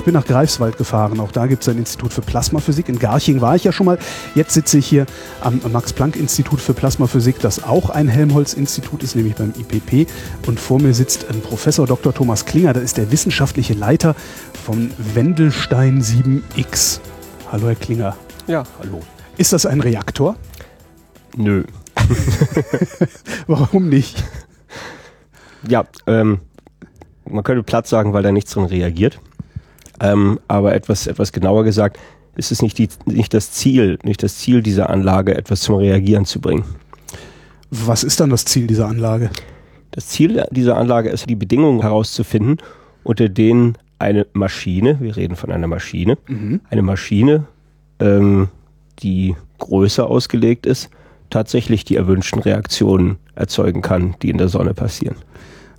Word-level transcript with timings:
Ich 0.00 0.04
bin 0.04 0.14
nach 0.14 0.24
Greifswald 0.24 0.78
gefahren. 0.78 1.20
Auch 1.20 1.30
da 1.30 1.46
gibt 1.46 1.60
es 1.60 1.68
ein 1.68 1.76
Institut 1.76 2.14
für 2.14 2.22
Plasmaphysik. 2.22 2.88
In 2.88 2.98
Garching 2.98 3.42
war 3.42 3.54
ich 3.54 3.64
ja 3.64 3.70
schon 3.70 3.84
mal. 3.84 3.98
Jetzt 4.34 4.54
sitze 4.54 4.78
ich 4.78 4.86
hier 4.86 5.04
am 5.42 5.60
Max-Planck-Institut 5.70 6.58
für 6.58 6.72
Plasmaphysik, 6.72 7.38
das 7.38 7.62
auch 7.64 7.90
ein 7.90 8.08
Helmholtz-Institut 8.08 9.02
ist, 9.02 9.14
nämlich 9.14 9.34
beim 9.34 9.50
IPP. 9.50 10.10
Und 10.46 10.58
vor 10.58 10.80
mir 10.80 10.94
sitzt 10.94 11.28
ein 11.28 11.42
Professor 11.42 11.86
Dr. 11.86 12.14
Thomas 12.14 12.46
Klinger. 12.46 12.72
Das 12.72 12.82
ist 12.82 12.96
der 12.96 13.12
wissenschaftliche 13.12 13.74
Leiter 13.74 14.16
von 14.64 14.90
Wendelstein 14.96 16.00
7X. 16.00 17.00
Hallo, 17.52 17.66
Herr 17.66 17.74
Klinger. 17.74 18.16
Ja, 18.46 18.64
hallo. 18.78 19.00
Ist 19.36 19.52
das 19.52 19.66
ein 19.66 19.82
Reaktor? 19.82 20.36
Nö. 21.36 21.64
Warum 23.46 23.90
nicht? 23.90 24.24
Ja, 25.68 25.84
ähm, 26.06 26.40
man 27.28 27.44
könnte 27.44 27.62
platt 27.62 27.86
sagen, 27.86 28.14
weil 28.14 28.22
da 28.22 28.32
nichts 28.32 28.52
drin 28.52 28.64
reagiert. 28.64 29.20
Ähm, 30.00 30.40
aber 30.48 30.74
etwas, 30.74 31.06
etwas 31.06 31.32
genauer 31.32 31.64
gesagt, 31.64 31.98
ist 32.36 32.52
es 32.52 32.62
nicht, 32.62 32.78
die, 32.78 32.88
nicht 33.06 33.34
das 33.34 33.52
Ziel, 33.52 33.98
nicht 34.02 34.22
das 34.22 34.36
Ziel 34.36 34.62
dieser 34.62 34.88
Anlage, 34.88 35.36
etwas 35.36 35.60
zum 35.60 35.74
Reagieren 35.76 36.24
zu 36.24 36.40
bringen. 36.40 36.64
Was 37.70 38.02
ist 38.02 38.18
dann 38.20 38.30
das 38.30 38.44
Ziel 38.44 38.66
dieser 38.66 38.88
Anlage? 38.88 39.30
Das 39.90 40.06
Ziel 40.06 40.44
dieser 40.50 40.76
Anlage 40.76 41.10
ist, 41.10 41.28
die 41.28 41.34
Bedingungen 41.36 41.82
herauszufinden, 41.82 42.58
unter 43.02 43.28
denen 43.28 43.76
eine 43.98 44.26
Maschine, 44.32 44.98
wir 45.00 45.16
reden 45.16 45.36
von 45.36 45.50
einer 45.52 45.66
Maschine, 45.66 46.16
Mhm. 46.28 46.60
eine 46.70 46.82
Maschine, 46.82 47.44
ähm, 47.98 48.48
die 49.02 49.36
größer 49.58 50.06
ausgelegt 50.06 50.64
ist, 50.66 50.88
tatsächlich 51.28 51.84
die 51.84 51.96
erwünschten 51.96 52.40
Reaktionen 52.40 53.18
erzeugen 53.34 53.82
kann, 53.82 54.14
die 54.22 54.30
in 54.30 54.38
der 54.38 54.48
Sonne 54.48 54.72
passieren. 54.74 55.16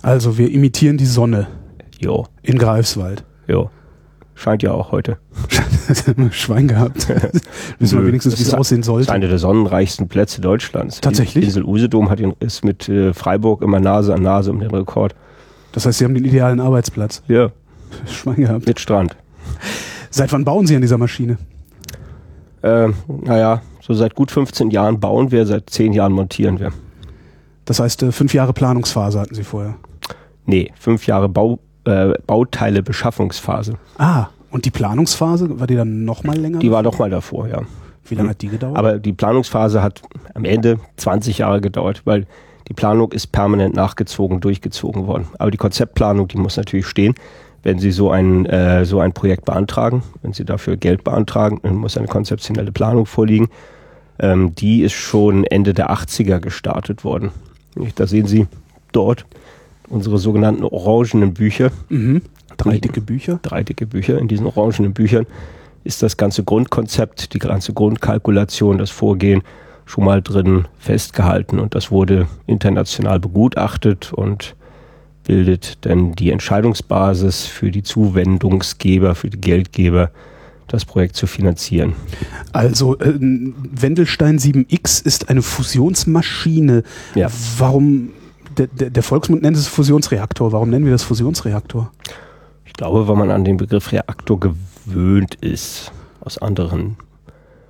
Also 0.02 0.38
wir 0.38 0.50
imitieren 0.50 0.96
die 0.98 1.06
Sonne 1.06 1.46
Jo, 2.00 2.26
in 2.42 2.58
Greifswald. 2.58 3.24
jo. 3.48 3.70
Scheint 4.34 4.62
ja 4.62 4.72
auch 4.72 4.92
heute. 4.92 5.18
Schwein 6.30 6.68
gehabt. 6.68 7.06
Wissen 7.78 7.98
wir 7.98 8.06
wenigstens, 8.06 8.38
wie 8.38 8.42
es 8.42 8.54
aussehen 8.54 8.78
Das 8.78 8.86
ist 8.88 8.92
sollte. 8.92 9.12
einer 9.12 9.28
der 9.28 9.38
sonnenreichsten 9.38 10.08
Plätze 10.08 10.40
Deutschlands. 10.40 11.00
Tatsächlich? 11.00 11.42
Die 11.42 11.48
Insel 11.48 11.64
Usedom 11.64 12.08
hat 12.10 12.18
den, 12.18 12.32
ist 12.40 12.64
mit 12.64 12.88
äh, 12.88 13.12
Freiburg 13.12 13.62
immer 13.62 13.78
Nase 13.80 14.14
an 14.14 14.22
Nase 14.22 14.50
um 14.50 14.60
den 14.60 14.70
Rekord. 14.70 15.14
Das 15.72 15.86
heißt, 15.86 15.98
Sie 15.98 16.04
haben 16.04 16.14
den 16.14 16.24
idealen 16.24 16.60
Arbeitsplatz. 16.60 17.22
Ja, 17.28 17.50
Schwein 18.06 18.36
gehabt. 18.36 18.66
mit 18.66 18.80
Strand. 18.80 19.16
Seit 20.10 20.32
wann 20.32 20.44
bauen 20.44 20.66
Sie 20.66 20.74
an 20.76 20.82
dieser 20.82 20.98
Maschine? 20.98 21.38
Äh, 22.62 22.88
naja, 23.08 23.60
so 23.80 23.92
seit 23.94 24.14
gut 24.14 24.30
15 24.30 24.70
Jahren 24.70 25.00
bauen 25.00 25.30
wir, 25.30 25.46
seit 25.46 25.68
10 25.70 25.92
Jahren 25.92 26.12
montieren 26.12 26.58
wir. 26.60 26.72
Das 27.64 27.80
heißt, 27.80 28.02
äh, 28.04 28.12
fünf 28.12 28.34
Jahre 28.34 28.52
Planungsphase 28.52 29.20
hatten 29.20 29.34
Sie 29.34 29.44
vorher. 29.44 29.74
Nee, 30.46 30.72
fünf 30.78 31.06
Jahre 31.06 31.28
Bau, 31.28 31.58
äh, 31.84 32.12
Bauteile-Beschaffungsphase. 32.26 33.74
Ah, 33.98 34.26
und 34.50 34.64
die 34.64 34.70
Planungsphase, 34.70 35.58
war 35.60 35.66
die 35.66 35.76
dann 35.76 36.04
noch 36.04 36.24
mal 36.24 36.36
länger? 36.36 36.58
Die 36.58 36.70
war 36.70 36.82
doch 36.82 36.98
mal 36.98 37.10
davor, 37.10 37.48
ja. 37.48 37.62
Wie 38.04 38.14
lange 38.14 38.30
hat 38.30 38.42
die 38.42 38.48
gedauert? 38.48 38.76
Aber 38.76 38.98
die 38.98 39.12
Planungsphase 39.12 39.82
hat 39.82 40.02
am 40.34 40.44
Ende 40.44 40.78
20 40.96 41.38
Jahre 41.38 41.60
gedauert, 41.60 42.02
weil 42.04 42.26
die 42.68 42.74
Planung 42.74 43.12
ist 43.12 43.32
permanent 43.32 43.74
nachgezogen, 43.74 44.40
durchgezogen 44.40 45.06
worden. 45.06 45.28
Aber 45.38 45.50
die 45.50 45.58
Konzeptplanung, 45.58 46.28
die 46.28 46.38
muss 46.38 46.56
natürlich 46.56 46.86
stehen. 46.86 47.14
Wenn 47.62 47.78
Sie 47.78 47.92
so 47.92 48.10
ein, 48.10 48.44
äh, 48.46 48.84
so 48.84 48.98
ein 49.00 49.12
Projekt 49.12 49.44
beantragen, 49.44 50.02
wenn 50.22 50.32
Sie 50.32 50.44
dafür 50.44 50.76
Geld 50.76 51.04
beantragen, 51.04 51.60
dann 51.62 51.76
muss 51.76 51.96
eine 51.96 52.08
konzeptionelle 52.08 52.72
Planung 52.72 53.06
vorliegen. 53.06 53.48
Ähm, 54.18 54.54
die 54.54 54.82
ist 54.82 54.92
schon 54.92 55.44
Ende 55.44 55.72
der 55.72 55.90
80er 55.90 56.40
gestartet 56.40 57.04
worden. 57.04 57.30
Da 57.94 58.06
sehen 58.06 58.26
Sie 58.26 58.48
dort 58.92 59.24
unsere 59.92 60.18
sogenannten 60.18 60.64
orangenen 60.64 61.34
Bücher, 61.34 61.70
mhm. 61.88 62.22
Drei 62.56 62.78
dicke 62.78 63.00
Bücher. 63.00 63.40
drei 63.42 63.62
dicke 63.62 63.86
Bücher. 63.86 64.18
In 64.18 64.28
diesen 64.28 64.46
orangenen 64.46 64.92
Büchern 64.92 65.26
ist 65.84 66.02
das 66.02 66.16
ganze 66.16 66.44
Grundkonzept, 66.44 67.34
die 67.34 67.38
ganze 67.38 67.72
Grundkalkulation, 67.72 68.78
das 68.78 68.90
Vorgehen 68.90 69.42
schon 69.84 70.04
mal 70.04 70.22
drin 70.22 70.66
festgehalten 70.78 71.58
und 71.58 71.74
das 71.74 71.90
wurde 71.90 72.28
international 72.46 73.18
begutachtet 73.20 74.12
und 74.12 74.54
bildet 75.24 75.78
dann 75.82 76.12
die 76.12 76.30
Entscheidungsbasis 76.30 77.46
für 77.46 77.70
die 77.70 77.82
Zuwendungsgeber, 77.82 79.14
für 79.14 79.30
die 79.30 79.40
Geldgeber, 79.40 80.10
das 80.68 80.84
Projekt 80.84 81.16
zu 81.16 81.26
finanzieren. 81.26 81.94
Also 82.52 82.98
äh, 82.98 83.12
Wendelstein 83.18 84.38
7X 84.38 85.04
ist 85.04 85.28
eine 85.28 85.42
Fusionsmaschine. 85.42 86.82
Ja. 87.14 87.28
Warum, 87.58 88.10
der, 88.56 88.90
der, 88.90 89.02
Volksmund 89.02 89.42
nennt 89.42 89.56
es 89.56 89.68
Fusionsreaktor. 89.68 90.52
Warum 90.52 90.70
nennen 90.70 90.84
wir 90.84 90.92
das 90.92 91.02
Fusionsreaktor? 91.02 91.90
Ich 92.64 92.72
glaube, 92.72 93.08
weil 93.08 93.16
man 93.16 93.30
an 93.30 93.44
den 93.44 93.56
Begriff 93.56 93.92
Reaktor 93.92 94.40
gewöhnt 94.40 95.34
ist, 95.36 95.92
aus 96.20 96.38
anderen 96.38 96.96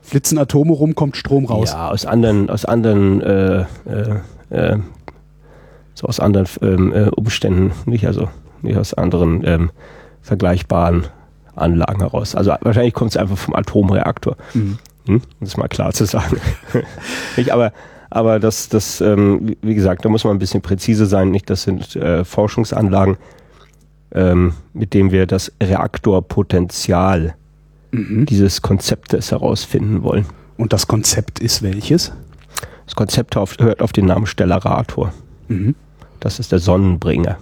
Flitzen 0.03 0.39
Atome 0.39 0.73
rum, 0.73 0.95
kommt 0.95 1.17
Strom 1.17 1.45
raus. 1.45 1.71
Ja, 1.73 1.89
aus 1.91 2.05
anderen, 2.05 2.51
aus 2.51 2.65
anderen, 2.65 3.21
äh, 3.23 3.65
äh, 3.87 4.17
äh, 4.51 4.79
so 5.95 6.07
aus 6.07 6.21
anderen 6.21 6.47
ähm, 6.61 6.93
äh, 6.93 7.09
Umständen, 7.11 7.73
nicht 7.87 8.07
also 8.07 8.29
nicht 8.63 8.77
aus 8.77 8.95
anderen 8.95 9.47
ähm, 9.47 9.71
vergleichbaren 10.21 11.07
Anlagen 11.55 12.01
heraus. 12.01 12.35
Also 12.35 12.55
wahrscheinlich 12.61 12.95
kommt 12.95 13.11
es 13.11 13.17
einfach 13.17 13.37
vom 13.37 13.55
Atomreaktor, 13.55 14.37
Mhm. 14.55 14.79
hm? 15.07 15.17
um 15.17 15.23
das 15.41 15.57
mal 15.57 15.69
klar 15.69 15.93
zu 15.93 16.05
sagen. 16.05 16.39
nicht, 17.37 17.51
aber 17.51 17.73
aber 18.15 18.39
das, 18.41 18.69
das 18.69 19.01
ähm, 19.01 19.57
wie- 19.63 19.75
gesagt, 19.75 20.05
da 20.05 20.09
muss 20.09 20.25
man 20.25 20.37
ein 20.37 20.39
bisschen 20.39 20.63
präzise 20.63 21.07
sein. 21.07 21.31
Nicht, 21.31 21.49
das 21.51 21.63
sind 21.65 21.97
äh, 21.97 22.25
Forschungsanlagen, 22.25 23.17
ähm, 24.15 24.55
mit 24.73 24.95
denen 24.95 25.11
wir 25.11 25.27
das 25.27 25.53
Reaktorpotenzial 25.63 27.35
Mhm. 27.95 28.25
dieses 28.25 28.63
Konzeptes 28.63 29.33
herausfinden 29.33 30.03
wollen. 30.03 30.25
Und 30.57 30.73
das 30.73 30.87
Konzept 30.87 31.41
ist 31.41 31.63
welches? 31.63 32.11
Das 32.87 32.95
Konzept 32.95 33.37
auf, 33.37 33.57
hört 33.59 33.83
auf 33.83 33.93
den 33.93 34.07
Namen 34.07 34.25
Stellarator. 34.27 35.13
Mhm. 35.49 35.75
Das 36.21 36.39
ist 36.39 36.53
der 36.53 36.59
Sonnenbringer. 36.59 37.37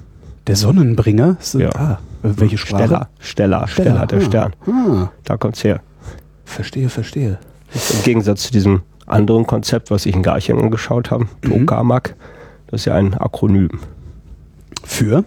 Der 0.48 0.56
Sonnenbringer? 0.56 1.36
Ist- 1.40 1.54
Ja. 1.54 1.70
Ah, 1.76 1.98
welche 2.22 2.58
Sprache? 2.58 2.82
Stellar. 2.84 3.08
Stellar. 3.20 3.68
Stellar, 3.68 4.06
der 4.08 4.18
ah. 4.18 4.22
Stern. 4.22 4.52
Ah, 4.66 5.08
Da 5.24 5.36
kommt's 5.36 5.62
her. 5.62 5.80
verstehe, 6.44 6.88
verstehe. 6.88 7.38
Im 7.72 8.02
Gegensatz 8.02 8.42
zu 8.42 8.52
diesem 8.52 8.82
anderen 9.10 9.46
Konzept, 9.46 9.90
was 9.90 10.06
ich 10.06 10.14
in 10.14 10.22
Garching 10.22 10.60
angeschaut 10.60 11.10
habe, 11.10 11.26
Mhm. 11.44 11.66
Tokamak, 11.66 12.14
das 12.68 12.82
ist 12.82 12.84
ja 12.86 12.94
ein 12.94 13.14
Akronym. 13.14 13.80
Für? 14.84 15.24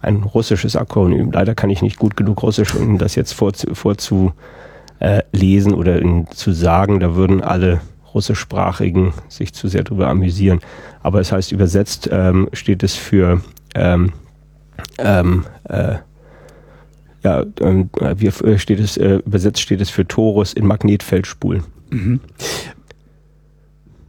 Ein 0.00 0.22
russisches 0.22 0.76
Akronym. 0.76 1.32
Leider 1.32 1.54
kann 1.54 1.70
ich 1.70 1.82
nicht 1.82 1.98
gut 1.98 2.16
genug 2.16 2.42
Russisch, 2.42 2.74
um 2.74 2.98
das 2.98 3.14
jetzt 3.14 3.32
vorzu, 3.32 3.74
vorzu 3.74 4.32
äh, 4.98 5.22
lesen 5.32 5.74
oder 5.74 6.00
in, 6.00 6.26
zu 6.28 6.52
sagen. 6.52 7.00
Da 7.00 7.14
würden 7.14 7.42
alle 7.42 7.80
Russischsprachigen 8.14 9.12
sich 9.28 9.52
zu 9.52 9.68
sehr 9.68 9.84
drüber 9.84 10.08
amüsieren. 10.08 10.60
Aber 11.02 11.20
es 11.20 11.32
heißt 11.32 11.52
übersetzt 11.52 12.08
ähm, 12.10 12.48
steht 12.52 12.82
es 12.82 12.94
für 12.94 13.42
ähm, 13.74 14.12
ähm, 14.98 15.44
äh, 15.64 15.96
ja, 17.22 17.44
ähm, 17.60 17.90
wie 18.16 18.26
äh, 18.26 18.58
steht 18.58 18.80
es, 18.80 18.96
äh, 18.96 19.20
übersetzt 19.26 19.60
steht 19.60 19.80
es 19.80 19.90
für 19.90 20.06
Torus 20.06 20.52
in 20.52 20.66
Magnetfeldspulen. 20.66 21.64
Mhm. 21.90 22.20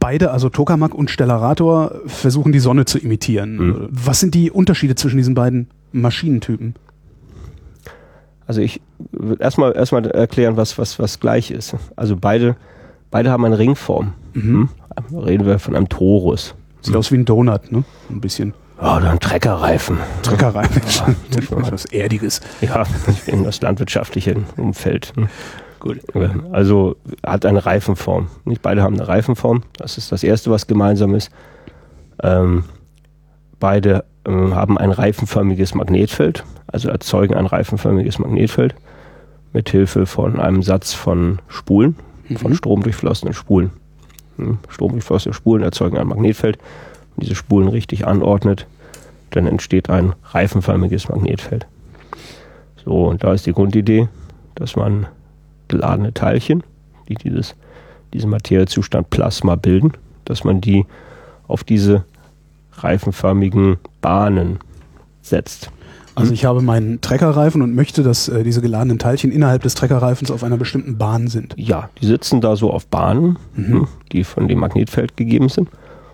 Beide, 0.08 0.30
also 0.30 0.48
Tokamak 0.48 0.94
und 0.94 1.10
Stellarator, 1.10 1.92
versuchen 2.06 2.50
die 2.50 2.60
Sonne 2.60 2.86
zu 2.86 2.98
imitieren. 2.98 3.56
Mhm. 3.56 3.88
Was 3.90 4.20
sind 4.20 4.34
die 4.34 4.50
Unterschiede 4.50 4.94
zwischen 4.94 5.18
diesen 5.18 5.34
beiden 5.34 5.68
Maschinentypen? 5.92 6.76
Also 8.46 8.62
ich 8.62 8.80
würde 9.12 9.42
erstmal 9.42 9.76
erstmal 9.76 10.06
erklären, 10.06 10.56
was, 10.56 10.78
was, 10.78 10.98
was 10.98 11.20
gleich 11.20 11.50
ist. 11.50 11.76
Also 11.94 12.16
beide, 12.16 12.56
beide 13.10 13.30
haben 13.30 13.44
eine 13.44 13.58
Ringform. 13.58 14.14
Mhm. 14.32 14.70
Hm? 15.10 15.18
Reden 15.18 15.44
wir 15.44 15.58
von 15.58 15.76
einem 15.76 15.90
Torus. 15.90 16.54
Sieht 16.80 16.96
aus 16.96 17.12
wie 17.12 17.16
ein 17.16 17.26
Donut, 17.26 17.70
ne? 17.70 17.84
Ein 18.08 18.22
bisschen. 18.22 18.54
Ja, 18.80 18.96
oder 18.96 19.10
ein 19.10 19.20
Treckerreifen. 19.20 19.98
Treckerei. 20.22 20.62
Ja. 20.62 21.14
Was 21.70 21.84
Erdiges. 21.84 22.40
Ja, 22.62 22.84
in 23.26 23.44
das 23.44 23.60
landwirtschaftliche 23.60 24.36
Umfeld. 24.56 25.12
Gut. 25.80 25.98
Also 26.52 26.96
hat 27.24 27.46
eine 27.46 27.64
Reifenform. 27.64 28.28
Nicht 28.44 28.62
beide 28.62 28.82
haben 28.82 28.94
eine 28.96 29.06
Reifenform. 29.08 29.62
Das 29.76 29.96
ist 29.98 30.10
das 30.12 30.24
Erste, 30.24 30.50
was 30.50 30.66
gemeinsam 30.66 31.14
ist. 31.14 31.30
Ähm, 32.22 32.64
beide 33.60 34.04
ähm, 34.26 34.54
haben 34.54 34.76
ein 34.76 34.90
reifenförmiges 34.90 35.74
Magnetfeld, 35.74 36.44
also 36.66 36.88
erzeugen 36.88 37.34
ein 37.34 37.46
reifenförmiges 37.46 38.18
Magnetfeld. 38.18 38.74
mit 39.54 39.70
Hilfe 39.70 40.04
von 40.04 40.38
einem 40.40 40.62
Satz 40.62 40.92
von 40.92 41.38
Spulen, 41.48 41.96
von 42.36 42.50
Mhm. 42.50 42.56
stromdurchflossenen 42.56 43.32
Spulen. 43.32 43.70
Hm, 44.36 44.58
Stromdurchflossene 44.68 45.32
Spulen 45.32 45.62
erzeugen 45.62 45.96
ein 45.96 46.06
Magnetfeld. 46.06 46.58
Wenn 47.16 47.22
diese 47.22 47.34
Spulen 47.34 47.68
richtig 47.68 48.06
anordnet, 48.06 48.66
dann 49.30 49.46
entsteht 49.46 49.88
ein 49.88 50.12
reifenförmiges 50.32 51.08
Magnetfeld. 51.08 51.66
So, 52.84 53.06
und 53.06 53.24
da 53.24 53.32
ist 53.32 53.46
die 53.46 53.52
Grundidee, 53.54 54.08
dass 54.54 54.76
man 54.76 55.06
geladene 55.68 56.14
Teilchen, 56.14 56.62
die 57.08 57.14
dieses, 57.14 57.54
diesen 58.12 58.30
Materiezustand 58.30 59.10
Plasma 59.10 59.56
bilden, 59.56 59.92
dass 60.24 60.44
man 60.44 60.60
die 60.60 60.86
auf 61.46 61.64
diese 61.64 62.04
reifenförmigen 62.72 63.78
Bahnen 64.00 64.58
setzt. 65.22 65.70
Also 66.14 66.32
ich 66.32 66.44
habe 66.44 66.62
meinen 66.62 67.00
Treckerreifen 67.00 67.62
und 67.62 67.74
möchte, 67.76 68.02
dass 68.02 68.28
äh, 68.28 68.42
diese 68.42 68.60
geladenen 68.60 68.98
Teilchen 68.98 69.30
innerhalb 69.30 69.62
des 69.62 69.76
Treckerreifens 69.76 70.32
auf 70.32 70.42
einer 70.42 70.56
bestimmten 70.56 70.98
Bahn 70.98 71.28
sind. 71.28 71.54
Ja, 71.56 71.90
die 72.00 72.06
sitzen 72.06 72.40
da 72.40 72.56
so 72.56 72.72
auf 72.72 72.88
Bahnen, 72.88 73.38
hm, 73.54 73.86
die 74.10 74.24
von 74.24 74.48
dem 74.48 74.58
Magnetfeld 74.58 75.16
gegeben 75.16 75.48
sind. 75.48 75.68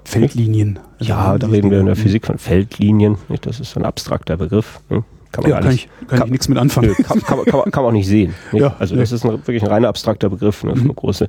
Feldlinien. 0.04 0.78
Ja, 0.98 1.38
da 1.38 1.46
reden 1.46 1.70
wir 1.70 1.80
in 1.80 1.86
der 1.86 1.96
Physik 1.96 2.26
von 2.26 2.36
Feldlinien. 2.36 3.16
Nicht? 3.30 3.46
Das 3.46 3.60
ist 3.60 3.70
so 3.70 3.80
ein 3.80 3.86
abstrakter 3.86 4.36
Begriff. 4.36 4.80
Ne? 4.90 5.02
Kann 5.34 5.42
man 5.42 5.50
Ja, 5.50 5.56
gar 5.56 5.62
kann 5.62 5.72
nicht, 5.72 5.88
ich, 6.00 6.06
kann 6.08 6.18
kann- 6.18 6.26
ich 6.28 6.32
nichts 6.32 6.48
mit 6.48 6.58
anfangen. 6.58 6.88
Nö, 6.96 7.04
kann, 7.04 7.20
kann, 7.22 7.36
man- 7.38 7.46
kann, 7.46 7.70
kann 7.70 7.82
man 7.82 7.90
auch 7.90 7.92
nicht 7.92 8.06
sehen. 8.08 8.34
Nicht? 8.52 8.62
Ja, 8.62 8.76
also 8.78 8.96
das 8.96 9.12
ist 9.12 9.24
ein, 9.24 9.30
wirklich 9.32 9.62
ein 9.62 9.68
reiner 9.68 9.88
abstrakter 9.88 10.28
Begriff. 10.30 10.62
Ne? 10.64 10.72
Ist 10.72 10.82
eine 10.82 10.94
große 10.94 11.28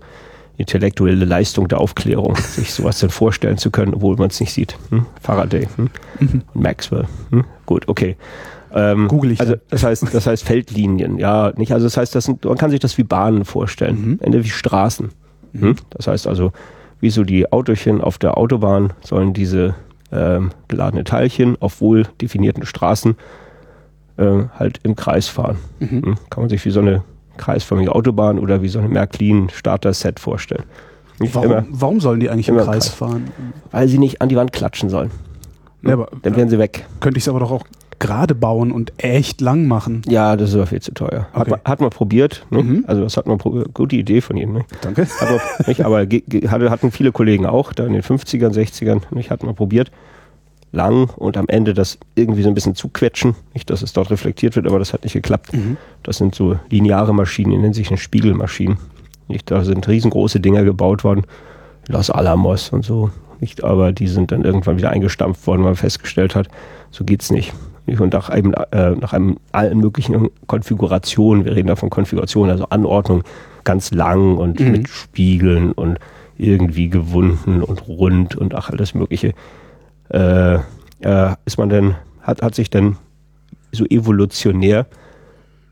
intellektuelle 0.58 1.26
Leistung 1.26 1.68
der 1.68 1.80
Aufklärung, 1.80 2.36
sich 2.38 2.74
sowas 2.74 3.00
dann 3.00 3.10
vorstellen 3.10 3.58
zu 3.58 3.72
können, 3.72 3.94
obwohl 3.94 4.16
man 4.16 4.30
es 4.30 4.40
nicht 4.40 4.54
sieht. 4.54 4.78
Hm? 4.90 5.06
Faraday 5.22 5.68
hm? 5.76 5.90
und 6.20 6.46
Maxwell. 6.62 7.06
Hm? 7.32 7.44
Gut, 7.66 7.88
okay. 7.88 8.16
Ähm, 8.74 9.08
Google 9.08 9.32
ich 9.32 9.40
also 9.40 9.54
dann. 9.54 9.62
das 9.70 9.84
heißt, 9.84 10.06
das 10.14 10.28
heißt 10.28 10.44
Feldlinien, 10.44 11.18
ja, 11.18 11.52
nicht. 11.56 11.72
Also 11.74 11.86
das 11.86 11.98
heißt, 11.98 12.14
das 12.16 12.26
sind, 12.26 12.44
man 12.46 12.58
kann 12.58 12.70
sich 12.72 12.80
das 12.80 12.98
wie 12.98 13.04
Bahnen 13.04 13.46
vorstellen, 13.46 14.02
Mhm. 14.02 14.20
Ende 14.22 14.44
wie 14.44 14.50
Straßen. 14.50 15.10
Hm? 15.58 15.76
Das 15.92 16.08
heißt 16.08 16.28
also, 16.28 16.52
wie 17.00 17.10
so 17.10 17.24
die 17.24 17.52
Autochen 17.52 18.02
auf 18.02 18.18
der 18.18 18.38
Autobahn 18.38 18.94
sollen 19.02 19.34
diese 19.34 19.76
ähm, 20.12 20.52
geladene 20.68 21.04
Teilchen 21.04 21.58
auf 21.62 21.82
wohl 21.82 22.04
definierten 22.22 22.66
Straßen 22.66 23.16
äh, 24.18 24.44
halt 24.58 24.80
im 24.84 24.96
Kreis 24.96 25.28
fahren. 25.28 25.58
Mhm. 25.80 25.90
Hm? 25.90 26.16
Kann 26.30 26.44
man 26.44 26.50
sich 26.50 26.64
wie 26.66 26.72
so 26.72 26.80
eine 26.80 27.04
kreisförmige 27.38 27.94
Autobahn 27.94 28.40
oder 28.40 28.62
wie 28.62 28.70
so 28.70 28.80
eine 28.80 28.88
Märklin-Starter-Set 28.90 30.20
vorstellen. 30.20 30.64
Nicht 31.20 31.34
Warum, 31.36 31.52
immer, 31.52 31.66
warum 31.70 32.00
sollen 32.00 32.20
die 32.20 32.30
eigentlich 32.30 32.50
im 32.50 32.58
Kreis 32.58 32.68
Kreis. 32.68 32.90
fahren? 32.90 33.30
weil 33.72 33.88
sie 33.88 33.98
nicht 33.98 34.22
an 34.22 34.30
die 34.30 34.36
Wand 34.36 34.52
klatschen 34.54 34.90
sollen. 34.90 35.12
Ja, 35.82 35.94
aber 35.94 36.08
Dann 36.24 36.36
wären 36.36 36.50
sie 36.50 36.58
weg. 36.60 36.86
könnte 37.00 37.18
ich 37.18 37.24
es 37.24 37.30
aber 37.30 37.40
doch 37.40 37.52
auch 37.52 37.64
gerade 38.00 38.36
bauen 38.36 38.72
und 38.74 38.92
echt 38.98 39.40
lang 39.40 39.68
machen. 39.68 40.02
Ja, 40.08 40.36
das 40.36 40.50
ist 40.50 40.56
aber 40.56 40.66
viel 40.68 40.82
zu 40.82 40.94
teuer. 40.94 41.28
Hat, 41.32 41.42
Okay. 41.44 41.52
man, 41.52 41.60
hat 41.64 41.80
man 41.80 41.90
probiert. 41.92 42.46
Ne? 42.50 42.64
Mhm. 42.64 42.84
Also 42.88 43.04
das 43.04 43.16
hat 43.16 43.28
man 43.28 43.38
probiert. 43.38 43.74
Gute 43.74 43.96
Idee 43.96 44.20
von 44.20 44.36
Ihnen. 44.36 44.52
Ne? 44.54 44.66
Danke. 44.82 45.04
Hat 45.04 45.30
man, 45.30 45.40
nicht? 45.68 45.86
Aber 45.86 46.70
hatten 46.70 46.92
viele 46.92 47.12
Kollegen 47.14 47.46
auch, 47.46 47.72
da 47.72 47.86
in 47.86 47.94
den 47.94 48.02
50ern, 48.02 48.52
60ern, 48.54 49.02
nicht? 49.12 49.32
hat 49.32 49.44
man 49.44 49.56
probiert. 49.56 49.92
Lang 50.76 51.10
und 51.16 51.38
am 51.38 51.48
Ende 51.48 51.74
das 51.74 51.98
irgendwie 52.16 52.44
so 52.44 52.50
ein 52.50 52.54
bisschen 52.54 52.76
zu 52.76 52.90
quetschen. 52.90 53.36
Nicht, 53.54 53.70
dass 53.70 53.82
es 53.82 53.94
dort 53.94 54.12
reflektiert 54.12 54.56
wird, 54.56 54.68
aber 54.68 54.78
das 54.78 54.94
hat 54.94 55.04
nicht 55.04 55.14
geklappt. 55.14 55.54
Mhm. 55.54 55.78
Das 56.04 56.18
sind 56.18 56.36
so 56.36 56.60
lineare 56.70 57.14
Maschinen, 57.14 57.52
die 57.52 57.58
nennen 57.58 57.74
sich 57.74 57.88
eine 57.88 57.98
Spiegelmaschinen. 57.98 58.78
Nicht, 59.28 59.50
da 59.50 59.64
sind 59.64 59.88
riesengroße 59.88 60.40
Dinger 60.40 60.64
gebaut 60.64 61.04
worden, 61.04 61.24
Los 61.88 62.10
Alamos 62.12 62.70
und 62.70 62.86
so. 62.86 63.10
Nicht, 63.40 63.64
aber 63.64 63.92
die 63.92 64.08
sind 64.08 64.32
dann 64.32 64.44
irgendwann 64.44 64.78
wieder 64.78 64.92
eingestampft 64.92 65.46
worden, 65.48 65.62
weil 65.62 65.72
man 65.72 65.76
festgestellt 65.76 66.36
hat, 66.36 66.48
so 66.92 67.04
geht's 67.04 67.32
nicht. 67.32 67.54
Nicht? 67.86 68.00
Und 68.00 68.14
nach 68.14 68.30
einem, 68.30 68.54
äh, 68.72 68.92
nach 68.92 69.14
einem 69.14 69.38
allen 69.52 69.80
möglichen 69.80 70.30
Konfigurationen, 70.48 71.46
wir 71.46 71.56
reden 71.56 71.68
da 71.68 71.76
von 71.76 71.90
Konfiguration, 71.90 72.50
also 72.50 72.66
Anordnung, 72.70 73.24
ganz 73.64 73.92
lang 73.92 74.38
und 74.38 74.60
Mhm. 74.60 74.72
mit 74.72 74.90
Spiegeln 74.90 75.72
und 75.72 76.00
irgendwie 76.38 76.90
gewunden 76.90 77.62
und 77.62 77.88
rund 77.88 78.36
und 78.36 78.54
ach, 78.56 78.70
alles 78.70 78.94
Mögliche, 78.94 79.34
äh, 80.10 80.56
äh, 81.02 81.36
ist 81.46 81.58
man 81.58 81.70
dann, 81.70 81.96
hat, 82.22 82.42
hat 82.42 82.56
sich 82.56 82.70
dann 82.70 82.98
so 83.72 83.86
evolutionär 83.86 84.86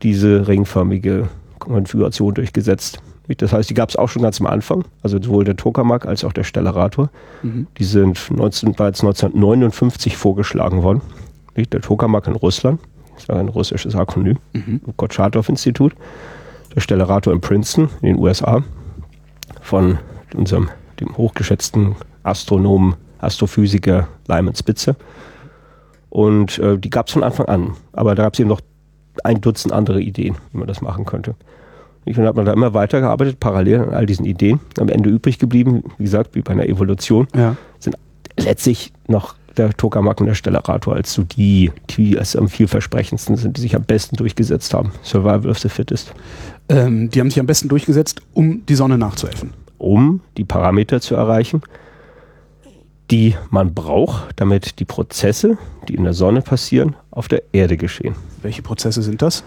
diese 0.02 0.46
ringförmige 0.46 1.28
Konfiguration 1.58 2.34
durchgesetzt. 2.34 3.00
Das 3.38 3.54
heißt, 3.54 3.70
die 3.70 3.74
gab 3.74 3.88
es 3.88 3.96
auch 3.96 4.08
schon 4.10 4.20
ganz 4.20 4.38
am 4.40 4.46
Anfang, 4.46 4.84
also 5.02 5.20
sowohl 5.20 5.44
der 5.44 5.56
Tokamak 5.56 6.04
als 6.04 6.24
auch 6.24 6.32
der 6.34 6.44
Stellarator. 6.44 7.08
Mhm. 7.42 7.66
Die 7.78 7.84
sind 7.84 8.30
19, 8.30 8.72
bereits 8.74 9.00
1959 9.00 10.16
vorgeschlagen 10.18 10.82
worden. 10.82 11.00
Nicht? 11.56 11.72
Der 11.72 11.80
Tokamak 11.80 12.26
in 12.26 12.34
Russland, 12.34 12.80
das 13.14 13.28
war 13.30 13.36
ein 13.38 13.48
russisches 13.48 13.94
Akronym, 13.94 14.38
Mhm. 14.52 14.82
im 14.86 14.96
Kurtschatow-Institut. 14.96 15.94
Der 16.74 16.80
Stellarator 16.82 17.32
in 17.32 17.40
Princeton 17.40 17.88
in 18.02 18.08
den 18.08 18.18
USA 18.18 18.62
von 19.62 19.98
unserem 20.34 20.68
dem 21.00 21.16
hochgeschätzten 21.16 21.96
Astronomen, 22.24 22.94
Astrophysiker 23.24 24.08
Lyman 24.28 24.54
Spitzer. 24.54 24.96
Und 26.10 26.58
äh, 26.58 26.78
die 26.78 26.90
gab 26.90 27.06
es 27.08 27.12
von 27.12 27.22
Anfang 27.24 27.46
an. 27.46 27.70
Aber 27.92 28.14
da 28.14 28.24
gab 28.24 28.34
es 28.34 28.40
eben 28.40 28.48
noch 28.48 28.60
ein 29.24 29.40
Dutzend 29.40 29.72
andere 29.72 30.00
Ideen, 30.00 30.36
wie 30.52 30.58
man 30.58 30.68
das 30.68 30.80
machen 30.80 31.04
könnte. 31.04 31.34
Und 32.06 32.16
dann 32.18 32.26
hat 32.26 32.36
man 32.36 32.44
da 32.44 32.52
immer 32.52 32.74
weitergearbeitet, 32.74 33.40
parallel 33.40 33.80
an 33.80 33.94
all 33.94 34.06
diesen 34.06 34.26
Ideen. 34.26 34.60
Am 34.78 34.88
Ende 34.88 35.08
übrig 35.10 35.38
geblieben, 35.38 35.82
wie 35.98 36.04
gesagt, 36.04 36.34
wie 36.34 36.42
bei 36.42 36.52
einer 36.52 36.66
Evolution, 36.66 37.26
Ja. 37.34 37.56
sind 37.78 37.96
letztlich 38.38 38.92
noch 39.08 39.34
der 39.56 39.72
Tokamak 39.72 40.20
und 40.20 40.26
der 40.26 40.34
Stellarator 40.34 40.96
als 40.96 41.12
so 41.14 41.22
die, 41.22 41.70
die 41.90 42.18
als 42.18 42.34
am 42.36 42.48
vielversprechendsten 42.48 43.36
sind, 43.36 43.56
die 43.56 43.60
sich 43.60 43.76
am 43.76 43.84
besten 43.84 44.16
durchgesetzt 44.16 44.74
haben. 44.74 44.90
Survival 45.02 45.48
of 45.50 45.58
the 45.60 45.68
Fittest. 45.68 46.12
Ähm, 46.68 47.08
die 47.10 47.20
haben 47.20 47.30
sich 47.30 47.38
am 47.40 47.46
besten 47.46 47.68
durchgesetzt, 47.68 48.20
um 48.34 48.66
die 48.66 48.74
Sonne 48.74 48.98
nachzuäffen. 48.98 49.50
um 49.78 50.20
die 50.36 50.44
Parameter 50.44 51.00
zu 51.00 51.14
erreichen, 51.14 51.60
die 53.10 53.34
man 53.50 53.74
braucht, 53.74 54.30
damit 54.36 54.78
die 54.80 54.84
Prozesse, 54.84 55.58
die 55.88 55.94
in 55.94 56.04
der 56.04 56.14
Sonne 56.14 56.40
passieren, 56.42 56.96
auf 57.10 57.28
der 57.28 57.42
Erde 57.52 57.76
geschehen. 57.76 58.14
Welche 58.42 58.62
Prozesse 58.62 59.02
sind 59.02 59.20
das? 59.22 59.44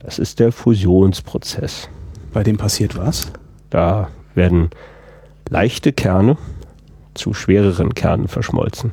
Das 0.00 0.18
ist 0.18 0.38
der 0.40 0.52
Fusionsprozess. 0.52 1.88
Bei 2.32 2.42
dem 2.42 2.56
passiert 2.56 2.96
was? 2.96 3.32
Da 3.70 4.08
werden 4.34 4.70
leichte 5.48 5.92
Kerne 5.92 6.36
zu 7.14 7.32
schwereren 7.32 7.94
Kernen 7.94 8.28
verschmolzen. 8.28 8.92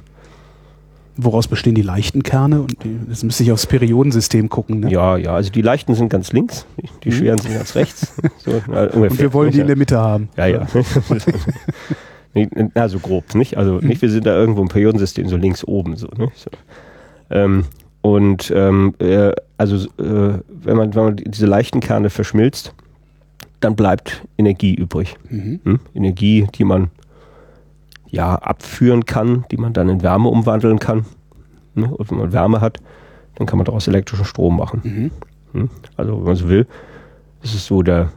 Woraus 1.15 1.47
bestehen 1.47 1.75
die 1.75 1.83
leichten 1.83 2.23
Kerne? 2.23 2.61
Und 2.61 2.83
die, 2.83 2.97
jetzt 3.09 3.23
müsste 3.23 3.43
ich 3.43 3.51
aufs 3.51 3.67
Periodensystem 3.67 4.49
gucken. 4.49 4.79
Ne? 4.79 4.91
Ja, 4.91 5.15
ja, 5.17 5.35
also 5.35 5.51
die 5.51 5.61
leichten 5.61 5.93
sind 5.93 6.09
ganz 6.09 6.31
links, 6.31 6.65
die 7.03 7.09
Mhm. 7.09 7.13
schweren 7.13 7.37
sind 7.39 7.53
ganz 7.53 7.75
rechts. 7.75 8.13
So, 8.43 8.51
ungefähr. 8.51 8.93
Und 8.95 9.19
wir 9.19 9.33
wollen 9.33 9.51
die 9.51 9.59
in 9.59 9.67
der 9.67 9.75
Mitte 9.75 9.99
haben. 9.99 10.29
Ja, 10.37 10.47
ja. 10.47 10.67
Nee, 12.33 12.49
Na, 12.73 12.89
so 12.89 12.99
grob, 12.99 13.35
nicht? 13.35 13.57
Also 13.57 13.77
nicht, 13.79 14.01
wir 14.01 14.09
sind 14.09 14.25
da 14.25 14.35
irgendwo 14.35 14.61
im 14.61 14.67
Periodensystem, 14.67 15.27
so 15.27 15.37
links 15.37 15.63
oben, 15.63 15.95
so, 15.95 16.07
ne? 16.17 16.31
So. 16.35 16.49
Ähm, 17.29 17.65
und 18.01 18.51
ähm, 18.55 18.95
äh, 18.99 19.31
also 19.57 19.75
äh, 19.97 20.39
wenn, 20.47 20.77
man, 20.77 20.93
wenn 20.95 21.03
man 21.03 21.15
diese 21.15 21.45
leichten 21.45 21.79
Kerne 21.79 22.09
verschmilzt, 22.09 22.73
dann 23.59 23.75
bleibt 23.75 24.25
Energie 24.37 24.73
übrig. 24.73 25.15
Mhm. 25.29 25.59
Hm? 25.63 25.79
Energie, 25.93 26.47
die 26.53 26.65
man 26.65 26.89
ja 28.07 28.35
abführen 28.35 29.05
kann, 29.05 29.45
die 29.51 29.57
man 29.57 29.73
dann 29.73 29.89
in 29.89 30.03
Wärme 30.03 30.29
umwandeln 30.29 30.79
kann. 30.79 31.05
Ne? 31.75 31.87
Und 31.87 32.11
wenn 32.11 32.17
man 32.17 32.33
Wärme 32.33 32.61
hat, 32.61 32.79
dann 33.35 33.47
kann 33.47 33.57
man 33.57 33.65
daraus 33.65 33.87
elektrischen 33.87 34.25
Strom 34.25 34.57
machen. 34.57 34.81
Mhm. 34.83 35.11
Hm? 35.59 35.69
Also 35.95 36.17
wenn 36.17 36.25
man 36.25 36.35
so 36.35 36.49
will, 36.49 36.67
ist 37.41 37.55
es 37.55 37.65
so, 37.65 37.83
da 37.83 38.11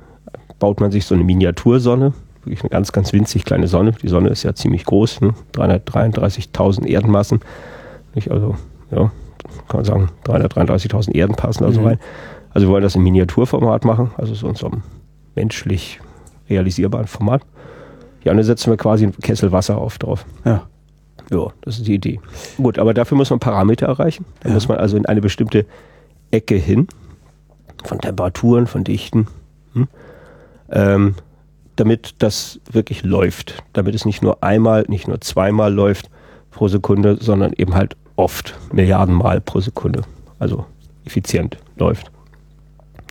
baut 0.59 0.81
man 0.81 0.91
sich 0.91 1.07
so 1.07 1.15
eine 1.15 1.25
Miniatursonne, 1.25 2.13
wirklich 2.47 2.63
eine 2.63 2.71
ganz, 2.71 2.93
ganz 2.93 3.13
winzig 3.13 3.45
kleine 3.45 3.69
Sonne. 3.69 3.93
Die 3.93 4.09
Sonne 4.09 4.29
ist 4.31 4.43
ja 4.43 4.55
ziemlich 4.55 4.85
groß, 4.85 5.21
ne? 5.21 5.35
333.000 5.55 6.87
Erdenmassen. 6.87 7.41
Nicht? 8.15 8.31
Also, 8.31 8.55
ja, 8.91 9.11
kann 9.69 9.79
man 9.79 9.85
sagen, 9.85 10.09
333.000 10.25 11.15
Erden 11.15 11.35
passen 11.37 11.65
da 11.65 11.73
so 11.73 11.81
Mhm. 11.81 11.87
rein. 11.87 11.99
Also 12.51 12.67
wir 12.69 12.73
wollen 12.73 12.83
das 12.83 12.95
im 12.95 13.03
Miniaturformat 13.03 13.85
machen, 13.85 14.11
also 14.17 14.35
so 14.35 14.49
in 14.49 14.55
so 14.55 14.67
einem 14.67 14.83
menschlich 15.35 16.01
realisierbaren 16.49 17.07
Format. 17.07 17.43
Ja, 18.25 18.31
und 18.33 18.39
dann 18.39 18.47
setzen 18.47 18.71
wir 18.71 18.77
quasi 18.79 19.05
einen 19.05 19.13
Kessel 19.19 19.53
Wasser 19.53 19.77
auf 19.79 19.99
drauf. 19.99 20.25
Ja. 20.45 20.63
Ja, 21.31 21.49
das 21.63 21.79
ist 21.79 21.87
die 21.89 21.95
Idee. 21.95 22.21
Gut, 22.57 22.79
aber 22.79 22.95
dafür 22.95 23.17
muss 23.19 23.31
man 23.31 23.41
Parameter 23.41 23.87
erreichen. 23.87 24.25
Da 24.41 24.49
Ja. 24.51 24.55
muss 24.55 24.69
man 24.69 24.79
also 24.79 24.97
in 24.97 25.07
eine 25.07 25.21
bestimmte 25.21 25.67
Ecke 26.31 26.55
hin, 26.55 26.87
von 27.85 27.99
Temperaturen, 28.01 28.67
von 28.67 28.85
Dichten, 28.85 29.27
hm? 29.75 29.89
ähm, 30.71 31.15
damit 31.77 32.17
das 32.19 32.61
wirklich 32.71 33.03
läuft. 33.05 33.63
Damit 33.73 33.95
es 33.95 34.05
nicht 34.05 34.23
nur 34.23 34.43
einmal, 34.43 34.85
nicht 34.89 35.09
nur 35.09 35.21
zweimal 35.21 35.73
läuft 35.73 36.11
pro 36.51 36.69
Sekunde, 36.69 37.19
sondern 37.21 37.53
eben 37.53 37.75
halt 37.75 37.97
oft, 38.17 38.59
Milliardenmal 38.73 39.41
pro 39.41 39.61
Sekunde. 39.61 40.03
Also 40.39 40.65
effizient 41.05 41.59
läuft. 41.77 42.11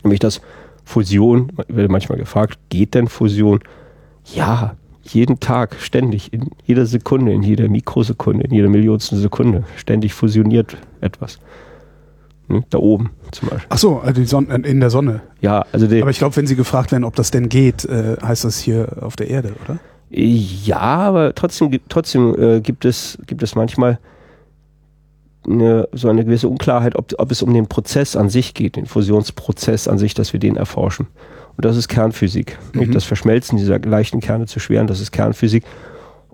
Nämlich 0.03 0.19
das 0.19 0.41
Fusion, 0.83 1.51
wird 1.67 1.89
manchmal 1.89 2.17
gefragt, 2.17 2.59
geht 2.69 2.93
denn 2.93 3.07
Fusion? 3.07 3.59
Ja, 4.33 4.75
jeden 5.03 5.39
Tag, 5.39 5.77
ständig, 5.79 6.33
in 6.33 6.49
jeder 6.65 6.85
Sekunde, 6.85 7.33
in 7.33 7.43
jeder 7.43 7.67
Mikrosekunde, 7.69 8.43
in 8.43 8.53
jeder 8.53 8.69
Millionsten 8.69 9.19
Sekunde, 9.19 9.63
ständig 9.75 10.13
fusioniert 10.13 10.77
etwas. 11.01 11.39
Hm? 12.47 12.63
Da 12.69 12.77
oben 12.77 13.09
zum 13.31 13.49
Beispiel. 13.49 13.67
Ach 13.69 13.77
so, 13.77 13.97
also 13.99 14.21
die 14.21 14.27
Sonne, 14.27 14.53
in 14.55 14.79
der 14.79 14.89
Sonne. 14.91 15.21
Ja, 15.41 15.65
also 15.71 15.87
die, 15.87 16.01
Aber 16.01 16.11
ich 16.11 16.19
glaube, 16.19 16.35
wenn 16.35 16.45
Sie 16.47 16.55
gefragt 16.55 16.91
werden, 16.91 17.03
ob 17.03 17.15
das 17.15 17.31
denn 17.31 17.49
geht, 17.49 17.85
äh, 17.85 18.17
heißt 18.21 18.43
das 18.45 18.59
hier 18.59 18.97
auf 19.01 19.15
der 19.15 19.29
Erde, 19.29 19.53
oder? 19.65 19.79
Ja, 20.11 20.77
aber 20.79 21.33
trotzdem, 21.33 21.71
gibt- 21.71 21.89
trotzdem 21.89 22.35
äh, 22.39 22.61
gibt, 22.61 22.85
es, 22.85 23.17
gibt 23.25 23.41
es 23.41 23.55
manchmal 23.55 23.97
eine, 25.47 25.87
so 25.91 26.09
eine 26.09 26.23
gewisse 26.25 26.47
Unklarheit, 26.47 26.95
ob, 26.95 27.13
ob 27.17 27.31
es 27.31 27.41
um 27.41 27.53
den 27.53 27.67
Prozess 27.67 28.15
an 28.15 28.29
sich 28.29 28.53
geht, 28.53 28.75
den 28.75 28.85
Fusionsprozess 28.85 29.87
an 29.87 29.97
sich, 29.97 30.13
dass 30.13 30.33
wir 30.33 30.39
den 30.39 30.55
erforschen. 30.55 31.07
Und 31.57 31.65
das 31.65 31.77
ist 31.77 31.87
Kernphysik. 31.87 32.57
Mhm. 32.73 32.91
Das 32.91 33.05
Verschmelzen 33.05 33.57
dieser 33.57 33.79
leichten 33.79 34.19
Kerne 34.19 34.45
zu 34.45 34.59
schweren, 34.59 34.87
das 34.87 34.99
ist 35.01 35.11
Kernphysik. 35.11 35.63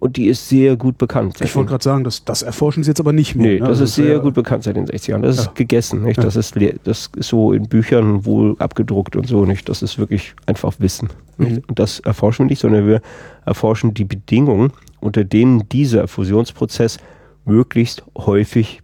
Und 0.01 0.17
die 0.17 0.25
ist 0.25 0.49
sehr 0.49 0.77
gut 0.77 0.97
bekannt. 0.97 1.39
Ich 1.41 1.55
wollte 1.55 1.69
gerade 1.69 1.83
sagen, 1.83 2.03
das, 2.03 2.25
das 2.25 2.41
erforschen 2.41 2.81
Sie 2.83 2.89
jetzt 2.89 2.99
aber 2.99 3.13
nicht 3.13 3.35
mehr. 3.35 3.45
Nee, 3.45 3.53
ne? 3.53 3.59
das 3.59 3.69
Also 3.69 3.83
ist 3.83 3.93
sehr 3.95 4.17
gut 4.17 4.33
bekannt 4.33 4.63
seit 4.63 4.75
den 4.75 4.87
60ern. 4.87 5.21
Das 5.21 5.35
Ja. 5.37 5.41
ist 5.43 5.53
gegessen, 5.55 6.01
nicht? 6.01 6.17
Ja. 6.17 6.23
Das, 6.23 6.35
ist, 6.35 6.55
das 6.85 7.11
ist 7.15 7.27
so 7.29 7.53
in 7.53 7.69
Büchern 7.69 8.25
wohl 8.25 8.55
abgedruckt 8.57 9.15
und 9.15 9.27
so, 9.27 9.45
nicht? 9.45 9.69
Das 9.69 9.83
ist 9.83 9.99
wirklich 9.99 10.33
einfach 10.47 10.73
Wissen. 10.79 11.09
Mhm. 11.37 11.61
Und 11.67 11.77
das 11.77 11.99
erforschen 11.99 12.45
wir 12.45 12.49
nicht, 12.49 12.61
sondern 12.61 12.87
wir 12.87 12.99
erforschen 13.45 13.93
die 13.93 14.03
Bedingungen, 14.05 14.73
unter 15.01 15.23
denen 15.23 15.69
dieser 15.69 16.07
Fusionsprozess 16.07 16.97
möglichst 17.45 18.03
häufig 18.17 18.79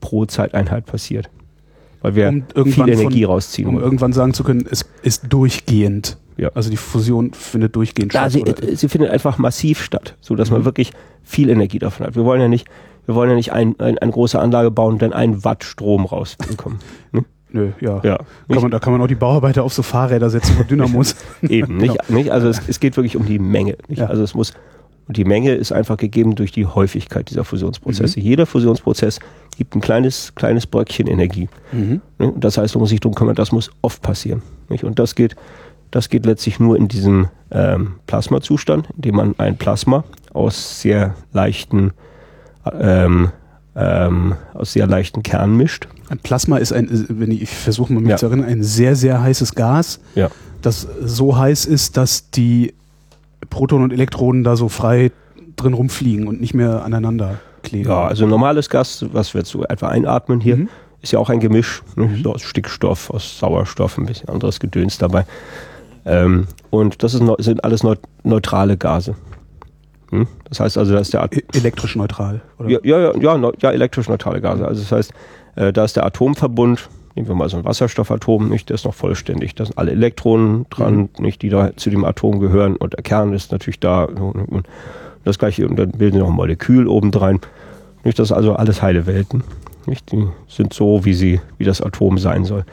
pro 0.00 0.24
Zeiteinheit 0.24 0.86
passiert. 0.86 1.28
Weil 2.00 2.14
wir 2.14 2.28
Um 2.54 2.66
viel 2.72 2.88
Energie 2.88 3.24
von- 3.24 3.32
rausziehen 3.34 3.68
Um 3.68 3.78
irgendwann 3.78 4.14
sagen 4.14 4.32
zu 4.32 4.42
können, 4.42 4.64
es 4.70 4.86
ist 5.02 5.24
durchgehend. 5.28 6.16
Ja. 6.36 6.50
Also 6.54 6.70
die 6.70 6.76
Fusion 6.76 7.32
findet 7.34 7.76
durchgehend 7.76 8.12
Ja, 8.14 8.28
statt. 8.30 8.58
sie, 8.62 8.76
sie 8.76 8.88
findet 8.88 9.10
einfach 9.10 9.38
massiv 9.38 9.82
statt, 9.82 10.16
so 10.20 10.34
dass 10.34 10.50
Mhm. 10.50 10.56
man 10.58 10.64
wirklich 10.64 10.92
viel 11.22 11.50
Energie 11.50 11.78
davon 11.78 12.06
hat. 12.06 12.16
Wir 12.16 12.24
wollen 12.24 12.40
ja 12.40 12.48
nicht, 12.48 12.66
wir 13.06 13.14
wollen 13.14 13.30
ja 13.30 13.36
nicht 13.36 13.52
ein, 13.52 13.78
ein, 13.80 13.98
eine 13.98 14.12
große 14.12 14.38
Anlage 14.38 14.70
bauen 14.70 14.94
und 14.94 15.02
dann 15.02 15.12
einen 15.12 15.44
Watt 15.44 15.64
Strom 15.64 16.04
rausbekommen. 16.06 16.78
Ne? 17.12 17.24
Nö, 17.54 17.68
ja. 17.82 18.00
Ja, 18.02 18.16
Kann 18.48 18.62
man, 18.62 18.70
da 18.70 18.78
kann 18.78 18.94
man 18.94 19.02
auch 19.02 19.06
die 19.06 19.14
Bauarbeiter 19.14 19.62
auf 19.62 19.74
so 19.74 19.82
Fahrräder 19.82 20.30
setzen 20.30 20.56
von 20.56 20.66
Dynamos. 20.66 21.16
Eben, 21.42 21.76
nicht, 21.76 22.08
nicht 22.08 22.30
also 22.32 22.48
es, 22.48 22.62
es 22.66 22.80
geht 22.80 22.96
wirklich 22.96 23.14
um 23.14 23.26
die 23.26 23.38
Menge. 23.38 23.76
Ja. 23.88 24.06
Also 24.06 24.22
es 24.22 24.34
muss, 24.34 24.54
und 25.06 25.18
die 25.18 25.26
Menge 25.26 25.52
ist 25.52 25.70
einfach 25.70 25.98
gegeben 25.98 26.34
durch 26.34 26.50
die 26.50 26.64
Häufigkeit 26.64 27.28
dieser 27.28 27.44
Fusionsprozesse. 27.44 28.18
Mhm. 28.18 28.24
Jeder 28.24 28.46
Fusionsprozess 28.46 29.20
gibt 29.58 29.76
ein 29.76 29.82
kleines, 29.82 30.34
kleines 30.34 30.66
Bröckchen 30.66 31.06
Energie. 31.06 31.50
mhm. 31.72 32.00
Ne? 32.18 32.32
Das 32.38 32.56
heißt, 32.56 32.74
man 32.74 32.80
muss 32.80 32.88
sich 32.88 33.00
darum 33.00 33.14
kümmern, 33.14 33.34
das 33.34 33.52
muss 33.52 33.70
oft 33.82 34.00
passieren. 34.00 34.40
Nicht? 34.70 34.84
Und 34.84 34.98
das 34.98 35.14
geht, 35.14 35.36
das 35.92 36.08
geht 36.08 36.26
letztlich 36.26 36.58
nur 36.58 36.76
in 36.76 36.88
diesem 36.88 37.28
ähm, 37.52 37.94
Plasmazustand, 38.08 38.88
in 38.96 39.02
dem 39.02 39.14
man 39.16 39.34
ein 39.38 39.56
Plasma 39.56 40.02
aus 40.32 40.80
sehr 40.80 41.14
leichten, 41.32 41.92
ähm, 42.80 43.30
ähm, 43.76 44.34
aus 44.54 44.72
sehr 44.72 44.86
leichten 44.86 45.22
Kernen 45.22 45.56
mischt. 45.56 45.86
Ein 46.08 46.18
Plasma 46.18 46.56
ist 46.58 46.72
ein, 46.72 46.88
wenn 47.08 47.30
ich, 47.30 47.42
ich 47.42 47.50
versuche 47.50 47.92
mal 47.92 48.00
mich 48.00 48.10
Ja. 48.10 48.16
zu 48.16 48.26
erinnern, 48.26 48.46
ein 48.48 48.62
sehr, 48.62 48.96
sehr 48.96 49.22
heißes 49.22 49.54
Gas, 49.54 50.00
Ja. 50.14 50.30
das 50.62 50.86
so 51.04 51.36
heiß 51.38 51.64
ist, 51.66 51.96
dass 51.96 52.30
die 52.30 52.74
Protonen 53.50 53.84
und 53.84 53.92
Elektronen 53.92 54.44
da 54.44 54.56
so 54.56 54.68
frei 54.68 55.10
drin 55.56 55.74
rumfliegen 55.74 56.26
und 56.26 56.40
nicht 56.40 56.54
mehr 56.54 56.84
aneinander 56.84 57.38
kleben. 57.62 57.88
Ja, 57.90 58.04
also 58.06 58.26
normales 58.26 58.68
Gas, 58.70 59.04
was 59.12 59.34
wir 59.34 59.40
jetzt 59.40 59.50
so 59.50 59.62
etwa 59.64 59.88
einatmen 59.88 60.40
hier, 60.40 60.56
Mhm. 60.56 60.68
ist 61.02 61.12
ja 61.12 61.18
auch 61.18 61.28
ein 61.30 61.40
Gemisch, 61.40 61.82
ne? 61.96 62.08
so 62.22 62.32
aus 62.34 62.42
Stickstoff, 62.42 63.10
aus 63.10 63.38
Sauerstoff, 63.38 63.98
ein 63.98 64.06
bisschen 64.06 64.28
anderes 64.28 64.60
Gedöns 64.60 64.96
dabei. 64.98 65.24
Ähm, 66.04 66.46
und 66.70 67.02
das 67.02 67.18
neu- 67.20 67.36
sind 67.38 67.62
alles 67.64 67.82
neu, 67.82 67.94
neutrale 68.24 68.76
Gase. 68.76 69.14
Hm? 70.10 70.26
Das 70.48 70.60
heißt 70.60 70.76
also, 70.78 70.92
da 70.92 70.98
ist 71.00 71.12
der 71.12 71.22
At 71.22 71.36
E- 71.36 71.42
elektrisch 71.54 71.96
neutral. 71.96 72.40
Oder? 72.58 72.68
ja, 72.70 72.78
ja, 72.82 73.16
ja, 73.16 73.38
neu- 73.38 73.52
ja, 73.60 73.70
elektrisch 73.70 74.08
neutrale 74.08 74.40
Gase. 74.40 74.66
Also 74.66 74.80
das 74.82 74.92
heißt, 74.92 75.12
äh, 75.56 75.72
da 75.72 75.84
ist 75.84 75.96
der 75.96 76.04
Atomverbund, 76.04 76.88
nehmen 77.14 77.28
wir 77.28 77.34
mal 77.34 77.48
so 77.48 77.56
ein 77.56 77.64
Wasserstoffatom, 77.64 78.48
nicht, 78.48 78.68
der 78.68 78.74
ist 78.74 78.84
noch 78.84 78.94
vollständig. 78.94 79.54
Da 79.54 79.64
sind 79.64 79.78
alle 79.78 79.92
Elektronen 79.92 80.66
dran, 80.70 81.08
nicht, 81.18 81.42
die 81.42 81.48
da 81.50 81.76
zu 81.76 81.88
dem 81.90 82.04
Atom 82.04 82.40
gehören 82.40 82.76
und 82.76 82.94
der 82.94 83.02
Kern 83.02 83.32
ist 83.32 83.52
natürlich 83.52 83.80
da. 83.80 84.04
Und 84.04 84.66
das 85.24 85.38
gleiche, 85.38 85.68
und 85.68 85.76
dann 85.78 85.92
bilden 85.92 86.14
sie 86.16 86.20
noch 86.20 86.28
ein 86.30 86.34
Molekül 86.34 86.88
obendrein. 86.88 87.40
Nicht, 88.04 88.18
das 88.18 88.28
ist 88.30 88.32
also 88.36 88.54
alles 88.54 88.82
heile 88.82 89.06
Welten. 89.06 89.44
Nicht? 89.86 90.10
Die 90.12 90.26
sind 90.48 90.72
so, 90.74 91.04
wie 91.04 91.14
sie, 91.14 91.40
wie 91.58 91.64
das 91.64 91.80
Atom 91.80 92.18
sein 92.18 92.44
soll. 92.44 92.64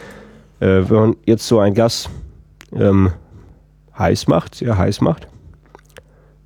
Äh, 0.60 0.84
wenn 0.90 0.96
man 0.98 1.16
jetzt 1.26 1.48
so 1.48 1.60
ein 1.60 1.74
Gas 1.74 2.10
ähm, 2.76 3.12
heiß 3.98 4.28
macht, 4.28 4.56
sehr 4.56 4.78
heiß 4.78 5.02
macht, 5.02 5.28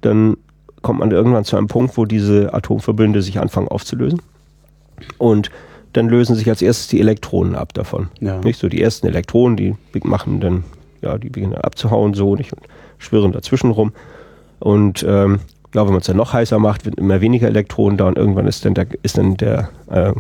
dann 0.02 0.38
kommt 0.82 1.00
man 1.00 1.12
irgendwann 1.12 1.46
zu 1.46 1.56
einem 1.56 1.68
Punkt, 1.68 1.98
wo 1.98 2.06
diese 2.06 2.54
Atomverbünde 2.54 3.22
sich 3.22 3.40
anfangen 3.40 3.68
aufzulösen. 3.70 4.22
Und 5.18 5.50
dann 5.94 6.10
lösen 6.10 6.36
sich 6.36 6.50
als 6.50 6.62
erstes 6.62 6.88
die 6.88 7.00
Elektronen 7.00 7.56
ab 7.56 7.74
davon. 7.74 8.10
Ja. 8.20 8.40
Nicht 8.40 8.60
so 8.60 8.68
die 8.68 8.82
ersten 8.82 9.08
Elektronen, 9.08 9.58
die 9.58 9.76
machen 10.04 10.40
dann, 10.40 10.64
ja, 11.02 11.18
die 11.18 11.30
beginnen 11.30 11.54
dann 11.54 11.62
abzuhauen 11.62 12.14
so 12.14 12.36
nicht 12.36 12.52
und 12.54 12.64
schwirren 12.98 13.32
dazwischen 13.32 13.72
rum. 13.72 13.94
Und 14.60 15.04
ähm, 15.08 15.40
ja, 15.74 15.86
wenn 15.86 15.94
man 15.94 16.02
es 16.02 16.08
dann 16.08 16.18
noch 16.18 16.34
heißer 16.34 16.60
macht, 16.60 16.86
wird 16.86 16.96
immer 16.96 17.22
weniger 17.22 17.48
Elektronen 17.48 17.98
da 17.98 18.08
und 18.08 18.18
irgendwann 18.18 18.48
ist 18.48 18.66
dann 18.66 18.74
der, 18.74 18.88
ist 19.04 19.18
dann 19.18 19.38
der, 19.38 19.70
äh, 19.90 20.14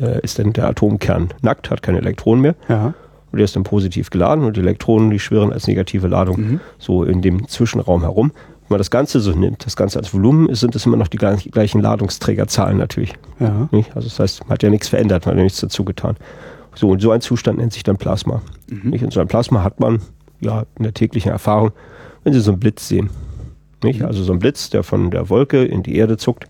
äh, 0.00 0.20
ist 0.22 0.38
dann 0.38 0.52
der 0.52 0.68
Atomkern 0.68 1.32
nackt, 1.42 1.70
hat 1.70 1.82
keine 1.82 1.98
Elektronen 1.98 2.42
mehr 2.42 2.54
Ja. 2.68 2.94
Und 3.32 3.38
der 3.38 3.44
ist 3.44 3.54
dann 3.56 3.62
positiv 3.64 4.10
geladen 4.10 4.44
und 4.44 4.56
die 4.56 4.60
Elektronen, 4.60 5.10
die 5.10 5.18
schwirren 5.18 5.52
als 5.52 5.66
negative 5.66 6.08
Ladung 6.08 6.40
Mhm. 6.40 6.60
so 6.78 7.04
in 7.04 7.22
dem 7.22 7.46
Zwischenraum 7.48 8.02
herum. 8.02 8.32
Wenn 8.34 8.74
man 8.74 8.78
das 8.78 8.90
Ganze 8.90 9.20
so 9.20 9.32
nimmt, 9.32 9.66
das 9.66 9.74
Ganze 9.76 9.98
als 9.98 10.14
Volumen, 10.14 10.48
ist, 10.48 10.60
sind 10.60 10.74
es 10.76 10.86
immer 10.86 10.96
noch 10.96 11.08
die 11.08 11.16
gleich- 11.16 11.50
gleichen 11.50 11.80
Ladungsträgerzahlen 11.80 12.76
natürlich. 12.78 13.14
Ja. 13.40 13.68
Also 13.94 14.08
das 14.08 14.18
heißt, 14.20 14.40
man 14.44 14.50
hat 14.50 14.62
ja 14.62 14.70
nichts 14.70 14.88
verändert, 14.88 15.26
man 15.26 15.32
hat 15.34 15.38
ja 15.38 15.44
nichts 15.44 15.60
dazu 15.60 15.84
getan. 15.84 16.16
So, 16.76 16.88
und 16.90 17.02
so 17.02 17.10
ein 17.10 17.20
Zustand 17.20 17.58
nennt 17.58 17.72
sich 17.72 17.82
dann 17.82 17.96
Plasma. 17.96 18.42
Mhm. 18.68 18.90
Nicht? 18.90 19.02
Und 19.04 19.12
so 19.12 19.20
ein 19.20 19.26
Plasma 19.26 19.64
hat 19.64 19.80
man 19.80 20.00
ja 20.40 20.64
in 20.78 20.84
der 20.84 20.94
täglichen 20.94 21.32
Erfahrung, 21.32 21.72
wenn 22.22 22.32
Sie 22.32 22.40
so 22.40 22.52
einen 22.52 22.60
Blitz 22.60 22.86
sehen. 22.86 23.10
Nicht? 23.82 24.00
Mhm. 24.00 24.06
Also 24.06 24.22
so 24.22 24.32
ein 24.32 24.38
Blitz, 24.38 24.70
der 24.70 24.84
von 24.84 25.10
der 25.10 25.28
Wolke 25.30 25.64
in 25.64 25.82
die 25.82 25.96
Erde 25.96 26.16
zuckt, 26.16 26.44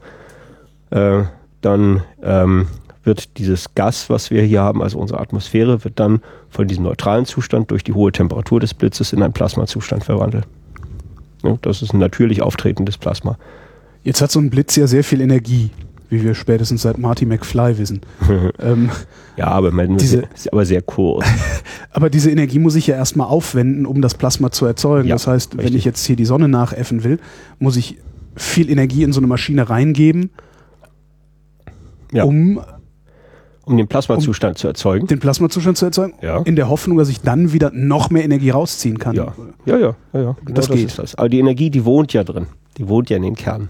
äh, 0.91 1.23
dann 1.63 2.03
ähm, 2.23 2.67
wird 3.03 3.39
dieses 3.39 3.75
Gas, 3.75 4.11
was 4.11 4.31
wir 4.31 4.43
hier 4.43 4.61
haben, 4.61 4.83
also 4.83 4.99
unsere 4.99 5.21
Atmosphäre, 5.21 5.85
wird 5.85 5.99
dann 5.99 6.21
von 6.51 6.69
diesem 6.69 6.85
neutralen 6.85 7.25
Zustand 7.25 7.71
durch 7.71 7.83
die 7.85 7.93
hohe 7.95 8.13
Temperatur 8.13 8.61
des 8.61 8.75
Blitzes 8.75 9.13
in 9.13 9.23
einen 9.23 9.33
Plasmazustand 9.33 10.05
verwandelt. 10.05 10.47
Ja, 11.43 11.57
das 11.63 11.81
ist 11.81 11.95
ein 11.95 11.99
natürlich 12.01 12.43
auftretendes 12.43 12.99
Plasma. 12.99 13.39
Jetzt 14.05 14.21
hat 14.21 14.31
so 14.31 14.39
ein 14.41 14.51
Blitz 14.51 14.77
ja 14.77 14.87
sehr 14.87 15.03
viel 15.05 15.23
Energie, 15.23 15.71
wie 16.11 16.23
wir 16.23 16.35
spätestens 16.35 16.83
seit 16.83 16.99
Marty 16.99 17.25
McFly 17.25 17.79
wissen. 17.79 18.01
ähm, 18.59 18.91
Ja, 19.37 19.47
aber, 19.47 19.71
man, 19.71 19.97
Diese- 19.97 20.25
ist 20.35 20.53
aber 20.53 20.67
sehr 20.67 20.83
kurz. 20.83 21.25
aber 21.93 22.11
diese 22.11 22.31
Energie 22.31 22.59
muss 22.59 22.75
ich 22.75 22.87
ja 22.87 22.97
erstmal 22.97 23.29
aufwenden, 23.29 23.87
um 23.87 24.03
das 24.03 24.15
Plasma 24.15 24.51
zu 24.51 24.67
erzeugen. 24.67 25.09
Ja, 25.09 25.15
das 25.15 25.27
heißt, 25.27 25.53
wenn 25.55 25.61
richtig. 25.61 25.79
ich 25.79 25.85
jetzt 25.87 26.05
hier 26.05 26.17
die 26.17 26.27
Sonne 26.27 26.49
nachäffen 26.49 27.05
will, 27.05 27.19
muss 27.59 27.77
ich 27.77 27.97
viel 28.37 28.69
Energie 28.71 29.03
in 29.03 29.13
so 29.15 29.21
eine 29.21 29.27
Maschine 29.27 29.71
reingeben, 29.71 30.31
Ja. 32.13 32.25
um 32.25 32.61
um 33.71 33.77
den 33.77 33.89
Plasmazustand 33.89 34.59
zu 34.59 34.67
erzeugen. 34.69 35.07
den 35.07 35.19
Plasmazustand 35.21 35.77
zu 35.79 35.87
erzeugen, 35.87 36.15
Ja. 36.21 36.43
in 36.43 36.57
der 36.57 36.69
Hoffnung, 36.69 36.99
dass 36.99 37.09
ich 37.09 37.21
dann 37.21 37.53
wieder 37.53 37.71
noch 37.73 38.11
mehr 38.11 38.25
Energie 38.25 38.51
rausziehen 38.51 38.99
kann. 38.99 39.15
Ja, 39.17 39.33
ja, 39.65 39.79
ja, 39.79 39.95
ja, 40.13 40.21
ja. 40.21 40.37
Genau 40.45 40.55
Das 40.57 40.69
geht. 40.69 40.87
Ist 40.87 40.99
das. 40.99 41.15
Aber 41.15 41.29
die 41.29 41.39
Energie, 41.39 41.71
die 41.71 41.85
wohnt 41.85 42.13
ja 42.13 42.25
drin. 42.25 42.47
Die 42.79 42.89
wohnt 42.89 43.11
ja 43.11 43.17
in 43.17 43.23
den 43.23 43.37
Kernen. 43.37 43.69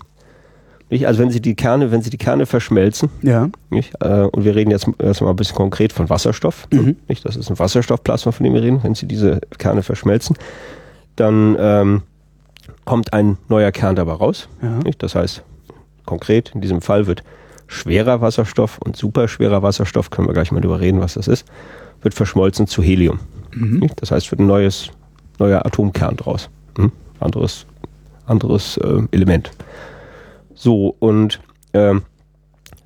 Nicht? 0.88 1.07
Also 1.07 1.21
wenn 1.21 1.30
Sie 1.30 1.40
die 1.40 1.54
Kerne, 1.54 1.92
wenn 1.92 2.02
Sie 2.02 2.11
die 2.11 2.19
Kerne 2.19 2.47
verschmelzen, 2.47 3.11
Ja. 3.23 3.49
nicht? 3.71 3.92
Äh, 4.00 4.23
und 4.25 4.45
wir 4.45 4.57
reden 4.57 4.71
jetzt 4.71 4.88
erstmal 4.99 5.33
ein 5.33 5.37
bisschen 5.37 5.54
konkret 5.57 5.92
von 5.92 6.09
Wasserstoff. 6.11 6.66
Mhm. 6.73 6.97
Nicht? 7.09 7.25
Das 7.25 7.37
ist 7.37 7.49
ein 7.50 7.59
Wasserstoffplasma, 7.59 8.33
von 8.33 8.42
dem 8.45 8.54
wir 8.54 8.62
reden. 8.62 8.80
Wenn 8.83 8.95
Sie 8.97 9.07
diese 9.07 9.40
Kerne 9.59 9.83
verschmelzen, 9.85 10.37
dann 11.16 11.57
ähm, 11.61 12.02
kommt 12.85 13.12
ein 13.12 13.38
neuer 13.49 13.71
Kern 13.71 13.95
dabei 13.95 14.12
raus. 14.14 14.49
Ja. 14.62 14.78
Nicht? 14.78 15.02
Das 15.02 15.14
heißt, 15.14 15.42
konkret 16.07 16.50
in 16.54 16.61
diesem 16.61 16.80
Fall 16.80 17.07
wird 17.07 17.23
schwerer 17.71 18.21
Wasserstoff 18.21 18.79
und 18.79 18.97
superschwerer 18.97 19.62
Wasserstoff, 19.62 20.11
können 20.11 20.27
wir 20.27 20.35
gleich 20.35 20.50
mal 20.50 20.61
drüber 20.61 20.81
reden, 20.81 21.00
was 21.00 21.15
das 21.15 21.29
ist, 21.29 21.47
wird 22.03 22.15
verschmolzen 22.15 22.67
zu 22.67 22.83
Helium. 22.83 23.21
Mhm. 23.55 23.89
Das 23.97 24.11
heißt, 24.11 24.31
wird 24.31 24.41
ein 24.41 24.47
neues, 24.47 24.91
neuer 25.39 25.65
Atomkern 25.65 26.17
draus. 26.17 26.50
Hm? 26.77 26.91
Anderes, 27.21 27.67
anderes 28.27 28.77
äh, 28.79 29.03
Element. 29.12 29.53
So, 30.55 30.97
und 30.99 31.41
ähm, 31.73 32.03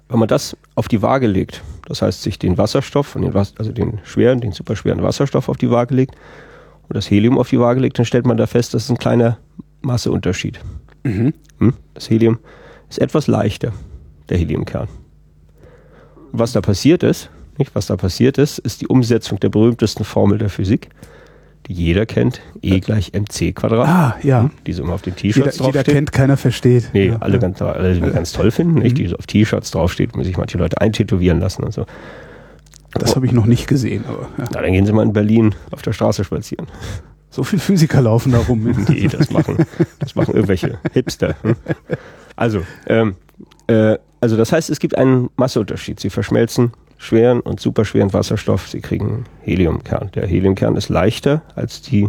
wenn 0.09 0.19
man 0.19 0.29
das 0.29 0.57
auf 0.75 0.89
die 0.89 1.01
Waage 1.01 1.27
legt, 1.27 1.63
das 1.87 2.03
heißt, 2.03 2.23
sich 2.23 2.39
den 2.39 2.59
Wasserstoff, 2.59 3.17
und 3.17 3.23
den 3.23 3.35
also 3.35 3.73
den 3.73 4.01
schweren, 4.05 4.41
den 4.41 4.53
superschweren 4.53 5.03
Wasserstoff 5.03 5.49
auf 5.49 5.57
die 5.57 5.71
Waage 5.71 5.95
legt 5.95 6.15
und 6.89 6.97
das 6.97 7.11
Helium 7.11 7.39
auf 7.39 7.49
die 7.49 7.59
Waage 7.59 7.81
legt, 7.81 7.99
dann 7.99 8.05
stellt 8.05 8.27
man 8.27 8.37
da 8.37 8.47
fest, 8.47 8.75
das 8.75 8.85
ist 8.85 8.91
ein 8.91 8.99
kleiner 8.99 9.39
Masseunterschied. 9.81 10.61
Mhm. 11.05 11.33
Hm? 11.59 11.75
Das 11.95 12.11
Helium 12.11 12.39
ist 12.91 12.99
etwas 12.99 13.27
leichter, 13.27 13.73
der 14.29 14.39
Heliumkern. 14.39 14.89
Und 16.33 16.39
was 16.39 16.53
da 16.53 16.61
passiert 16.61 17.03
ist, 17.03 17.31
nicht, 17.59 17.75
was 17.75 17.87
da 17.87 17.97
passiert 17.97 18.39
ist, 18.39 18.59
ist 18.59 18.81
die 18.81 18.89
Umsetzung 18.89 19.39
der 19.41 19.49
berühmtesten 19.49 20.05
Formel 20.05 20.39
der 20.39 20.49
Physik, 20.49 20.89
die 21.67 21.73
jeder 21.73 22.05
kennt, 22.05 22.41
E 22.61 22.81
gleich 22.81 23.13
mc 23.15 23.53
Quadrat, 23.55 23.89
Ah, 23.89 24.17
ja. 24.23 24.51
die 24.67 24.73
so 24.73 24.83
immer 24.83 24.95
auf 24.95 25.03
den 25.03 25.15
Jeder, 25.17 25.35
T-Shirts 25.35 25.59
jeder 25.59 25.73
draufsteht. 25.73 25.95
kennt, 25.95 26.13
keiner 26.13 26.37
versteht. 26.37 26.91
Nee, 26.93 27.09
ja. 27.09 27.17
alle, 27.21 27.39
ganz, 27.39 27.63
alle 27.63 27.95
die 27.95 28.01
ganz 28.01 28.33
toll 28.33 28.51
finden, 28.51 28.81
nicht, 28.81 28.99
die 28.99 29.07
so 29.07 29.17
auf 29.17 29.27
T-Shirts 29.27 29.71
draufsteht, 29.71 30.17
muss 30.17 30.27
sich 30.27 30.37
manche 30.37 30.59
Leute 30.59 30.81
eintätowieren 30.81 31.41
lassen 31.41 31.63
und 31.65 31.73
so. 31.73 31.87
Das 32.93 33.17
habe 33.17 33.27
ich 33.27 33.33
noch 33.33 33.47
nicht 33.47 33.67
gesehen. 33.67 34.05
Aber, 34.07 34.29
ja. 34.39 34.45
Na, 34.53 34.61
dann 34.63 34.73
gehen 34.73 34.85
Sie 34.87 34.93
mal 34.93 35.03
in 35.05 35.13
Berlin 35.13 35.55
auf 35.71 35.83
der 35.83 35.93
Straße 35.93 36.23
spazieren. 36.25 36.67
So 37.31 37.43
viele 37.43 37.61
Physiker 37.63 38.01
laufen 38.03 38.31
da 38.33 38.39
rum. 38.39 38.63
nee, 38.89 39.09
das 39.09 39.31
machen, 39.31 39.57
das 39.99 40.15
machen 40.15 40.35
irgendwelche 40.35 40.79
Hipster. 40.93 41.35
Hm? 41.43 41.57
Also, 42.37 42.61
ähm, 42.87 43.17
äh, 43.67 43.97
also 44.25 44.39
das 44.39 44.53
heißt, 44.53 44.71
es 44.71 44.81
gibt 44.81 44.97
einen 44.97 45.29
Masseunterschied. 45.37 46.01
Sie 46.01 46.09
verschmelzen 46.09 46.73
schweren 46.97 47.41
und 47.41 47.61
superschweren 47.61 48.15
Wasserstoff. 48.15 48.71
Sie 48.71 48.81
kriegen 48.81 49.25
Heliumkern. 49.43 50.11
Der 50.15 50.27
Heliumkern 50.27 50.77
ist 50.77 50.89
leichter 50.89 51.43
als 51.55 51.83
die 51.83 52.09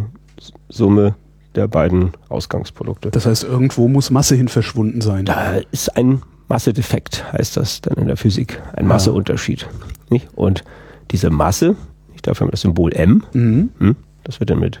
Summe 0.70 1.14
der 1.56 1.68
beiden 1.68 2.12
Ausgangsprodukte. 2.30 3.10
Das 3.10 3.26
heißt, 3.26 3.44
irgendwo 3.44 3.86
muss 3.88 4.10
Masse 4.10 4.34
hin 4.34 4.48
verschwunden 4.48 5.02
sein. 5.02 5.26
Da 5.26 5.58
ist 5.72 5.94
ein 5.94 6.22
Massedefekt, 6.48 7.30
heißt 7.34 7.58
das 7.58 7.82
dann 7.82 7.98
in 7.98 8.06
der 8.06 8.16
Physik. 8.16 8.62
Ein 8.74 8.86
Masseunterschied. 8.86 9.68
Nicht? 10.08 10.28
Und 10.34 10.64
diese 11.10 11.28
Masse, 11.28 11.76
dafür 12.22 12.46
haben 12.46 12.48
wir 12.48 12.52
das 12.52 12.62
Symbol 12.62 12.94
M, 12.94 13.24
mhm. 13.34 13.68
Hm, 13.78 13.96
das 14.24 14.40
wird 14.40 14.48
dann 14.48 14.60
mit 14.60 14.80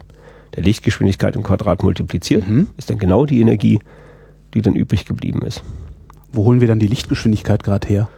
der 0.54 0.62
Lichtgeschwindigkeit 0.62 1.36
im 1.36 1.42
Quadrat 1.42 1.82
multipliziert, 1.82 2.48
mhm. 2.48 2.68
ist 2.78 2.88
dann 2.88 2.98
genau 2.98 3.26
die 3.26 3.42
Energie, 3.42 3.78
die 4.54 4.62
dann 4.62 4.74
übrig 4.74 5.04
geblieben 5.04 5.42
ist. 5.42 5.62
Wo 6.36 6.44
holen 6.44 6.60
wir 6.60 6.68
dann 6.68 6.78
die 6.78 6.86
Lichtgeschwindigkeit 6.86 7.64
gerade 7.64 7.88
her? 7.88 8.08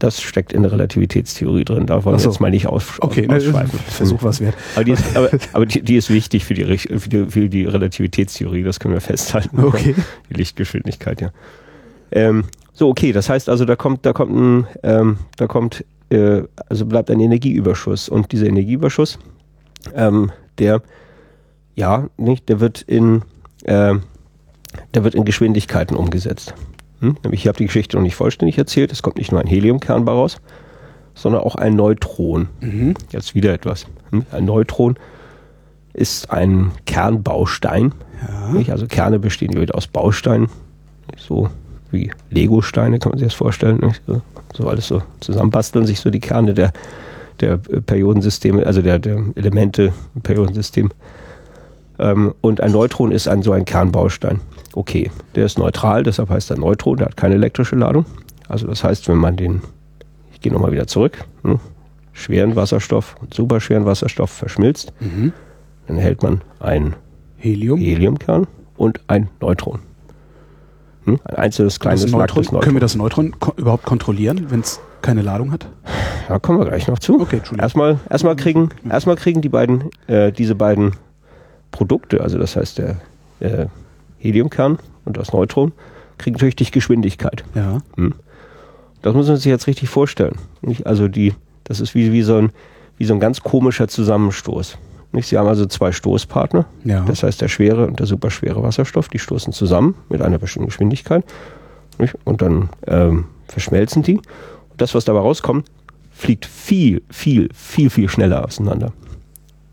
Das 0.00 0.20
steckt 0.20 0.52
in 0.52 0.62
der 0.62 0.72
Relativitätstheorie 0.72 1.64
drin. 1.64 1.86
Da 1.86 2.04
wollen 2.04 2.18
so. 2.18 2.26
wir 2.26 2.32
jetzt 2.32 2.40
mal 2.40 2.50
nicht 2.50 2.66
aus, 2.66 2.84
okay, 3.00 3.28
ausschweifen. 3.28 3.78
Ne, 3.78 3.92
Versuch 3.92 4.22
was 4.24 4.40
wert. 4.40 4.54
Aber, 4.74 4.84
die 4.84 4.90
ist, 4.90 5.16
aber, 5.16 5.30
aber 5.52 5.64
die, 5.64 5.80
die, 5.80 5.96
ist 5.96 6.10
wichtig 6.10 6.44
für 6.44 6.54
die, 6.54 6.76
für, 6.76 7.08
die, 7.08 7.30
für 7.30 7.48
die 7.48 7.64
Relativitätstheorie, 7.64 8.64
das 8.64 8.80
können 8.80 8.94
wir 8.94 9.00
festhalten. 9.00 9.62
Okay. 9.62 9.94
Die 10.28 10.34
Lichtgeschwindigkeit, 10.34 11.20
ja. 11.20 11.30
Ähm, 12.10 12.44
so, 12.72 12.88
okay, 12.88 13.12
das 13.12 13.30
heißt 13.30 13.48
also, 13.48 13.64
da 13.64 13.76
kommt, 13.76 14.04
da 14.04 14.12
kommt 14.12 14.34
ein, 14.34 14.66
ähm, 14.82 15.18
da 15.36 15.46
kommt, 15.46 15.84
äh, 16.10 16.42
also 16.68 16.84
bleibt 16.84 17.10
ein 17.10 17.20
Energieüberschuss. 17.20 18.08
Und 18.08 18.32
dieser 18.32 18.46
Energieüberschuss, 18.46 19.18
ähm, 19.94 20.32
der, 20.58 20.82
ja, 21.76 22.08
nicht, 22.16 22.48
der 22.48 22.60
wird 22.60 22.82
in, 22.82 23.22
äh, 23.64 23.94
der 24.94 25.04
wird 25.04 25.14
in 25.14 25.24
Geschwindigkeiten 25.24 25.96
umgesetzt. 25.96 26.52
Hm? 27.00 27.16
Ich 27.30 27.46
habe 27.46 27.58
die 27.58 27.66
Geschichte 27.66 27.96
noch 27.96 28.02
nicht 28.02 28.14
vollständig 28.14 28.58
erzählt. 28.58 28.92
Es 28.92 29.02
kommt 29.02 29.16
nicht 29.16 29.32
nur 29.32 29.40
ein 29.40 29.46
Heliumkern 29.46 30.04
bei 30.04 30.12
raus, 30.12 30.38
sondern 31.14 31.42
auch 31.42 31.54
ein 31.54 31.74
Neutron. 31.74 32.48
Mhm. 32.60 32.94
Jetzt 33.10 33.34
wieder 33.34 33.52
etwas. 33.52 33.86
Hm? 34.10 34.24
Ein 34.32 34.44
Neutron 34.44 34.96
ist 35.92 36.30
ein 36.30 36.72
Kernbaustein. 36.84 37.92
Ja. 38.54 38.72
Also 38.72 38.86
Kerne 38.86 39.18
bestehen 39.18 39.54
wieder 39.54 39.74
aus 39.74 39.86
Bausteinen. 39.86 40.48
So 41.16 41.50
wie 41.90 42.10
Lego-Steine 42.30 42.98
kann 42.98 43.10
man 43.10 43.18
sich 43.18 43.28
das 43.28 43.34
vorstellen. 43.34 43.78
Nicht? 43.78 44.02
So, 44.06 44.20
so 44.54 44.68
alles 44.68 44.86
so 44.86 45.02
zusammenbasteln 45.20 45.86
sich 45.86 46.00
so 46.00 46.10
die 46.10 46.20
Kerne 46.20 46.54
der, 46.54 46.72
der 47.40 47.56
Periodensysteme, 47.56 48.66
also 48.66 48.82
der, 48.82 48.98
der 48.98 49.22
Elemente 49.34 49.92
im 50.14 50.20
Periodensystem. 50.22 50.90
Ähm, 51.98 52.34
und 52.40 52.60
ein 52.60 52.72
Neutron 52.72 53.12
ist 53.12 53.28
ein, 53.28 53.42
so 53.42 53.52
ein 53.52 53.64
Kernbaustein 53.64 54.40
okay, 54.76 55.10
der 55.34 55.46
ist 55.46 55.58
neutral, 55.58 56.02
deshalb 56.04 56.28
heißt 56.28 56.50
er 56.50 56.58
Neutron, 56.58 56.98
der 56.98 57.06
hat 57.06 57.16
keine 57.16 57.34
elektrische 57.34 57.74
Ladung. 57.74 58.04
Also 58.46 58.68
das 58.68 58.84
heißt, 58.84 59.08
wenn 59.08 59.16
man 59.16 59.36
den, 59.36 59.62
ich 60.32 60.40
gehe 60.40 60.52
nochmal 60.52 60.70
wieder 60.70 60.86
zurück, 60.86 61.24
hm, 61.42 61.58
schweren 62.12 62.54
Wasserstoff 62.54 63.16
und 63.20 63.34
superschweren 63.34 63.86
Wasserstoff 63.86 64.30
verschmilzt, 64.30 64.92
mhm. 65.00 65.32
dann 65.86 65.96
erhält 65.96 66.22
man 66.22 66.42
ein 66.60 66.94
Helium. 67.38 67.80
Heliumkern 67.80 68.46
und 68.76 69.00
ein 69.08 69.28
Neutron. 69.40 69.80
Hm, 71.04 71.18
ein 71.24 71.36
einzelnes 71.36 71.80
kleines 71.80 72.04
Neutron, 72.12 72.44
Neutron. 72.44 72.60
Können 72.60 72.76
wir 72.76 72.80
das 72.80 72.94
Neutron 72.96 73.40
ko 73.40 73.54
überhaupt 73.56 73.84
kontrollieren, 73.84 74.46
wenn 74.50 74.60
es 74.60 74.78
keine 75.00 75.22
Ladung 75.22 75.52
hat? 75.52 75.66
Da 76.28 76.38
kommen 76.38 76.58
wir 76.58 76.66
gleich 76.66 76.86
noch 76.86 76.98
zu. 76.98 77.20
Okay, 77.20 77.40
erstmal, 77.58 77.98
erstmal, 78.10 78.36
kriegen, 78.36 78.70
erstmal 78.88 79.16
kriegen 79.16 79.40
die 79.40 79.48
beiden, 79.48 79.90
äh, 80.06 80.32
diese 80.32 80.54
beiden 80.54 80.92
Produkte, 81.76 82.22
also 82.22 82.38
das 82.38 82.56
heißt 82.56 82.78
der 82.78 82.96
äh, 83.40 83.66
Heliumkern 84.18 84.78
und 85.04 85.18
das 85.18 85.34
Neutron, 85.34 85.72
kriegen 86.16 86.34
natürlich 86.34 86.56
die 86.56 86.70
Geschwindigkeit. 86.70 87.44
Ja. 87.54 87.82
Hm. 87.96 88.14
Das 89.02 89.14
muss 89.14 89.28
man 89.28 89.36
sich 89.36 89.44
jetzt 89.44 89.66
richtig 89.66 89.90
vorstellen. 89.90 90.36
Nicht? 90.62 90.86
Also 90.86 91.06
die, 91.06 91.34
das 91.64 91.80
ist 91.80 91.94
wie, 91.94 92.12
wie, 92.12 92.22
so 92.22 92.36
ein, 92.36 92.50
wie 92.96 93.04
so 93.04 93.12
ein 93.12 93.20
ganz 93.20 93.42
komischer 93.42 93.88
Zusammenstoß. 93.88 94.78
Nicht? 95.12 95.28
Sie 95.28 95.36
haben 95.36 95.46
also 95.46 95.66
zwei 95.66 95.92
Stoßpartner, 95.92 96.64
ja. 96.84 97.04
das 97.04 97.22
heißt 97.22 97.42
der 97.42 97.48
schwere 97.48 97.86
und 97.86 98.00
der 98.00 98.06
superschwere 98.06 98.62
Wasserstoff, 98.62 99.08
die 99.08 99.18
stoßen 99.18 99.52
zusammen 99.52 99.96
mit 100.08 100.22
einer 100.22 100.38
bestimmten 100.38 100.68
Geschwindigkeit 100.68 101.24
nicht? 101.98 102.16
und 102.24 102.40
dann 102.40 102.70
ähm, 102.86 103.26
verschmelzen 103.48 104.02
die. 104.02 104.16
Und 104.16 104.80
das, 104.80 104.94
was 104.94 105.04
dabei 105.04 105.20
rauskommt, 105.20 105.68
fliegt 106.10 106.46
viel, 106.46 107.02
viel, 107.10 107.50
viel, 107.52 107.90
viel 107.90 108.08
schneller 108.08 108.46
auseinander. 108.46 108.92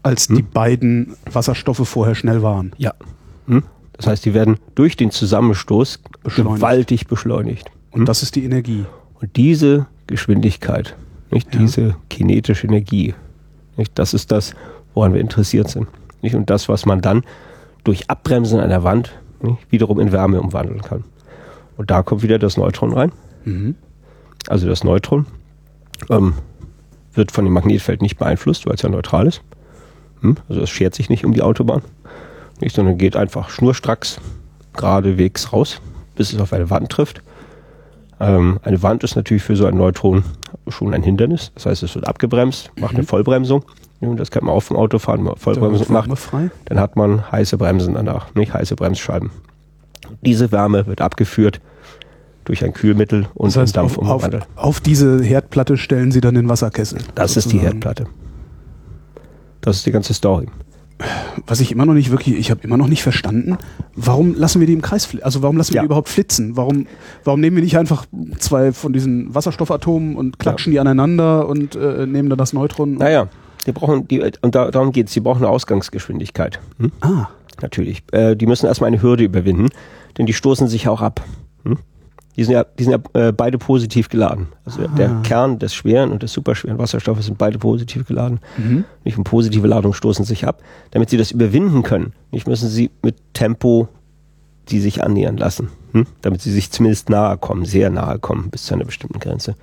Als 0.04 0.28
hm? 0.28 0.36
die 0.36 0.42
beiden 0.42 1.16
Wasserstoffe 1.32 1.88
vorher 1.88 2.16
schnell 2.16 2.44
waren. 2.44 2.74
Ja. 2.78 2.94
Hm? 3.48 3.63
Das 3.94 4.08
heißt, 4.08 4.26
die 4.26 4.34
werden 4.34 4.58
durch 4.76 4.98
den 4.98 5.12
Zusammenstoß 5.12 6.00
beschleunigt. 6.24 6.56
gewaltig 6.56 7.08
beschleunigt. 7.08 7.72
Und 7.92 8.02
hm? 8.02 8.06
das 8.06 8.24
ist 8.24 8.36
die 8.36 8.44
Energie. 8.44 8.86
Und 9.20 9.36
diese 9.36 9.88
Geschwindigkeit, 10.08 10.96
nicht 11.32 11.54
ja. 11.54 11.60
diese 11.60 11.96
kinetische 12.10 12.68
Energie, 12.68 13.16
nicht, 13.78 13.98
das 13.98 14.13
ist 14.13 14.32
das, 14.32 14.54
woran 14.94 15.13
wir 15.13 15.22
interessiert 15.22 15.70
sind. 15.70 15.88
Nicht? 16.22 16.36
Und 16.36 16.50
das, 16.50 16.70
was 16.70 16.86
man 16.86 17.02
dann 17.02 17.24
durch 17.84 18.10
Abbremsen 18.10 18.60
an 18.60 18.70
der 18.70 18.84
Wand 18.84 19.13
nicht, 19.42 19.60
wiederum 19.70 20.00
in 20.00 20.12
Wärme 20.12 20.42
umwandeln 20.42 20.82
kann. 20.82 21.04
Und 21.78 21.92
da 21.92 22.04
kommt 22.04 22.24
wieder 22.24 22.39
das 22.39 22.58
Neutron 22.58 22.94
rein. 22.94 23.12
Mhm. 23.46 23.76
Also 24.48 24.68
das 24.68 24.84
Neutron 24.84 25.26
ähm, 26.10 26.34
wird 27.13 27.32
von 27.32 27.46
dem 27.46 27.54
Magnetfeld 27.54 28.02
nicht 28.02 28.18
beeinflusst, 28.18 28.66
weil 28.66 28.76
es 28.76 28.82
ja 28.82 28.89
neutral 28.89 29.28
ist. 29.28 29.42
Hm? 30.23 30.38
Also 30.49 30.62
es 30.62 30.69
schert 30.69 30.95
sich 30.95 31.09
nicht 31.09 31.25
um 31.25 31.33
die 31.33 31.41
Autobahn 31.41 31.83
nicht, 32.63 32.75
sondern 32.75 32.97
geht 32.97 33.15
einfach 33.15 33.49
schnurstracks 33.49 34.19
geradewegs 34.73 35.53
raus, 35.53 35.81
bis 36.15 36.33
es 36.33 36.39
auf 36.39 36.53
eine 36.53 36.69
Wand 36.69 36.89
trifft. 36.89 37.21
Ähm, 38.19 38.59
eine 38.63 38.81
Wand 38.81 39.03
ist 39.03 39.15
natürlich 39.15 39.43
für 39.43 39.55
so 39.55 39.65
ein 39.65 39.77
Neutron 39.77 40.23
schon 40.67 40.93
ein 40.93 41.03
Hindernis. 41.03 41.51
Das 41.55 41.65
heißt, 41.65 41.83
es 41.83 41.95
wird 41.95 42.07
abgebremst, 42.07 42.71
macht 42.79 42.93
mhm. 42.93 42.99
eine 42.99 43.07
Vollbremsung. 43.07 43.65
Und 43.99 44.19
das 44.19 44.31
kann 44.31 44.45
man 44.45 44.53
auf 44.53 44.67
dem 44.67 44.77
Auto 44.77 44.99
fahren, 44.99 45.19
wenn 45.19 45.25
man 45.25 45.38
Vollbremsung 45.38 45.91
macht. 45.93 46.09
Dann 46.65 46.79
hat 46.79 46.95
man 46.95 47.31
heiße 47.31 47.57
Bremsen 47.57 47.93
danach, 47.93 48.33
nicht 48.36 48.53
heiße 48.53 48.75
Bremsscheiben. 48.75 49.31
Diese 50.21 50.51
Wärme 50.51 50.88
wird 50.88 50.99
abgeführt 50.99 51.62
durch 52.43 52.65
ein 52.65 52.73
Kühlmittel 52.73 53.27
und 53.36 53.55
das 53.55 53.62
heißt, 53.62 53.77
Dampf 53.77 53.97
auf, 53.97 54.25
auf, 54.25 54.29
auf, 54.57 54.79
diese 54.81 55.23
Herdplatte 55.23 55.77
stellen 55.77 56.12
Sie 56.12 56.19
dann 56.19 56.36
den 56.36 56.49
Wasserkessel. 56.49 56.99
Das 57.15 57.33
sozusagen. 57.33 57.38
ist 57.38 57.51
die 57.53 57.59
Herdplatte. 57.59 58.07
Das 59.63 59.78
ist 59.78 59.86
die 59.86 59.91
ganze 59.91 60.13
Story 60.13 60.47
was 61.45 61.60
ich 61.60 61.71
immer 61.71 61.86
noch 61.86 61.93
nicht 61.93 62.12
wirklich, 62.12 62.38
ich 62.38 62.52
habe 62.52 62.62
immer 62.63 62.78
noch 62.78 62.88
nicht 62.88 63.04
verstanden, 63.04 63.58
warum 63.95 64.36
lassen 64.36 64.60
wir 64.60 64.67
die 64.67 64.73
im 64.73 64.82
Kreis, 64.82 65.10
also 65.21 65.41
warum 65.41 65.58
lassen 65.58 65.71
wir 65.71 65.78
ja. 65.78 65.82
die 65.82 65.88
überhaupt 65.88 66.10
flitzen? 66.10 66.56
Warum, 66.56 66.88
warum 67.23 67.39
nehmen 67.39 67.58
wir 67.58 67.63
nicht 67.63 67.78
einfach 67.78 68.06
zwei 68.39 68.71
von 68.71 68.93
diesen 68.93 69.34
Wasserstoffatomen 69.34 70.15
und 70.15 70.39
klatschen 70.39 70.71
ja. 70.71 70.76
die 70.76 70.80
aneinander 70.82 71.47
und 71.47 71.76
äh, 71.76 72.06
nehmen 72.06 72.30
dann 72.30 72.38
das 72.38 72.54
Neutron? 72.54 72.95
Naja, 72.95 73.28
die 73.65 73.71
brauchen, 73.71 74.08
die, 74.08 74.21
und 74.41 74.56
da, 74.56 74.71
darum 74.71 74.91
geht 74.91 75.08
es, 75.08 75.13
die 75.13 75.19
brauchen 75.19 75.43
eine 75.43 75.49
Ausgangsgeschwindigkeit. 75.49 76.60
Hm? 76.80 76.91
Ah. 77.02 77.28
Natürlich. 77.62 78.04
Äh, 78.12 78.36
die 78.36 78.47
müssen 78.47 78.65
erstmal 78.65 78.88
eine 78.88 79.02
Hürde 79.02 79.23
überwinden, 79.23 79.69
denn 80.17 80.26
die 80.26 80.34
stoßen 80.34 80.67
sich 80.67 80.88
auch 80.88 81.02
ab. 81.02 81.23
Hm? 81.63 81.78
Die 82.36 82.43
sind 82.43 82.54
ja, 82.54 82.63
die 82.63 82.84
sind 82.84 82.93
ja 82.93 83.28
äh, 83.28 83.32
beide 83.32 83.58
positiv 83.58 84.10
geladen. 84.10 84.48
Also 84.65 84.82
ah. 84.84 84.88
der 84.88 85.10
Kern 85.24 85.60
des 85.60 85.74
schweren 85.74 86.12
und 86.12 86.24
des 86.24 86.34
superschweren 86.34 86.80
Wasserstoffes 86.80 87.26
sind 87.26 87.38
beide 87.38 87.60
positiv 87.60 88.08
geladen. 88.08 88.39
Mhm. 88.58 88.86
Nicht 89.04 89.17
und 89.17 89.24
positive 89.24 89.67
Ladungen 89.67 89.93
stoßen 89.93 90.26
sich 90.26 90.48
ab. 90.48 90.62
Damit 90.91 91.10
sie 91.10 91.17
das 91.17 91.32
überwinden 91.32 91.84
können, 91.84 92.13
nicht 92.32 92.48
müssen 92.48 92.69
sie 92.69 92.89
mit 93.02 93.15
Tempo 93.34 93.88
die 94.69 94.80
sich 94.80 95.04
annähern 95.04 95.38
lassen, 95.38 95.69
hm? 95.91 96.06
damit 96.22 96.41
sie 96.41 96.52
sich 96.52 96.72
zumindest 96.72 97.10
nahe 97.10 97.38
kommen, 97.38 97.65
sehr 97.65 97.89
nahe 97.89 98.19
kommen 98.19 98.50
bis 98.50 98.63
zu 98.65 98.74
einer 98.74 98.86
bestimmten 98.86 99.19
Grenze. 99.19 99.56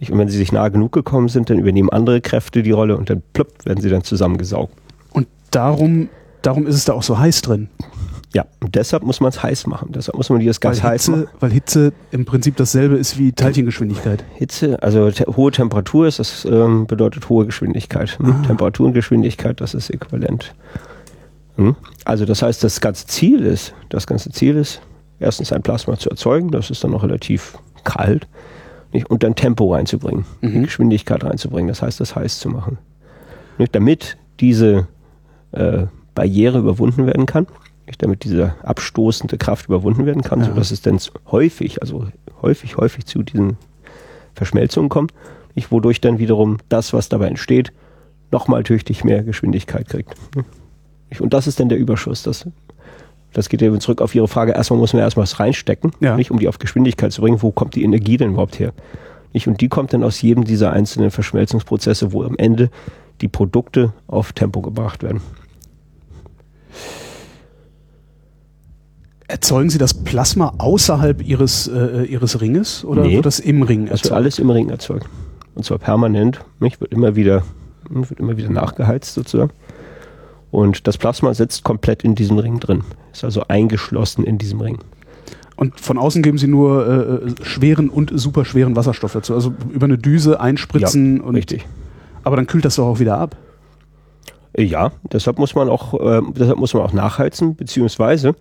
Nicht? 0.00 0.10
Und 0.10 0.18
wenn 0.18 0.28
sie 0.28 0.38
sich 0.38 0.52
nahe 0.52 0.70
genug 0.70 0.92
gekommen 0.92 1.28
sind, 1.28 1.50
dann 1.50 1.58
übernehmen 1.58 1.90
andere 1.90 2.20
Kräfte 2.20 2.62
die 2.62 2.70
Rolle 2.70 2.96
und 2.96 3.10
dann 3.10 3.22
plöpp 3.32 3.64
werden 3.64 3.80
sie 3.80 3.90
dann 3.90 4.04
zusammengesaugt. 4.04 4.74
Und 5.12 5.28
darum, 5.50 6.08
darum 6.40 6.66
ist 6.66 6.76
es 6.76 6.84
da 6.84 6.94
auch 6.94 7.02
so 7.02 7.18
heiß 7.18 7.42
drin. 7.42 7.68
Ja, 8.34 8.46
und 8.60 8.74
deshalb 8.74 9.02
muss 9.02 9.20
man 9.20 9.28
es 9.28 9.42
heiß 9.42 9.66
machen. 9.66 9.90
Deshalb 9.92 10.16
muss 10.16 10.30
man 10.30 10.40
dieses 10.40 10.60
Gas 10.60 10.82
weil 10.82 10.90
heiß 10.90 11.08
machen. 11.08 11.26
Weil 11.40 11.50
Hitze 11.50 11.92
im 12.12 12.24
Prinzip 12.24 12.56
dasselbe 12.56 12.96
ist 12.96 13.18
wie 13.18 13.32
Teilchengeschwindigkeit. 13.32 14.24
Hitze, 14.34 14.82
also 14.82 15.10
te 15.10 15.26
hohe 15.36 15.50
Temperatur 15.50 16.06
ist, 16.06 16.18
das 16.18 16.46
ähm, 16.46 16.86
bedeutet 16.86 17.28
hohe 17.28 17.44
Geschwindigkeit. 17.44 18.18
Hm? 18.18 18.26
Ah. 18.26 18.46
Temperatur 18.46 18.86
und 18.86 18.94
Geschwindigkeit, 18.94 19.60
das 19.60 19.74
ist 19.74 19.90
äquivalent. 19.90 20.54
Hm? 21.56 21.76
Also 22.04 22.24
das 22.24 22.42
heißt, 22.42 22.64
das 22.64 22.80
ganze 22.80 23.06
Ziel 23.06 23.44
ist, 23.44 23.74
das 23.90 24.06
ganze 24.06 24.30
Ziel 24.30 24.56
ist, 24.56 24.80
erstens 25.20 25.52
ein 25.52 25.62
Plasma 25.62 25.98
zu 25.98 26.08
erzeugen, 26.08 26.50
das 26.50 26.70
ist 26.70 26.82
dann 26.82 26.92
noch 26.92 27.02
relativ 27.02 27.58
kalt, 27.84 28.26
nicht? 28.92 29.10
und 29.10 29.22
dann 29.22 29.34
Tempo 29.34 29.74
reinzubringen, 29.74 30.24
mhm. 30.40 30.64
Geschwindigkeit 30.64 31.22
reinzubringen, 31.24 31.68
das 31.68 31.82
heißt, 31.82 32.00
das 32.00 32.16
heiß 32.16 32.38
zu 32.38 32.48
machen. 32.48 32.78
Nicht? 33.58 33.74
Damit 33.74 34.16
diese 34.40 34.88
äh, 35.52 35.84
Barriere 36.14 36.58
überwunden 36.58 37.06
werden 37.06 37.26
kann, 37.26 37.46
damit 37.98 38.24
diese 38.24 38.54
abstoßende 38.62 39.38
Kraft 39.38 39.66
überwunden 39.66 40.06
werden 40.06 40.22
kann, 40.22 40.40
ja. 40.40 40.46
sodass 40.46 40.70
es 40.70 40.82
dann 40.82 40.98
häufig, 41.30 41.80
also 41.82 42.06
häufig, 42.40 42.76
häufig 42.76 43.06
zu 43.06 43.22
diesen 43.22 43.56
Verschmelzungen 44.34 44.88
kommt. 44.88 45.12
ich, 45.54 45.70
wodurch 45.70 46.00
dann 46.00 46.18
wiederum 46.18 46.58
das, 46.68 46.92
was 46.92 47.08
dabei 47.08 47.28
entsteht, 47.28 47.72
nochmal 48.30 48.62
tüchtig 48.62 49.04
mehr 49.04 49.22
Geschwindigkeit 49.22 49.88
kriegt. 49.88 50.14
Und 51.18 51.34
das 51.34 51.46
ist 51.46 51.60
dann 51.60 51.68
der 51.68 51.76
Überschuss. 51.78 52.22
Das, 52.22 52.48
das 53.34 53.50
geht 53.50 53.60
eben 53.60 53.78
zurück 53.80 54.00
auf 54.00 54.14
Ihre 54.14 54.28
Frage. 54.28 54.52
Erstmal 54.52 54.78
muss 54.78 54.94
man 54.94 55.02
erstmal 55.02 55.24
was 55.24 55.38
reinstecken, 55.38 55.92
Ja. 56.00 56.16
nicht, 56.16 56.30
um 56.30 56.38
die 56.38 56.48
auf 56.48 56.58
Geschwindigkeit 56.58 57.12
zu 57.12 57.20
bringen. 57.20 57.42
Wo 57.42 57.50
kommt 57.52 57.74
die 57.74 57.84
Energie 57.84 58.16
denn 58.16 58.30
überhaupt 58.30 58.58
her? 58.58 58.72
Nicht? 59.34 59.46
Und 59.46 59.60
die 59.60 59.68
kommt 59.68 59.92
dann 59.92 60.04
aus 60.04 60.22
jedem 60.22 60.44
dieser 60.44 60.72
einzelnen 60.72 61.10
Verschmelzungsprozesse, 61.10 62.12
wo 62.12 62.22
am 62.24 62.36
Ende 62.38 62.70
die 63.20 63.28
Produkte 63.28 63.92
auf 64.06 64.32
Tempo 64.32 64.62
gebracht 64.62 65.02
werden. 65.02 65.20
Erzeugen 69.32 69.70
Sie 69.70 69.78
das 69.78 69.94
Plasma 69.94 70.52
außerhalb 70.58 71.26
Ihres, 71.26 71.66
äh, 71.66 72.02
Ihres 72.04 72.42
Ringes 72.42 72.84
oder 72.84 73.00
Nee. 73.00 73.14
wird 73.16 73.24
das 73.24 73.38
im 73.40 73.62
Ring 73.62 73.86
Das 73.86 73.92
wird 73.92 74.00
erzeugt? 74.04 74.12
alles 74.16 74.38
im 74.38 74.50
Ring 74.50 74.68
erzeugt. 74.68 75.06
Und 75.54 75.64
zwar 75.64 75.78
permanent. 75.78 76.44
Nicht? 76.60 76.82
Wird 76.82 76.92
immer 76.92 77.16
wieder, 77.16 77.42
wird 77.88 78.20
immer 78.20 78.36
wieder 78.36 78.50
nachgeheizt 78.50 79.14
sozusagen. 79.14 79.50
Und 80.50 80.86
das 80.86 80.98
Plasma 80.98 81.32
sitzt 81.32 81.64
komplett 81.64 82.04
in 82.04 82.14
diesem 82.14 82.38
Ring 82.38 82.60
drin. 82.60 82.84
Ist 83.10 83.24
also 83.24 83.44
eingeschlossen 83.48 84.22
in 84.24 84.36
diesem 84.36 84.60
Ring. 84.60 84.80
Und 85.56 85.80
von 85.80 85.96
außen 85.96 86.22
geben 86.22 86.36
Sie 86.36 86.46
nur 86.46 87.22
äh, 87.24 87.30
schweren 87.42 87.88
und 87.88 88.10
superschweren 88.14 88.76
Wasserstoff 88.76 89.14
dazu. 89.14 89.32
Also 89.32 89.54
über 89.72 89.84
eine 89.86 89.96
Düse 89.96 90.40
einspritzen 90.40 91.22
und 91.22 91.36
Richtig. 91.36 91.64
aber 92.22 92.36
dann 92.36 92.46
kühlt 92.46 92.66
das 92.66 92.76
doch 92.76 92.84
auch 92.86 92.98
wieder 92.98 93.16
ab. 93.16 93.34
Äh, 94.52 94.64
Ja, 94.64 94.92
deshalb 95.10 95.38
muss 95.38 95.54
man 95.54 95.70
auch, 95.70 95.94
äh, 95.98 96.20
deshalb 96.36 96.58
muss 96.58 96.74
man 96.74 96.82
auch 96.82 96.92
nachheizen, 96.92 97.56
beziehungsweise 97.56 98.34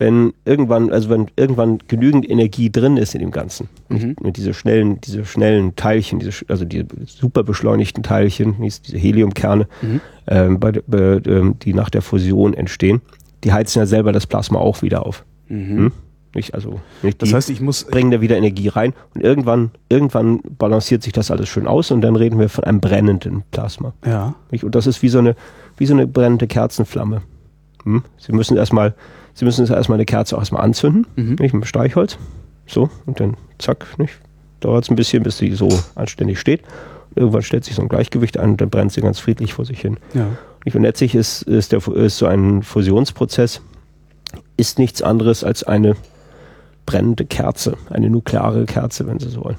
wenn 0.00 0.32
irgendwann, 0.46 0.90
also 0.90 1.10
wenn 1.10 1.26
irgendwann 1.36 1.78
genügend 1.86 2.28
Energie 2.28 2.70
drin 2.72 2.96
ist 2.96 3.14
in 3.14 3.20
dem 3.20 3.30
Ganzen, 3.30 3.68
Mhm. 3.90 4.16
mit 4.22 4.36
diese 4.38 4.54
schnellen, 4.54 4.98
diese 5.02 5.24
schnellen 5.26 5.76
Teilchen, 5.76 6.18
diese, 6.18 6.44
also 6.48 6.64
die 6.64 6.84
super 7.06 7.42
beschleunigten 7.44 8.02
Teilchen, 8.02 8.56
dies- 8.62 8.80
diese 8.80 8.96
Heliumkerne, 8.96 9.68
Mhm. 9.82 10.00
ähm, 10.26 10.58
bei, 10.58 10.72
de- 10.72 10.82
be, 10.86 11.20
ähm, 11.26 11.56
die 11.60 11.74
nach 11.74 11.90
der 11.90 12.00
Fusion 12.02 12.54
entstehen, 12.54 13.02
die 13.44 13.52
heizen 13.52 13.78
ja 13.78 13.86
selber 13.86 14.10
das 14.12 14.26
Plasma 14.26 14.58
auch 14.58 14.80
wieder 14.82 15.04
auf. 15.06 15.24
Hm? 15.48 15.92
Nicht, 16.34 16.54
also, 16.54 16.80
nicht, 17.02 17.20
Das 17.20 17.32
heißt, 17.34 17.50
ich 17.50 17.60
muss 17.60 17.84
bringen 17.84 18.10
da 18.12 18.20
wieder 18.20 18.36
Energie 18.38 18.68
rein 18.68 18.94
und 19.14 19.20
irgendwann, 19.22 19.72
irgendwann 19.90 20.40
balanciert 20.58 21.02
sich 21.02 21.12
das 21.12 21.30
alles 21.30 21.48
schön 21.48 21.66
aus 21.66 21.90
und 21.90 22.00
dann 22.02 22.14
reden 22.16 22.38
wir 22.38 22.48
von 22.48 22.64
einem 22.64 22.80
brennenden 22.80 23.42
Plasma. 23.50 23.92
ja. 24.06 24.34
Nicht? 24.50 24.64
Und 24.64 24.74
das 24.76 24.86
ist 24.86 25.02
wie 25.02 25.08
so 25.10 25.18
eine, 25.18 25.34
wie 25.76 25.86
so 25.86 25.92
eine 25.94 26.06
brennende 26.06 26.46
Kerzenflamme. 26.46 27.20
Hm? 27.84 28.02
Sie 28.16 28.32
müssen 28.32 28.56
erstmal, 28.56 28.94
Sie 29.40 29.46
müssen 29.46 29.66
erstmal 29.66 29.96
eine 29.96 30.04
Kerze 30.04 30.36
erstmal 30.36 30.62
anzünden, 30.62 31.06
Mhm. 31.16 31.36
nicht? 31.40 31.54
Mit 31.54 31.66
Streichholz. 31.66 32.18
So, 32.66 32.90
und 33.06 33.18
dann 33.20 33.36
zack, 33.58 33.98
nicht? 33.98 34.12
Dauert 34.60 34.84
es 34.84 34.90
ein 34.90 34.96
bisschen, 34.96 35.22
bis 35.22 35.38
sie 35.38 35.52
so 35.54 35.68
anständig 35.94 36.38
steht. 36.38 36.60
Und 37.08 37.16
irgendwann 37.16 37.40
stellt 37.42 37.64
sich 37.64 37.74
so 37.74 37.80
ein 37.80 37.88
Gleichgewicht 37.88 38.38
ein 38.38 38.50
und 38.50 38.60
dann 38.60 38.68
brennt 38.68 38.92
sie 38.92 39.00
ganz 39.00 39.18
friedlich 39.18 39.54
vor 39.54 39.64
sich 39.64 39.80
hin. 39.80 39.96
Ja. 40.12 40.26
Nicht? 40.66 40.76
Und 40.76 40.82
letztlich 40.82 41.14
ist, 41.14 41.40
ist, 41.42 41.72
der, 41.72 41.80
ist 41.88 42.18
so 42.18 42.26
ein 42.26 42.62
Fusionsprozess 42.62 43.62
ist 44.58 44.78
nichts 44.78 45.00
anderes 45.00 45.42
als 45.42 45.64
eine 45.64 45.96
brennende 46.84 47.24
Kerze, 47.24 47.78
eine 47.88 48.10
nukleare 48.10 48.66
Kerze, 48.66 49.06
wenn 49.06 49.18
Sie 49.18 49.30
so 49.30 49.42
wollen. 49.42 49.56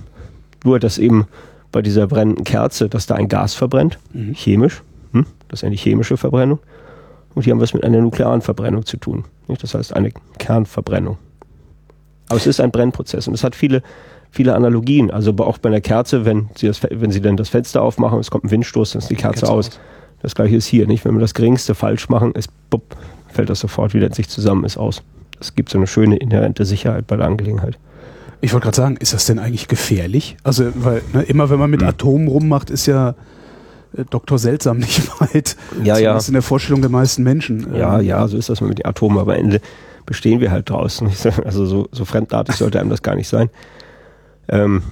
Nur, 0.64 0.80
dass 0.80 1.00
eben 1.00 1.26
bei 1.72 1.82
dieser 1.82 2.06
brennenden 2.06 2.44
Kerze, 2.44 2.88
dass 2.88 3.08
da 3.08 3.16
ein 3.16 3.28
Gas 3.30 3.56
verbrennt, 3.56 3.98
Mhm. 4.14 4.34
chemisch, 4.36 4.84
hm? 5.12 5.26
das 5.48 5.62
ist 5.62 5.64
eine 5.64 5.76
chemische 5.76 6.18
Verbrennung. 6.18 6.60
Und 7.34 7.44
hier 7.44 7.52
haben 7.52 7.60
wir 7.60 7.66
es 7.66 7.74
mit 7.74 7.84
einer 7.84 8.02
nuklearen 8.02 8.42
Verbrennung 8.42 8.86
zu 8.86 8.98
tun. 8.98 9.26
Nicht? 9.48 9.64
Das 9.64 9.74
heißt 9.74 9.96
eine 9.96 10.12
Kernverbrennung. 10.38 11.18
Aber 12.28 12.38
es 12.38 12.48
ist 12.48 12.60
ein 12.60 12.72
Brennprozess 12.72 13.28
und 13.28 13.34
es 13.34 13.44
hat 13.44 13.56
viele, 13.56 13.84
viele 14.30 14.56
Analogien. 14.56 15.12
Also 15.12 15.34
auch 15.40 15.58
bei 15.58 15.70
einer 15.70 15.82
Kerze, 15.82 16.26
wenn 16.26 16.50
Sie, 16.56 16.68
das, 16.68 16.82
wenn 16.84 17.12
Sie 17.12 17.22
dann 17.22 17.38
das 17.38 17.50
Fenster 17.50 17.82
aufmachen 17.82 18.20
es 18.20 18.32
kommt 18.32 18.46
ein 18.46 18.52
Windstoß, 18.52 18.94
dann 18.94 19.02
ist 19.02 19.10
die 19.10 19.16
Kerze, 19.16 19.42
Kerze 19.42 19.52
aus. 19.52 19.68
aus. 19.70 19.80
Das 20.22 20.36
gleiche 20.36 20.56
ist 20.56 20.68
hier, 20.68 20.88
nicht? 20.88 21.04
Wenn 21.04 21.16
wir 21.16 21.20
das 21.20 21.34
Geringste 21.34 21.74
falsch 21.76 22.08
machen, 22.08 22.34
ist, 22.34 22.50
bupp, 22.70 22.96
fällt 23.28 23.50
das 23.50 23.60
sofort 23.60 23.94
wieder 23.94 24.08
in 24.08 24.14
sich 24.14 24.30
zusammen, 24.30 24.64
ist 24.66 24.78
aus. 24.78 25.02
Es 25.40 25.56
gibt 25.56 25.70
so 25.70 25.78
eine 25.78 25.88
schöne 25.88 26.18
inhärente 26.18 26.66
Sicherheit 26.66 27.08
bei 27.08 27.18
der 27.18 27.26
Angelegenheit. 27.26 27.80
Ich 28.40 28.54
wollte 28.54 28.66
gerade 28.66 28.78
sagen, 28.78 28.98
ist 28.98 29.14
das 29.14 29.26
denn 29.26 29.40
eigentlich 29.40 29.68
gefährlich? 29.68 30.38
Also, 30.44 30.72
weil 30.76 31.02
ne, 31.14 31.24
immer 31.24 31.50
wenn 31.50 31.60
man 31.60 31.70
mit 31.70 31.82
Hm. 31.82 31.90
Atomen 31.90 32.28
rummacht, 32.28 32.70
ist 32.70 32.86
ja 32.86 33.16
äh, 33.96 34.04
Doktor 34.10 34.40
Seltsam 34.40 34.78
nicht 34.78 35.20
weit. 35.22 35.56
Ja, 35.84 35.98
ja. 35.98 36.14
Das 36.14 36.24
ist 36.24 36.30
in 36.30 36.34
der 36.34 36.42
Vorstellung 36.42 36.82
der 36.82 36.92
meisten 36.92 37.24
Menschen. 37.24 37.76
Ja, 37.76 38.00
Ähm, 38.00 38.06
ja, 38.06 38.28
so 38.28 38.38
ist 38.38 38.50
das 38.50 38.62
mit 38.62 38.80
den 38.80 38.86
Atomen, 38.86 39.18
aber 39.18 39.34
am 39.34 39.40
Ende 39.40 39.62
bestehen 40.06 40.40
wir 40.40 40.52
halt 40.52 40.70
draußen. 40.70 41.10
Also 41.46 41.66
so, 41.66 41.88
so 41.92 42.06
fremdartig 42.06 42.56
sollte 42.56 42.80
einem 42.80 42.90
das 42.90 43.02
gar 43.02 43.16
nicht 43.16 43.28
sein. 43.28 43.50
Ähm, 44.50 44.84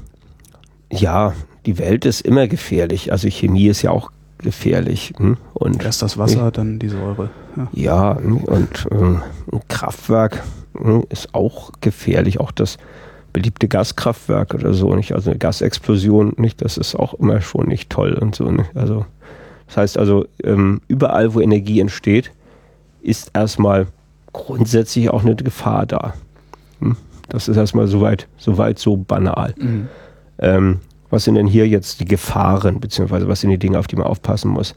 ja, 0.91 1.33
die 1.65 1.77
Welt 1.77 2.05
ist 2.05 2.21
immer 2.21 2.47
gefährlich. 2.47 3.11
Also 3.11 3.29
Chemie 3.29 3.67
ist 3.67 3.81
ja 3.81 3.91
auch 3.91 4.11
gefährlich. 4.37 5.13
Hm? 5.17 5.37
Und 5.53 5.83
Erst 5.83 6.01
das 6.01 6.17
Wasser, 6.17 6.51
dann 6.51 6.79
die 6.79 6.89
Säure. 6.89 7.29
Ja. 7.55 7.67
ja, 7.73 8.11
und 8.11 8.87
ähm, 8.91 9.21
ein 9.51 9.61
Kraftwerk 9.67 10.43
hm, 10.75 11.03
ist 11.09 11.35
auch 11.35 11.71
gefährlich. 11.81 12.39
Auch 12.39 12.51
das 12.51 12.77
beliebte 13.33 13.67
Gaskraftwerk 13.67 14.53
oder 14.53 14.73
so, 14.73 14.95
nicht? 14.95 15.13
Also 15.13 15.29
eine 15.29 15.39
Gasexplosion, 15.39 16.33
nicht? 16.37 16.61
Das 16.61 16.77
ist 16.77 16.95
auch 16.95 17.13
immer 17.15 17.41
schon 17.41 17.67
nicht 17.67 17.89
toll 17.89 18.13
und 18.13 18.35
so. 18.35 18.49
Nicht? 18.51 18.75
Also 18.75 19.05
das 19.67 19.77
heißt 19.77 19.97
also, 19.97 20.25
ähm, 20.43 20.81
überall, 20.87 21.33
wo 21.33 21.39
Energie 21.39 21.79
entsteht, 21.79 22.31
ist 23.01 23.31
erstmal 23.33 23.87
grundsätzlich 24.33 25.09
auch 25.09 25.23
eine 25.23 25.35
Gefahr 25.35 25.85
da. 25.85 26.13
Hm? 26.79 26.97
Das 27.29 27.47
ist 27.47 27.57
erstmal 27.57 27.87
soweit, 27.87 28.27
soweit 28.37 28.79
so 28.79 28.97
banal. 28.97 29.53
Mhm. 29.57 29.87
Ähm, 30.39 30.79
was 31.11 31.23
sind 31.23 31.35
denn 31.35 31.47
hier 31.47 31.67
jetzt 31.67 31.99
die 31.99 32.05
Gefahren, 32.05 32.79
beziehungsweise 32.79 33.27
was 33.27 33.41
sind 33.41 33.51
die 33.51 33.57
Dinge, 33.57 33.77
auf 33.77 33.87
die 33.87 33.95
man 33.95 34.07
aufpassen 34.07 34.49
muss? 34.49 34.75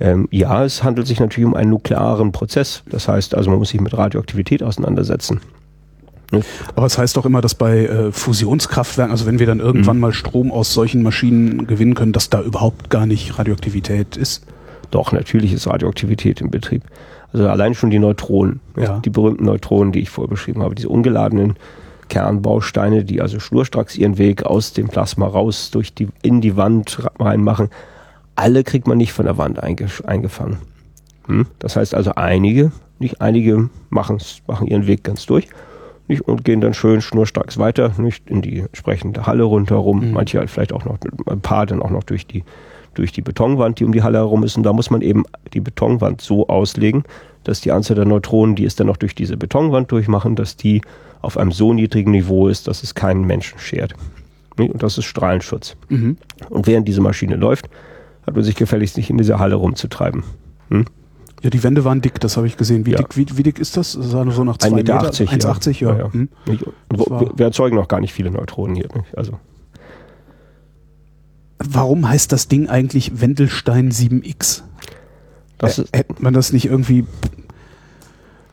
Ähm, 0.00 0.28
ja, 0.32 0.64
es 0.64 0.82
handelt 0.82 1.06
sich 1.06 1.20
natürlich 1.20 1.46
um 1.46 1.54
einen 1.54 1.70
nuklearen 1.70 2.32
Prozess. 2.32 2.82
Das 2.90 3.06
heißt 3.06 3.34
also, 3.36 3.50
man 3.50 3.60
muss 3.60 3.70
sich 3.70 3.80
mit 3.80 3.96
Radioaktivität 3.96 4.62
auseinandersetzen. 4.62 5.40
Aber 6.74 6.86
es 6.86 6.96
heißt 6.98 7.16
doch 7.16 7.26
immer, 7.26 7.40
dass 7.40 7.54
bei 7.54 7.86
äh, 7.86 8.12
Fusionskraftwerken, 8.12 9.10
also 9.12 9.26
wenn 9.26 9.38
wir 9.38 9.46
dann 9.46 9.58
Mhm. 9.58 9.64
irgendwann 9.64 10.00
mal 10.00 10.12
Strom 10.12 10.50
aus 10.52 10.72
solchen 10.72 11.02
Maschinen 11.02 11.66
gewinnen 11.66 11.94
können, 11.94 12.12
dass 12.12 12.30
da 12.30 12.40
überhaupt 12.42 12.90
gar 12.90 13.06
nicht 13.06 13.38
Radioaktivität 13.38 14.16
ist. 14.16 14.46
Doch, 14.90 15.12
natürlich 15.12 15.52
ist 15.52 15.66
Radioaktivität 15.66 16.40
im 16.40 16.50
Betrieb. 16.50 16.82
Also 17.32 17.48
allein 17.48 17.74
schon 17.74 17.90
die 17.90 17.98
Neutronen, 17.98 18.60
Ja. 18.80 19.00
die 19.00 19.10
berühmten 19.10 19.44
Neutronen, 19.44 19.92
die 19.92 20.00
ich 20.00 20.10
vorher 20.10 20.30
beschrieben 20.30 20.62
habe, 20.62 20.74
diese 20.74 20.88
ungeladenen 20.88 21.54
Kernbausteine, 22.08 23.04
die 23.04 23.20
also 23.20 23.40
schnurstracks 23.40 23.96
ihren 23.96 24.18
Weg 24.18 24.44
aus 24.44 24.72
dem 24.72 24.88
Plasma 24.88 25.26
raus 25.26 25.70
durch 25.72 25.94
die, 25.94 26.08
in 26.22 26.40
die 26.40 26.56
Wand 26.56 26.98
reinmachen, 27.18 27.70
alle 28.36 28.62
kriegt 28.62 28.86
man 28.86 28.98
nicht 28.98 29.12
von 29.12 29.24
der 29.24 29.36
Wand 29.38 29.62
einge, 29.62 29.86
eingefangen. 30.06 30.58
Hm? 31.26 31.46
Das 31.58 31.76
heißt 31.76 31.94
also 31.94 32.12
einige, 32.14 32.70
nicht 32.98 33.20
einige 33.20 33.68
machen 33.90 34.18
ihren 34.66 34.86
Weg 34.86 35.02
ganz 35.02 35.26
durch 35.26 35.48
nicht, 36.08 36.22
und 36.22 36.44
gehen 36.44 36.60
dann 36.60 36.74
schön 36.74 37.00
schnurstracks 37.00 37.58
weiter, 37.58 37.92
nicht 37.98 38.28
in 38.28 38.42
die 38.42 38.60
entsprechende 38.60 39.26
Halle 39.26 39.44
rundherum, 39.44 40.00
Mhm. 40.08 40.12
manche 40.12 40.38
halt 40.38 40.50
vielleicht 40.50 40.72
auch 40.72 40.84
noch, 40.84 40.98
ein 41.26 41.40
paar 41.40 41.66
dann 41.66 41.80
auch 41.82 41.90
noch 41.90 42.04
durch 42.04 42.26
die, 42.26 42.44
durch 42.94 43.10
die 43.12 43.22
Betonwand, 43.22 43.80
die 43.80 43.84
um 43.84 43.92
die 43.92 44.02
Halle 44.02 44.18
herum 44.18 44.44
ist. 44.44 44.56
Und 44.56 44.62
da 44.64 44.72
muss 44.72 44.90
man 44.90 45.00
eben 45.00 45.24
die 45.52 45.60
Betonwand 45.60 46.20
so 46.20 46.46
auslegen, 46.48 47.04
dass 47.42 47.60
die 47.60 47.72
Anzahl 47.72 47.96
der 47.96 48.04
Neutronen, 48.04 48.54
die 48.54 48.64
es 48.64 48.76
dann 48.76 48.86
noch 48.86 48.96
durch 48.96 49.14
diese 49.14 49.36
Betonwand 49.36 49.90
durchmachen, 49.90 50.36
dass 50.36 50.56
die 50.56 50.82
auf 51.22 51.36
einem 51.38 51.52
so 51.52 51.72
niedrigen 51.72 52.10
Niveau 52.12 52.48
ist, 52.48 52.68
dass 52.68 52.82
es 52.82 52.94
keinen 52.94 53.24
Menschen 53.24 53.58
schert. 53.58 53.94
Und 54.58 54.82
das 54.82 54.98
ist 54.98 55.06
Strahlenschutz. 55.06 55.76
Mhm. 55.88 56.16
Und 56.50 56.66
während 56.66 56.86
diese 56.86 57.00
Maschine 57.00 57.36
läuft, 57.36 57.68
hat 58.26 58.34
man 58.34 58.44
sich 58.44 58.54
gefälligst 58.54 58.96
nicht 58.96 59.10
in 59.10 59.18
dieser 59.18 59.38
Halle 59.38 59.56
rumzutreiben. 59.56 60.22
Hm? 60.70 60.84
Ja, 61.44 61.50
die 61.50 61.62
Wände 61.62 61.84
waren 61.84 62.00
dick, 62.00 62.18
das 62.20 62.38
habe 62.38 62.46
ich 62.46 62.56
gesehen. 62.56 62.86
Wie, 62.86 62.92
Ja. 62.92 62.96
dick, 62.96 63.18
wie, 63.18 63.26
wie 63.36 63.42
dick 63.42 63.58
ist 63.58 63.76
das? 63.76 63.92
Das 63.92 64.14
war 64.14 64.28
so 64.32 64.44
nach 64.44 64.56
2 64.56 64.68
1,80 64.70 64.74
Meter. 64.74 64.94
Meter. 64.94 65.10
1,80, 65.52 65.80
ja. 65.80 65.90
Ja, 65.90 65.98
ja. 65.98 66.10
War- 66.88 67.20
wir, 67.20 67.32
wir 67.36 67.44
erzeugen 67.46 67.76
noch 67.76 67.86
gar 67.86 68.00
nicht 68.00 68.14
viele 68.14 68.30
Neutronen 68.30 68.74
hier. 68.74 68.88
Nicht? 68.94 69.14
Also 69.16 69.38
Warum 71.58 72.08
heißt 72.08 72.32
das 72.32 72.48
Ding 72.48 72.68
eigentlich 72.68 73.20
Wendelstein 73.20 73.90
7X? 73.90 74.62
das 75.58 75.78
Ä- 75.80 75.86
Hätte 75.96 76.14
man 76.22 76.34
das 76.34 76.52
nicht 76.52 76.64
irgendwie 76.66 77.06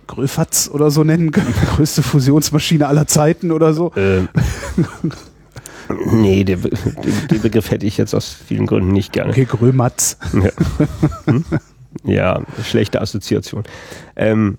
Gröfatz 0.08 0.70
oder 0.72 0.92
so 0.92 1.04
nennen 1.04 1.32
können? 1.32 1.54
Größte 1.76 2.04
Fusionsmaschine 2.04 2.88
aller 2.88 3.08
Zeiten 3.08 3.52
oder 3.52 3.74
so? 3.74 3.92
Ähm, 3.96 4.28
nee, 6.12 6.44
den 6.44 6.62
Begriff 7.42 7.72
hätte 7.72 7.86
ich 7.86 7.98
jetzt 7.98 8.14
aus 8.14 8.30
vielen 8.30 8.66
Gründen 8.68 8.92
nicht 8.92 9.14
gerne. 9.14 9.32
Okay, 9.32 9.46
Grömatz. 9.46 10.18
Ja, 10.34 10.52
hm? 11.26 11.46
Ja 12.04 12.42
schlechte 12.64 13.02
Assoziation. 13.02 13.64
Ähm, 14.16 14.58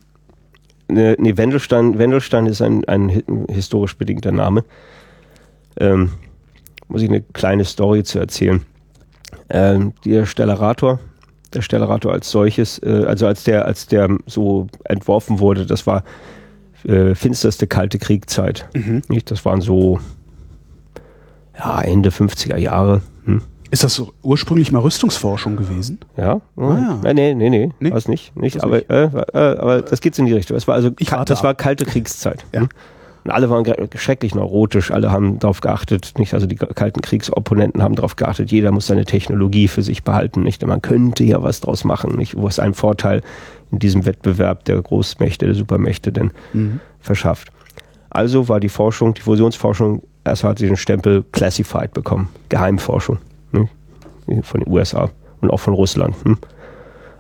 ne, 0.89 1.17
nee, 1.19 1.37
Wendelstein, 1.37 1.99
Wendelstein 1.99 2.47
ist 2.47 2.61
ein, 2.63 2.85
ein 2.87 3.09
hi- 3.11 3.25
historisch 3.51 3.97
bedingter 3.97 4.33
Name. 4.33 4.65
Ähm, 5.79 6.11
muss 6.89 7.03
ich 7.03 7.09
eine 7.09 7.23
kleine 7.23 7.65
Story 7.65 8.03
zu 8.05 8.19
erzählen. 8.19 8.63
Ähm, 9.49 9.93
der 10.05 10.27
Stellarator, 10.27 11.01
der 11.55 11.63
Stellarator 11.63 12.13
als 12.13 12.31
solches, 12.31 12.79
äh, 12.83 13.05
also 13.07 13.27
als 13.27 13.45
der, 13.45 13.65
als 13.67 13.87
der 13.87 14.09
so 14.27 14.67
entworfen 14.85 15.39
wurde, 15.39 15.65
das 15.67 15.87
war 15.87 16.05
äh, 16.85 17.15
finsterste 17.15 17.67
kalte 17.67 17.99
Kriegzeit. 17.99 18.69
Mhm. 18.75 19.03
Nicht? 19.09 19.31
Das 19.31 19.45
waren 19.45 19.61
so 19.61 20.01
ja, 21.59 21.81
Ende 21.83 22.11
50er 22.11 22.57
Jahre. 22.57 23.03
Hm? 23.25 23.43
Ist 23.73 23.83
das 23.83 23.95
so 23.95 24.13
ursprünglich 24.23 24.71
mal 24.71 24.81
Rüstungsforschung 24.81 25.57
gewesen? 25.57 25.99
Ja. 26.19 26.43
Ah, 26.59 26.99
ja. 27.05 27.15
Nee, 27.15 27.33
nee, 27.33 27.49
nee, 27.49 27.71
nee. 27.81 27.91
Was 27.91 28.07
nicht. 28.07 28.37
nicht. 28.37 28.63
aber, 28.63 28.91
äh, 28.91 29.05
äh, 29.05 29.39
aber 29.59 29.81
das 29.81 30.03
geht 30.03 30.19
in 30.19 30.27
die 30.27 30.35
Richtung. 30.35 30.59
Das 30.59 30.69
war 30.69 30.75
also 30.75 30.91
das 30.91 31.43
war 31.43 31.55
kalte 31.55 31.87
Kriegszeit. 31.87 32.45
ja. 32.53 32.61
Hm? 32.61 32.69
Und 33.25 33.31
alle 33.31 33.49
waren 33.49 33.65
schrecklich 33.95 34.35
neurotisch, 34.35 34.91
alle 34.91 35.11
haben 35.11 35.39
darauf 35.39 35.61
geachtet, 35.61 36.15
nicht, 36.19 36.35
also 36.35 36.47
die 36.47 36.57
kalten 36.57 37.03
Kriegsopponenten 37.03 37.81
haben 37.81 37.95
darauf 37.95 38.17
geachtet, 38.17 38.51
jeder 38.51 38.73
muss 38.73 38.89
seine 38.89 39.05
Technologie 39.05 39.69
für 39.69 39.83
sich 39.83 40.03
behalten, 40.03 40.43
nicht, 40.43 40.67
man 40.67 40.83
könnte 40.83 41.23
ja 41.23 41.41
was 41.41 41.61
draus 41.61 41.85
machen, 41.85 42.17
nicht, 42.17 42.37
wo 42.37 42.49
es 42.49 42.59
einen 42.59 42.75
Vorteil 42.75 43.23
in 43.71 43.79
diesem 43.79 44.07
Wettbewerb 44.07 44.65
der 44.65 44.83
Großmächte, 44.83 45.47
der 45.47 45.55
Supermächte 45.55 46.11
denn 46.11 46.33
mhm. 46.53 46.81
verschafft. 46.99 47.53
Also 48.11 48.49
war 48.49 48.59
die 48.59 48.69
Forschung, 48.69 49.15
die 49.15 49.23
Fusionsforschung, 49.23 50.03
erst 50.25 50.43
hat 50.43 50.59
sie 50.59 50.67
den 50.67 50.77
Stempel 50.77 51.25
Classified 51.31 51.95
bekommen, 51.95 52.29
Geheimforschung 52.49 53.19
von 54.43 54.61
den 54.61 54.73
USA 54.73 55.11
und 55.41 55.51
auch 55.51 55.61
von 55.61 55.75
Russland. 55.75 56.15
Hm? 56.25 56.39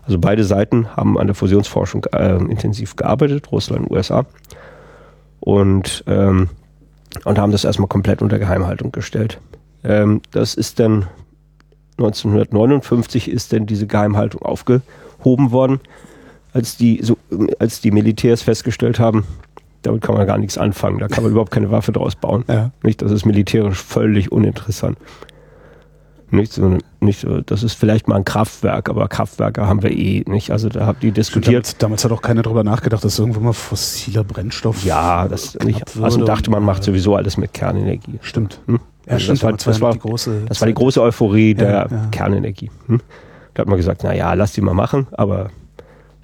Also 0.04 0.18
beide 0.18 0.44
Seiten 0.44 0.96
haben 0.96 1.18
an 1.18 1.26
der 1.26 1.34
Fusionsforschung 1.34 2.04
äh, 2.12 2.36
intensiv 2.36 2.96
gearbeitet, 2.96 3.52
Russland 3.52 3.88
und 3.88 3.96
USA. 3.96 4.24
Und, 5.40 6.04
ähm, 6.06 6.48
und 7.24 7.38
haben 7.38 7.52
das 7.52 7.64
erstmal 7.64 7.88
komplett 7.88 8.22
unter 8.22 8.38
Geheimhaltung 8.38 8.92
gestellt. 8.92 9.40
Ähm, 9.84 10.22
das 10.30 10.54
ist 10.54 10.80
dann 10.80 11.06
1959 11.98 13.30
ist 13.30 13.52
dann 13.52 13.66
diese 13.66 13.86
Geheimhaltung 13.86 14.42
aufgehoben 14.42 15.50
worden, 15.50 15.80
als 16.52 16.76
die, 16.76 17.00
so, 17.02 17.16
als 17.58 17.80
die 17.80 17.90
Militärs 17.90 18.42
festgestellt 18.42 18.98
haben, 18.98 19.24
damit 19.82 20.02
kann 20.02 20.14
man 20.14 20.26
gar 20.26 20.38
nichts 20.38 20.58
anfangen, 20.58 20.98
da 20.98 21.08
kann 21.08 21.22
man 21.22 21.32
überhaupt 21.32 21.50
keine 21.50 21.70
Waffe 21.70 21.92
draus 21.92 22.16
bauen. 22.16 22.44
Ja. 22.48 22.70
Nicht, 22.82 23.02
das 23.02 23.12
ist 23.12 23.24
militärisch 23.24 23.82
völlig 23.82 24.32
uninteressant. 24.32 24.96
Nicht 26.32 26.54
so, 26.54 26.78
nicht 27.00 27.20
so, 27.20 27.42
das 27.42 27.62
ist 27.62 27.74
vielleicht 27.74 28.08
mal 28.08 28.16
ein 28.16 28.24
Kraftwerk, 28.24 28.88
aber 28.88 29.06
Kraftwerke 29.06 29.66
haben 29.66 29.82
wir 29.82 29.90
eh 29.90 30.24
nicht. 30.26 30.50
Also 30.50 30.70
da 30.70 30.86
habt 30.86 31.04
ihr 31.04 31.12
diskutiert. 31.12 31.66
Damals, 31.66 31.76
damals, 31.76 32.04
hat 32.06 32.12
auch 32.12 32.22
keiner 32.22 32.40
drüber 32.40 32.64
nachgedacht, 32.64 33.04
dass 33.04 33.18
irgendwann 33.18 33.42
mal 33.42 33.52
fossiler 33.52 34.24
Brennstoff. 34.24 34.82
Ja, 34.82 35.28
das 35.28 35.58
nicht. 35.58 35.84
Also 36.00 36.24
dachte 36.24 36.50
man 36.50 36.64
macht 36.64 36.84
sowieso 36.84 37.16
alles 37.16 37.36
mit 37.36 37.52
Kernenergie. 37.52 38.18
Stimmt. 38.22 38.60
Hm? 38.66 38.80
Ja, 39.04 39.12
also 39.12 39.36
stimmt. 39.36 39.42
Das 39.42 39.66
war, 39.66 39.72
das 39.72 39.80
war, 39.82 39.92
die 39.92 39.98
große, 39.98 40.42
das 40.48 40.60
war 40.62 40.68
die 40.68 40.74
große 40.74 41.02
Euphorie 41.02 41.52
der 41.52 41.68
ja, 41.68 41.86
ja. 41.90 42.08
Kernenergie. 42.10 42.70
Hm? 42.86 43.00
Da 43.52 43.60
hat 43.60 43.68
man 43.68 43.76
gesagt, 43.76 44.00
na 44.02 44.14
ja, 44.14 44.32
lass 44.32 44.52
die 44.52 44.62
mal 44.62 44.72
machen, 44.72 45.08
aber 45.12 45.50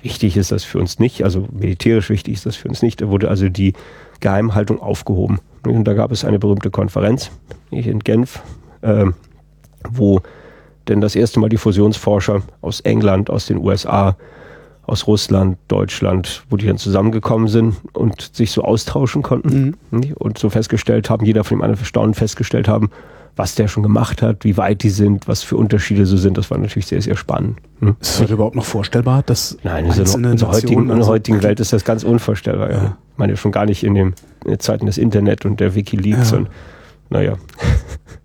wichtig 0.01 0.39
ist 0.39 0.53
das 0.53 0.65
für 0.65 0.79
uns 0.79 0.99
nicht. 0.99 1.23
Also 1.23 1.49
militärisch 1.53 2.09
wichtig 2.09 2.33
ist 2.33 2.47
das 2.47 2.57
für 2.57 2.69
uns 2.69 2.81
nicht. 2.81 3.03
Da 3.03 3.09
wurde 3.09 3.29
also 3.29 3.51
die 3.51 3.75
Geheimhaltung 4.21 4.81
aufgehoben. 4.81 5.41
Und 5.67 5.85
da 5.85 5.93
gab 5.93 6.13
es 6.13 6.25
eine 6.25 6.39
berühmte 6.39 6.71
Konferenz 6.71 7.31
in 7.71 7.99
Genf. 7.99 8.41
Ähm, 8.83 9.13
wo 9.89 10.21
denn 10.89 11.01
das 11.01 11.15
erste 11.15 11.39
Mal 11.41 11.49
die 11.49 11.59
Fusionsforscher 11.59 12.43
aus 12.61 12.81
England, 12.81 13.31
aus 13.31 13.47
den 13.47 13.59
USA, 13.59 14.17
aus 14.89 15.07
Russland, 15.07 15.59
Deutschland, 15.69 16.45
wo 16.49 16.57
die 16.57 16.67
dann 16.67 16.79
zusammengekommen 16.79 17.49
sind 17.49 17.77
und 17.93 18.35
sich 18.35 18.51
so 18.53 18.63
austauschen 18.63 19.23
konnten 19.23 19.77
mhm. 19.91 20.15
und 20.15 20.39
so 20.39 20.49
festgestellt 20.49 21.11
haben, 21.11 21.27
jeder 21.27 21.45
von 21.45 21.59
dem 21.59 21.63
anderen 21.63 21.77
verstaunen 21.77 22.15
festgestellt 22.15 22.69
haben, 22.69 22.89
was 23.37 23.55
der 23.55 23.69
schon 23.69 23.83
gemacht 23.83 24.23
hat, 24.23 24.45
wie 24.45 24.57
weit 24.57 24.83
die 24.83 24.91
sind, 24.91 25.29
was 25.29 25.43
für 25.43 25.57
Unterschiede 25.57 26.07
so 26.07 26.17
sind. 26.17 26.39
Das 26.39 26.51
war 26.51 26.59
natürlich 26.59 26.87
sehr, 26.87 27.03
sehr 27.03 27.17
spannend. 27.17 27.59
Hm? 27.81 27.97
Ist 28.01 28.21
das 28.21 28.31
überhaupt 28.31 28.57
noch 28.57 28.65
vorstellbar, 28.65 29.23
dass 29.23 29.59
Nein, 29.63 29.85
in, 29.85 30.37
der 30.37 30.49
heutigen, 30.49 30.89
der 30.89 31.07
heutigen 31.07 31.43
Welt 31.43 31.61
ist 31.61 31.73
das 31.73 31.85
ganz 31.85 32.03
unvorstellbar. 32.03 32.71
Ja. 32.71 32.77
ja. 32.77 32.99
Ich 33.13 33.19
meine 33.19 33.37
schon 33.37 33.53
gar 33.53 33.67
nicht 33.67 33.85
in 33.85 33.95
den 33.95 34.15
Zeiten 34.59 34.87
des 34.87 34.99
Internet 34.99 35.45
und 35.45 35.61
der 35.61 35.75
WikiLeaks 35.75 36.31
ja. 36.31 36.39
und 36.39 36.49
naja. 37.11 37.37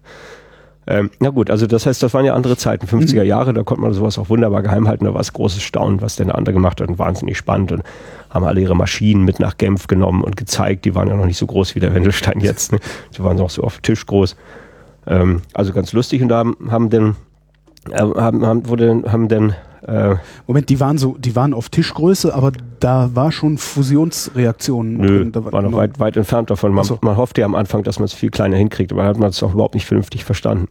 Ähm, 0.86 1.12
na 1.20 1.30
gut, 1.30 1.50
also 1.50 1.66
das 1.66 1.86
heißt, 1.86 2.04
das 2.04 2.14
waren 2.14 2.26
ja 2.26 2.34
andere 2.34 2.58
Zeiten, 2.58 2.88
50er 2.88 3.22
mhm. 3.22 3.28
Jahre, 3.28 3.54
da 3.54 3.64
konnte 3.64 3.82
man 3.82 3.94
sowas 3.94 4.18
auch 4.18 4.30
wunderbar 4.30 4.64
geheim 4.64 4.88
halten, 4.88 5.06
da 5.06 5.14
war 5.14 5.22
es 5.22 5.32
großes 5.32 5.64
Staunen, 5.64 6.02
was 6.02 6.18
der 6.18 6.34
andere 6.36 6.54
gemacht 6.54 6.82
hat 6.82 6.90
und 6.90 7.00
wahnsinnig 7.00 7.38
spannend 7.38 7.72
und 7.72 7.84
haben 8.30 8.44
alle 8.46 8.60
ihre 8.60 8.76
Maschinen 8.76 9.24
mit 9.24 9.40
nach 9.40 9.58
Genf 9.58 9.88
genommen 9.88 10.24
und 10.24 10.36
gezeigt, 10.36 10.86
die 10.86 10.94
waren 10.94 11.08
ja 11.08 11.16
noch 11.16 11.26
nicht 11.26 11.38
so 11.38 11.46
groß 11.46 11.76
wie 11.76 11.80
der 11.80 11.94
Wendelstein 11.96 12.40
jetzt, 12.42 12.74
ne? 12.74 12.80
die 13.16 13.24
waren 13.24 13.40
auch 13.40 13.50
so 13.50 13.64
auf 13.64 13.80
Tisch 13.80 14.06
groß. 14.06 14.36
Ähm, 15.08 15.42
also 15.54 15.72
ganz 15.72 15.94
lustig 15.94 16.22
und 16.22 16.30
da 16.30 16.40
haben, 16.40 16.58
haben 16.70 16.90
denn, 16.90 17.16
äh, 17.90 18.00
haben, 18.00 18.46
haben, 18.46 18.68
wurde, 18.68 19.04
haben 19.08 19.30
denn 19.30 19.54
äh, 19.88 20.16
Moment, 20.48 20.70
die 20.70 20.80
waren 20.80 20.98
so, 20.98 21.18
die 21.20 21.36
waren 21.36 21.54
auf 21.54 21.70
Tischgröße, 21.70 22.34
aber 22.34 22.52
da 22.80 23.10
war 23.14 23.32
schon 23.32 23.58
Fusionsreaktionen. 23.58 24.98
Nö, 24.98 25.30
da 25.30 25.44
war, 25.44 25.52
war 25.52 25.62
noch 25.62 25.74
weit, 25.74 26.00
weit 26.00 26.16
entfernt 26.16 26.50
davon. 26.50 26.74
Man, 26.74 26.86
so. 26.86 27.00
man 27.02 27.18
hoffte 27.18 27.42
ja 27.42 27.46
am 27.46 27.56
Anfang, 27.56 27.84
dass 27.84 28.00
man 28.00 28.06
es 28.06 28.14
viel 28.14 28.30
kleiner 28.30 28.56
hinkriegt, 28.56 28.92
aber 28.92 29.02
dann 29.02 29.10
hat 29.10 29.20
man 29.20 29.30
es 29.30 29.44
auch 29.44 29.54
überhaupt 29.54 29.74
nicht 29.74 29.86
vernünftig 29.86 30.24
verstanden. 30.24 30.70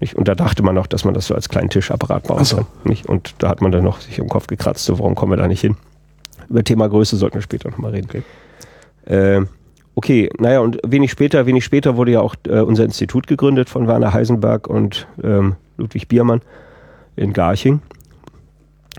Nicht? 0.00 0.14
Und 0.14 0.28
da 0.28 0.34
dachte 0.34 0.62
man 0.62 0.74
noch, 0.74 0.86
dass 0.86 1.04
man 1.04 1.14
das 1.14 1.26
so 1.26 1.34
als 1.34 1.48
kleinen 1.48 1.68
Tischapparat 1.68 2.26
bauen 2.26 2.44
so. 2.44 2.56
kann. 2.56 2.66
Nicht? 2.84 3.06
Und 3.06 3.34
da 3.38 3.48
hat 3.48 3.60
man 3.60 3.72
dann 3.72 3.84
noch 3.84 4.00
sich 4.00 4.18
im 4.18 4.28
Kopf 4.28 4.46
gekratzt, 4.46 4.84
so 4.84 4.98
warum 4.98 5.14
kommen 5.14 5.32
wir 5.32 5.36
da 5.36 5.48
nicht 5.48 5.60
hin? 5.60 5.76
Über 6.48 6.64
Thema 6.64 6.88
Größe 6.88 7.16
sollten 7.16 7.36
wir 7.36 7.42
später 7.42 7.70
nochmal 7.70 7.92
reden. 7.92 8.08
Okay. 8.08 8.22
Äh, 9.06 9.44
okay, 9.94 10.30
naja, 10.38 10.60
und 10.60 10.78
wenig 10.86 11.10
später, 11.10 11.46
wenig 11.46 11.64
später 11.64 11.96
wurde 11.96 12.12
ja 12.12 12.20
auch 12.20 12.36
äh, 12.46 12.60
unser 12.60 12.84
Institut 12.84 13.26
gegründet 13.26 13.68
von 13.68 13.86
Werner 13.86 14.12
Heisenberg 14.12 14.66
und 14.66 15.06
ähm, 15.22 15.56
Ludwig 15.76 16.08
Biermann 16.08 16.40
in 17.16 17.32
Garching. 17.32 17.80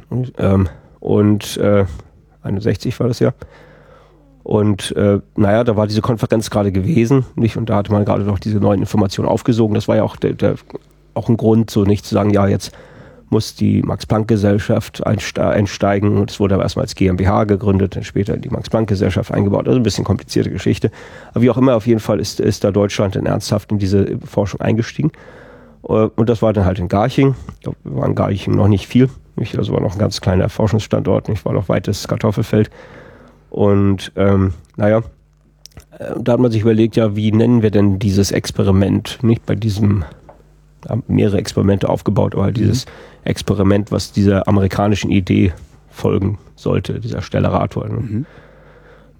Und, 0.09 0.33
ähm, 0.37 0.69
und 0.99 1.57
äh, 1.57 1.85
61 2.43 2.99
war 2.99 3.07
das 3.07 3.19
ja. 3.19 3.33
Und 4.43 4.95
äh, 4.95 5.19
naja, 5.35 5.65
da 5.65 5.75
war 5.75 5.87
diese 5.87 6.01
Konferenz 6.01 6.49
gerade 6.49 6.71
gewesen, 6.71 7.25
nicht? 7.35 7.57
Und 7.57 7.69
da 7.69 7.75
hatte 7.75 7.91
man 7.91 8.05
gerade 8.05 8.23
noch 8.23 8.39
diese 8.39 8.59
neuen 8.59 8.79
Informationen 8.79 9.27
aufgesogen. 9.27 9.75
Das 9.75 9.89
war 9.89 9.97
ja 9.97 10.03
auch, 10.03 10.15
der, 10.15 10.33
der, 10.33 10.55
auch 11.13 11.27
ein 11.27 11.35
Grund, 11.35 11.69
so 11.69 11.83
nicht 11.83 12.05
zu 12.05 12.15
sagen, 12.15 12.29
ja, 12.29 12.47
jetzt 12.47 12.71
muss 13.29 13.55
die 13.55 13.81
Max-Planck-Gesellschaft 13.81 15.05
einsteigen. 15.05 16.17
Und 16.17 16.31
es 16.31 16.39
wurde 16.39 16.55
aber 16.55 16.63
erstmal 16.63 16.83
als 16.83 16.95
GmbH 16.95 17.43
gegründet, 17.43 17.95
dann 17.95 18.03
später 18.03 18.35
in 18.35 18.41
die 18.41 18.49
Max-Planck-Gesellschaft 18.49 19.33
eingebaut. 19.33 19.67
Also 19.67 19.79
ein 19.79 19.83
bisschen 19.83 20.05
komplizierte 20.05 20.49
Geschichte. 20.49 20.91
Aber 21.31 21.41
wie 21.41 21.49
auch 21.49 21.57
immer, 21.57 21.75
auf 21.75 21.85
jeden 21.85 21.99
Fall 21.99 22.19
ist, 22.19 22.39
ist 22.39 22.63
da 22.63 22.71
Deutschland 22.71 23.17
dann 23.17 23.25
ernsthaft 23.25 23.71
in 23.71 23.79
diese 23.79 24.17
Forschung 24.25 24.61
eingestiegen. 24.61 25.11
Äh, 25.83 26.09
und 26.15 26.29
das 26.29 26.41
war 26.41 26.53
dann 26.53 26.65
halt 26.65 26.79
in 26.79 26.87
Garching. 26.87 27.35
Wir 27.63 27.73
waren 27.83 28.11
in 28.11 28.15
Garching 28.15 28.55
noch 28.55 28.67
nicht 28.67 28.87
viel. 28.87 29.09
Nicht? 29.35 29.57
Also 29.57 29.73
war 29.73 29.81
noch 29.81 29.93
ein 29.93 29.99
ganz 29.99 30.21
kleiner 30.21 30.49
Forschungsstandort, 30.49 31.29
nicht? 31.29 31.45
war 31.45 31.53
noch 31.53 31.69
weites 31.69 32.07
Kartoffelfeld. 32.07 32.69
Und 33.49 34.11
ähm, 34.15 34.53
naja, 34.75 35.03
äh, 35.97 36.13
da 36.19 36.33
hat 36.33 36.39
man 36.39 36.51
sich 36.51 36.61
überlegt, 36.61 36.95
ja, 36.95 37.15
wie 37.15 37.31
nennen 37.31 37.61
wir 37.61 37.71
denn 37.71 37.99
dieses 37.99 38.31
Experiment? 38.31 39.19
Nicht 39.21 39.45
bei 39.45 39.55
diesem, 39.55 40.03
haben 40.87 41.03
mehrere 41.07 41.37
Experimente 41.37 41.87
aufgebaut, 41.89 42.33
aber 42.33 42.43
halt 42.45 42.57
mhm. 42.57 42.61
dieses 42.61 42.85
Experiment, 43.23 43.91
was 43.91 44.11
dieser 44.11 44.47
amerikanischen 44.47 45.11
Idee 45.11 45.53
folgen 45.89 46.39
sollte, 46.55 46.99
dieser 46.99 47.21
Stellarator. 47.21 47.87
Ne? 47.87 47.99
Mhm. 47.99 48.25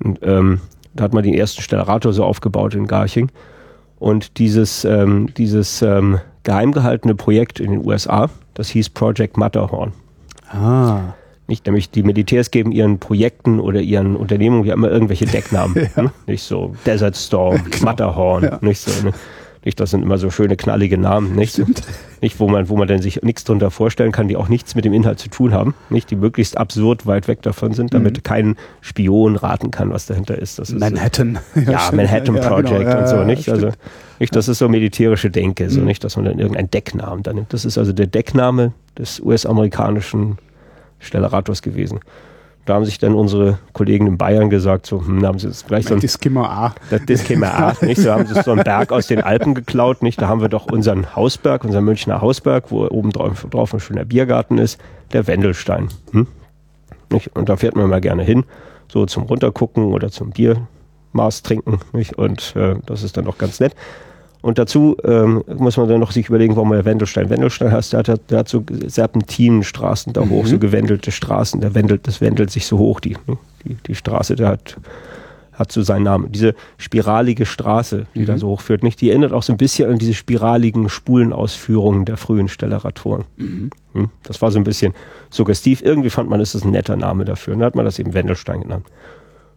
Und 0.03 0.19
ähm, 0.21 0.61
da 0.93 1.03
hat 1.03 1.13
man 1.13 1.23
den 1.23 1.33
ersten 1.33 1.61
Stellarator 1.61 2.13
so 2.13 2.23
aufgebaut 2.23 2.75
in 2.75 2.87
Garching. 2.87 3.31
Und 3.99 4.37
dieses, 4.37 4.85
ähm, 4.85 5.33
dieses 5.35 5.81
ähm, 5.81 6.19
geheim 6.47 6.71
gehaltene 6.71 7.13
Projekt 7.13 7.59
in 7.59 7.71
den 7.71 7.85
USA, 7.85 8.29
das 8.53 8.69
hieß 8.69 8.89
Project 8.91 9.35
Matterhorn. 9.35 9.91
Ah. 10.49 11.13
Nicht, 11.47 11.65
nämlich 11.65 11.91
die 11.91 12.03
Militärs 12.03 12.51
geben 12.51 12.71
ihren 12.71 12.99
Projekten 12.99 13.59
oder 13.59 13.81
ihren 13.81 14.15
Unternehmungen 14.15 14.65
ja 14.65 14.73
immer 14.73 14.89
irgendwelche 14.89 15.25
Decknamen. 15.25 15.75
ja. 15.95 16.03
ne? 16.03 16.11
Nicht 16.25 16.43
so 16.43 16.73
Desert 16.85 17.17
Storm, 17.17 17.65
genau. 17.69 17.83
Matterhorn, 17.83 18.43
ja. 18.43 18.59
nicht 18.61 18.79
so. 18.79 19.05
Ne? 19.05 19.13
Nicht, 19.65 19.77
das 19.81 19.91
sind 19.91 20.03
immer 20.03 20.17
so 20.17 20.29
schöne 20.29 20.55
knallige 20.55 20.97
Namen, 20.97 21.35
nicht? 21.35 21.61
Nicht, 22.21 22.39
wo 22.39 22.47
man, 22.47 22.69
wo 22.69 22.77
man 22.77 22.87
dann 22.87 23.01
sich 23.01 23.21
nichts 23.23 23.43
drunter 23.43 23.69
vorstellen 23.69 24.13
kann, 24.13 24.29
die 24.29 24.37
auch 24.37 24.47
nichts 24.47 24.75
mit 24.75 24.85
dem 24.85 24.93
Inhalt 24.93 25.19
zu 25.19 25.27
tun 25.27 25.53
haben, 25.53 25.73
nicht? 25.89 26.09
Die 26.09 26.15
möglichst 26.15 26.57
absurd 26.57 27.05
weit 27.05 27.27
weg 27.27 27.41
davon 27.41 27.73
sind, 27.73 27.93
damit 27.93 28.17
mhm. 28.17 28.23
kein 28.23 28.55
Spion 28.79 29.35
raten 29.35 29.69
kann, 29.71 29.89
was 29.91 30.05
dahinter 30.05 30.37
ist. 30.37 30.59
Das 30.59 30.71
Manhattan. 30.71 31.39
Ist, 31.55 31.67
ja, 31.67 31.89
Manhattan 31.93 32.35
ja, 32.37 32.47
Project 32.47 32.85
genau. 32.85 32.99
und 32.99 33.07
so, 33.09 33.23
nicht? 33.25 33.49
Also, 33.49 33.71
nicht, 34.19 34.35
das 34.35 34.47
ist 34.47 34.59
so 34.59 34.69
militärische 34.69 35.29
Denke, 35.29 35.69
so 35.69 35.79
mhm. 35.79 35.87
nicht, 35.87 36.03
dass 36.03 36.15
man 36.15 36.25
dann 36.25 36.39
irgendeinen 36.39 36.71
Decknamen 36.71 37.23
da 37.23 37.33
nimmt. 37.33 37.53
Das 37.53 37.65
ist 37.65 37.77
also 37.77 37.93
der 37.93 38.07
Deckname 38.07 38.73
des 38.97 39.19
US-amerikanischen 39.19 40.37
Stellerators 40.99 41.61
gewesen. 41.61 41.99
Da 42.67 42.73
haben 42.73 42.83
sich 42.83 42.99
dann 42.99 43.13
unsere 43.13 43.59
Kollegen 43.71 44.07
in 44.07 44.17
Bayern 44.17 44.49
gesagt, 44.49 44.87
so, 44.87 44.99
hm, 44.99 45.25
haben 45.25 45.39
sie 45.39 45.47
jetzt 45.47 45.67
gleich 45.67 45.85
so 45.87 45.93
ein... 45.93 46.01
Discimmer 46.01 46.49
A. 46.49 46.75
Das 46.89 47.05
Discimmer 47.05 47.53
A, 47.53 47.73
nicht? 47.85 48.01
So 48.01 48.11
haben 48.11 48.25
sie 48.25 48.41
so 48.41 48.51
einen 48.51 48.63
Berg 48.63 48.91
aus 48.91 49.07
den 49.07 49.21
Alpen 49.21 49.55
geklaut, 49.55 50.03
nicht? 50.03 50.21
Da 50.21 50.27
haben 50.27 50.41
wir 50.41 50.49
doch 50.49 50.65
unseren 50.65 51.15
Hausberg, 51.15 51.63
unseren 51.63 51.85
Münchner 51.85 52.19
Hausberg, 52.19 52.69
wo 52.69 52.85
oben 52.85 53.11
drauf, 53.11 53.47
drauf 53.49 53.73
ein 53.73 53.79
schöner 53.79 54.03
Biergarten 54.03 54.57
ist, 54.57 54.81
der 55.13 55.27
Wendelstein. 55.27 55.87
Hm? 56.11 56.27
Nicht? 57.09 57.33
Und 57.37 57.47
da 57.47 57.55
fährt 57.55 57.77
man 57.77 57.89
mal 57.89 58.01
gerne 58.01 58.23
hin, 58.23 58.43
so 58.91 59.05
zum 59.05 59.23
Runtergucken 59.23 59.85
oder 59.85 60.11
zum 60.11 60.31
Biermaß 60.31 61.43
trinken, 61.43 61.79
nicht? 61.93 62.17
Und 62.17 62.53
äh, 62.57 62.75
das 62.85 63.01
ist 63.01 63.15
dann 63.15 63.25
doch 63.25 63.37
ganz 63.37 63.61
nett. 63.61 63.75
Und 64.47 64.57
dazu 64.57 64.95
ähm, 65.03 65.43
muss 65.57 65.75
man 65.75 65.89
dann 65.89 65.99
noch 65.99 66.13
sich 66.13 66.29
überlegen, 66.29 66.55
warum 66.55 66.71
er 66.71 66.85
Wendelstein 66.85 67.29
Wendelstein 67.29 67.69
heißt. 67.69 67.91
Der 67.91 67.99
hat, 67.99 68.31
der 68.31 68.39
hat 68.39 68.47
so 68.47 68.63
Serpentinenstraßen 68.85 70.13
da 70.13 70.21
hoch, 70.21 70.43
mhm. 70.43 70.47
so 70.47 70.57
gewendelte 70.57 71.11
Straßen. 71.11 71.59
Der 71.59 71.75
wendelt, 71.75 72.07
das 72.07 72.21
wendelt 72.21 72.49
sich 72.49 72.65
so 72.65 72.77
hoch, 72.77 73.01
die, 73.01 73.17
die, 73.65 73.75
die 73.85 73.93
Straße. 73.95 74.37
Der 74.37 74.47
hat 74.47 74.77
hat 75.51 75.71
so 75.71 75.81
seinen 75.81 76.03
Namen. 76.03 76.31
Diese 76.31 76.55
spiralige 76.77 77.45
Straße, 77.45 78.05
die 78.15 78.23
da 78.23 78.37
so 78.37 78.47
hochführt, 78.47 78.83
nicht? 78.83 79.01
Die 79.01 79.09
erinnert 79.09 79.33
auch 79.33 79.43
so 79.43 79.51
ein 79.51 79.57
bisschen 79.57 79.89
an 79.89 79.97
diese 79.97 80.13
spiraligen 80.13 80.87
Spulenausführungen 80.87 82.05
der 82.05 82.15
frühen 82.15 82.47
Stellaratoren. 82.47 83.25
Hm? 83.93 84.09
Das 84.23 84.41
war 84.41 84.51
so 84.51 84.59
ein 84.59 84.63
bisschen 84.63 84.93
suggestiv. 85.29 85.81
Irgendwie 85.81 86.09
fand 86.09 86.29
man, 86.29 86.39
es 86.39 86.55
ist 86.55 86.63
ein 86.63 86.71
netter 86.71 86.95
Name 86.95 87.25
dafür. 87.25 87.53
Und 87.53 87.59
dann 87.59 87.65
hat 87.65 87.75
man 87.75 87.83
das 87.83 87.99
eben 87.99 88.13
Wendelstein 88.13 88.61
genannt. 88.61 88.85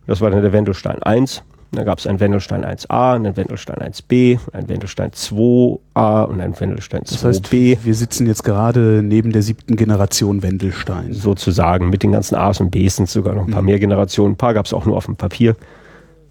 Das 0.08 0.20
war 0.20 0.30
dann 0.30 0.42
der 0.42 0.52
Wendelstein 0.52 1.00
1. 1.00 1.44
Dann 1.72 1.84
gab 1.84 1.98
es 1.98 2.06
einen 2.06 2.18
Wendelstein 2.18 2.64
1a, 2.64 3.14
einen 3.14 3.36
Wendelstein 3.36 3.76
1b, 3.76 4.40
einen 4.52 4.68
Wendelstein 4.68 5.10
2a 5.10 6.24
und 6.24 6.40
einen 6.40 6.58
Wendelstein 6.58 7.02
2b. 7.02 7.12
Das 7.12 7.24
heißt, 7.24 7.52
wir 7.52 7.94
sitzen 7.94 8.26
jetzt 8.26 8.42
gerade 8.42 9.02
neben 9.04 9.30
der 9.30 9.42
siebten 9.42 9.76
Generation 9.76 10.42
Wendelstein. 10.42 11.12
sozusagen. 11.12 11.88
Mit 11.88 12.02
den 12.02 12.10
ganzen 12.10 12.34
A's 12.34 12.60
und 12.60 12.70
B's 12.70 12.96
sind 12.96 13.04
es 13.04 13.12
sogar 13.12 13.34
noch 13.34 13.46
ein 13.46 13.52
paar 13.52 13.62
mehr 13.62 13.78
Generationen. 13.78 14.34
Ein 14.34 14.36
paar 14.36 14.54
gab 14.54 14.66
es 14.66 14.72
auch 14.74 14.84
nur 14.84 14.96
auf 14.96 15.06
dem 15.06 15.16
Papier. 15.16 15.54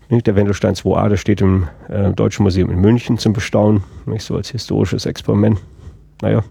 Der 0.09 0.35
Wendelstein 0.35 0.73
2a, 0.73 1.07
der 1.07 1.17
steht 1.17 1.39
im 1.39 1.67
äh, 1.87 2.11
Deutschen 2.11 2.43
Museum 2.43 2.71
in 2.71 2.79
München 2.79 3.17
zum 3.17 3.31
Bestaunen. 3.31 3.83
Nicht 4.07 4.23
so 4.23 4.35
als 4.35 4.49
historisches 4.49 5.05
Experiment. 5.05 5.59
Naja, 6.21 6.43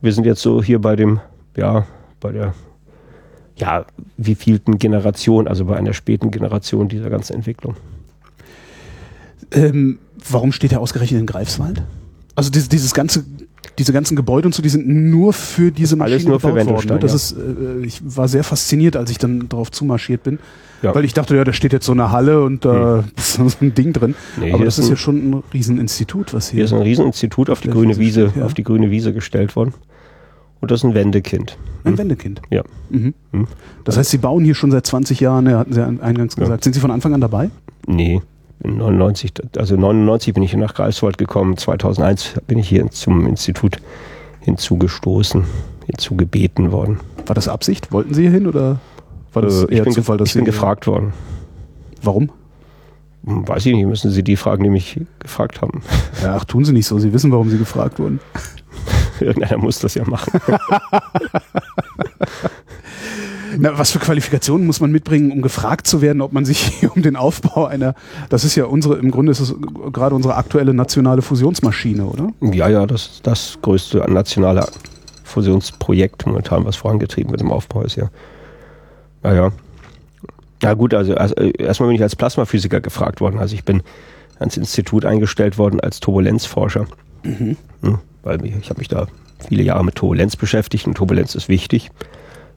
wir 0.00 0.12
sind 0.12 0.24
jetzt 0.24 0.42
so 0.42 0.62
hier 0.62 0.78
bei 0.80 0.94
dem, 0.94 1.20
ja, 1.56 1.86
bei 2.20 2.30
der, 2.30 2.52
ja, 3.58 3.84
wievielten 4.16 4.78
Generation, 4.78 5.48
also 5.48 5.64
bei 5.66 5.76
einer 5.76 5.92
späten 5.92 6.30
Generation 6.30 6.88
dieser 6.88 7.10
ganzen 7.10 7.34
Entwicklung. 7.34 7.74
Ähm, 9.50 9.98
warum 10.30 10.52
steht 10.52 10.72
er 10.72 10.80
ausgerechnet 10.80 11.20
in 11.20 11.26
Greifswald? 11.26 11.82
Also 12.34 12.50
dieses, 12.50 12.68
dieses 12.68 12.94
ganze, 12.94 13.24
diese 13.78 13.92
ganzen 13.92 14.14
Gebäude 14.16 14.46
und 14.46 14.54
so, 14.54 14.62
die 14.62 14.68
sind 14.68 14.86
nur 14.86 15.32
für 15.32 15.72
diese 15.72 15.96
Maschine 15.96 16.16
Alles 16.16 16.26
nur 16.26 16.40
für 16.40 16.48
gebaut 16.48 16.66
worden. 16.66 16.90
Wendelstein, 16.90 16.96
Ne? 16.96 17.00
Das 17.00 17.12
ja. 17.12 17.16
ist, 17.16 17.82
äh, 17.82 17.86
ich 17.86 18.00
war 18.04 18.28
sehr 18.28 18.44
fasziniert, 18.44 18.96
als 18.96 19.10
ich 19.10 19.18
dann 19.18 19.48
darauf 19.48 19.70
zumarschiert 19.70 20.22
bin, 20.22 20.38
Ja. 20.82 20.94
weil 20.94 21.04
ich 21.04 21.14
dachte, 21.14 21.34
ja, 21.36 21.44
da 21.44 21.52
steht 21.52 21.72
jetzt 21.72 21.86
so 21.86 21.92
eine 21.92 22.10
Halle 22.12 22.42
und 22.44 22.64
da 22.64 23.04
ist 23.16 23.34
so 23.34 23.46
ein 23.60 23.74
Ding 23.74 23.92
drin. 23.92 24.14
Nee, 24.38 24.52
Aber 24.52 24.64
das 24.64 24.78
ist 24.78 24.88
ja 24.90 24.96
schon 24.96 25.30
ein 25.30 25.42
Rieseninstitut, 25.52 26.34
was 26.34 26.50
Hier 26.50 26.56
hier. 26.58 26.64
ist 26.66 26.72
ein 26.72 26.82
Rieseninstitut 26.82 27.50
auf 27.50 27.60
die 27.60 27.70
grüne 27.70 27.96
Wiese 27.98 28.32
ja. 28.36 28.44
auf 28.44 28.54
die 28.54 28.64
grüne 28.64 28.90
Wiese 28.90 29.12
gestellt 29.12 29.56
worden. 29.56 29.74
Und 30.60 30.70
das 30.70 30.80
ist 30.80 30.84
ein 30.84 30.94
Wendekind. 30.94 31.56
ein 31.84 31.96
Wendekind. 31.96 32.42
Ja. 32.50 32.62
Mhm. 32.90 33.14
Hm. 33.32 33.46
Das 33.84 33.96
heißt, 33.96 34.10
Sie 34.10 34.18
bauen 34.18 34.44
hier 34.44 34.54
schon 34.54 34.70
seit 34.70 34.86
20 34.86 35.20
Jahren, 35.20 35.46
ja, 35.48 35.58
hatten 35.58 35.72
Sie 35.72 35.80
ja 35.80 35.86
eingangs 35.86 36.34
Ja. 36.36 36.42
gesagt. 36.44 36.64
Sind 36.64 36.72
Sie 36.72 36.80
von 36.80 36.90
Anfang 36.90 37.14
an 37.14 37.20
dabei? 37.20 37.50
Nee, 37.86 38.20
in 38.64 38.76
99, 38.76 39.32
also 39.56 39.76
99 39.76 40.34
bin 40.34 40.42
ich 40.42 40.50
hier 40.50 40.58
nach 40.60 40.74
Greifswald 40.74 41.16
gekommen, 41.16 41.56
2001 41.56 42.34
bin 42.48 42.58
ich 42.58 42.68
hier 42.68 42.90
zum 42.90 43.26
Institut 43.26 43.78
hinzugestoßen, 44.40 45.44
hinzugebeten 45.86 46.72
worden. 46.72 46.98
War 47.26 47.34
das 47.34 47.48
Absicht? 47.48 47.92
Wollten 47.92 48.14
Sie 48.14 48.22
hier 48.22 48.30
hin 48.32 48.46
oder 48.46 48.80
war 49.32 49.42
das 49.42 49.62
Äh, 49.62 49.66
ich 49.66 49.76
eher 49.78 49.84
bin, 49.84 49.92
Zufall, 49.92 50.16
dass 50.16 50.28
ich 50.30 50.34
bin 50.34 50.42
Sie 50.44 50.46
gefragt 50.50 50.86
worden. 50.86 51.12
Warum? 52.02 52.30
Hm, 53.24 53.46
Weiß 53.46 53.64
ich 53.66 53.74
nicht, 53.74 53.86
müssen 53.86 54.10
Sie 54.10 54.22
die 54.22 54.36
fragen, 54.36 54.64
die 54.64 54.70
mich 54.70 55.00
gefragt 55.20 55.60
haben. 55.62 55.82
Ja, 56.22 56.36
ach, 56.36 56.44
tun 56.44 56.64
Sie 56.64 56.72
nicht 56.72 56.86
so. 56.86 56.98
Sie 56.98 57.12
wissen, 57.12 57.30
warum 57.30 57.50
Sie 57.50 57.58
gefragt 57.58 57.98
wurden. 57.98 58.20
Irgendeiner 59.24 59.58
muss 59.58 59.78
das 59.78 59.94
ja 59.94 60.04
machen. 60.04 60.40
Na, 63.58 63.78
was 63.78 63.90
für 63.90 63.98
Qualifikationen 63.98 64.66
muss 64.66 64.80
man 64.80 64.92
mitbringen, 64.92 65.32
um 65.32 65.40
gefragt 65.42 65.86
zu 65.86 66.02
werden, 66.02 66.20
ob 66.20 66.32
man 66.32 66.44
sich 66.44 66.86
um 66.94 67.02
den 67.02 67.16
Aufbau 67.16 67.66
einer, 67.66 67.94
das 68.28 68.44
ist 68.44 68.54
ja 68.54 68.66
unsere, 68.66 68.98
im 68.98 69.10
Grunde 69.10 69.32
ist 69.32 69.40
es 69.40 69.54
gerade 69.92 70.14
unsere 70.14 70.36
aktuelle 70.36 70.74
nationale 70.74 71.22
Fusionsmaschine, 71.22 72.04
oder? 72.04 72.28
ja, 72.40 72.68
ja, 72.68 72.86
das 72.86 73.06
ist 73.06 73.26
das 73.26 73.58
größte 73.62 73.98
nationale 74.10 74.66
Fusionsprojekt 75.24 76.26
momentan, 76.26 76.64
was 76.64 76.76
vorangetrieben 76.76 77.30
wird 77.30 77.40
im 77.40 77.50
Aufbau 77.50 77.82
ist, 77.82 77.96
ja. 77.96 78.10
Naja. 79.22 79.50
Na 80.62 80.74
gut, 80.74 80.94
also 80.94 81.14
äh, 81.14 81.52
erstmal 81.58 81.88
bin 81.88 81.96
ich 81.96 82.02
als 82.02 82.16
Plasmaphysiker 82.16 82.80
gefragt 82.80 83.20
worden. 83.20 83.38
Also 83.38 83.54
ich 83.54 83.64
bin 83.64 83.82
ans 84.38 84.56
Institut 84.56 85.04
eingestellt 85.04 85.58
worden 85.58 85.80
als 85.80 86.00
Turbulenzforscher. 86.00 86.86
Hm, 87.22 87.56
weil 88.22 88.44
ich 88.44 88.70
habe 88.70 88.78
mich 88.78 88.88
da 88.88 89.06
viele 89.48 89.62
Jahre 89.62 89.84
mit 89.84 89.94
Turbulenz 89.96 90.36
beschäftigt 90.36 90.86
und 90.86 90.94
Turbulenz 90.94 91.34
ist 91.34 91.48
wichtig 91.48 91.90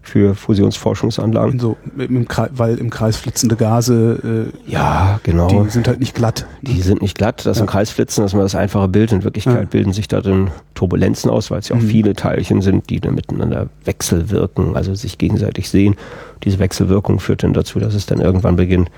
für 0.04 0.34
Fusionsforschungsanlagen. 0.34 1.60
So, 1.60 1.78
im, 1.96 2.18
im 2.18 2.28
Kreis, 2.28 2.50
weil 2.56 2.80
im 2.80 2.90
Kreis 2.90 3.18
flitzende 3.18 3.56
Gase, 3.56 4.52
Ja, 4.66 5.18
äh, 5.18 5.20
genau. 5.30 5.48
die 5.64 5.70
sind 5.70 5.88
halt 5.88 6.00
nicht 6.00 6.16
glatt. 6.16 6.48
Die 6.64 6.82
sind 6.82 7.04
nicht 7.04 7.16
glatt, 7.20 7.46
das 7.46 7.58
Ja. 7.58 7.62
sind 7.62 7.68
Kreisflitzen, 7.70 8.24
das 8.24 8.32
ist 8.32 8.36
mal 8.36 8.42
das 8.42 8.56
einfache 8.56 8.88
Bild. 8.88 9.12
In 9.12 9.24
Wirklichkeit 9.24 9.56
Ja. 9.62 9.66
bilden 9.70 9.94
sich 9.94 10.08
darin 10.08 10.50
Turbulenzen 10.74 11.30
aus, 11.30 11.52
weil 11.52 11.60
es 11.60 11.70
ja 11.70 11.76
auch 11.76 11.82
Mhm. 11.82 11.88
viele 11.88 12.14
Teilchen 12.16 12.62
sind, 12.64 12.90
die 12.90 13.00
dann 13.00 13.14
miteinander 13.14 13.70
wechselwirken, 13.86 14.76
also 14.76 14.96
sich 14.96 15.20
gegenseitig 15.20 15.70
sehen. 15.70 15.96
Diese 16.44 16.58
Wechselwirkung 16.58 17.20
führt 17.20 17.44
dann 17.44 17.54
dazu, 17.54 17.78
dass 17.78 17.94
es 17.94 18.08
dann 18.08 18.22
irgendwann 18.22 18.56
beginnt, 18.56 18.90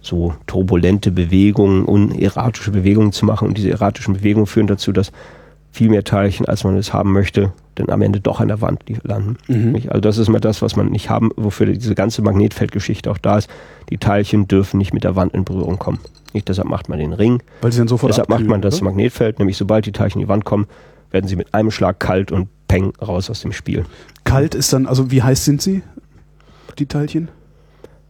so 0.00 0.34
turbulente 0.48 1.12
Bewegungen, 1.12 1.84
unerratische 1.84 2.72
Bewegungen 2.72 3.12
zu 3.12 3.24
machen. 3.24 3.46
Und 3.46 3.56
diese 3.56 3.70
erratischen 3.70 4.14
Bewegungen 4.14 4.46
führen 4.46 4.66
dazu, 4.66 4.90
dass 4.90 5.12
viel 5.74 5.88
mehr 5.90 6.04
Teilchen, 6.04 6.46
als 6.46 6.62
man 6.62 6.76
es 6.76 6.92
haben 6.92 7.12
möchte, 7.12 7.52
dann 7.74 7.90
am 7.90 8.00
Ende 8.00 8.20
doch 8.20 8.38
an 8.40 8.46
der 8.46 8.60
Wand 8.60 8.84
landen. 9.02 9.36
Mhm. 9.48 9.74
Also 9.88 10.00
das 10.00 10.18
ist 10.18 10.28
mal 10.28 10.38
das, 10.38 10.62
was 10.62 10.76
man 10.76 10.86
nicht 10.88 11.10
haben, 11.10 11.30
wofür 11.36 11.66
diese 11.66 11.96
ganze 11.96 12.22
Magnetfeldgeschichte 12.22 13.10
auch 13.10 13.18
da 13.18 13.38
ist. 13.38 13.50
Die 13.90 13.98
Teilchen 13.98 14.46
dürfen 14.46 14.78
nicht 14.78 14.94
mit 14.94 15.02
der 15.02 15.16
Wand 15.16 15.34
in 15.34 15.44
Berührung 15.44 15.80
kommen. 15.80 15.98
Nicht, 16.32 16.48
deshalb 16.48 16.68
macht 16.68 16.88
man 16.88 17.00
den 17.00 17.12
Ring, 17.12 17.42
Weil 17.60 17.72
sie 17.72 17.78
dann 17.78 17.88
sofort 17.88 18.10
deshalb 18.10 18.28
macht 18.28 18.46
man 18.46 18.62
das 18.62 18.76
oder? 18.76 18.84
Magnetfeld, 18.84 19.40
nämlich 19.40 19.56
sobald 19.56 19.84
die 19.86 19.92
Teilchen 19.92 20.20
in 20.20 20.26
die 20.26 20.28
Wand 20.28 20.44
kommen, 20.44 20.66
werden 21.10 21.26
sie 21.26 21.34
mit 21.36 21.52
einem 21.54 21.72
Schlag 21.72 21.98
kalt 21.98 22.30
und 22.30 22.48
peng 22.68 22.92
raus 23.02 23.28
aus 23.28 23.40
dem 23.40 23.52
Spiel. 23.52 23.84
Kalt 24.22 24.54
ist 24.54 24.72
dann, 24.72 24.86
also 24.86 25.10
wie 25.10 25.22
heiß 25.24 25.44
sind 25.44 25.60
sie, 25.60 25.82
die 26.78 26.86
Teilchen? 26.86 27.28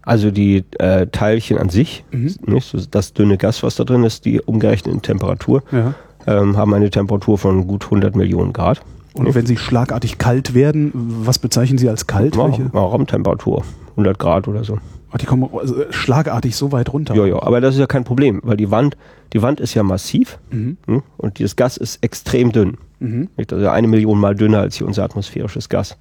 Also 0.03 0.31
die 0.31 0.64
äh, 0.79 1.07
Teilchen 1.07 1.57
an 1.57 1.70
sich, 1.70 2.05
Mhm. 2.11 2.35
nicht, 2.46 2.68
so 2.68 2.79
das 2.90 3.14
dünne 3.14 3.38
Gas, 3.38 3.62
was 3.62 3.77
da 3.77 3.85
drin 3.85 4.05
ist, 4.05 4.27
die 4.27 4.38
umgerechnet 4.42 4.94
in 4.94 5.00
Temperatur, 5.00 5.62
Ja. 5.72 5.94
Ähm, 6.27 6.57
haben 6.57 6.75
eine 6.75 6.91
Temperatur 6.91 7.39
von 7.39 7.67
gut 7.67 7.85
100 7.85 8.17
Millionen 8.17 8.53
Grad. 8.53 8.83
Und 9.15 9.33
wenn 9.35 9.47
sie 9.47 9.57
schlagartig 9.57 10.19
kalt 10.19 10.55
werden, 10.55 10.91
was 10.95 11.39
bezeichnen 11.39 11.79
Sie 11.79 11.89
als 11.89 12.07
kalt? 12.09 12.35
Ja, 12.35 12.47
Welche? 12.47 12.67
Raumtemperatur, 12.73 13.63
100 13.93 14.19
Grad 14.19 14.49
oder 14.49 14.65
so. 14.65 14.79
Ach, 15.13 15.19
die 15.19 15.27
kommen 15.27 15.49
also 15.57 15.77
schlagartig 15.91 16.57
so 16.57 16.73
weit 16.73 16.93
runter. 16.93 17.15
Ja, 17.15 17.25
ja, 17.25 17.41
aber 17.41 17.61
das 17.61 17.75
ist 17.75 17.81
ja 17.81 17.87
kein 17.87 18.03
Problem, 18.03 18.41
weil 18.43 18.57
die 18.57 18.73
Wand, 18.73 18.97
die 19.33 19.41
Wand 19.43 19.61
ist 19.61 19.75
ja 19.75 19.85
massiv 19.85 20.39
Mhm. 20.51 20.77
hm, 20.87 21.03
und 21.17 21.39
dieses 21.39 21.55
Gas 21.55 21.77
ist 21.77 22.03
extrem 22.03 22.51
dünn. 22.51 22.79
Mhm. 22.99 23.29
Also 23.51 23.69
eine 23.69 23.87
Million 23.87 24.19
Mal 24.19 24.35
dünner 24.35 24.59
als 24.59 24.77
hier 24.77 24.87
unser 24.89 25.05
atmosphärisches 25.05 25.69
Gas. 25.69 25.97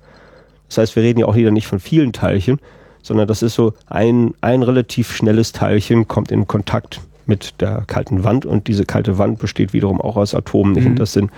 Das 0.68 0.80
heißt, 0.80 0.96
wir 0.96 1.04
reden 1.04 1.20
ja 1.20 1.28
auch 1.28 1.36
wieder 1.36 1.52
nicht 1.52 1.68
von 1.68 1.80
vielen 1.80 2.14
Teilchen, 2.14 2.60
sondern 3.04 3.28
das 3.28 3.44
ist 3.44 3.54
so 3.54 3.74
ein, 3.86 4.34
ein 4.42 4.64
relativ 4.64 5.12
schnelles 5.12 5.52
Teilchen 5.52 6.08
kommt 6.08 6.32
in 6.32 6.48
Kontakt 6.48 7.02
mit 7.28 7.62
der 7.62 7.84
kalten 7.88 8.24
Wand 8.24 8.46
und 8.46 8.68
diese 8.68 8.86
kalte 8.86 9.18
Wand 9.18 9.40
besteht 9.40 9.74
wiederum 9.74 10.02
auch 10.02 10.16
aus 10.18 10.34
Atomen. 10.36 10.74
Mhm. 10.80 10.88
Und 10.92 10.96
das 11.00 11.14
sind, 11.14 11.32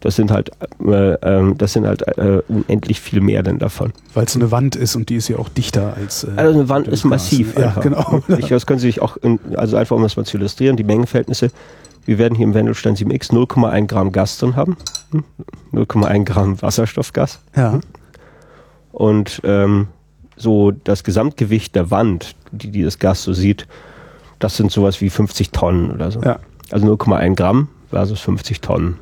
das 0.00 0.16
sind 0.16 0.30
halt, 0.30 0.50
äh, 0.86 1.14
ähm, 1.22 1.56
das 1.58 1.72
sind 1.72 1.86
halt 1.86 2.02
äh, 2.18 2.42
unendlich 2.48 3.00
viel 3.00 3.20
mehr 3.20 3.42
denn 3.42 3.58
davon. 3.58 3.92
Weil 4.12 4.24
es 4.26 4.36
eine 4.36 4.50
Wand 4.50 4.76
ist 4.76 4.96
und 4.96 5.08
die 5.08 5.16
ist 5.16 5.28
ja 5.28 5.38
auch 5.38 5.48
dichter 5.48 5.94
als. 5.96 6.24
Äh, 6.24 6.30
Also 6.36 6.58
eine 6.58 6.68
Wand 6.68 6.88
ist 6.88 7.04
massiv. 7.04 7.56
Ja, 7.58 7.66
einfach. 7.68 7.82
genau. 7.82 8.22
Ich, 8.38 8.48
das 8.48 8.66
können 8.66 8.78
Sie 8.78 8.88
sich 8.88 9.00
auch, 9.02 9.16
in, 9.18 9.38
also 9.56 9.76
einfach 9.76 9.96
um 9.96 10.02
das 10.02 10.16
mal 10.16 10.24
zu 10.24 10.36
illustrieren, 10.36 10.76
die 10.76 10.84
Mengenverhältnisse. 10.84 11.50
Wir 12.06 12.18
werden 12.18 12.34
hier 12.34 12.44
im 12.44 12.52
Wendelstein 12.52 12.96
7x 12.96 13.30
0,1 13.32 13.86
Gramm 13.86 14.12
Gas 14.12 14.36
drin 14.38 14.56
haben, 14.56 14.76
Hm? 15.12 15.24
0,1 15.72 16.24
Gramm 16.24 16.60
Wasserstoffgas. 16.60 17.40
Ja. 17.56 17.80
Und 18.92 19.40
ähm, 19.44 19.88
so 20.36 20.70
das 20.70 21.02
Gesamtgewicht 21.04 21.74
der 21.74 21.90
Wand, 21.90 22.34
die 22.52 22.70
dieses 22.70 22.98
Gas 22.98 23.22
so 23.22 23.32
sieht, 23.32 23.66
das 24.38 24.56
sind 24.56 24.70
sowas 24.70 25.00
wie 25.00 25.10
50 25.10 25.50
Tonnen 25.50 25.90
oder 25.90 26.10
so. 26.10 26.20
ja. 26.20 26.38
Also 26.70 26.86
0,1 26.86 27.34
Gramm 27.36 27.68
versus 27.90 28.20
50 28.20 28.60
Tonnen. 28.60 28.96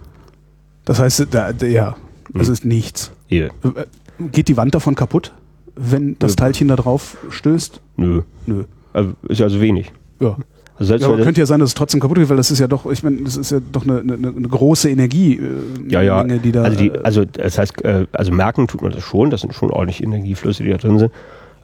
Das 0.85 0.99
heißt, 0.99 1.29
da, 1.31 1.53
da, 1.53 1.66
ja, 1.66 1.97
das 2.35 2.49
Mhm. 2.49 2.53
ist 2.53 2.64
nichts. 2.64 3.12
Hier. 3.29 3.47
Äh, 3.62 3.85
Geht 4.33 4.49
die 4.49 4.57
Wand 4.57 4.75
davon 4.75 4.95
kaputt, 4.95 5.33
wenn 5.77 6.16
das 6.18 6.33
Nö. 6.33 6.37
Teilchen 6.37 6.68
da 6.68 6.77
drauf 6.77 7.16
stößt? 7.31 7.81
Nö. 7.97 8.23
Nö. 8.47 8.64
Also 8.92 9.12
ist 9.29 9.38
ja 9.38 9.47
also 9.47 9.61
wenig. 9.61 9.92
Ja. 10.21 10.37
Also 10.77 10.97
Ja, 10.97 11.07
aber 11.07 11.23
könnte 11.23 11.40
ja 11.40 11.47
sein, 11.47 11.61
dass 11.61 11.71
es 11.71 11.75
trotzdem 11.75 12.01
kaputt 12.01 12.18
geht, 12.18 12.29
weil 12.29 12.37
das 12.37 12.51
ist 12.51 12.59
ja 12.59 12.66
doch, 12.66 12.85
ich 12.90 13.03
meine, 13.05 13.18
das 13.23 13.37
ist 13.37 13.53
ja 13.53 13.61
doch 13.73 13.85
eine, 13.85 14.01
eine, 14.01 14.14
eine 14.14 14.49
große 14.49 14.90
Energie, 14.90 15.37
äh, 15.37 15.42
Ja, 15.88 16.03
ja. 16.03 16.23
Menge, 16.25 16.40
die 16.40 16.51
da. 16.53 16.62
also, 16.64 16.77
die, 16.77 16.88
äh, 16.90 17.01
also 17.05 17.25
das 17.25 17.59
heißt, 17.59 17.85
äh, 17.85 18.06
also 18.13 18.33
merken 18.33 18.67
tut 18.67 18.83
man 18.83 18.90
das 18.92 19.02
schon, 19.04 19.31
das 19.31 19.40
sind 19.42 19.54
schon 19.54 19.71
ordentlich 19.71 20.02
Energieflüsse, 20.02 20.65
die 20.65 20.71
da 20.71 20.79
drin 20.79 20.98
sind. 20.98 21.13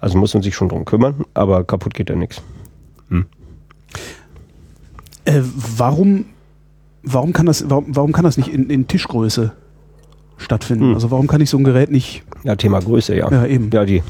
Also 0.00 0.16
muss 0.16 0.32
man 0.32 0.42
sich 0.44 0.54
schon 0.54 0.68
drum 0.68 0.84
kümmern, 0.84 1.24
aber 1.34 1.64
kaputt 1.64 1.94
geht 1.94 2.08
ja 2.08 2.14
nichts. 2.16 2.40
Äh, 5.28 5.42
warum, 5.76 6.24
warum 7.02 7.32
kann 7.32 7.46
das, 7.46 7.68
warum, 7.68 7.84
warum 7.88 8.12
kann 8.12 8.24
das 8.24 8.38
nicht 8.38 8.48
in, 8.48 8.70
in 8.70 8.88
Tischgröße 8.88 9.52
stattfinden? 10.38 10.86
Hm. 10.88 10.94
Also 10.94 11.10
warum 11.10 11.26
kann 11.26 11.40
ich 11.40 11.50
so 11.50 11.58
ein 11.58 11.64
Gerät 11.64 11.90
nicht? 11.90 12.22
Ja, 12.44 12.56
Thema 12.56 12.80
Größe, 12.80 13.14
ja. 13.14 13.30
Ja, 13.30 13.46
eben. 13.46 13.70
Ja, 13.70 13.84
die. 13.84 14.02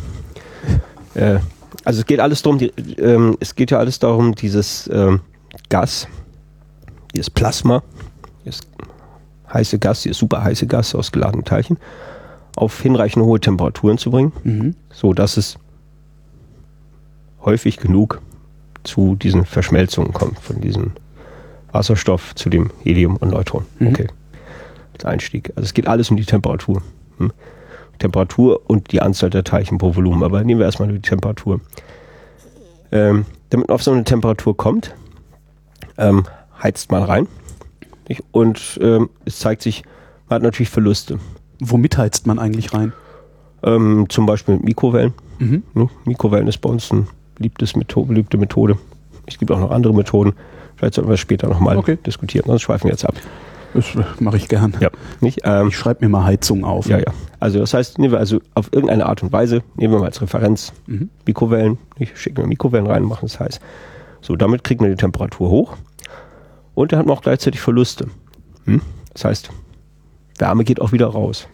Äh, 1.15 1.39
also 1.85 2.01
es 2.01 2.07
geht 2.07 2.21
alles 2.21 2.43
darum, 2.43 2.59
die, 2.59 2.67
ähm, 2.99 3.37
es 3.41 3.55
geht 3.55 3.71
ja 3.71 3.79
alles 3.79 3.99
darum, 3.99 4.35
dieses 4.35 4.89
ähm, 4.93 5.21
Gas, 5.69 6.07
dieses 7.15 7.31
Plasma, 7.31 7.83
dieses 8.45 8.61
heiße 9.53 9.79
Gas, 9.79 10.03
dieses 10.03 10.19
super 10.19 10.45
heiße 10.45 10.67
Gas 10.67 10.95
aus 10.95 11.11
geladenen 11.11 11.45
Teilchen, 11.45 11.79
auf 12.57 12.81
hinreichend 12.81 13.25
hohe 13.25 13.41
Temperaturen 13.41 13.99
zu 13.99 14.11
bringen, 14.11 14.33
Mhm. 14.45 14.75
so 14.93 15.13
dass 15.15 15.37
es 15.37 15.59
häufig 17.45 17.79
genug 17.79 18.21
zu 18.85 19.17
diesen 19.17 19.45
Verschmelzungen 19.45 20.13
kommt, 20.13 20.39
von 20.41 20.61
diesem 20.61 20.93
Wasserstoff 21.73 22.35
zu 22.35 22.49
dem 22.49 22.71
Helium 22.83 23.17
und 23.17 23.31
Neutron. 23.31 23.65
Mhm. 23.79 23.89
Okay. 23.89 24.07
Als 24.95 25.05
Einstieg. 25.05 25.51
Also 25.57 25.63
es 25.63 25.75
geht 25.75 25.87
alles 25.87 26.11
um 26.11 26.17
die 26.17 26.25
Temperatur. 26.25 26.83
Hm? 27.19 27.33
Temperatur 27.99 28.63
und 28.69 28.93
die 28.93 29.03
Anzahl 29.03 29.31
der 29.31 29.45
Teilchen 29.45 29.79
pro 29.79 29.95
Volumen. 29.95 30.23
Aber 30.23 30.43
nehmen 30.45 30.61
wir 30.61 30.67
erstmal 30.67 30.89
die 30.89 31.01
Temperatur. 31.01 31.61
Ähm, 32.91 33.27
damit 33.51 33.69
man 33.69 33.75
auf 33.75 33.83
so 33.83 33.93
eine 33.93 34.05
Temperatur 34.05 34.57
kommt, 34.57 34.95
ähm, 35.97 36.25
heizt 36.63 36.91
man 36.91 37.03
rein. 37.03 37.27
Nicht? 38.09 38.23
Und 38.33 38.79
ähm, 38.83 39.11
es 39.25 39.39
zeigt 39.39 39.63
sich, 39.63 39.83
man 40.29 40.37
hat 40.37 40.43
natürlich 40.43 40.71
Verluste. 40.71 41.19
Womit 41.61 41.99
heizt 41.99 42.27
man 42.27 42.39
eigentlich 42.39 42.73
rein? 42.73 42.93
Ähm, 43.63 44.07
zum 44.09 44.27
Beispiel 44.27 44.55
mit 44.55 44.65
Mikrowellen. 44.65 45.13
Mhm. 45.39 45.63
Ne? 45.75 45.89
Mikrowellen 46.05 46.47
ist 46.47 46.59
bei 46.59 46.71
uns 46.71 46.91
eine 46.93 47.07
beliebte 47.35 48.39
Methode. 48.39 48.79
Es 49.27 49.39
gibt 49.39 49.51
auch 49.51 49.59
noch 49.59 49.71
andere 49.71 49.95
Methoden. 49.95 50.35
Vielleicht 50.79 50.95
sollten 50.95 51.11
wir 51.11 51.15
es 51.15 51.21
später 51.21 51.49
nochmal 51.49 51.77
Okay. 51.77 51.99
diskutieren, 52.07 52.45
sonst 52.47 52.63
schweifen 52.63 52.85
wir 52.85 52.93
jetzt 52.93 53.05
ab. 53.05 53.15
Das 53.75 53.85
mache 54.21 54.37
ich 54.39 54.49
gern. 54.49 54.75
Ja. 54.81 54.89
Nicht? 55.21 55.41
Ähm, 55.45 55.69
Ich 55.69 55.77
schreibe 55.77 56.05
mir 56.05 56.09
mal 56.09 56.25
Heizung 56.25 56.65
auf. 56.65 56.87
ja, 56.89 56.99
ja. 56.99 57.13
Also 57.41 57.59
das 57.59 57.75
heißt, 57.75 57.99
nehmen 57.99 58.13
wir 58.13 58.19
also 58.19 58.41
auf 58.55 58.69
irgendeine 58.73 59.07
Art 59.07 59.23
und 59.23 59.31
Weise, 59.33 59.63
nehmen 59.77 59.93
wir 59.93 60.01
mal 60.01 60.07
als 60.07 60.23
Referenz 60.23 60.73
Mhm. 60.87 61.11
Mikrowellen, 61.27 61.79
ich 61.99 62.19
schicke 62.19 62.41
mir 62.41 62.47
Mikrowellen 62.47 62.87
rein, 62.87 63.03
machen 63.03 63.27
es 63.27 63.39
heiß. 63.39 63.61
So, 64.23 64.37
damit 64.37 64.65
kriegt 64.65 64.81
man 64.81 64.91
die 64.91 64.97
Temperatur 64.97 65.51
hoch 65.51 65.77
und 66.75 66.93
dann 66.93 67.01
hat 67.01 67.07
man 67.07 67.17
auch 67.17 67.23
gleichzeitig 67.23 67.61
Verluste. 67.61 68.07
Hm? 68.65 68.81
Das 69.13 69.25
heißt, 69.25 69.51
Wärme 70.39 70.65
geht 70.65 70.81
auch 70.81 70.93
wieder 70.93 71.07
raus. 71.09 71.47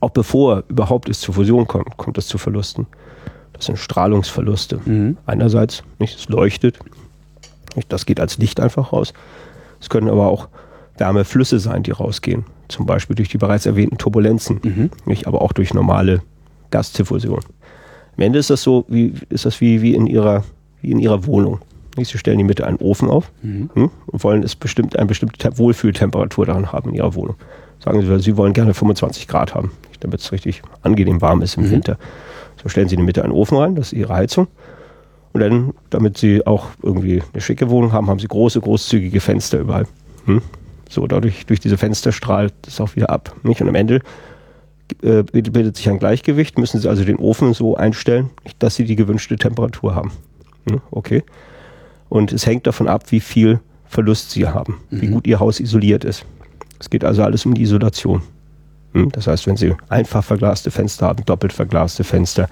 Auch 0.00 0.10
bevor 0.10 0.64
überhaupt 0.68 1.08
es 1.08 1.20
zur 1.20 1.34
Fusion 1.34 1.66
kommt, 1.66 1.96
kommt 1.96 2.18
es 2.18 2.26
zu 2.26 2.36
Verlusten. 2.36 2.86
Das 3.54 3.66
sind 3.66 3.78
Strahlungsverluste. 3.78 4.80
Mhm. 4.84 5.16
Einerseits, 5.26 5.82
nicht, 5.98 6.16
es 6.18 6.28
leuchtet, 6.28 6.78
das 7.88 8.06
geht 8.06 8.20
als 8.20 8.38
Licht 8.38 8.60
einfach 8.60 8.92
raus. 8.92 9.12
Es 9.80 9.88
können 9.90 10.08
aber 10.08 10.28
auch 10.28 10.48
Wärmeflüsse 10.98 11.58
sein, 11.58 11.82
die 11.82 11.90
rausgehen. 11.90 12.44
Zum 12.68 12.86
Beispiel 12.86 13.16
durch 13.16 13.28
die 13.28 13.38
bereits 13.38 13.66
erwähnten 13.66 13.98
Turbulenzen, 13.98 14.60
Mhm. 14.62 14.90
nicht, 15.06 15.26
aber 15.26 15.42
auch 15.42 15.52
durch 15.52 15.74
normale 15.74 16.22
Gasdiffusion. 16.70 17.40
Am 18.16 18.22
Ende 18.22 18.38
ist 18.38 18.50
das 18.50 18.62
so, 18.62 18.84
wie, 18.88 19.12
ist 19.28 19.44
das 19.44 19.60
wie, 19.60 19.82
wie, 19.82 19.94
in 19.94 20.06
ihrer, 20.06 20.44
wie 20.80 20.90
in 20.92 20.98
ihrer 20.98 21.26
Wohnung. 21.26 21.58
Nicht? 21.96 22.10
Sie 22.10 22.18
stellen 22.18 22.34
in 22.34 22.38
die 22.46 22.48
Mitte 22.48 22.66
einen 22.66 22.78
Ofen 22.78 23.08
auf 23.10 23.30
Mhm. 23.42 23.70
hm, 23.74 23.90
und 24.06 24.24
wollen 24.24 24.42
es 24.42 24.54
bestimmt 24.56 24.96
eine 24.96 25.06
bestimmte 25.06 25.36
Te- 25.38 25.58
Wohlfühltemperatur 25.58 26.46
daran 26.46 26.72
haben 26.72 26.90
in 26.90 26.96
ihrer 26.96 27.14
Wohnung. 27.14 27.36
Sagen 27.84 28.00
Sie, 28.00 28.18
Sie 28.20 28.36
wollen 28.36 28.52
gerne 28.52 28.72
25 28.72 29.28
Grad 29.28 29.54
haben, 29.54 29.72
damit 30.00 30.20
es 30.20 30.32
richtig 30.32 30.62
angenehm 30.82 31.20
warm 31.20 31.42
ist 31.42 31.56
im 31.56 31.64
Mhm. 31.66 31.70
Winter. 31.72 31.98
So 32.62 32.68
stellen 32.68 32.88
Sie 32.88 32.94
in 32.94 33.00
die 33.00 33.06
Mitte 33.06 33.22
einen 33.24 33.32
Ofen 33.32 33.58
rein, 33.58 33.74
das 33.74 33.88
ist 33.88 33.98
Ihre 33.98 34.14
Heizung. 34.14 34.46
Und 35.34 35.40
dann, 35.40 35.74
damit 35.90 36.16
Sie 36.16 36.46
auch 36.46 36.68
irgendwie 36.82 37.22
eine 37.32 37.40
schicke 37.42 37.68
Wohnung 37.68 37.92
haben, 37.92 38.08
haben 38.08 38.20
Sie 38.20 38.28
große, 38.28 38.60
großzügige 38.60 39.20
Fenster 39.20 39.58
überall. 39.58 39.86
Hm? 40.26 40.40
So, 40.88 41.06
dadurch, 41.08 41.44
durch 41.46 41.58
diese 41.60 41.76
Fenster 41.76 42.12
strahlt 42.12 42.54
es 42.66 42.80
auch 42.80 42.94
wieder 42.94 43.10
ab. 43.10 43.34
Nicht? 43.42 43.60
Und 43.60 43.68
am 43.68 43.74
Ende 43.74 44.00
äh, 45.02 45.24
bildet 45.24 45.76
sich 45.76 45.88
ein 45.90 45.98
Gleichgewicht, 45.98 46.56
müssen 46.56 46.80
Sie 46.80 46.88
also 46.88 47.04
den 47.04 47.16
Ofen 47.16 47.52
so 47.52 47.76
einstellen, 47.76 48.30
dass 48.60 48.76
Sie 48.76 48.84
die 48.84 48.94
gewünschte 48.96 49.36
Temperatur 49.36 49.94
haben. 49.96 50.12
Hm? 50.70 50.80
Okay. 50.92 51.24
Und 52.08 52.32
es 52.32 52.46
hängt 52.46 52.66
davon 52.68 52.86
ab, 52.86 53.10
wie 53.10 53.20
viel 53.20 53.58
Verlust 53.86 54.30
Sie 54.30 54.46
haben, 54.46 54.80
wie 54.90 55.08
Mhm. 55.08 55.12
gut 55.14 55.26
Ihr 55.26 55.40
Haus 55.40 55.58
isoliert 55.58 56.04
ist. 56.04 56.24
Es 56.78 56.90
geht 56.90 57.04
also 57.04 57.24
alles 57.24 57.44
um 57.44 57.54
die 57.54 57.62
Isolation. 57.62 58.22
Hm? 58.92 59.10
Das 59.10 59.26
heißt, 59.26 59.48
wenn 59.48 59.56
Sie 59.56 59.74
einfach 59.88 60.22
verglaste 60.22 60.70
Fenster 60.70 61.06
haben, 61.06 61.24
doppelt 61.24 61.52
verglaste 61.52 62.04
Fenster, 62.04 62.48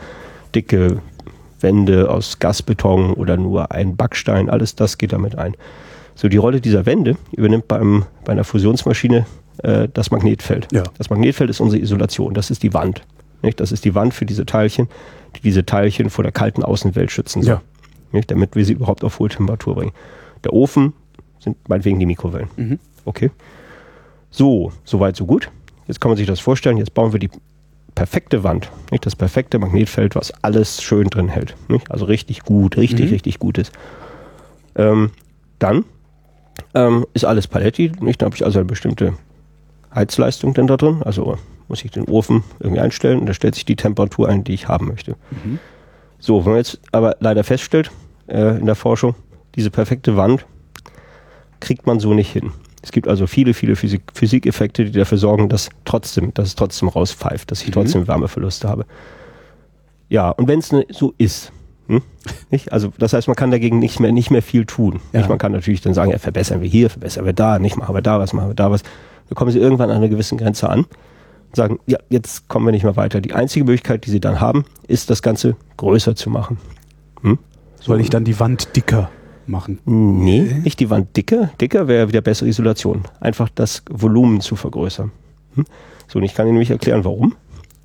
dicke 0.53 1.01
Wände 1.62 2.10
aus 2.10 2.38
Gasbeton 2.38 3.12
oder 3.12 3.36
nur 3.36 3.72
ein 3.72 3.96
Backstein, 3.96 4.50
alles 4.50 4.74
das 4.74 4.98
geht 4.98 5.12
damit 5.12 5.36
ein. 5.36 5.56
So, 6.14 6.28
die 6.28 6.36
Rolle 6.36 6.60
dieser 6.60 6.86
Wände 6.86 7.16
übernimmt 7.32 7.68
beim, 7.68 8.04
bei 8.24 8.32
einer 8.32 8.44
Fusionsmaschine 8.44 9.26
äh, 9.62 9.88
das 9.92 10.10
Magnetfeld. 10.10 10.68
Ja. 10.72 10.82
Das 10.98 11.10
Magnetfeld 11.10 11.50
ist 11.50 11.60
unsere 11.60 11.82
Isolation, 11.82 12.34
das 12.34 12.50
ist 12.50 12.62
die 12.62 12.74
Wand. 12.74 13.02
Nicht? 13.42 13.60
Das 13.60 13.72
ist 13.72 13.84
die 13.84 13.94
Wand 13.94 14.14
für 14.14 14.26
diese 14.26 14.46
Teilchen, 14.46 14.88
die 15.36 15.40
diese 15.40 15.66
Teilchen 15.66 16.10
vor 16.10 16.22
der 16.22 16.32
kalten 16.32 16.62
Außenwelt 16.62 17.10
schützen 17.10 17.42
soll. 17.42 17.54
Ja. 17.54 17.62
Nicht? 18.12 18.30
Damit 18.30 18.54
wir 18.54 18.64
sie 18.64 18.74
überhaupt 18.74 19.04
auf 19.04 19.18
Hohltemperatur 19.18 19.74
bringen. 19.74 19.92
Der 20.44 20.52
Ofen 20.52 20.92
sind 21.40 21.56
meinetwegen 21.68 21.98
die 21.98 22.06
Mikrowellen. 22.06 22.48
Mhm. 22.56 22.78
Okay. 23.04 23.30
So, 24.30 24.72
soweit, 24.84 25.16
so 25.16 25.26
gut. 25.26 25.50
Jetzt 25.88 26.00
kann 26.00 26.10
man 26.10 26.16
sich 26.16 26.26
das 26.26 26.40
vorstellen. 26.40 26.76
Jetzt 26.76 26.94
bauen 26.94 27.12
wir 27.12 27.18
die 27.18 27.30
perfekte 27.95 28.43
Wand, 28.45 28.70
nicht 28.90 29.05
das 29.07 29.16
perfekte 29.16 29.59
Magnetfeld, 29.59 30.14
was 30.14 30.32
alles 30.43 30.82
schön 30.82 31.09
drin 31.09 31.28
hält. 31.28 31.55
Nicht? 31.68 31.90
Also 31.90 32.05
richtig 32.07 32.43
gut, 32.43 32.76
richtig, 32.76 33.07
Mhm. 33.07 33.12
richtig 33.12 33.38
gut 33.38 33.59
ist. 33.59 33.72
Ähm, 34.76 35.11
dann 35.59 35.84
ähm, 36.74 37.07
ist 37.14 37.24
alles 37.24 37.47
Paletti. 37.47 37.93
Nicht? 38.01 38.20
Dann 38.22 38.26
habe 38.26 38.36
ich 38.36 38.45
also 38.45 38.59
eine 38.59 38.66
bestimmte 38.66 39.14
Heizleistung 39.95 40.55
dann 40.55 40.66
da 40.66 40.76
drin. 40.76 41.03
Also 41.05 41.36
muss 41.68 41.84
ich 41.84 41.90
den 41.90 42.05
Ofen 42.05 42.43
irgendwie 42.61 42.80
einstellen 42.80 43.20
und 43.20 43.26
da 43.26 43.34
stellt 43.34 43.55
sich 43.55 43.64
die 43.64 43.76
Temperatur 43.76 44.28
ein, 44.28 44.45
die 44.45 44.55
ich 44.55 44.68
haben 44.68 44.88
möchte. 44.88 45.16
Mhm. 45.45 45.59
So, 46.18 46.45
wenn 46.45 46.53
man 46.53 46.59
jetzt 46.59 46.80
aber 46.93 47.16
leider 47.20 47.45
feststellt 47.45 47.90
äh, 48.28 48.59
in 48.59 48.66
der 48.66 48.74
Forschung, 48.74 49.14
diese 49.55 49.70
perfekte 49.70 50.16
Wand 50.16 50.47
kriegt 51.61 51.86
man 51.86 52.01
so 52.01 52.14
nicht 52.14 52.30
hin. 52.32 52.53
Es 52.83 52.91
gibt 52.91 53.07
also 53.07 53.26
viele, 53.26 53.55
viele 53.55 53.76
Physik 53.76 54.03
Physikeffekte, 54.12 54.85
die 54.85 54.93
dafür 54.93 55.18
sorgen, 55.18 55.49
dass 55.49 55.70
trotzdem, 55.85 56.35
dass 56.35 56.49
es 56.49 56.55
trotzdem 56.57 56.89
rauspfeift, 56.89 57.51
dass 57.51 57.62
ich 57.62 57.68
Mhm. 57.68 57.72
trotzdem 57.72 58.09
Wärmeverluste 58.09 58.68
habe. 58.68 58.87
Ja, 60.09 60.30
und 60.30 60.49
wenn 60.49 60.59
es 60.59 60.72
ne, 60.72 60.85
so 60.91 61.14
ist, 61.16 61.53
hm? 61.87 62.03
nicht? 62.51 62.72
also 62.72 62.93
das 62.99 63.12
heißt, 63.12 63.28
man 63.28 63.37
kann 63.37 63.51
dagegen 63.51 63.78
nicht 63.78 64.01
mehr, 64.01 64.12
nicht 64.12 64.30
mehr 64.30 64.43
viel 64.43 64.66
tun. 64.66 65.01
Ja. 65.12 65.26
Man 65.26 65.39
kann 65.39 65.53
natürlich 65.53 65.80
dann 65.80 65.95
sagen, 65.95 66.11
ja, 66.11 66.18
verbessern 66.18 66.61
wir 66.61 66.68
hier, 66.68 66.91
verbessern 66.91 67.24
wir 67.24 67.33
da, 67.33 67.59
nicht 67.59 67.76
machen 67.76 67.95
wir 67.95 68.03
da 68.03 68.18
was, 68.18 68.33
machen 68.33 68.51
wir 68.51 68.55
da 68.55 68.70
was. 68.70 68.83
Dann 69.28 69.37
kommen 69.37 69.53
sie 69.53 69.59
irgendwann 69.59 69.91
an 69.91 69.97
einer 69.97 70.09
gewissen 70.09 70.37
Grenze 70.37 70.68
an 70.68 70.80
und 70.80 71.57
sagen, 71.57 71.78
ja, 71.87 71.99
jetzt 72.11 72.49
kommen 72.49 72.66
wir 72.66 72.72
nicht 72.72 72.85
mehr 72.85 72.97
weiter. 72.97 73.20
Die 73.20 73.33
einzige 73.33 73.64
Möglichkeit, 73.64 74.05
die 74.07 74.11
sie 74.11 74.20
dann 74.20 74.41
haben, 74.41 74.64
ist, 74.89 75.09
das 75.09 75.22
Ganze 75.22 75.57
größer 75.76 76.16
zu 76.16 76.30
machen. 76.30 76.59
Hm? 77.22 77.39
Soll 77.80 78.01
ich 78.01 78.11
dann 78.11 78.24
die 78.24 78.39
Wand 78.39 78.76
dicker 78.76 79.11
machen? 79.49 79.78
Nee, 79.84 80.43
nicht 80.62 80.80
die 80.80 80.90
Wand 80.90 81.16
dicker. 81.16 81.51
Dicker 81.61 81.88
wäre 81.88 82.09
wieder 82.09 82.20
bessere 82.20 82.49
Isolation. 82.49 83.03
Einfach 83.20 83.49
das 83.55 83.82
Volumen 83.90 84.40
zu 84.40 84.57
vergrößern. 84.57 85.11
Hm? 85.55 85.64
So, 86.09 86.18
und 86.18 86.24
ich 86.24 86.34
kann 86.34 86.47
Ihnen 86.47 86.55
nämlich 86.55 86.70
erklären, 86.70 87.05
warum. 87.05 87.34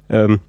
Ähm, 0.10 0.40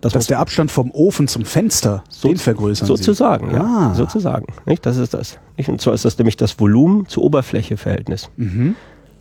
das 0.00 0.12
Dass 0.14 0.26
der 0.26 0.38
Abstand 0.38 0.70
vom 0.70 0.90
Ofen 0.92 1.28
zum 1.28 1.44
Fenster, 1.44 2.02
So- 2.08 2.28
den 2.28 2.38
vergrößern 2.38 2.86
Sie. 2.86 2.92
sozusagen, 2.96 3.50
ja. 3.52 3.62
Ah. 3.90 3.94
Sozusagen. 3.94 4.46
Nicht? 4.64 4.86
Das 4.86 4.96
ist 4.96 5.12
das. 5.12 5.38
Nicht? 5.58 5.68
Und 5.68 5.80
zwar 5.80 5.92
ist 5.94 6.04
das 6.04 6.16
nämlich 6.18 6.36
das 6.36 6.58
Volumen 6.58 7.06
zu 7.06 7.22
Oberfläche-Verhältnis. 7.22 8.30
Mhm. 8.36 8.76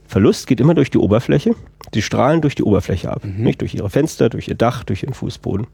Verlust 0.08 0.48
geht 0.48 0.60
immer 0.62 0.74
durch 0.74 0.90
die 0.90 0.98
Oberfläche. 0.98 1.52
Die 1.94 2.02
strahlen 2.02 2.42
durch 2.42 2.56
die 2.56 2.64
Oberfläche 2.64 3.12
ab. 3.12 3.24
Mhm. 3.26 3.44
Nicht 3.44 3.62
durch 3.62 3.76
ihre 3.76 3.90
Fenster, 3.90 4.30
durch 4.30 4.48
ihr 4.48 4.56
Dach, 4.56 4.84
durch 4.84 5.04
ihren 5.04 5.14
Fußboden. 5.14 5.68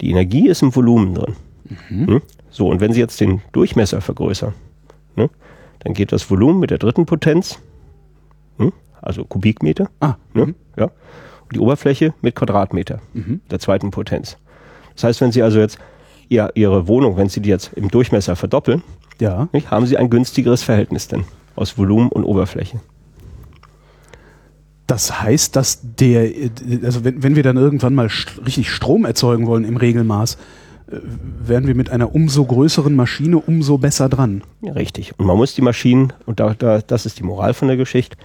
Die 0.00 0.10
Energie 0.10 0.48
ist 0.48 0.62
im 0.62 0.74
Volumen 0.74 1.14
drin. 1.14 1.34
Mhm. 1.90 2.06
Hm? 2.06 2.22
So, 2.50 2.68
und 2.68 2.80
wenn 2.80 2.92
Sie 2.92 2.98
jetzt 3.00 3.20
den 3.20 3.42
Durchmesser 3.52 4.00
vergrößern, 4.00 4.54
ne, 5.16 5.30
dann 5.80 5.94
geht 5.94 6.12
das 6.12 6.30
Volumen 6.30 6.60
mit 6.60 6.70
der 6.70 6.78
dritten 6.78 7.06
Potenz, 7.06 7.58
hm, 8.58 8.72
also 9.00 9.24
Kubikmeter, 9.24 9.88
Ah, 10.00 10.14
ne, 10.34 10.46
mhm. 10.46 10.54
ja, 10.76 10.84
und 10.84 11.54
die 11.54 11.58
Oberfläche 11.60 12.14
mit 12.20 12.34
Quadratmeter, 12.34 13.00
Mhm. 13.14 13.40
der 13.50 13.58
zweiten 13.58 13.90
Potenz. 13.90 14.36
Das 14.94 15.04
heißt, 15.04 15.20
wenn 15.20 15.32
Sie 15.32 15.42
also 15.42 15.58
jetzt 15.58 15.78
ihr, 16.28 16.50
Ihre 16.54 16.86
Wohnung, 16.88 17.16
wenn 17.16 17.28
Sie 17.28 17.40
die 17.40 17.48
jetzt 17.48 17.72
im 17.74 17.88
Durchmesser 17.88 18.36
verdoppeln, 18.36 18.82
ja. 19.20 19.48
nicht, 19.52 19.70
haben 19.70 19.86
Sie 19.86 19.96
ein 19.96 20.10
günstigeres 20.10 20.62
Verhältnis 20.62 21.08
denn 21.08 21.24
aus 21.56 21.76
Volumen 21.76 22.08
und 22.10 22.24
Oberfläche. 22.24 22.80
Das 24.86 25.20
heißt, 25.22 25.54
dass 25.54 25.80
der, 25.82 26.30
also 26.82 27.04
wenn, 27.04 27.22
wenn 27.22 27.36
wir 27.36 27.42
dann 27.44 27.56
irgendwann 27.56 27.94
mal 27.94 28.08
richtig 28.44 28.70
Strom 28.70 29.04
erzeugen 29.04 29.46
wollen 29.46 29.64
im 29.64 29.76
Regelmaß, 29.76 30.36
äh, 30.90 30.96
werden 31.46 31.66
wir 31.66 31.74
mit 31.74 31.90
einer 31.90 32.14
umso 32.14 32.44
größeren 32.44 32.94
Maschine 32.94 33.38
umso 33.38 33.78
besser 33.78 34.08
dran. 34.08 34.42
Ja, 34.62 34.72
richtig. 34.72 35.18
Und 35.18 35.26
man 35.26 35.36
muss 35.36 35.54
die 35.54 35.62
Maschinen, 35.62 36.12
und 36.26 36.40
da, 36.40 36.54
da, 36.54 36.80
das 36.80 37.06
ist 37.06 37.18
die 37.18 37.22
Moral 37.22 37.54
von 37.54 37.68
der 37.68 37.76
Geschichte, 37.76 38.16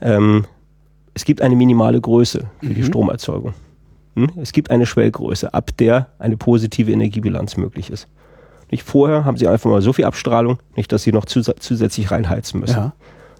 ähm, 0.00 0.44
es 1.14 1.24
gibt 1.24 1.40
eine 1.40 1.56
minimale 1.56 2.00
Größe 2.00 2.44
für 2.60 2.74
die 2.74 2.82
Mhm. 2.82 2.86
Stromerzeugung. 2.86 3.54
Hm? 4.16 4.30
Es 4.40 4.52
gibt 4.52 4.70
eine 4.70 4.86
Schwellgröße, 4.86 5.52
ab 5.54 5.70
der 5.78 6.08
eine 6.18 6.36
positive 6.36 6.90
Energiebilanz 6.90 7.56
möglich 7.56 7.90
ist. 7.90 8.08
Nicht 8.70 8.82
vorher 8.82 9.24
haben 9.24 9.36
sie 9.36 9.46
einfach 9.46 9.70
mal 9.70 9.80
so 9.82 9.92
viel 9.92 10.04
Abstrahlung, 10.06 10.58
nicht, 10.74 10.90
dass 10.90 11.02
sie 11.04 11.12
noch 11.12 11.24
zus 11.24 11.50
zusätzlich 11.60 12.10
reinheizen 12.10 12.60
müssen. 12.60 12.76
Ja. 12.76 12.92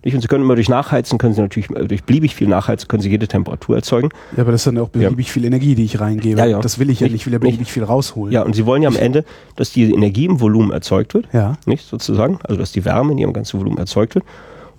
Nicht? 0.07 0.15
Und 0.15 0.21
sie 0.21 0.29
können 0.29 0.45
immer 0.45 0.55
durch 0.55 0.69
Nachheizen, 0.69 1.19
können 1.19 1.35
sie 1.35 1.41
natürlich 1.41 1.69
äh, 1.71 1.85
durch 1.89 2.05
beliebig 2.05 2.35
viel 2.37 2.47
Nachheizen, 2.47 2.87
können 2.87 3.03
sie 3.03 3.11
jede 3.11 3.27
Temperatur 3.27 3.75
erzeugen. 3.75 4.11
Ja, 4.37 4.43
aber 4.45 4.53
das 4.53 4.61
ist 4.61 4.67
dann 4.69 4.79
auch 4.79 4.89
beliebig 4.89 5.33
viel 5.33 5.45
Energie, 5.45 5.75
die 5.75 5.85
ich 5.85 5.99
reingebe. 6.01 6.39
Ja, 6.39 6.47
ja. 6.47 6.61
Das 6.61 6.79
will 6.79 6.91
ich 6.91 7.01
ja 7.01 7.07
Nicht- 7.07 7.13
nicht, 7.15 7.23
ich 7.23 7.27
will 7.27 7.33
ja 7.33 7.39
beliebig 7.41 7.73
viel 7.73 7.83
rausholen. 7.83 8.33
Ja, 8.33 8.43
und 8.43 8.55
sie 8.55 8.65
wollen 8.67 8.83
ja 8.83 8.89
am 8.89 8.95
Ende, 8.97 9.25
dass 9.57 9.73
die 9.73 9.93
Energie 9.93 10.27
im 10.27 10.41
Volumen 10.41 10.71
erzeugt 10.71 11.13
wird. 11.15 11.27
Ja. 11.33 11.55
nicht 11.67 11.85
sozusagen, 11.87 12.39
also 12.45 12.57
dass 12.59 12.71
die 12.73 12.85
Wärme 12.85 13.13
in 13.13 13.19
ihrem 13.19 13.33
ganzen 13.33 13.59
Volumen 13.59 13.79
erzeugt 13.79 14.15
wird 14.15 14.25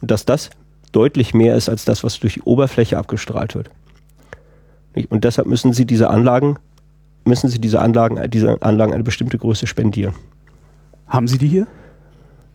und 0.01 0.09
dass 0.11 0.23
das 0.23 0.49
deutlich 0.93 1.33
mehr 1.33 1.55
ist 1.57 1.67
als 1.67 1.83
das, 1.83 2.05
was 2.05 2.17
durch 2.21 2.35
die 2.35 2.41
Oberfläche 2.43 2.97
abgestrahlt 2.97 3.53
wird. 3.53 3.69
Nicht? 4.95 5.11
Und 5.11 5.25
deshalb 5.25 5.47
müssen 5.47 5.73
sie 5.73 5.85
diese 5.85 6.09
Anlagen, 6.09 6.55
müssen 7.25 7.49
sie 7.49 7.59
diese 7.59 7.81
Anlagen, 7.81 8.17
diese 8.31 8.61
Anlagen 8.61 8.93
eine 8.93 9.03
bestimmte 9.03 9.37
Größe 9.37 9.67
spendieren. 9.67 10.13
Haben 11.07 11.27
Sie 11.27 11.37
die 11.37 11.49
hier? 11.49 11.67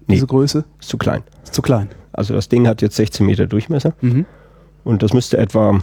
Nee. 0.06 0.14
diese 0.14 0.26
Größe? 0.26 0.64
Ist 0.80 0.88
zu 0.88 0.96
klein. 0.96 1.22
Ist 1.44 1.54
zu 1.54 1.60
klein. 1.62 1.88
Also 2.12 2.34
das 2.34 2.48
Ding 2.48 2.66
hat 2.68 2.82
jetzt 2.82 2.96
16 2.96 3.24
Meter 3.26 3.46
Durchmesser 3.46 3.94
Mhm. 4.00 4.26
und 4.84 5.02
das 5.02 5.12
müsste 5.12 5.38
etwa 5.38 5.80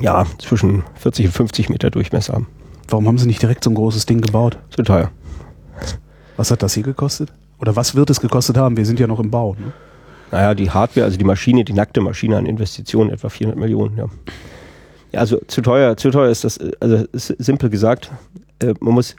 ja, 0.00 0.24
zwischen 0.38 0.84
40 0.94 1.26
und 1.26 1.32
50 1.32 1.68
Meter 1.68 1.90
Durchmesser 1.90 2.34
haben. 2.34 2.46
Warum 2.88 3.06
haben 3.06 3.18
sie 3.18 3.26
nicht 3.26 3.42
direkt 3.42 3.64
so 3.64 3.70
ein 3.70 3.74
großes 3.74 4.06
Ding 4.06 4.20
gebaut? 4.20 4.58
Zu 4.70 4.82
teuer. 4.82 5.10
Was 6.36 6.50
hat 6.50 6.62
das 6.62 6.74
hier 6.74 6.82
gekostet? 6.82 7.32
Oder 7.58 7.76
was 7.76 7.94
wird 7.94 8.10
es 8.10 8.20
gekostet 8.20 8.56
haben? 8.56 8.76
Wir 8.76 8.86
sind 8.86 8.98
ja 9.00 9.06
noch 9.06 9.20
im 9.20 9.30
Bau. 9.30 9.54
Ne? 9.58 9.72
Naja, 10.32 10.54
die 10.54 10.70
Hardware, 10.70 11.04
also 11.04 11.18
die 11.18 11.24
Maschine, 11.24 11.64
die 11.64 11.72
nackte 11.72 12.00
Maschine 12.00 12.36
an 12.38 12.46
Investitionen 12.46 13.10
etwa 13.10 13.28
400 13.28 13.58
Millionen. 13.58 13.96
Ja. 13.96 14.06
ja, 15.12 15.20
also 15.20 15.38
zu 15.48 15.60
teuer, 15.60 15.96
zu 15.96 16.10
teuer 16.10 16.30
ist 16.30 16.44
das, 16.44 16.56
äh, 16.56 16.70
also 16.80 17.04
ist 17.12 17.34
simpel 17.38 17.68
gesagt, 17.68 18.10
äh, 18.60 18.74
man 18.80 18.94
muss, 18.94 19.16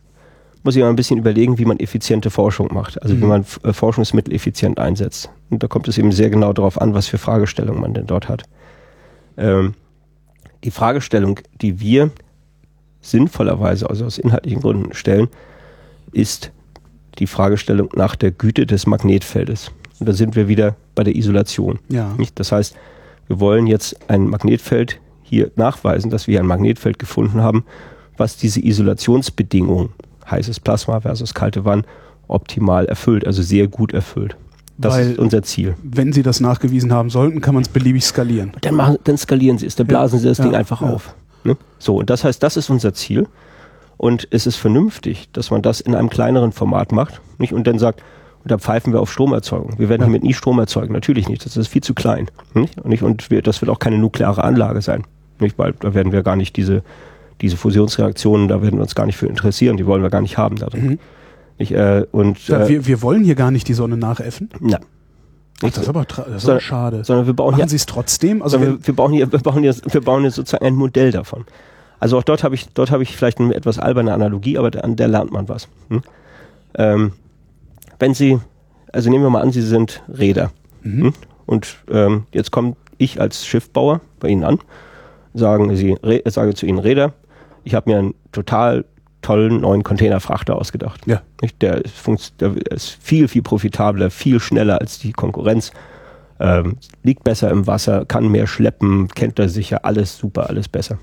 muss 0.64 0.74
sich 0.76 0.84
mal 0.84 0.90
ein 0.90 0.96
bisschen 0.96 1.18
überlegen, 1.18 1.58
wie 1.58 1.66
man 1.66 1.80
effiziente 1.80 2.30
Forschung 2.30 2.70
macht, 2.74 3.02
also 3.02 3.16
wie 3.18 3.22
Mhm. 3.24 3.28
man 3.30 3.42
F- 3.42 3.60
äh, 3.64 3.74
Forschungsmittel 3.74 4.34
effizient 4.34 4.80
einsetzt. 4.80 5.30
Und 5.50 5.64
da 5.64 5.68
kommt 5.68 5.88
es 5.88 5.98
eben 5.98 6.12
sehr 6.12 6.30
genau 6.30 6.54
darauf 6.54 6.80
an, 6.80 6.94
was 6.94 7.08
für 7.08 7.18
Fragestellungen 7.18 7.82
man 7.82 7.94
denn 7.94 8.06
dort 8.08 8.30
hat. 8.30 8.44
Ähm, 9.38 9.74
die 10.64 10.72
Fragestellung, 10.72 11.40
die 11.62 11.80
wir 11.80 12.12
sinnvollerweise, 13.02 13.90
also 13.90 14.06
aus 14.06 14.18
inhaltlichen 14.20 14.62
Gründen 14.62 14.94
stellen, 14.94 15.28
ist 16.12 16.52
die 17.20 17.28
Fragestellung 17.28 17.90
nach 17.96 18.16
der 18.16 18.32
Güte 18.32 18.66
des 18.66 18.86
Magnetfeldes. 18.86 19.72
Und 20.00 20.08
da 20.08 20.14
sind 20.14 20.36
wir 20.36 20.48
wieder 20.48 20.76
bei 20.96 21.04
der 21.04 21.16
Isolation. 21.16 21.80
Ja. 21.90 22.16
Das 22.36 22.52
heißt, 22.52 22.76
wir 23.28 23.40
wollen 23.40 23.68
jetzt 23.68 23.98
ein 24.10 24.28
Magnetfeld 24.28 25.00
hier 25.24 25.52
nachweisen, 25.56 26.12
dass 26.12 26.28
wir 26.28 26.40
ein 26.40 26.46
Magnetfeld 26.48 27.00
gefunden 27.00 27.42
haben, 27.42 27.64
was 28.18 28.38
diese 28.38 28.64
Isolationsbedingungen, 28.64 29.90
heißes 30.32 30.60
Plasma 30.60 31.02
versus 31.02 31.34
kalte 31.34 31.66
Wand, 31.66 31.86
optimal 32.28 32.86
erfüllt, 32.86 33.28
also 33.28 33.42
sehr 33.42 33.68
gut 33.68 33.94
erfüllt. 33.94 34.36
Das 34.78 34.96
Weil- 34.96 35.12
ist 35.12 35.20
unser 35.20 35.44
Ziel. 35.44 35.76
Wenn 35.84 36.12
sie 36.14 36.24
das 36.24 36.40
nachgewiesen 36.40 36.92
haben 36.94 37.10
sollten, 37.10 37.42
kann 37.42 37.54
man 37.54 37.62
es 37.64 37.70
beliebig 37.70 38.04
skalieren. 38.06 38.54
Dann, 38.62 38.76
machen, 38.76 38.98
dann 39.04 39.18
skalieren 39.18 39.58
sie 39.58 39.68
es, 39.68 39.76
dann 39.76 39.88
blasen 39.88 40.20
sie 40.20 40.28
das 40.28 40.40
ja, 40.40 40.46
Ding 40.46 40.56
einfach 40.56 40.82
ja. 40.82 40.90
auf. 40.90 41.14
Ne? 41.44 41.58
So, 41.78 41.98
und 41.98 42.10
das 42.10 42.24
heißt, 42.24 42.42
das 42.42 42.58
ist 42.58 42.70
unser 42.70 42.94
Ziel. 42.94 43.28
Und 43.98 44.28
es 44.32 44.48
ist 44.48 44.56
vernünftig, 44.56 45.30
dass 45.34 45.52
man 45.52 45.62
das 45.62 45.80
in 45.82 45.94
einem 45.94 46.10
kleineren 46.10 46.52
Format 46.52 46.92
macht. 46.92 47.22
Nicht? 47.38 47.54
Und 47.54 47.68
dann 47.68 47.78
sagt, 47.78 48.02
und 48.44 48.50
da 48.50 48.58
pfeifen 48.58 48.94
wir 48.94 49.00
auf 49.00 49.12
Stromerzeugung. 49.12 49.78
Wir 49.78 49.90
werden 49.90 50.02
Ja. 50.02 50.06
hiermit 50.08 50.24
nie 50.24 50.34
Strom 50.34 50.58
erzeugen. 50.58 50.94
Natürlich 50.94 51.30
nicht. 51.30 51.46
Das 51.46 51.56
ist 51.56 51.68
viel 51.68 51.84
zu 51.84 51.94
klein. 51.94 52.28
Nicht? 52.56 52.80
Und, 52.80 52.90
nicht? 52.90 53.04
und 53.04 53.30
wir, 53.30 53.44
das 53.44 53.62
wird 53.62 53.70
auch 53.70 53.78
keine 53.78 54.00
nukleare 54.00 54.44
Anlage 54.44 54.82
sein. 54.82 55.04
Nicht? 55.40 55.60
Weil 55.60 55.74
da 55.80 55.94
werden 55.94 56.12
wir 56.12 56.24
gar 56.24 56.36
nicht 56.36 56.56
diese, 56.58 56.82
diese 57.42 57.58
Fusionsreaktionen, 57.58 58.48
da 58.48 58.62
werden 58.62 58.76
wir 58.78 58.84
uns 58.84 58.96
gar 58.96 59.06
nicht 59.06 59.18
für 59.18 59.28
interessieren. 59.28 59.78
Die 59.78 59.86
wollen 59.86 60.02
wir 60.04 60.10
gar 60.10 60.22
nicht 60.22 60.38
haben. 60.38 60.58
Mhm. 60.74 61.00
Nicht? 61.58 61.72
Äh, 61.72 62.06
und, 62.12 62.48
Ja, 62.48 62.62
äh, 62.66 62.70
wir, 62.70 62.88
wir 62.88 63.02
wollen 63.02 63.24
hier 63.24 63.36
gar 63.36 63.52
nicht 63.52 63.68
die 63.68 63.74
Sonne 63.74 63.98
nachäffen. 63.98 64.50
na, 64.60 64.80
Ach, 65.64 65.70
das 65.70 65.78
ist 65.84 65.90
aber, 65.90 66.06
das 66.06 66.18
ist 66.18 66.26
Sondern- 66.26 66.50
aber 66.50 66.60
schade. 66.62 67.04
sondern 67.04 67.26
wir 67.28 67.34
bauen 67.34 67.54
hier 67.56 67.64
Machen 67.66 67.70
sie 67.70 67.76
es 67.76 67.86
trotzdem? 67.86 68.42
Also 68.42 68.60
wir, 68.60 68.84
wir, 68.86 68.96
bauen 68.96 69.12
hier, 69.14 69.32
wir, 69.32 69.40
bauen 69.40 69.62
hier, 69.62 69.76
wir 69.76 70.02
bauen 70.02 70.22
hier 70.22 70.32
sozusagen 70.32 70.66
ein 70.66 70.74
Modell 70.76 71.12
davon. 71.12 71.46
Also 72.00 72.18
auch 72.18 72.24
dort 72.24 72.44
habe 72.44 72.56
ich, 72.56 72.70
dort 72.74 72.90
habe 72.90 73.04
ich 73.04 73.16
vielleicht 73.16 73.40
eine 73.40 73.54
etwas 73.54 73.78
alberne 73.78 74.12
Analogie, 74.14 74.58
aber 74.58 74.72
an 74.84 74.96
der 74.96 75.08
lernt 75.08 75.32
man 75.32 75.48
was. 75.50 75.68
Hm? 75.90 76.02
Ähm, 76.76 77.12
wenn 78.00 78.16
Sie, 78.16 78.40
also 78.92 79.12
nehmen 79.12 79.24
wir 79.24 79.30
mal 79.30 79.42
an, 79.42 79.52
Sie 79.52 79.62
sind 79.62 80.02
Räder. 80.08 80.52
Mhm. 80.82 81.04
Hm? 81.04 81.14
Und 81.46 81.76
ähm, 81.92 82.24
jetzt 82.34 82.50
komme 82.50 82.76
ich 82.98 83.22
als 83.22 83.46
Schiffbauer 83.46 84.02
bei 84.20 84.30
Ihnen 84.30 84.44
an, 84.44 84.58
sagen 85.36 85.76
Sie, 85.76 85.96
sage 86.26 86.56
zu 86.56 86.66
Ihnen 86.66 86.80
Räder, 86.80 87.14
ich 87.64 87.74
habe 87.76 87.90
mir 87.90 88.00
einen 88.00 88.14
total 88.32 88.86
tollen 89.22 89.62
neuen 89.62 89.84
Containerfrachter 89.84 90.56
ausgedacht. 90.56 91.02
Ja. 91.06 91.22
Der, 91.62 91.84
ist 91.86 91.94
der 92.40 92.56
ist 92.72 92.98
viel, 93.02 93.28
viel 93.28 93.42
profitabler, 93.44 94.10
viel 94.10 94.40
schneller 94.40 94.80
als 94.82 95.00
die 95.00 95.12
Konkurrenz 95.14 95.72
ähm, 96.40 96.78
liegt 97.04 97.24
besser 97.24 97.52
im 97.52 97.68
Wasser, 97.68 98.04
kann 98.06 98.28
mehr 98.30 98.48
schleppen, 98.48 99.10
kennt 99.10 99.38
er 99.38 99.48
sicher, 99.48 99.86
alles 99.86 100.18
super, 100.18 100.50
alles 100.50 100.68
besser. 100.68 100.98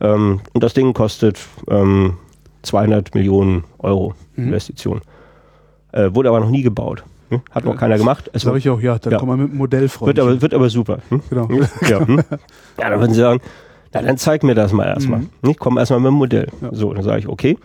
Ähm, 0.00 0.40
und 0.52 0.64
das 0.64 0.74
Ding 0.74 0.92
kostet 0.94 1.38
ähm, 1.70 2.14
200 2.62 3.14
Millionen 3.14 3.64
Euro 3.78 4.14
Mhm. 4.34 4.46
Investition. 4.48 5.00
Äh, 5.92 6.12
wurde 6.14 6.30
aber 6.30 6.40
noch 6.40 6.50
nie 6.50 6.62
gebaut. 6.62 7.04
Hm? 7.28 7.42
Hat 7.50 7.64
noch 7.64 7.74
Ja, 7.74 7.78
keiner 7.78 7.98
gemacht. 7.98 8.30
Es 8.32 8.42
sage 8.42 8.58
ich 8.58 8.68
auch, 8.68 8.80
ja, 8.80 8.98
dann 8.98 9.12
Ja. 9.12 9.18
kommen 9.18 9.38
wir 9.38 9.42
mit 9.44 9.52
dem 9.52 9.58
Modell 9.58 9.88
wird, 10.00 10.18
aber, 10.18 10.40
wird 10.40 10.54
aber 10.54 10.70
super. 10.70 10.98
Hm? 11.10 11.22
Genau. 11.30 11.48
Ja, 11.88 12.00
hm? 12.06 12.16
ja, 12.78 12.90
dann 12.90 12.98
würden 12.98 13.12
sie 13.14 13.20
sagen, 13.20 13.40
na, 13.92 14.02
dann 14.02 14.16
zeig 14.16 14.42
mir 14.42 14.54
das 14.54 14.72
mal 14.72 14.86
erstmal. 14.86 15.20
Mhm. 15.20 15.50
Ich 15.50 15.58
komme 15.58 15.80
erstmal 15.80 16.00
mit 16.00 16.08
dem 16.08 16.14
Modell. 16.14 16.46
Ja. 16.60 16.68
So, 16.72 16.92
dann 16.92 17.02
sage 17.04 17.20
ich, 17.20 17.28
okay, 17.28 17.56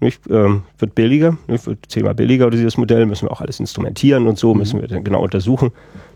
nicht, 0.00 0.20
ähm, 0.28 0.64
wird 0.78 0.94
billiger, 0.94 1.38
nicht, 1.46 1.66
wird 1.66 1.78
zehnmal 1.88 2.14
billiger 2.14 2.50
dieses 2.50 2.76
Modell, 2.76 3.06
müssen 3.06 3.26
wir 3.26 3.32
auch 3.32 3.40
alles 3.40 3.60
instrumentieren 3.60 4.26
und 4.26 4.38
so, 4.38 4.52
Mhm. 4.52 4.58
müssen 4.60 4.80
wir 4.80 4.88
dann 4.88 5.04
genau 5.04 5.22
untersuchen, 5.22 5.70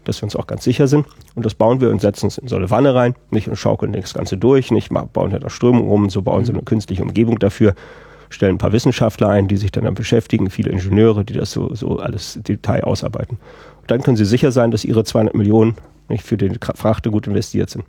dass 0.05 0.21
wir 0.21 0.25
uns 0.25 0.37
auch 0.37 0.47
ganz 0.47 0.65
sicher 0.65 0.89
sind. 0.89 1.07
Und 1.35 1.47
das 1.47 1.55
bauen 1.55 1.81
wir 1.81 1.91
und 1.91 2.01
setzen 2.01 2.27
es 2.27 2.37
in 2.39 2.49
so 2.49 2.57
eine 2.57 2.71
Wanne 2.71 2.95
rein, 2.95 3.15
nicht 3.31 3.49
und 3.49 3.57
schaukeln 3.57 3.93
das 3.93 4.13
Ganze 4.15 4.37
durch, 4.37 4.71
nicht, 4.71 4.91
bauen 4.91 5.33
halt 5.33 5.43
da 5.45 5.49
Strömung 5.51 5.89
rum, 5.89 6.11
so 6.11 6.21
bauen 6.23 6.45
sie 6.45 6.53
Mhm. 6.53 6.59
eine 6.59 6.65
künstliche 6.65 7.03
Umgebung 7.03 7.39
dafür, 7.39 7.75
stellen 8.31 8.57
ein 8.57 8.59
paar 8.59 8.73
Wissenschaftler 8.73 9.29
ein, 9.29 9.49
die 9.49 9.57
sich 9.57 9.73
dann, 9.73 9.85
dann 9.85 9.95
beschäftigen, 9.95 10.51
viele 10.51 10.71
Ingenieure, 10.71 11.25
die 11.25 11.33
das 11.33 11.53
so, 11.53 11.75
so 11.75 11.99
alles 11.99 12.39
Detail 12.47 12.85
ausarbeiten. 12.85 13.39
Und 13.81 13.91
dann 13.91 14.03
können 14.03 14.19
sie 14.19 14.27
sicher 14.27 14.53
sein, 14.53 14.71
dass 14.71 14.85
ihre 14.85 15.05
200 15.05 15.35
Millionen 15.35 15.77
nicht 16.11 16.25
für 16.25 16.37
den 16.37 16.59
Frachter 16.75 17.11
gut 17.11 17.27
investiert 17.27 17.71
sind. 17.71 17.85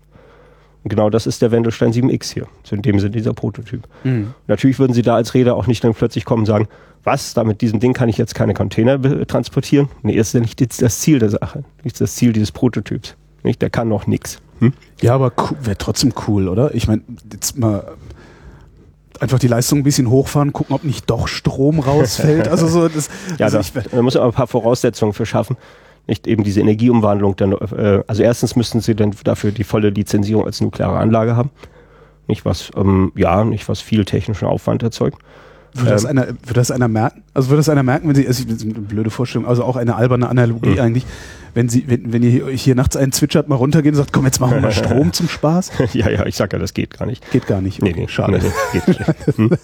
Und 0.83 0.89
genau 0.89 1.09
das 1.09 1.27
ist 1.27 1.41
der 1.41 1.51
Wendelstein 1.51 1.91
7X 1.91 2.33
hier. 2.33 2.47
So 2.63 2.75
in 2.75 2.81
dem 2.81 2.99
Sinne 2.99 3.11
dieser 3.11 3.33
Prototyp. 3.33 3.87
Mhm. 4.03 4.33
Natürlich 4.47 4.79
würden 4.79 4.93
Sie 4.93 5.01
da 5.01 5.15
als 5.15 5.33
Räder 5.33 5.55
auch 5.55 5.67
nicht 5.67 5.83
dann 5.83 5.93
plötzlich 5.93 6.25
kommen 6.25 6.41
und 6.41 6.45
sagen, 6.45 6.67
was, 7.03 7.33
da 7.33 7.43
mit 7.43 7.61
diesem 7.61 7.79
Ding 7.79 7.93
kann 7.93 8.09
ich 8.09 8.17
jetzt 8.17 8.35
keine 8.35 8.53
Container 8.53 9.25
transportieren? 9.25 9.89
Nee, 10.03 10.13
ist 10.13 10.33
ja 10.33 10.39
nicht 10.39 10.81
das 10.81 10.99
Ziel 10.99 11.19
der 11.19 11.29
Sache. 11.29 11.63
Nicht 11.83 11.99
das 11.99 12.15
Ziel 12.15 12.33
dieses 12.33 12.51
Prototyps. 12.51 13.15
Nicht, 13.43 13.61
der 13.61 13.69
kann 13.69 13.87
noch 13.87 14.05
nichts. 14.05 14.41
Hm? 14.59 14.73
Ja, 15.01 15.15
aber 15.15 15.31
wäre 15.61 15.77
trotzdem 15.77 16.13
cool, 16.27 16.49
oder? 16.49 16.75
Ich 16.75 16.87
meine, 16.87 17.01
jetzt 17.31 17.57
mal 17.57 17.95
einfach 19.19 19.39
die 19.39 19.47
Leistung 19.47 19.79
ein 19.79 19.83
bisschen 19.83 20.09
hochfahren, 20.09 20.53
gucken, 20.53 20.75
ob 20.75 20.83
nicht 20.83 21.09
doch 21.09 21.27
Strom 21.27 21.79
rausfällt. 21.79 22.47
Also 22.49 22.67
so, 22.67 22.87
das, 22.87 23.09
Ja, 23.37 23.45
also 23.45 23.57
da, 23.57 23.61
ich, 23.61 23.71
da 23.71 24.01
muss 24.01 24.15
man 24.15 24.23
aber 24.23 24.33
ein 24.33 24.35
paar 24.35 24.47
Voraussetzungen 24.47 25.13
für 25.13 25.25
schaffen. 25.25 25.57
Nicht 26.09 26.25
eben 26.27 26.43
diese 26.43 26.59
Energieumwandlung 26.59 27.35
dann, 27.35 27.51
äh, 27.53 28.01
also 28.07 28.23
erstens 28.23 28.55
müssten 28.55 28.81
sie 28.81 28.95
dann 28.95 29.13
dafür 29.23 29.51
die 29.51 29.63
volle 29.63 29.91
Lizenzierung 29.91 30.43
als 30.45 30.59
nukleare 30.59 30.97
Anlage 30.97 31.35
haben. 31.35 31.51
Nicht 32.27 32.45
was, 32.45 32.71
ähm, 32.75 33.11
ja, 33.15 33.43
nicht 33.45 33.69
was 33.69 33.79
viel 33.79 34.05
technischen 34.05 34.45
Aufwand 34.47 34.81
erzeugt. 34.83 35.19
würde, 35.75 35.91
das 35.91 36.03
ähm, 36.05 36.09
einer, 36.09 36.27
würde 36.27 36.53
das 36.53 36.71
einer 36.71 36.87
merken? 36.87 37.21
Also 37.35 37.49
würde 37.49 37.59
das 37.59 37.69
einer 37.69 37.83
merken, 37.83 38.07
wenn 38.07 38.15
sie, 38.15 38.27
also 38.27 38.43
eine 38.43 38.73
blöde 38.73 39.11
Vorstellung, 39.11 39.47
also 39.47 39.63
auch 39.63 39.75
eine 39.75 39.95
alberne 39.95 40.29
Analogie 40.29 40.69
Mhm. 40.71 40.79
eigentlich, 40.79 41.05
wenn 41.53 41.69
sie, 41.69 41.83
wenn, 41.87 42.11
wenn 42.11 42.23
ihr 42.23 42.47
hier 42.49 42.73
nachts 42.73 42.95
einen 42.95 43.11
zwitschert, 43.11 43.49
mal 43.49 43.55
runtergehen 43.55 43.93
und 43.93 43.97
sagt, 43.97 44.11
komm, 44.13 44.25
jetzt 44.25 44.39
machen 44.39 44.55
wir 44.55 44.61
mal 44.61 44.71
Strom 44.83 45.13
zum 45.13 45.27
Spaß? 45.29 45.71
ja, 45.93 46.09
ja, 46.09 46.25
ich 46.25 46.35
sag 46.35 46.53
ja, 46.53 46.57
das 46.59 46.73
geht 46.73 46.97
gar 46.97 47.05
nicht. 47.05 47.29
Geht 47.31 47.45
gar 47.45 47.61
nicht. 47.61 47.81
Nee, 47.83 47.91
Okay, 47.91 48.01
nee, 48.01 48.07
schade. 48.07 48.39
Nee, 48.41 48.51
nee, 48.73 48.79
geht 48.79 48.87
nicht. 48.99 49.37
Hm? 49.37 49.49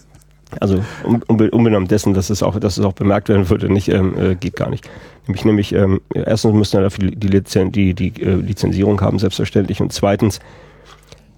Also 0.59 0.83
un, 1.03 1.21
unbe- 1.23 1.49
unbenommen 1.49 1.87
dessen, 1.87 2.13
dass 2.13 2.29
es 2.29 2.43
auch, 2.43 2.59
dass 2.59 2.77
es 2.77 2.85
auch 2.85 2.93
bemerkt 2.93 3.29
werden 3.29 3.49
würde, 3.49 3.71
nicht, 3.71 3.89
ähm, 3.89 4.17
äh, 4.17 4.35
geht 4.35 4.55
gar 4.55 4.69
nicht. 4.69 4.89
Nämlich, 5.27 5.45
nämlich 5.45 5.73
ähm, 5.73 6.01
erstens 6.13 6.53
müssen 6.53 6.77
wir 6.77 6.81
dafür 6.83 7.09
die, 7.11 7.27
Lizen 7.27 7.71
die, 7.71 7.93
die 7.93 8.13
äh, 8.21 8.35
Lizenzierung 8.35 9.01
haben, 9.01 9.17
selbstverständlich. 9.19 9.81
Und 9.81 9.91
zweitens, 9.91 10.39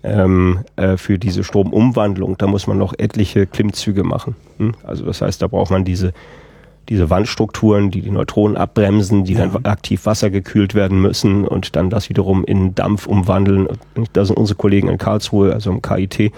ähm, 0.04 0.60
äh, 0.76 0.98
für 0.98 1.18
diese 1.18 1.44
Stromumwandlung, 1.44 2.38
da 2.38 2.48
muss 2.48 2.68
man 2.68 2.78
noch 2.78 2.94
etliche 2.98 3.48
Klimmzüge 3.48 4.04
machen. 4.04 4.36
Hm? 4.58 4.76
Also 4.84 5.06
das 5.06 5.22
heißt, 5.22 5.42
da 5.42 5.48
braucht 5.48 5.72
man 5.72 5.86
diese, 5.86 6.14
diese 6.90 7.10
Wandstrukturen, 7.10 7.90
die 7.92 8.02
die 8.02 8.12
Neutronen 8.12 8.58
abbremsen, 8.58 9.24
die 9.24 9.34
Ja. 9.34 9.48
dann 9.48 9.66
aktiv 9.66 10.06
wassergekühlt 10.06 10.76
werden 10.76 11.02
müssen 11.02 11.46
und 11.48 11.76
dann 11.76 11.90
das 11.90 12.10
wiederum 12.10 12.44
in 12.46 12.76
Dampf 12.76 13.08
umwandeln. 13.08 13.68
Da 14.14 14.24
sind 14.26 14.38
unsere 14.38 14.58
Kollegen 14.58 14.88
in 14.90 14.98
Karlsruhe, 14.98 15.54
also 15.54 15.72
im 15.72 15.82
KIT, 15.82 16.32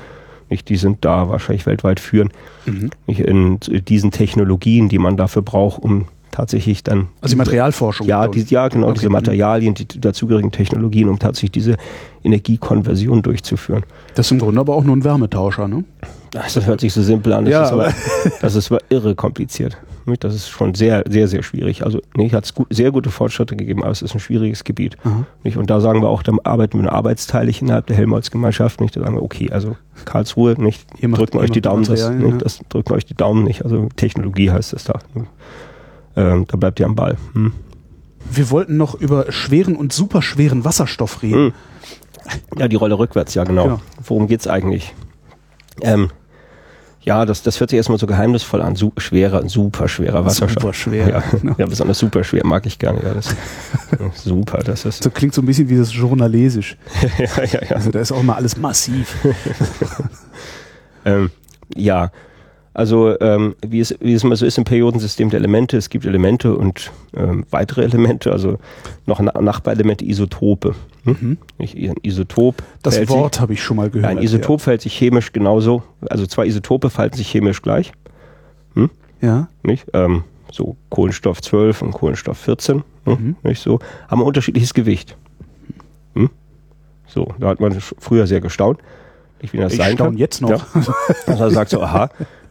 nicht, 0.50 0.70
die 0.70 0.78
sind 0.78 1.04
da 1.06 1.30
wahrscheinlich 1.30 1.66
weltweit 1.66 2.00
führend, 2.00 2.32
Mhm. 2.66 2.90
nicht 3.08 3.20
in 3.22 3.60
diesen 3.62 4.12
Technologien, 4.12 4.90
die 4.90 4.98
man 5.00 5.18
dafür 5.18 5.42
braucht, 5.42 5.82
um 5.82 6.06
tatsächlich 6.32 6.84
dann 6.84 7.08
Also 7.22 7.34
die 7.34 7.38
Materialforschung. 7.38 8.06
ja, 8.08 8.28
die, 8.28 8.42
ja, 8.42 8.68
genau, 8.68 8.88
Okay. 8.88 9.00
diese 9.00 9.10
Materialien, 9.10 9.74
die 9.74 9.88
dazugehörigen 10.00 10.52
Technologien, 10.52 11.10
um 11.10 11.18
tatsächlich 11.20 11.52
diese 11.52 11.76
Energiekonversion 12.24 13.22
durchzuführen. 13.22 13.84
Das 14.16 14.28
ist 14.28 14.32
im 14.32 14.40
Grunde 14.40 14.60
aber 14.62 14.76
auch 14.76 14.84
nur 14.84 14.96
ein 14.96 15.04
Wärmetauscher, 15.04 15.68
ne? 15.68 15.84
Das 16.32 16.64
hört 16.66 16.80
sich 16.82 16.94
so 16.94 17.02
simpel 17.02 17.34
an, 17.34 17.46
das, 17.46 17.52
Ja, 17.52 17.64
ist, 17.66 17.72
aber, 17.72 17.86
aber- 17.88 17.94
das 18.42 18.56
ist 18.56 18.72
aber 18.72 18.82
irre 18.90 19.16
kompliziert. 19.16 19.78
Nicht? 20.10 20.24
Das 20.24 20.36
ist 20.36 20.50
schon 20.50 20.74
sehr, 20.74 21.04
sehr, 21.08 21.28
sehr 21.28 21.44
schwierig. 21.44 21.84
Also 21.86 22.02
nee, 22.16 22.30
hat 22.30 22.46
es 22.46 22.54
gut, 22.54 22.68
sehr 22.70 22.92
gute 22.92 23.12
Fortschritte 23.12 23.56
gegeben, 23.56 23.84
aber 23.84 23.92
es 23.92 24.02
ist 24.02 24.14
ein 24.14 24.20
schwieriges 24.20 24.64
Gebiet. 24.64 24.98
Nicht? 25.44 25.58
Und 25.58 25.70
da 25.70 25.80
sagen 25.80 26.02
wir 26.02 26.10
auch, 26.10 26.24
da 26.24 26.34
arbeiten 26.44 26.82
wir 26.82 26.92
arbeitsteilig 26.92 27.62
innerhalb 27.62 27.88
der 27.88 27.96
Helmholtz-Gemeinschaft. 27.96 28.82
Nicht? 28.82 28.96
Da 28.96 29.02
sagen 29.02 29.16
wir, 29.16 29.24
okay, 29.24 29.52
also 29.52 29.78
Karlsruhe, 30.06 30.56
nicht 30.62 30.86
Ihr 31.00 31.10
drücken 31.10 31.38
euch 31.38 31.52
die 31.52 31.62
Daumen, 31.62 31.84
das, 31.84 32.02
Materialien, 32.02 32.24
nicht, 32.24 32.34
ja. 32.34 32.38
das 32.40 32.60
drücken 32.70 32.94
euch 32.94 33.06
die 33.06 33.16
Daumen 33.16 33.44
nicht. 33.44 33.64
Also 33.64 33.90
Technologie 33.96 34.52
heißt 34.52 34.74
es 34.74 34.84
da. 34.86 35.00
Ähm, 36.16 36.46
da 36.48 36.58
bleibt 36.58 36.80
ihr 36.80 36.86
am 36.86 36.96
Ball. 36.96 37.18
Hm. 37.34 37.54
Wir 38.32 38.50
wollten 38.52 38.78
noch 38.78 38.96
über 38.96 39.32
schweren 39.32 39.76
und 39.76 39.94
superschweren 39.94 40.66
Wasserstoff 40.66 41.24
reden. 41.24 41.54
Hm. 41.54 41.54
Ja, 42.58 42.68
die 42.68 42.76
Rolle 42.76 42.98
rückwärts, 43.00 43.34
ja 43.34 43.44
genau. 43.44 43.64
Genau. 43.64 43.82
Worum 44.04 44.28
geht's 44.28 44.48
eigentlich? 44.48 44.94
Ähm, 45.82 46.10
Ja, 47.02 47.26
das, 47.26 47.44
das 47.44 47.60
hört 47.60 47.70
sich 47.70 47.78
erstmal 47.78 47.98
so 47.98 48.08
geheimnisvoll 48.08 48.62
an. 48.62 48.76
Su 48.76 48.92
schwerer, 48.98 49.48
super 49.48 49.88
schwerer 49.88 50.26
Wasserstoff. 50.26 50.62
Super 50.62 50.74
schwer. 50.74 51.10
Ja, 51.10 51.24
ja, 51.58 51.66
besonders 51.66 51.98
super 51.98 52.24
schwer 52.24 52.46
mag 52.46 52.66
ich 52.66 52.78
gar 52.78 52.94
nicht. 52.94 53.04
Ja, 53.04 53.14
das, 53.14 53.36
super, 54.24 54.60
das 54.60 54.86
ist. 54.86 55.04
So 55.04 55.10
klingt 55.10 55.34
so 55.34 55.42
ein 55.42 55.46
bisschen 55.46 55.70
wie 55.70 55.78
das 55.78 55.94
Journalesisch. 55.94 56.78
ja, 57.18 57.44
ja, 57.44 57.60
ja. 57.70 57.76
Also 57.76 57.92
da 57.92 58.00
ist 58.00 58.12
auch 58.12 58.24
mal 58.24 58.36
alles 58.36 58.58
massiv. 58.58 59.16
Ähm, 61.06 61.32
ja, 61.76 62.12
also 62.80 63.20
ähm, 63.20 63.56
wie, 63.62 63.82
es, 63.82 63.94
wie 64.00 64.14
es 64.14 64.24
immer 64.24 64.38
so 64.38 64.46
ist 64.46 64.58
im 64.58 64.64
Periodensystem 64.64 65.30
der 65.30 65.40
Elemente, 65.40 65.76
es 65.76 65.90
gibt 65.90 66.06
Elemente 66.06 66.56
und 66.56 66.92
ähm, 67.14 67.46
weitere 67.50 67.84
Elemente, 67.84 68.32
also 68.32 68.58
noch 69.06 69.20
Na 69.20 69.34
Nachbarelemente, 69.42 70.06
Isotope. 70.06 70.74
Hm? 71.04 71.38
Nicht, 71.58 71.76
ein 71.76 71.96
Isotop 72.04 72.64
Das 72.82 73.10
Wort 73.10 73.42
habe 73.42 73.52
ich 73.52 73.62
schon 73.62 73.76
mal 73.76 73.90
gehört. 73.90 74.10
ein 74.10 74.20
Isotop 74.20 74.62
verhält 74.62 74.82
sich 74.82 74.98
chemisch 74.98 75.34
genauso, 75.34 75.84
also 76.10 76.26
zwei 76.26 76.46
Isotope 76.46 76.90
verhalten 76.90 77.18
sich 77.18 77.30
chemisch 77.30 77.62
gleich, 77.62 77.92
Ja. 78.76 78.88
ja. 79.22 79.48
nicht? 79.62 79.86
Ähm, 79.94 80.24
so 80.50 80.78
Kohlenstoff 80.90 81.42
12 81.42 81.82
und 81.82 81.92
Kohlenstoff 81.92 82.38
14, 82.38 82.84
hm? 83.04 83.14
Mhm. 83.14 83.36
nicht 83.44 83.62
so, 83.62 83.80
haben 84.08 84.22
ein 84.22 84.26
unterschiedliches 84.26 84.74
Gewicht. 84.74 85.18
Hm? 86.16 86.30
So, 87.08 87.34
da 87.40 87.48
hat 87.50 87.60
man 87.60 87.78
früher 88.00 88.26
sehr 88.26 88.40
gestaunt, 88.40 88.80
nicht, 89.42 89.54
wie 89.54 89.58
das 89.58 89.74
Ich 89.74 89.80
sein 89.80 89.94
staune 89.96 90.12
kann. 90.12 90.18
jetzt 90.18 90.42
noch. 90.42 90.50
Ja. 90.50 90.60
Also 91.28 91.44
er 91.44 91.52
sagt 91.52 91.72
so, 91.72 91.82
aha, 91.82 92.10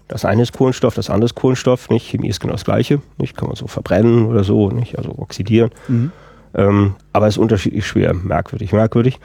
das 0.08 0.24
eine 0.24 0.42
ist 0.42 0.52
Kohlenstoff, 0.52 0.94
das 0.94 1.10
andere 1.10 1.26
ist 1.26 1.34
Kohlenstoff, 1.34 1.90
nicht? 1.90 2.08
Chemie 2.08 2.28
ist 2.28 2.40
genau 2.40 2.54
das 2.54 2.64
gleiche, 2.64 3.00
nicht? 3.18 3.36
Kann 3.36 3.48
man 3.48 3.56
so 3.56 3.66
verbrennen 3.66 4.26
oder 4.26 4.42
so, 4.42 4.70
nicht? 4.70 4.98
Also 4.98 5.14
oxidieren. 5.18 5.70
Mhm. 5.86 6.12
Ähm, 6.54 6.94
aber 7.12 7.26
es 7.26 7.34
ist 7.34 7.38
unterschiedlich 7.38 7.86
schwer, 7.86 8.14
merkwürdig, 8.14 8.72
merkwürdig. 8.72 9.20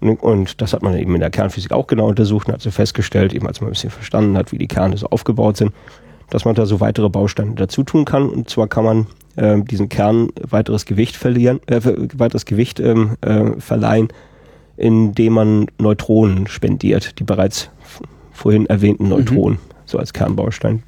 Und, 0.00 0.22
und 0.22 0.60
das 0.60 0.72
hat 0.72 0.82
man 0.82 0.96
eben 0.96 1.14
in 1.14 1.20
der 1.20 1.30
Kernphysik 1.30 1.72
auch 1.72 1.86
genau 1.86 2.08
untersucht 2.08 2.48
und 2.48 2.54
hat 2.54 2.62
so 2.62 2.70
festgestellt, 2.70 3.34
eben 3.34 3.46
als 3.46 3.60
man 3.60 3.68
ein 3.68 3.72
bisschen 3.72 3.90
verstanden 3.90 4.36
hat, 4.36 4.52
wie 4.52 4.58
die 4.58 4.68
Kerne 4.68 4.96
so 4.96 5.06
aufgebaut 5.08 5.56
sind, 5.56 5.72
dass 6.30 6.44
man 6.44 6.54
da 6.54 6.66
so 6.66 6.80
weitere 6.80 7.08
Bausteine 7.08 7.54
dazu 7.54 7.82
tun 7.82 8.04
kann. 8.04 8.28
Und 8.28 8.50
zwar 8.50 8.68
kann 8.68 8.84
man 8.84 9.06
ähm, 9.36 9.64
diesen 9.64 9.88
Kern 9.88 10.28
weiteres 10.40 10.86
Gewicht 10.86 11.16
verlieren, 11.16 11.60
äh, 11.66 11.80
weiteres 12.14 12.44
Gewicht 12.44 12.80
ähm, 12.80 13.16
äh, 13.20 13.58
verleihen, 13.58 14.08
indem 14.76 15.32
man 15.34 15.66
Neutronen 15.78 16.46
spendiert, 16.46 17.18
die 17.18 17.24
bereits 17.24 17.70
vorhin 18.32 18.66
erwähnten 18.66 19.08
Neutronen, 19.08 19.58
so 19.86 19.98
als 19.98 20.12
Kernbaustein. 20.12 20.82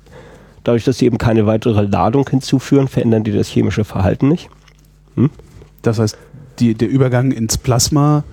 Dadurch, 0.65 0.85
dass 0.85 0.99
sie 0.99 1.07
eben 1.07 1.19
keine 1.19 1.47
weitere 1.47 1.83
Ladung 1.83 2.29
hinzuführen, 2.29 2.89
verändern 2.89 3.25
die 3.25 3.33
das 3.33 3.49
chemische 3.49 3.85
Verhalten 3.85 4.29
nicht. 4.29 4.51
Das 5.83 5.99
heißt, 5.99 6.19
die, 6.59 6.75
der 6.75 6.89
Übergang 6.89 7.31
ins 7.33 7.57
Plasma 7.57 8.25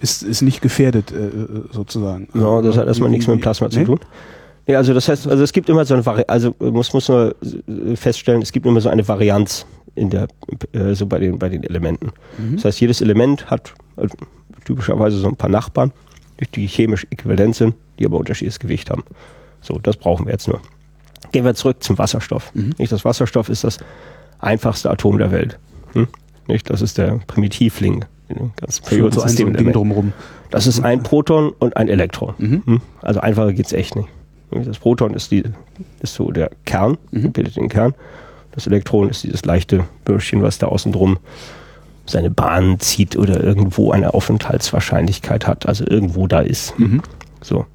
ist, 0.00 0.22
ist 0.22 0.42
nicht 0.42 0.60
gefährdet, 0.60 1.12
äh, 1.12 1.30
sozusagen. 1.72 2.28
Ja, 2.34 2.60
das 2.62 2.76
hat 2.76 2.86
erstmal 2.86 3.10
nichts 3.10 3.26
mit 3.26 3.40
Plasma 3.40 3.70
zu 3.70 3.80
Nee? 3.80 3.84
tun. 3.84 4.00
Ja, 4.66 4.78
also 4.78 4.94
das 4.94 5.08
heißt, 5.08 5.26
also 5.26 5.42
es 5.42 5.52
gibt 5.52 5.68
immer 5.68 5.84
so 5.84 5.94
eine 5.94 6.04
Vari 6.06 6.24
also 6.28 6.54
muss 6.60 6.92
muss 6.92 7.08
nur 7.08 7.34
äh, 7.42 7.96
feststellen, 7.96 8.42
es 8.42 8.52
gibt 8.52 8.66
immer 8.66 8.80
so 8.80 8.88
eine 8.88 9.06
Varianz 9.08 9.66
in 9.94 10.10
der 10.10 10.28
äh, 10.72 10.94
so 10.94 11.06
bei 11.06 11.18
den 11.18 11.38
bei 11.38 11.48
den 11.48 11.64
Elementen. 11.64 12.12
Mhm. 12.38 12.56
Das 12.56 12.66
heißt, 12.66 12.80
jedes 12.80 13.00
Element 13.00 13.50
hat 13.50 13.74
äh, 13.96 14.06
typischerweise 14.64 15.18
so 15.18 15.28
ein 15.28 15.36
paar 15.36 15.50
Nachbarn, 15.50 15.92
die 16.54 16.66
chemisch 16.66 17.06
äquivalent 17.10 17.56
sind, 17.56 17.74
die 17.98 18.06
aber 18.06 18.18
unterschiedliches 18.18 18.60
Gewicht 18.60 18.90
haben. 18.90 19.02
So, 19.60 19.78
das 19.78 19.96
brauchen 19.96 20.26
wir 20.26 20.32
jetzt 20.32 20.48
nur. 20.48 20.60
Gehen 21.32 21.44
wir 21.44 21.54
zurück 21.54 21.82
zum 21.82 21.98
Wasserstoff. 21.98 22.50
Mhm. 22.54 22.74
Nicht, 22.78 22.92
das 22.92 23.04
Wasserstoff 23.04 23.48
ist 23.48 23.64
das 23.64 23.78
einfachste 24.38 24.90
Atom 24.90 25.18
der 25.18 25.30
Welt. 25.32 25.58
Hm? 25.92 26.08
Nicht, 26.46 26.70
das 26.70 26.82
ist 26.82 26.98
der 26.98 27.20
Primitivling 27.26 28.04
in 28.28 28.36
dem 28.36 28.52
ganzen 28.56 28.84
Schön 28.84 29.10
so 29.12 29.20
Periodensystem. 29.20 29.72
drumrum. 29.72 30.12
Das 30.50 30.66
ist 30.66 30.80
ein 30.84 31.02
Proton 31.02 31.50
und 31.58 31.76
ein 31.76 31.88
Elektron. 31.88 32.34
Mhm. 32.38 32.62
Hm? 32.64 32.80
Also 33.02 33.20
einfacher 33.20 33.52
geht's 33.52 33.72
echt 33.72 33.96
nicht. 33.96 34.08
Das 34.50 34.78
Proton 34.78 35.14
ist, 35.14 35.30
die, 35.30 35.44
ist 36.00 36.14
so 36.14 36.30
der 36.32 36.50
Kern, 36.64 36.98
Mhm. 37.12 37.30
bildet 37.32 37.56
den 37.56 37.68
Kern. 37.68 37.94
Das 38.52 38.66
Elektron 38.66 39.08
ist 39.10 39.22
dieses 39.22 39.44
leichte 39.44 39.84
Bürschchen, 40.04 40.42
was 40.42 40.58
da 40.58 40.66
außen 40.66 40.90
drum 40.90 41.18
seine 42.06 42.30
Bahn 42.30 42.80
zieht 42.80 43.16
oder 43.16 43.40
irgendwo 43.44 43.92
eine 43.92 44.12
Aufenthaltswahrscheinlichkeit 44.14 45.46
hat, 45.46 45.66
also 45.66 45.84
irgendwo 45.86 46.26
da 46.26 46.40
ist. 46.40 46.76
Mhm. 46.78 47.02
So. 47.40 47.66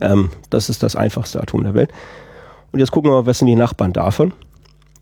Ähm, 0.00 0.30
das 0.50 0.68
ist 0.68 0.82
das 0.82 0.96
einfachste 0.96 1.40
Atom 1.40 1.62
der 1.62 1.74
Welt. 1.74 1.90
Und 2.72 2.80
jetzt 2.80 2.90
gucken 2.90 3.10
wir 3.10 3.20
mal, 3.20 3.26
was 3.26 3.38
sind 3.38 3.48
die 3.48 3.56
Nachbarn 3.56 3.92
davon. 3.92 4.32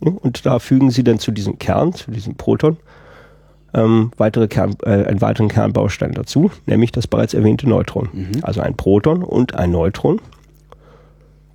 Und 0.01 0.45
da 0.45 0.59
fügen 0.59 0.91
sie 0.91 1.05
dann 1.05 1.19
zu 1.19 1.31
diesem 1.31 1.59
Kern, 1.59 1.93
zu 1.93 2.11
diesem 2.11 2.35
Proton, 2.35 2.77
ähm, 3.75 4.11
weitere 4.17 4.49
Kern, 4.49 4.77
äh, 4.83 5.05
einen 5.07 5.21
weiteren 5.21 5.49
Kernbaustein 5.49 6.13
dazu, 6.13 6.51
nämlich 6.67 6.93
das 6.93 7.07
bereits 7.07 7.35
erwähnte 7.35 7.69
Neutron. 7.69 8.09
Mhm. 8.13 8.33
Also 8.43 8.61
ein 8.61 8.77
Proton 8.77 9.23
und 9.23 9.55
ein 9.55 9.71
Neutron 9.71 10.21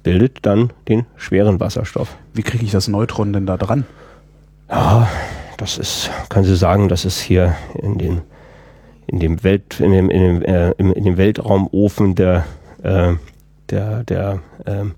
bildet 0.03 0.45
dann 0.45 0.71
den 0.87 1.05
schweren 1.17 1.59
Wasserstoff. 1.59 2.15
Wie 2.33 2.41
kriege 2.41 2.63
ich 2.63 2.71
das 2.71 2.87
Neutron 2.87 3.33
denn 3.33 3.45
da 3.45 3.57
dran? 3.57 3.85
Ja, 4.69 5.07
das 5.57 5.77
ist, 5.77 6.09
können 6.29 6.45
Sie 6.45 6.55
sagen, 6.55 6.87
das 6.87 7.05
ist 7.05 7.19
hier 7.19 7.55
in 7.75 7.97
den 7.97 8.21
in 9.07 9.19
dem 9.19 9.43
Welt 9.43 9.79
in 9.79 9.91
dem 9.91 10.09
in 10.09 10.21
dem, 10.21 10.41
äh, 10.43 10.71
in 10.71 11.03
dem 11.03 11.17
Weltraumofen 11.17 12.15
der 12.15 12.45
äh, 12.87 13.15
der 13.69 14.03
der 14.03 14.39
ähm, 14.65 14.95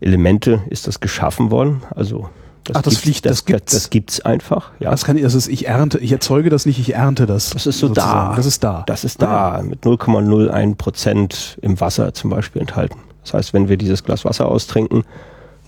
Elemente 0.00 0.62
ist 0.68 0.86
das 0.86 1.00
geschaffen 1.00 1.50
worden. 1.50 1.82
Also 1.94 2.28
Ach, 2.74 2.82
das 2.82 2.94
gibt's- 2.94 2.98
fliegt- 3.00 3.26
das 3.26 3.32
das, 3.38 3.44
gibt's. 3.44 3.72
das 3.72 3.90
gibt's 3.90 4.20
einfach. 4.20 4.72
Ja, 4.80 4.90
Das 4.90 5.04
kann 5.04 5.16
ich, 5.16 5.22
das 5.22 5.34
ist, 5.34 5.46
ich 5.48 5.68
ernte, 5.68 5.98
ich 5.98 6.10
erzeuge 6.12 6.50
das 6.50 6.66
nicht, 6.66 6.78
ich 6.80 6.94
ernte 6.94 7.24
das. 7.26 7.50
Das 7.50 7.66
ist 7.66 7.78
so 7.78 7.88
sozusagen. 7.88 8.30
da. 8.30 8.36
Das 8.36 8.46
ist 8.46 8.64
da. 8.64 8.82
Das 8.86 9.04
ist 9.04 9.22
da 9.22 9.62
mit 9.62 9.84
0,01 9.84 10.74
Prozent 10.74 11.58
im 11.62 11.80
Wasser 11.80 12.12
zum 12.12 12.30
Beispiel 12.30 12.60
enthalten. 12.60 12.98
Das 13.22 13.34
heißt, 13.34 13.54
wenn 13.54 13.68
wir 13.68 13.76
dieses 13.76 14.02
Glas 14.04 14.24
Wasser 14.24 14.46
austrinken, 14.48 15.04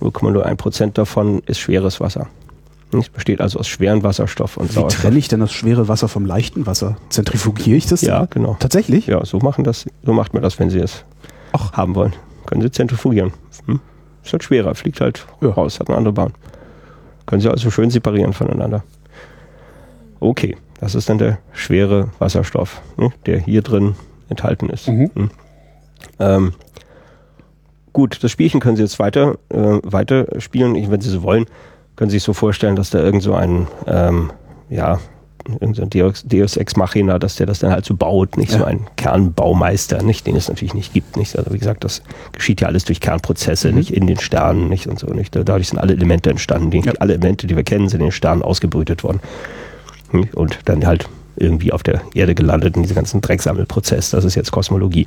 0,01 0.00 0.56
Prozent 0.56 0.98
davon 0.98 1.40
ist 1.46 1.58
schweres 1.58 2.00
Wasser. 2.00 2.26
Es 2.92 3.08
besteht 3.10 3.40
also 3.40 3.58
aus 3.58 3.68
schweren 3.68 4.02
Wasserstoff 4.02 4.56
und 4.56 4.70
Wie 4.70 4.74
Sauerstoff. 4.74 5.02
trenne 5.02 5.18
ich 5.18 5.28
denn 5.28 5.40
das 5.40 5.52
schwere 5.52 5.88
Wasser 5.88 6.08
vom 6.08 6.24
leichten 6.24 6.66
Wasser? 6.66 6.96
Zentrifugiere 7.10 7.76
ich 7.76 7.86
das? 7.86 8.00
Ja, 8.00 8.24
genau. 8.26 8.56
Tatsächlich? 8.58 9.06
Ja, 9.06 9.24
so 9.26 9.38
machen 9.40 9.62
das, 9.64 9.86
so 10.04 10.12
macht 10.14 10.32
man 10.32 10.42
das, 10.42 10.58
wenn 10.58 10.70
Sie 10.70 10.78
es 10.78 11.04
Ach. 11.52 11.72
haben 11.74 11.94
wollen. 11.94 12.14
Können 12.46 12.62
Sie 12.62 12.70
zentrifugieren. 12.70 13.32
Hm? 13.66 13.80
Ist 14.24 14.32
halt 14.32 14.42
schwerer, 14.44 14.74
fliegt 14.74 15.00
halt 15.02 15.26
Ja. 15.42 15.50
raus, 15.50 15.80
hat 15.80 15.88
eine 15.88 15.98
andere 15.98 16.12
Bahn. 16.14 16.32
Können 17.26 17.42
Sie 17.42 17.50
also 17.50 17.70
schön 17.70 17.90
separieren 17.90 18.32
voneinander. 18.32 18.82
Okay, 20.20 20.56
das 20.80 20.94
ist 20.94 21.08
dann 21.10 21.18
der 21.18 21.38
schwere 21.52 22.08
Wasserstoff, 22.18 22.80
ne, 22.96 23.10
der 23.26 23.38
hier 23.38 23.60
drin 23.62 23.94
enthalten 24.30 24.70
ist. 24.70 24.88
Mhm. 24.88 25.10
Hm. 25.14 25.30
Ähm, 26.18 26.52
gut, 27.92 28.22
das 28.24 28.30
Spielchen 28.30 28.60
können 28.60 28.76
Sie 28.76 28.82
jetzt 28.82 28.98
weiter, 28.98 29.36
äh, 29.50 29.78
weiter 29.82 30.26
spielen, 30.40 30.74
wenn 30.90 31.00
Sie 31.02 31.10
so 31.10 31.22
wollen. 31.22 31.44
Können 31.98 32.10
Sie 32.10 32.16
sich 32.18 32.24
so 32.24 32.32
vorstellen, 32.32 32.76
dass 32.76 32.90
da 32.90 33.00
irgend 33.00 33.24
so 33.24 33.34
ein, 33.34 33.66
ähm, 33.88 34.30
ja, 34.70 35.00
irgend 35.60 35.74
so 35.74 35.82
ein 35.82 35.90
Deus, 35.90 36.22
Deus 36.24 36.56
Ex 36.56 36.76
Machina, 36.76 37.18
dass 37.18 37.34
der 37.34 37.46
das 37.46 37.58
dann 37.58 37.72
halt 37.72 37.84
so 37.84 37.96
baut, 37.96 38.36
nicht 38.36 38.52
so 38.52 38.58
Ja. 38.60 38.66
ein 38.66 38.86
Kernbaumeister, 38.94 40.00
nicht, 40.04 40.24
den 40.28 40.36
es 40.36 40.48
natürlich 40.48 40.74
nicht 40.74 40.92
gibt, 40.94 41.16
nicht. 41.16 41.36
Also 41.36 41.52
wie 41.52 41.58
gesagt, 41.58 41.82
das 41.82 42.02
geschieht 42.30 42.60
ja 42.60 42.68
alles 42.68 42.84
durch 42.84 43.00
Kernprozesse, 43.00 43.72
nicht 43.72 43.90
in 43.92 44.06
den 44.06 44.20
Sternen, 44.20 44.68
nicht 44.68 44.86
und 44.86 45.00
so, 45.00 45.08
nicht. 45.08 45.34
Dadurch 45.34 45.68
sind 45.70 45.78
alle 45.80 45.94
Elemente 45.94 46.30
entstanden, 46.30 46.70
die, 46.70 46.78
Ja. 46.82 46.92
alle 47.00 47.14
Elemente, 47.14 47.48
die 47.48 47.56
wir 47.56 47.64
kennen, 47.64 47.88
sind 47.88 47.98
in 47.98 48.06
den 48.06 48.12
Sternen 48.12 48.42
ausgebrütet 48.42 49.02
worden. 49.02 49.18
Und 50.36 50.60
dann 50.66 50.86
halt 50.86 51.08
irgendwie 51.34 51.72
auf 51.72 51.82
der 51.82 52.00
Erde 52.14 52.36
gelandet 52.36 52.76
in 52.76 52.82
diesem 52.82 52.94
ganzen 52.94 53.20
Drecksammelprozess. 53.22 54.10
Das 54.10 54.24
ist 54.24 54.36
jetzt 54.36 54.52
Kosmologie. 54.52 55.06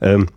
Ähm, 0.00 0.28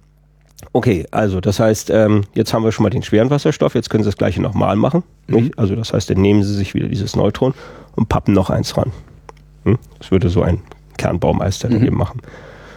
okay, 0.74 1.06
also 1.12 1.40
das 1.40 1.60
heißt, 1.60 1.90
ähm, 1.92 2.24
jetzt 2.34 2.54
haben 2.54 2.64
wir 2.64 2.72
schon 2.72 2.84
mal 2.84 2.90
den 2.90 3.04
schweren 3.04 3.30
Wasserstoff, 3.30 3.76
jetzt 3.76 3.90
können 3.90 4.04
Sie 4.04 4.10
das 4.10 4.18
gleiche 4.18 4.42
nochmal 4.42 4.76
machen. 4.76 5.04
Nicht? 5.28 5.58
Also 5.58 5.76
das 5.76 5.94
heißt, 5.94 6.10
dann 6.10 6.22
nehmen 6.22 6.44
Sie 6.44 6.54
sich 6.54 6.74
wieder 6.74 6.88
dieses 6.88 7.16
Neutron 7.16 7.54
und 7.96 8.10
pappen 8.10 8.34
noch 8.34 8.50
eins 8.50 8.76
ran. 8.78 8.92
Hm? 9.66 9.78
Das 10.00 10.12
würde 10.12 10.30
so 10.30 10.42
ein 10.42 10.60
Kernbaumeister 10.98 11.70
Mhm. 11.70 11.86
eben 11.86 11.98
machen. 11.98 12.22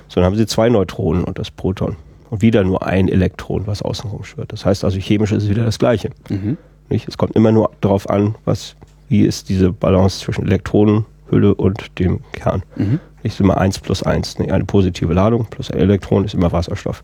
So, 0.08 0.16
dann 0.20 0.24
haben 0.26 0.36
Sie 0.36 0.46
zwei 0.46 0.68
Neutronen 0.68 1.24
und 1.24 1.38
das 1.38 1.50
Proton. 1.50 1.96
Und 2.30 2.42
wieder 2.42 2.64
nur 2.64 2.86
ein 2.86 3.08
Elektron, 3.08 3.66
was 3.66 3.82
außenrum 3.82 4.24
schwirrt. 4.24 4.52
Das 4.52 4.64
heißt 4.64 4.84
also, 4.84 4.98
chemisch 4.98 5.32
ist 5.32 5.44
es 5.44 5.48
wieder 5.48 5.64
das 5.64 5.78
Gleiche. 5.78 6.10
Mhm. 6.28 6.56
Nicht? 6.88 7.08
Es 7.08 7.18
kommt 7.18 7.34
immer 7.36 7.50
nur 7.52 7.70
darauf 7.80 8.08
an, 8.10 8.34
was, 8.44 8.76
wie 9.08 9.22
ist 9.22 9.48
diese 9.48 9.72
Balance 9.72 10.20
zwischen 10.20 10.44
Elektronenhülle 10.46 11.54
und 11.54 11.98
dem 11.98 12.20
Kern. 12.32 12.62
Mhm. 12.76 13.00
Ist 13.22 13.40
immer 13.40 13.58
1 13.58 13.80
plus 13.80 14.02
1. 14.04 14.36
Eine 14.40 14.64
positive 14.64 15.12
Ladung 15.12 15.46
plus 15.46 15.70
ein 15.70 15.78
Elektron 15.78 16.24
ist 16.24 16.34
immer 16.34 16.52
Wasserstoff. 16.52 17.02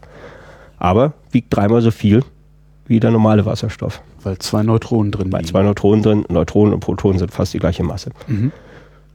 Aber 0.82 1.12
wiegt 1.30 1.54
dreimal 1.54 1.80
so 1.80 1.92
viel 1.92 2.24
wie 2.86 2.98
der 2.98 3.12
normale 3.12 3.46
Wasserstoff. 3.46 4.02
Weil 4.24 4.38
zwei 4.38 4.64
Neutronen 4.64 5.12
drin 5.12 5.30
liegen. 5.30 5.44
zwei 5.44 5.62
Neutronen 5.62 6.02
drin, 6.02 6.24
Neutronen 6.28 6.74
und 6.74 6.80
Protonen 6.80 7.20
sind 7.20 7.30
fast 7.30 7.54
die 7.54 7.60
gleiche 7.60 7.84
Masse. 7.84 8.10
Mhm. 8.26 8.50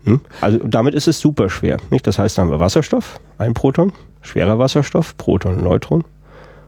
Hm? 0.06 0.22
Also 0.40 0.60
damit 0.60 0.96
ist 0.96 1.10
es 1.10 1.20
super 1.20 1.50
schwer. 1.50 1.78
Nicht? 1.90 2.08
Das 2.08 2.20
heißt, 2.20 2.38
da 2.38 2.44
haben 2.44 2.52
wir 2.52 2.62
Wasserstoff, 2.62 3.20
ein 3.38 3.54
Proton, 3.54 3.92
schwerer 4.22 4.58
Wasserstoff, 4.58 5.18
Proton, 5.18 5.62
Neutron, 5.62 6.06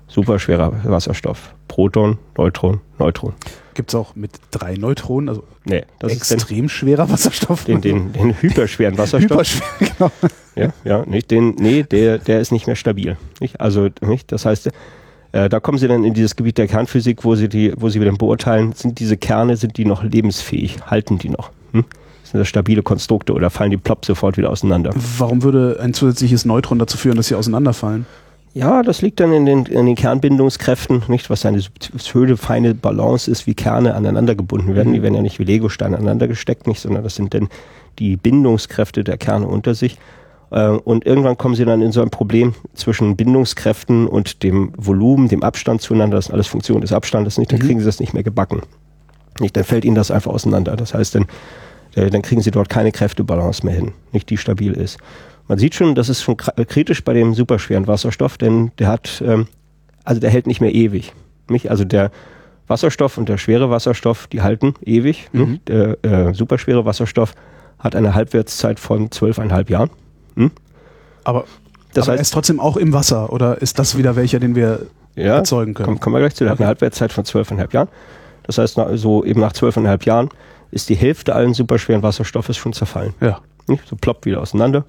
super 0.09 0.37
schwerer 0.39 0.73
Wasserstoff, 0.83 1.53
Proton, 1.69 2.17
Neutron, 2.37 2.81
Neutron. 2.97 3.33
Gibt 3.75 3.91
es 3.91 3.95
auch 3.95 4.15
mit 4.15 4.31
drei 4.51 4.75
Neutronen, 4.75 5.29
also 5.29 5.43
Nee, 5.63 5.83
das 5.99 6.11
ist 6.13 6.31
extrem 6.31 6.67
schwerer 6.67 7.09
Wasserstoff. 7.09 7.63
den, 7.63 7.79
den, 7.79 8.11
den 8.11 8.33
hyperschweren 8.41 8.97
Wasserstoff. 8.97 9.31
Hyperschwer, 9.31 9.63
genau. 9.97 10.11
Ja, 10.55 10.73
ja, 10.83 11.05
nicht 11.05 11.31
den, 11.31 11.51
nee, 11.59 11.83
der, 11.83 12.17
der 12.17 12.41
ist 12.41 12.51
nicht 12.51 12.67
mehr 12.67 12.75
stabil. 12.75 13.15
Nicht? 13.39 13.61
Also, 13.61 13.87
nicht? 14.01 14.31
Das 14.31 14.45
heißt, 14.45 14.69
Äh, 15.31 15.47
da 15.47 15.59
kommen 15.59 15.77
sie 15.77 15.87
dann 15.87 16.03
in 16.03 16.15
dieses 16.15 16.35
Gebiet 16.35 16.57
der 16.57 16.67
Kernphysik, 16.67 17.23
wo 17.23 17.35
sie 17.35 17.47
die, 17.47 17.71
wo 17.77 17.87
sie 17.89 17.99
dann 17.99 18.17
beurteilen, 18.17 18.73
sind 18.73 18.97
diese 18.99 19.15
Kerne, 19.15 19.57
sind 19.57 19.77
die 19.77 19.85
noch 19.85 20.01
lebensfähig, 20.03 20.77
halten 20.87 21.19
die 21.19 21.29
noch? 21.29 21.51
Hm? 21.71 21.85
Sind 22.23 22.39
das 22.39 22.47
stabile 22.47 22.81
Konstrukte 22.81 23.33
oder 23.33 23.51
fallen 23.51 23.69
die 23.69 23.77
plopp 23.77 24.05
sofort 24.05 24.37
wieder 24.37 24.49
auseinander? 24.49 24.89
Warum 25.19 25.43
würde 25.43 25.77
ein 25.83 25.93
zusätzliches 25.93 26.45
Neutron 26.45 26.79
dazu 26.79 26.97
führen, 26.97 27.15
dass 27.15 27.27
sie 27.27 27.35
auseinanderfallen? 27.35 28.07
Ja, 28.59 28.83
das 28.83 29.01
liegt 29.01 29.21
dann 29.21 29.31
in 29.31 29.45
den, 29.45 29.65
in 29.67 29.85
den 29.85 29.95
Kernbindungskräften, 29.95 31.03
nicht, 31.07 31.29
was 31.29 31.45
eine 31.45 31.63
schöne, 31.97 32.35
feine 32.35 32.75
Balance 32.75 33.31
ist, 33.31 33.47
wie 33.47 33.53
Kerne 33.53 33.95
aneinander 33.95 34.35
gebunden 34.35 34.75
werden. 34.75 34.91
Die 34.91 35.01
werden 35.01 35.15
ja 35.15 35.21
nicht 35.21 35.39
wie 35.39 35.45
Legosteine 35.45 35.95
aneinander 35.95 36.27
gesteckt, 36.27 36.67
nicht, 36.67 36.81
sondern 36.81 37.03
das 37.03 37.15
sind 37.15 37.33
dann 37.33 37.47
die 37.99 38.17
Bindungskräfte 38.17 39.05
der 39.05 39.17
Kerne 39.17 39.47
unter 39.47 39.75
sich. 39.75 39.97
Äh, 40.51 40.71
und 40.71 41.05
irgendwann 41.05 41.37
kommen 41.37 41.55
sie 41.55 41.63
dann 41.63 41.81
in 41.81 41.93
so 41.93 42.01
ein 42.01 42.09
Problem 42.09 42.53
zwischen 42.73 43.15
Bindungskräften 43.15 44.07
und 44.07 44.43
dem 44.43 44.73
Volumen, 44.75 45.29
dem 45.29 45.41
Abstand 45.41 45.81
zueinander. 45.81 46.17
Das 46.17 46.27
ist 46.27 46.33
alles 46.33 46.47
Funktion 46.47 46.81
des 46.81 46.91
Abstandes 46.91 47.37
nicht. 47.37 47.53
Dann 47.53 47.59
mhm. 47.59 47.63
kriegen 47.63 47.79
sie 47.79 47.85
das 47.85 48.01
nicht 48.01 48.13
mehr 48.13 48.23
gebacken. 48.23 48.63
Nicht, 49.39 49.55
dann 49.55 49.63
fällt 49.63 49.85
ihnen 49.85 49.95
das 49.95 50.11
einfach 50.11 50.33
auseinander. 50.33 50.75
Das 50.75 50.93
heißt, 50.93 51.15
dann, 51.15 51.27
äh, 51.95 52.09
dann 52.09 52.23
kriegen 52.23 52.41
sie 52.41 52.51
dort 52.51 52.67
keine 52.67 52.91
Kräftebalance 52.91 53.65
mehr 53.65 53.75
hin, 53.75 53.93
nicht 54.11 54.29
die 54.29 54.37
stabil 54.37 54.73
ist. 54.73 54.97
Man 55.49 55.57
sieht 55.57 55.73
schon, 55.73 55.95
das 55.95 56.09
ist 56.09 56.21
schon 56.21 56.37
kritisch 56.37 57.03
bei 57.03 57.13
dem 57.13 57.33
superschweren 57.33 57.87
Wasserstoff, 57.87 58.37
denn 58.37 58.71
der 58.77 58.87
hat, 58.87 59.21
ähm, 59.25 59.47
also 60.03 60.21
der 60.21 60.29
hält 60.29 60.45
nicht 60.45 60.61
mehr 60.61 60.73
ewig. 60.73 61.11
Nicht? 61.49 61.71
Also 61.71 61.85
der 61.85 62.11
Wasserstoff 62.67 63.17
und 63.17 63.27
der 63.27 63.39
schwere 63.39 63.71
Wasserstoff, 63.71 64.27
die 64.27 64.43
halten 64.43 64.75
ewig. 64.85 65.27
Mhm. 65.33 65.59
Der 65.65 65.97
äh, 66.05 66.33
superschwere 66.35 66.85
Wasserstoff 66.85 67.33
hat 67.79 67.95
eine 67.95 68.13
Halbwertszeit 68.13 68.79
von 68.79 69.09
zwölfeinhalb 69.09 69.71
Jahren. 69.71 69.89
Hm? 70.35 70.51
Aber, 71.23 71.45
das 71.93 72.03
aber 72.03 72.11
heißt, 72.11 72.19
er 72.19 72.21
ist 72.21 72.29
trotzdem 72.29 72.59
auch 72.59 72.77
im 72.77 72.93
Wasser 72.93 73.33
oder 73.33 73.59
ist 73.59 73.79
das 73.79 73.97
wieder 73.97 74.15
welcher, 74.15 74.39
den 74.39 74.53
wir 74.53 74.85
ja, 75.15 75.37
erzeugen 75.37 75.73
können? 75.73 75.85
Kommen, 75.85 75.99
kommen 75.99 76.15
wir 76.17 76.19
gleich 76.19 76.35
zu. 76.35 76.43
Der 76.43 76.53
okay. 76.53 76.57
hat 76.57 76.59
eine 76.59 76.67
Halbwertszeit 76.67 77.11
von 77.11 77.25
zwölfeinhalb 77.25 77.73
Jahren. 77.73 77.87
Das 78.43 78.59
heißt, 78.59 78.75
so 78.75 78.83
also 78.83 79.25
eben 79.25 79.41
nach 79.41 79.53
zwölfeinhalb 79.53 80.05
Jahren 80.05 80.29
ist 80.69 80.89
die 80.89 80.95
Hälfte 80.95 81.33
allen 81.33 81.55
superschweren 81.55 82.03
Wasserstoffes 82.03 82.55
schon 82.55 82.73
zerfallen. 82.73 83.15
Ja. 83.19 83.39
So 83.85 83.95
ploppt 83.95 84.27
wieder 84.27 84.41
auseinander. 84.41 84.85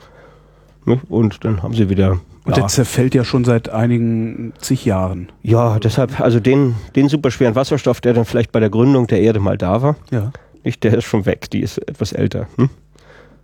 Und 0.84 1.44
dann 1.44 1.62
haben 1.62 1.74
sie 1.74 1.88
wieder. 1.88 2.12
Und 2.12 2.20
ja. 2.46 2.54
der 2.54 2.66
zerfällt 2.68 3.14
ja 3.14 3.24
schon 3.24 3.44
seit 3.44 3.68
einigen 3.68 4.52
zig 4.60 4.84
Jahren. 4.84 5.28
Ja, 5.42 5.78
deshalb, 5.78 6.20
also 6.20 6.40
den, 6.40 6.74
den 6.96 7.08
superschweren 7.08 7.54
Wasserstoff, 7.54 8.00
der 8.00 8.14
dann 8.14 8.24
vielleicht 8.24 8.50
bei 8.50 8.60
der 8.60 8.70
Gründung 8.70 9.06
der 9.06 9.20
Erde 9.20 9.40
mal 9.40 9.58
da 9.58 9.82
war, 9.82 9.96
ja. 10.10 10.32
nicht, 10.64 10.82
der 10.82 10.94
ist 10.94 11.04
schon 11.04 11.26
weg, 11.26 11.50
die 11.50 11.60
ist 11.60 11.78
etwas 11.78 12.12
älter. 12.12 12.48
Hm? 12.56 12.70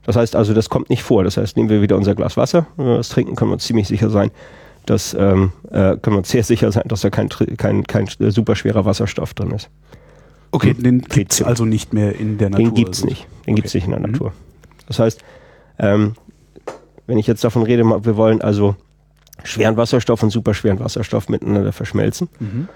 Das 0.04 0.16
heißt 0.16 0.34
also, 0.34 0.54
das 0.54 0.70
kommt 0.70 0.88
nicht 0.88 1.02
vor. 1.02 1.24
Das 1.24 1.36
heißt, 1.36 1.56
nehmen 1.56 1.68
wir 1.68 1.82
wieder 1.82 1.96
unser 1.96 2.14
Glas 2.14 2.36
Wasser, 2.36 2.66
wenn 2.76 2.86
wir 2.86 2.96
das 2.96 3.10
trinken, 3.10 3.36
können 3.36 3.50
wir 3.50 3.54
uns 3.54 3.64
ziemlich 3.64 3.88
sicher 3.88 4.08
sein, 4.08 4.30
dass 4.86 5.14
ähm, 5.14 5.52
äh, 5.68 5.96
können 5.96 6.14
wir 6.14 6.18
uns 6.18 6.30
sehr 6.30 6.44
sicher 6.44 6.72
sein, 6.72 6.84
dass 6.86 7.00
da 7.00 7.10
kein, 7.10 7.28
kein, 7.28 7.84
kein 7.84 8.06
superschwerer 8.06 8.84
Wasserstoff 8.84 9.34
drin 9.34 9.50
ist. 9.50 9.68
Okay, 10.52 10.74
hm? 10.74 10.82
den 10.82 11.00
gibt 11.02 11.32
es 11.32 11.42
also 11.42 11.64
nicht 11.64 11.92
mehr 11.92 12.18
in 12.18 12.38
der 12.38 12.50
Natur. 12.50 12.66
Den 12.66 12.74
gibt 12.74 12.94
es 12.94 13.02
also. 13.02 13.08
nicht. 13.08 13.26
Den 13.46 13.52
okay. 13.52 13.54
gibt 13.56 13.66
es 13.66 13.74
nicht 13.74 13.84
in 13.84 13.90
der 13.90 14.00
mhm. 14.00 14.12
Natur. 14.12 14.32
Das 14.86 14.98
heißt, 15.00 15.20
ähm, 15.78 16.14
wenn 17.06 17.18
ich 17.18 17.26
jetzt 17.26 17.44
davon 17.44 17.62
rede, 17.62 17.84
wir 17.84 18.16
wollen 18.16 18.40
also 18.40 18.76
schweren 19.44 19.76
Wasserstoff 19.76 20.22
und 20.22 20.30
superschweren 20.30 20.80
Wasserstoff 20.80 21.28
miteinander 21.28 21.72
verschmelzen, 21.72 22.28
mhm 22.40 22.68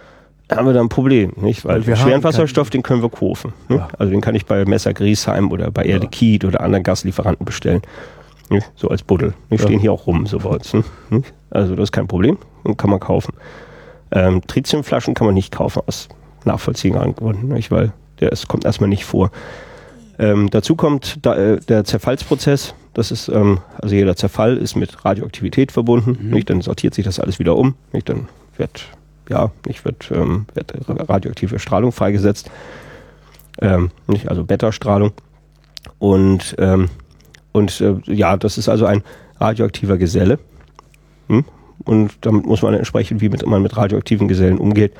haben 0.56 0.66
wir 0.66 0.72
da 0.72 0.80
ein 0.80 0.88
Problem, 0.88 1.32
nicht? 1.36 1.64
Weil 1.64 1.86
wir 1.86 1.96
schweren 1.96 2.24
Wasserstoff, 2.24 2.70
den 2.70 2.82
können 2.82 3.02
wir 3.02 3.08
kaufen. 3.08 3.52
Ne? 3.68 3.76
Ja. 3.76 3.88
Also 3.98 4.10
den 4.10 4.20
kann 4.20 4.34
ich 4.34 4.46
bei 4.46 4.64
Messer 4.64 4.92
Griesheim 4.92 5.50
oder 5.50 5.70
bei 5.70 5.84
Erde 5.84 6.06
ja. 6.06 6.10
Kiet 6.10 6.44
oder 6.44 6.60
anderen 6.60 6.82
Gaslieferanten 6.82 7.44
bestellen. 7.44 7.82
Nicht? 8.48 8.70
So 8.74 8.88
als 8.88 9.02
Buddel. 9.02 9.34
Die 9.50 9.56
ja. 9.56 9.62
stehen 9.62 9.78
hier 9.78 9.92
auch 9.92 10.06
rum, 10.06 10.26
so 10.26 10.38
uns. 10.38 10.74
Ne? 10.74 10.82
Also 11.50 11.74
das 11.76 11.84
ist 11.84 11.92
kein 11.92 12.08
Problem 12.08 12.38
und 12.64 12.76
kann 12.78 12.90
man 12.90 13.00
kaufen. 13.00 13.34
Ähm, 14.10 14.42
Tritiumflaschen 14.46 15.14
kann 15.14 15.26
man 15.26 15.34
nicht 15.34 15.52
kaufen 15.52 15.82
aus 15.86 16.08
nachvollziehbaren 16.44 17.14
Gründen, 17.14 17.48
nicht? 17.48 17.70
weil 17.70 17.92
der 18.18 18.32
es 18.32 18.48
kommt 18.48 18.64
erstmal 18.64 18.88
nicht 18.88 19.04
vor. 19.04 19.30
Ähm, 20.18 20.50
dazu 20.50 20.74
kommt 20.74 21.18
da, 21.22 21.36
äh, 21.36 21.60
der 21.60 21.84
Zerfallsprozess. 21.84 22.74
Das 22.94 23.10
ist, 23.10 23.28
ähm, 23.28 23.58
also 23.80 23.94
jeder 23.94 24.16
Zerfall 24.16 24.56
ist 24.56 24.76
mit 24.76 25.04
Radioaktivität 25.04 25.72
verbunden. 25.72 26.18
Mhm. 26.20 26.30
Nicht? 26.30 26.50
Dann 26.50 26.60
sortiert 26.60 26.94
sich 26.94 27.04
das 27.04 27.20
alles 27.20 27.38
wieder 27.38 27.56
um. 27.56 27.74
Nicht? 27.92 28.08
Dann 28.08 28.28
wird 28.56 28.88
ja, 29.30 29.50
nicht 29.66 29.84
wird, 29.84 30.10
ähm, 30.12 30.46
wird 30.54 30.74
radioaktive 30.88 31.58
Strahlung 31.58 31.92
freigesetzt, 31.92 32.50
ähm, 33.60 33.90
nicht, 34.06 34.28
also 34.28 34.44
Beta-Strahlung. 34.44 35.12
Und, 35.98 36.56
ähm, 36.58 36.90
und 37.52 37.80
äh, 37.80 37.94
ja, 38.06 38.36
das 38.36 38.58
ist 38.58 38.68
also 38.68 38.84
ein 38.86 39.02
radioaktiver 39.38 39.96
Geselle. 39.96 40.38
Hm? 41.28 41.44
Und 41.84 42.12
damit 42.22 42.44
muss 42.44 42.62
man 42.62 42.74
entsprechend, 42.74 43.20
wie 43.20 43.28
mit, 43.28 43.46
man 43.46 43.62
mit 43.62 43.76
radioaktiven 43.76 44.28
Gesellen 44.28 44.58
umgeht, 44.58 44.92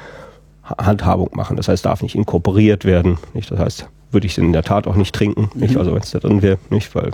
Handhabung 0.64 1.30
machen. 1.34 1.56
Das 1.56 1.68
heißt, 1.68 1.84
darf 1.84 2.00
nicht 2.00 2.14
inkorporiert 2.14 2.84
werden. 2.84 3.18
Nicht? 3.34 3.50
Das 3.50 3.58
heißt, 3.58 3.88
würde 4.12 4.26
ich 4.26 4.32
es 4.32 4.38
in 4.38 4.52
der 4.52 4.62
Tat 4.62 4.86
auch 4.86 4.94
nicht 4.94 5.14
trinken. 5.14 5.50
Nicht? 5.54 5.74
Mhm. 5.74 5.80
Also 5.80 5.92
wenn 5.92 6.02
es 6.02 6.10
da 6.12 6.20
drin 6.20 6.40
wäre, 6.40 6.58
nicht, 6.70 6.94
weil 6.94 7.10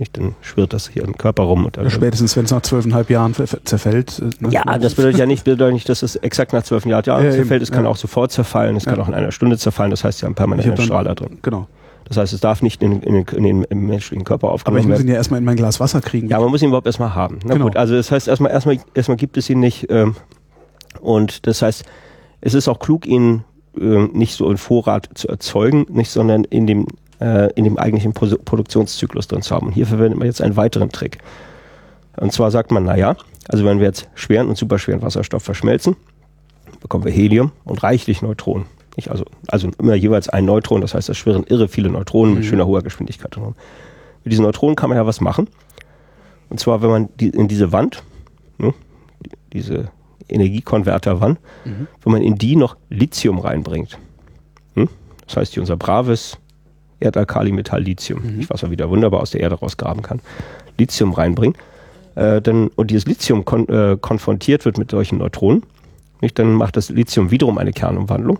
nicht, 0.00 0.16
dann 0.16 0.34
schwirrt 0.40 0.72
das 0.72 0.88
hier 0.88 1.04
im 1.04 1.16
Körper 1.16 1.44
rum. 1.44 1.66
Und 1.66 1.76
ja, 1.76 1.88
spätestens, 1.90 2.36
wenn 2.36 2.44
es 2.44 2.50
nach 2.50 2.62
zwölfeinhalb 2.62 3.10
Jahren 3.10 3.34
zerfällt. 3.34 4.18
Äh, 4.18 4.44
ne? 4.44 4.50
Ja, 4.50 4.78
das 4.78 4.94
bedeutet 4.94 5.18
ja 5.18 5.26
nicht, 5.26 5.44
bedeutet 5.44 5.74
nicht, 5.74 5.88
dass 5.88 6.02
es 6.02 6.16
exakt 6.16 6.52
nach 6.52 6.62
zwölfeinhalb 6.62 7.06
Jahren 7.06 7.24
ja, 7.24 7.30
zerfällt. 7.30 7.62
Es 7.62 7.70
kann 7.70 7.86
auch 7.86 7.96
sofort 7.96 8.32
zerfallen, 8.32 8.76
es 8.76 8.84
kann 8.84 9.00
auch 9.00 9.08
in 9.08 9.14
einer 9.14 9.32
Stunde 9.32 9.58
zerfallen. 9.58 9.90
Das 9.90 10.02
heißt, 10.02 10.22
ja 10.22 10.26
einen 10.26 10.34
permanenten 10.34 10.76
Strahler 10.78 11.14
drin. 11.14 11.38
Genau. 11.42 11.68
Das 12.10 12.16
heißt, 12.16 12.32
es 12.32 12.40
darf 12.40 12.60
nicht 12.60 12.82
in, 12.82 13.02
in, 13.02 13.24
in, 13.24 13.44
den, 13.44 13.64
im 13.64 13.86
menschlichen 13.86 14.24
Körper 14.24 14.50
aufgenommen 14.50 14.78
werden. 14.78 14.92
Aber 14.92 14.94
ich 14.94 14.98
muss 14.98 15.04
ihn 15.04 15.10
ja 15.10 15.14
erstmal 15.14 15.38
in 15.38 15.44
mein 15.44 15.54
Glas 15.54 15.78
Wasser 15.78 16.00
kriegen. 16.00 16.28
Ja, 16.28 16.40
man 16.40 16.50
muss 16.50 16.60
ihn 16.60 16.68
überhaupt 16.68 16.86
erstmal 16.86 17.14
haben. 17.14 17.38
Na 17.44 17.54
genau. 17.54 17.66
gut, 17.66 17.76
also 17.76 17.94
das 17.94 18.10
heißt, 18.10 18.26
erstmal, 18.26 18.50
erstmal, 18.50 18.78
erstmal 18.94 19.16
gibt 19.16 19.36
es 19.36 19.48
ihn 19.48 19.60
nicht. 19.60 19.88
Ähm, 19.90 20.16
und 21.00 21.46
das 21.46 21.62
heißt, 21.62 21.84
es 22.40 22.54
ist 22.54 22.66
auch 22.66 22.80
klug, 22.80 23.06
ihn 23.06 23.44
äh, 23.78 24.08
nicht 24.12 24.34
so 24.34 24.50
in 24.50 24.56
Vorrat 24.56 25.08
zu 25.14 25.28
erzeugen, 25.28 25.86
nicht, 25.88 26.10
sondern 26.10 26.42
in 26.44 26.66
dem 26.66 26.86
äh, 27.20 27.52
in 27.54 27.64
dem 27.64 27.78
eigentlichen 27.78 28.12
Pro 28.12 28.26
Produktionszyklus 28.26 29.28
drin 29.28 29.42
zu 29.42 29.54
haben. 29.54 29.68
Und 29.68 29.72
hier 29.72 29.86
verwendet 29.86 30.18
man 30.18 30.26
jetzt 30.26 30.42
einen 30.42 30.56
weiteren 30.56 30.90
Trick. 30.90 31.18
Und 32.16 32.32
zwar 32.32 32.50
sagt 32.50 32.70
man, 32.70 32.84
naja, 32.84 33.16
also 33.48 33.64
wenn 33.64 33.78
wir 33.78 33.86
jetzt 33.86 34.08
schweren 34.14 34.48
und 34.48 34.56
superschweren 34.56 35.02
Wasserstoff 35.02 35.42
verschmelzen, 35.42 35.96
bekommen 36.80 37.04
wir 37.04 37.12
Helium 37.12 37.52
und 37.64 37.82
reichlich 37.82 38.22
Neutronen. 38.22 38.66
Nicht? 38.96 39.10
Also, 39.10 39.24
also 39.48 39.70
immer 39.78 39.94
jeweils 39.94 40.28
ein 40.28 40.44
Neutron, 40.44 40.80
das 40.80 40.94
heißt, 40.94 41.08
es 41.08 41.16
schwirren 41.16 41.44
irre 41.44 41.68
viele 41.68 41.90
Neutronen 41.90 42.34
mit 42.34 42.44
mhm. 42.44 42.48
schöner 42.48 42.66
hoher 42.66 42.82
Geschwindigkeit 42.82 43.34
drin. 43.34 43.54
Mit 44.24 44.32
diesen 44.32 44.44
Neutronen 44.44 44.76
kann 44.76 44.88
man 44.88 44.98
ja 44.98 45.06
was 45.06 45.20
machen. 45.20 45.48
Und 46.48 46.58
zwar, 46.58 46.82
wenn 46.82 46.90
man 46.90 47.08
die, 47.18 47.28
in 47.28 47.48
diese 47.48 47.72
Wand, 47.72 48.02
ne, 48.58 48.74
diese 49.52 49.90
Energiekonverterwand, 50.28 51.38
mhm. 51.64 51.86
wenn 52.02 52.12
man 52.12 52.22
in 52.22 52.36
die 52.36 52.56
noch 52.56 52.76
Lithium 52.88 53.38
reinbringt. 53.38 53.98
Hm? 54.74 54.88
Das 55.26 55.36
heißt, 55.36 55.54
hier 55.54 55.62
unser 55.62 55.76
braves 55.76 56.38
Erdalkalimetall 57.00 57.82
Lithium, 57.82 58.22
mhm. 58.22 58.46
was 58.48 58.62
man 58.62 58.70
wieder 58.70 58.90
wunderbar 58.90 59.20
aus 59.20 59.30
der 59.30 59.40
Erde 59.40 59.56
rausgraben 59.56 60.02
kann, 60.02 60.20
Lithium 60.78 61.12
reinbringen, 61.12 61.56
äh, 62.14 62.40
dann, 62.40 62.68
und 62.68 62.90
dieses 62.90 63.06
Lithium 63.06 63.44
kon 63.44 63.68
äh, 63.68 63.96
konfrontiert 64.00 64.64
wird 64.64 64.78
mit 64.78 64.90
solchen 64.90 65.18
Neutronen, 65.18 65.62
nicht, 66.20 66.38
dann 66.38 66.52
macht 66.52 66.76
das 66.76 66.90
Lithium 66.90 67.30
wiederum 67.30 67.58
eine 67.58 67.72
Kernumwandlung. 67.72 68.38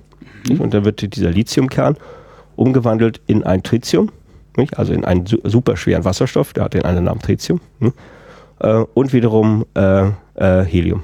Mhm. 0.48 0.60
und 0.60 0.74
dann 0.74 0.84
wird 0.84 1.14
dieser 1.14 1.30
Lithiumkern 1.30 1.96
umgewandelt 2.56 3.20
in 3.26 3.42
ein 3.44 3.62
Tritium, 3.62 4.10
nicht, 4.56 4.78
also 4.78 4.92
in 4.92 5.04
einen 5.04 5.26
su 5.26 5.38
superschweren 5.44 6.04
Wasserstoff, 6.04 6.52
der 6.52 6.64
hat 6.64 6.74
den 6.74 6.84
einen 6.84 7.04
Namen 7.04 7.20
Tritium, 7.20 7.60
nicht, 7.78 7.94
äh, 8.60 8.84
und 8.94 9.12
wiederum 9.12 9.64
äh, 9.74 10.08
äh, 10.34 10.64
Helium. 10.64 11.02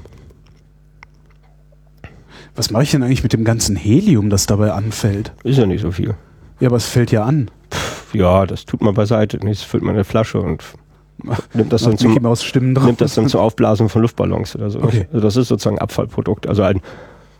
Was 2.55 2.71
mache 2.71 2.83
ich 2.83 2.91
denn 2.91 3.03
eigentlich 3.03 3.23
mit 3.23 3.33
dem 3.33 3.43
ganzen 3.43 3.75
Helium, 3.75 4.29
das 4.29 4.47
dabei 4.47 4.71
anfällt? 4.71 5.31
Ist 5.43 5.59
ja 5.59 5.65
nicht 5.67 5.81
so 5.81 5.91
viel. 5.91 6.15
Ja, 6.59 6.69
aber 6.69 6.77
es 6.77 6.87
fällt 6.87 7.11
ja 7.11 7.23
an. 7.23 7.49
Pff, 7.71 8.13
ja, 8.13 8.45
das 8.45 8.65
tut 8.65 8.81
man 8.81 8.93
beiseite. 8.93 9.37
Das 9.37 9.61
füllt 9.61 9.83
man 9.83 9.95
eine 9.95 10.03
Flasche 10.03 10.39
und 10.39 10.63
nimmt 11.53 11.73
das, 11.73 11.83
dann 11.83 11.97
zum, 11.97 12.13
nimmt 12.13 13.01
das 13.01 13.15
dann 13.15 13.27
zur 13.27 13.41
Aufblasung 13.41 13.89
von 13.89 14.01
Luftballons 14.01 14.55
oder 14.55 14.69
so. 14.69 14.81
Okay. 14.81 15.07
Also 15.11 15.21
das 15.25 15.35
ist 15.35 15.47
sozusagen 15.47 15.79
Abfallprodukt. 15.79 16.47
Also 16.47 16.63
ein 16.63 16.81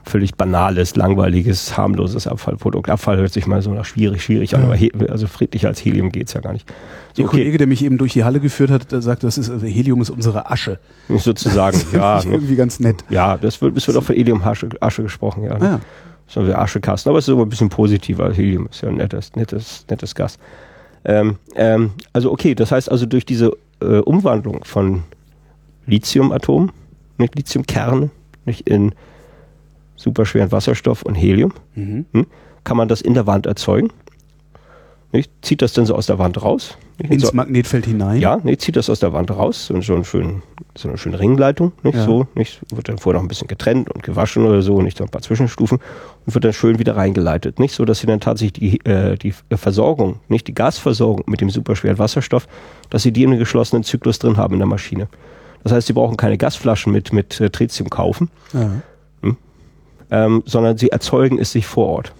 völlig 0.08 0.36
banales, 0.36 0.96
langweiliges, 0.96 1.78
harmloses 1.78 2.28
Abfallprodukt. 2.28 2.90
Abfall 2.90 3.18
hört 3.18 3.34
sich 3.34 3.46
mal 3.46 3.62
so 3.62 3.74
nach 3.74 3.86
schwierig, 3.86 4.24
schwierig 4.24 4.52
ja. 4.52 4.60
an, 4.60 4.66
aber 4.66 4.78
also 5.12 5.28
friedlicher 5.28 5.68
als 5.68 5.84
Helium 5.84 6.12
geht 6.12 6.28
es 6.28 6.34
ja 6.34 6.42
gar 6.42 6.54
nicht. 6.54 6.68
So, 6.70 7.24
der 7.24 7.26
okay. 7.26 7.38
Kollege, 7.38 7.58
der 7.58 7.68
mich 7.68 7.84
eben 7.84 7.98
durch 7.98 8.14
die 8.14 8.24
Halle 8.24 8.40
geführt 8.40 8.72
hat, 8.72 8.92
der 8.92 9.02
sagt, 9.02 9.24
das 9.24 9.38
ist 9.38 9.50
also 9.50 9.66
Helium 9.66 10.02
ist 10.02 10.10
unsere 10.10 10.50
Asche. 10.50 10.80
Sozusagen, 11.10 11.80
ja. 11.94 12.24
Ne? 12.24 12.32
Irgendwie 12.32 12.56
ganz 12.56 12.80
nett. 12.80 13.04
Ja, 13.10 13.38
das 13.38 13.62
wird, 13.62 13.76
es 13.78 13.88
wird 13.88 13.98
auch 13.98 14.04
von 14.04 14.16
Helium-Asche 14.16 14.70
Asche 14.80 15.04
gesprochen, 15.04 15.44
ja. 15.44 15.58
Ah, 15.60 15.64
ja 15.64 15.80
so 16.28 16.46
wie 16.46 16.54
Aschekasten. 16.54 17.10
Aber 17.10 17.20
es 17.20 17.28
ist 17.28 17.34
immer 17.34 17.44
ein 17.46 17.50
bisschen 17.50 17.70
positiver. 17.70 18.32
Helium 18.34 18.68
ist 18.68 18.82
ja 18.82 18.90
ein 18.90 18.96
nettes, 18.96 19.36
nettes, 19.36 19.86
nettes 19.90 20.14
Gas. 20.14 20.38
Ähm, 21.06 21.38
ähm, 21.56 21.92
also 22.14 22.32
okay, 22.32 22.54
das 22.54 22.72
heißt 22.72 22.92
also 22.92 23.06
durch 23.06 23.26
diese 23.26 23.52
äh, 23.82 24.00
Umwandlung 24.00 24.64
von 24.66 25.04
Lithiumatomen, 25.86 26.72
nicht 27.18 27.36
Lithiumkerne, 27.36 28.10
nicht 28.46 28.68
in 28.68 28.94
superschweren 29.96 30.52
Wasserstoff 30.52 31.04
und 31.04 31.16
Helium, 31.16 31.54
mhm. 31.76 32.06
hm, 32.12 32.28
kann 32.64 32.78
man 32.78 32.88
das 32.88 33.02
in 33.02 33.14
der 33.14 33.26
Wand 33.26 33.46
erzeugen. 33.46 33.90
Nicht? 35.12 35.32
Zieht 35.42 35.62
das 35.62 35.74
dann 35.74 35.86
so 35.86 35.96
aus 35.96 36.08
der 36.08 36.20
Wand 36.20 36.42
raus. 36.42 36.78
Ins 36.98 37.24
so, 37.24 37.32
Magnetfeld 37.34 37.86
hinein? 37.86 38.20
Ja, 38.20 38.40
nee, 38.44 38.58
zieht 38.58 38.76
das 38.76 38.90
aus 38.90 39.00
der 39.00 39.14
Wand 39.14 39.30
raus 39.30 39.70
und 39.70 39.84
so, 39.84 39.94
einen 39.94 40.04
schönen, 40.04 40.42
so 40.76 40.90
eine 40.90 40.98
schöne 40.98 41.20
Ringleitung, 41.20 41.72
nicht 41.84 41.96
ja. 41.96 42.04
so, 42.04 42.28
nicht, 42.34 42.60
wird 42.74 42.90
dann 42.90 42.98
vorher 42.98 43.20
noch 43.20 43.26
ein 43.26 43.28
bisschen 43.28 43.48
getrennt 43.48 43.92
und 43.92 44.02
gewaschen 44.02 44.46
oder 44.46 44.64
so, 44.64 44.82
nicht 44.82 44.98
so 44.98 45.04
ein 45.04 45.10
paar 45.10 45.22
Zwischenstufen 45.22 45.78
und 46.26 46.34
wird 46.34 46.44
dann 46.44 46.54
schön 46.54 46.80
wieder 46.80 46.96
reingeleitet, 46.96 47.60
nicht 47.60 47.76
so, 47.76 47.86
dass 47.86 48.00
sie 48.00 48.08
dann 48.08 48.20
tatsächlich 48.20 48.54
die, 48.54 48.90
äh, 48.90 49.16
die 49.16 49.34
Versorgung, 49.52 50.20
nicht 50.28 50.48
die 50.48 50.56
Gasversorgung 50.56 51.24
mit 51.28 51.40
dem 51.40 51.52
superschweren 51.52 52.00
Wasserstoff, 52.00 52.48
dass 52.90 53.04
sie 53.04 53.12
die 53.12 53.24
in 53.24 53.30
einem 53.30 53.40
geschlossenen 53.40 53.84
Zyklus 53.84 54.18
drin 54.18 54.38
haben 54.38 54.54
in 54.54 54.60
der 54.60 54.68
Maschine. 54.68 55.08
Das 55.64 55.74
heißt, 55.74 55.88
sie 55.88 55.94
brauchen 55.94 56.18
keine 56.18 56.38
Gasflaschen 56.38 56.92
mit, 56.92 57.14
mit 57.14 57.40
äh, 57.40 57.52
Tritium 57.52 57.92
kaufen, 57.92 58.30
ja. 58.54 58.72
hm? 59.22 59.38
ähm, 60.10 60.44
sondern 60.46 60.78
sie 60.78 60.90
erzeugen 60.90 61.38
es 61.38 61.52
sich 61.52 61.68
vor 61.68 61.88
Ort. 61.88 62.14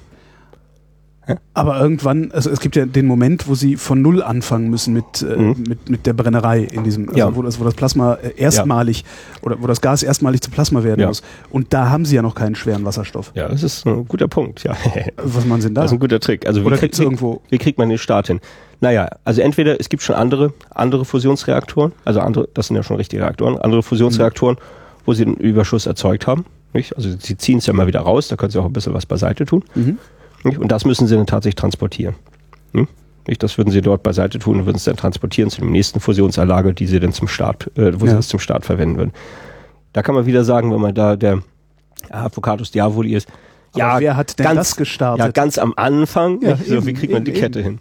Aber 1.54 1.80
irgendwann, 1.80 2.32
also 2.32 2.50
es 2.50 2.60
gibt 2.60 2.76
ja 2.76 2.86
den 2.86 3.06
Moment, 3.06 3.48
wo 3.48 3.56
sie 3.56 3.76
von 3.76 4.02
Null 4.02 4.22
anfangen 4.22 4.70
müssen 4.70 4.94
mit, 4.94 5.22
äh, 5.22 5.36
mhm. 5.36 5.64
mit, 5.68 5.90
mit 5.90 6.06
der 6.06 6.14
Brennerei 6.14 6.62
in 6.62 6.84
diesem, 6.84 7.10
also 7.10 7.20
ja. 7.20 7.36
wo, 7.36 7.42
das, 7.42 7.60
wo 7.60 7.64
das 7.64 7.74
Plasma 7.74 8.16
äh, 8.16 8.34
erstmalig 8.38 9.02
ja. 9.02 9.44
oder 9.44 9.62
wo 9.62 9.68
das 9.68 9.82
Gas 9.82 10.04
erstmalig 10.04 10.42
zu 10.42 10.52
Plasma 10.52 10.84
werden 10.84 11.02
ja. 11.02 11.08
muss. 11.08 11.22
Und 11.50 11.74
da 11.74 11.90
haben 11.90 12.06
sie 12.06 12.16
ja 12.16 12.22
noch 12.22 12.36
keinen 12.36 12.56
schweren 12.56 12.86
Wasserstoff. 12.86 13.32
Ja, 13.36 13.48
das 13.50 13.64
ist 13.64 13.86
ein 13.86 14.08
guter 14.08 14.28
Punkt, 14.28 14.64
ja. 14.64 14.76
Was 15.18 15.46
machen 15.46 15.62
sie 15.62 15.68
denn 15.68 15.76
da? 15.76 15.82
Das 15.82 15.92
ist 15.92 15.96
ein 15.96 16.00
guter 16.00 16.20
Trick. 16.20 16.48
Also 16.48 16.62
oder 16.62 16.76
wie, 16.76 16.80
krieg, 16.80 16.98
irgendwo 17.00 17.42
wie 17.50 17.58
kriegt 17.58 17.78
man 17.78 17.90
den 17.90 17.98
Start 17.98 18.28
hin? 18.28 18.40
Naja, 18.80 19.10
also 19.24 19.42
entweder 19.42 19.80
es 19.80 19.90
gibt 19.90 20.04
schon 20.04 20.16
andere, 20.16 20.54
andere 20.70 21.04
Fusionsreaktoren, 21.04 21.94
also 22.06 22.20
andere, 22.20 22.48
das 22.54 22.68
sind 22.68 22.76
ja 22.76 22.84
schon 22.84 22.98
richtige 22.98 23.24
Reaktoren, 23.24 23.58
andere 23.58 23.82
Fusionsreaktoren, 23.82 24.56
mhm. 24.56 25.02
wo 25.06 25.14
sie 25.14 25.26
einen 25.26 25.36
Überschuss 25.36 25.88
erzeugt 25.88 26.28
haben. 26.28 26.46
Nicht? 26.74 26.96
Also 26.96 27.10
sie 27.18 27.38
ziehen 27.38 27.58
es 27.58 27.66
ja 27.66 27.74
mal 27.74 27.88
wieder 27.88 28.02
raus, 28.02 28.28
da 28.28 28.36
können 28.36 28.52
sie 28.52 28.60
auch 28.60 28.66
ein 28.66 28.74
bisschen 28.74 28.94
was 28.94 29.06
beiseite 29.06 29.46
tun. 29.46 29.64
Mhm. 29.74 29.98
Und 30.44 30.72
das 30.72 30.86
müssen 30.86 31.08
sie 31.08 31.16
dann 31.16 31.26
tatsächlich 31.26 31.56
transportieren. 31.56 32.16
Hm? 32.74 32.88
Das 33.40 33.58
würden 33.58 33.72
sie 33.72 33.82
dort 33.82 34.04
beiseite 34.04 34.40
tun 34.40 34.60
und 34.60 34.66
würden 34.66 34.78
es 34.78 34.86
dann 34.86 34.96
transportieren 34.96 35.50
zu 35.50 35.60
dem 35.62 35.72
nächsten 35.72 36.00
Fusionsanlage, 36.00 36.74
die 36.74 36.88
sie 36.88 37.00
dann 37.00 37.12
zum 37.12 37.28
Start, 37.28 37.70
äh, 37.76 38.00
wo 38.00 38.06
ja. 38.06 38.14
sie 38.14 38.20
es 38.20 38.28
zum 38.30 38.40
Start 38.40 38.66
verwenden 38.66 38.98
würden. 38.98 39.12
Da 39.92 40.02
kann 40.02 40.16
man 40.16 40.26
wieder 40.26 40.44
sagen, 40.44 40.72
wenn 40.72 40.80
man 40.80 40.96
da 40.96 41.16
der 41.16 41.42
Advocatus 42.10 42.72
Diavoli 42.72 43.16
ist, 43.16 43.28
Aber 43.74 43.80
ja, 43.80 44.00
wer 44.00 44.16
hat 44.16 44.40
denn 44.40 44.46
ganz, 44.46 44.58
das 44.58 44.76
gestartet? 44.76 45.26
Ja, 45.26 45.32
ganz 45.32 45.58
am 45.58 45.74
Anfang. 45.76 46.42
Ja, 46.42 46.56
so, 46.56 46.86
wie 46.86 46.94
kriegt 46.94 47.12
man 47.12 47.26
eben, 47.26 47.34
die 47.34 47.40
Kette 47.40 47.60
eben. 47.60 47.68
hin? 47.68 47.80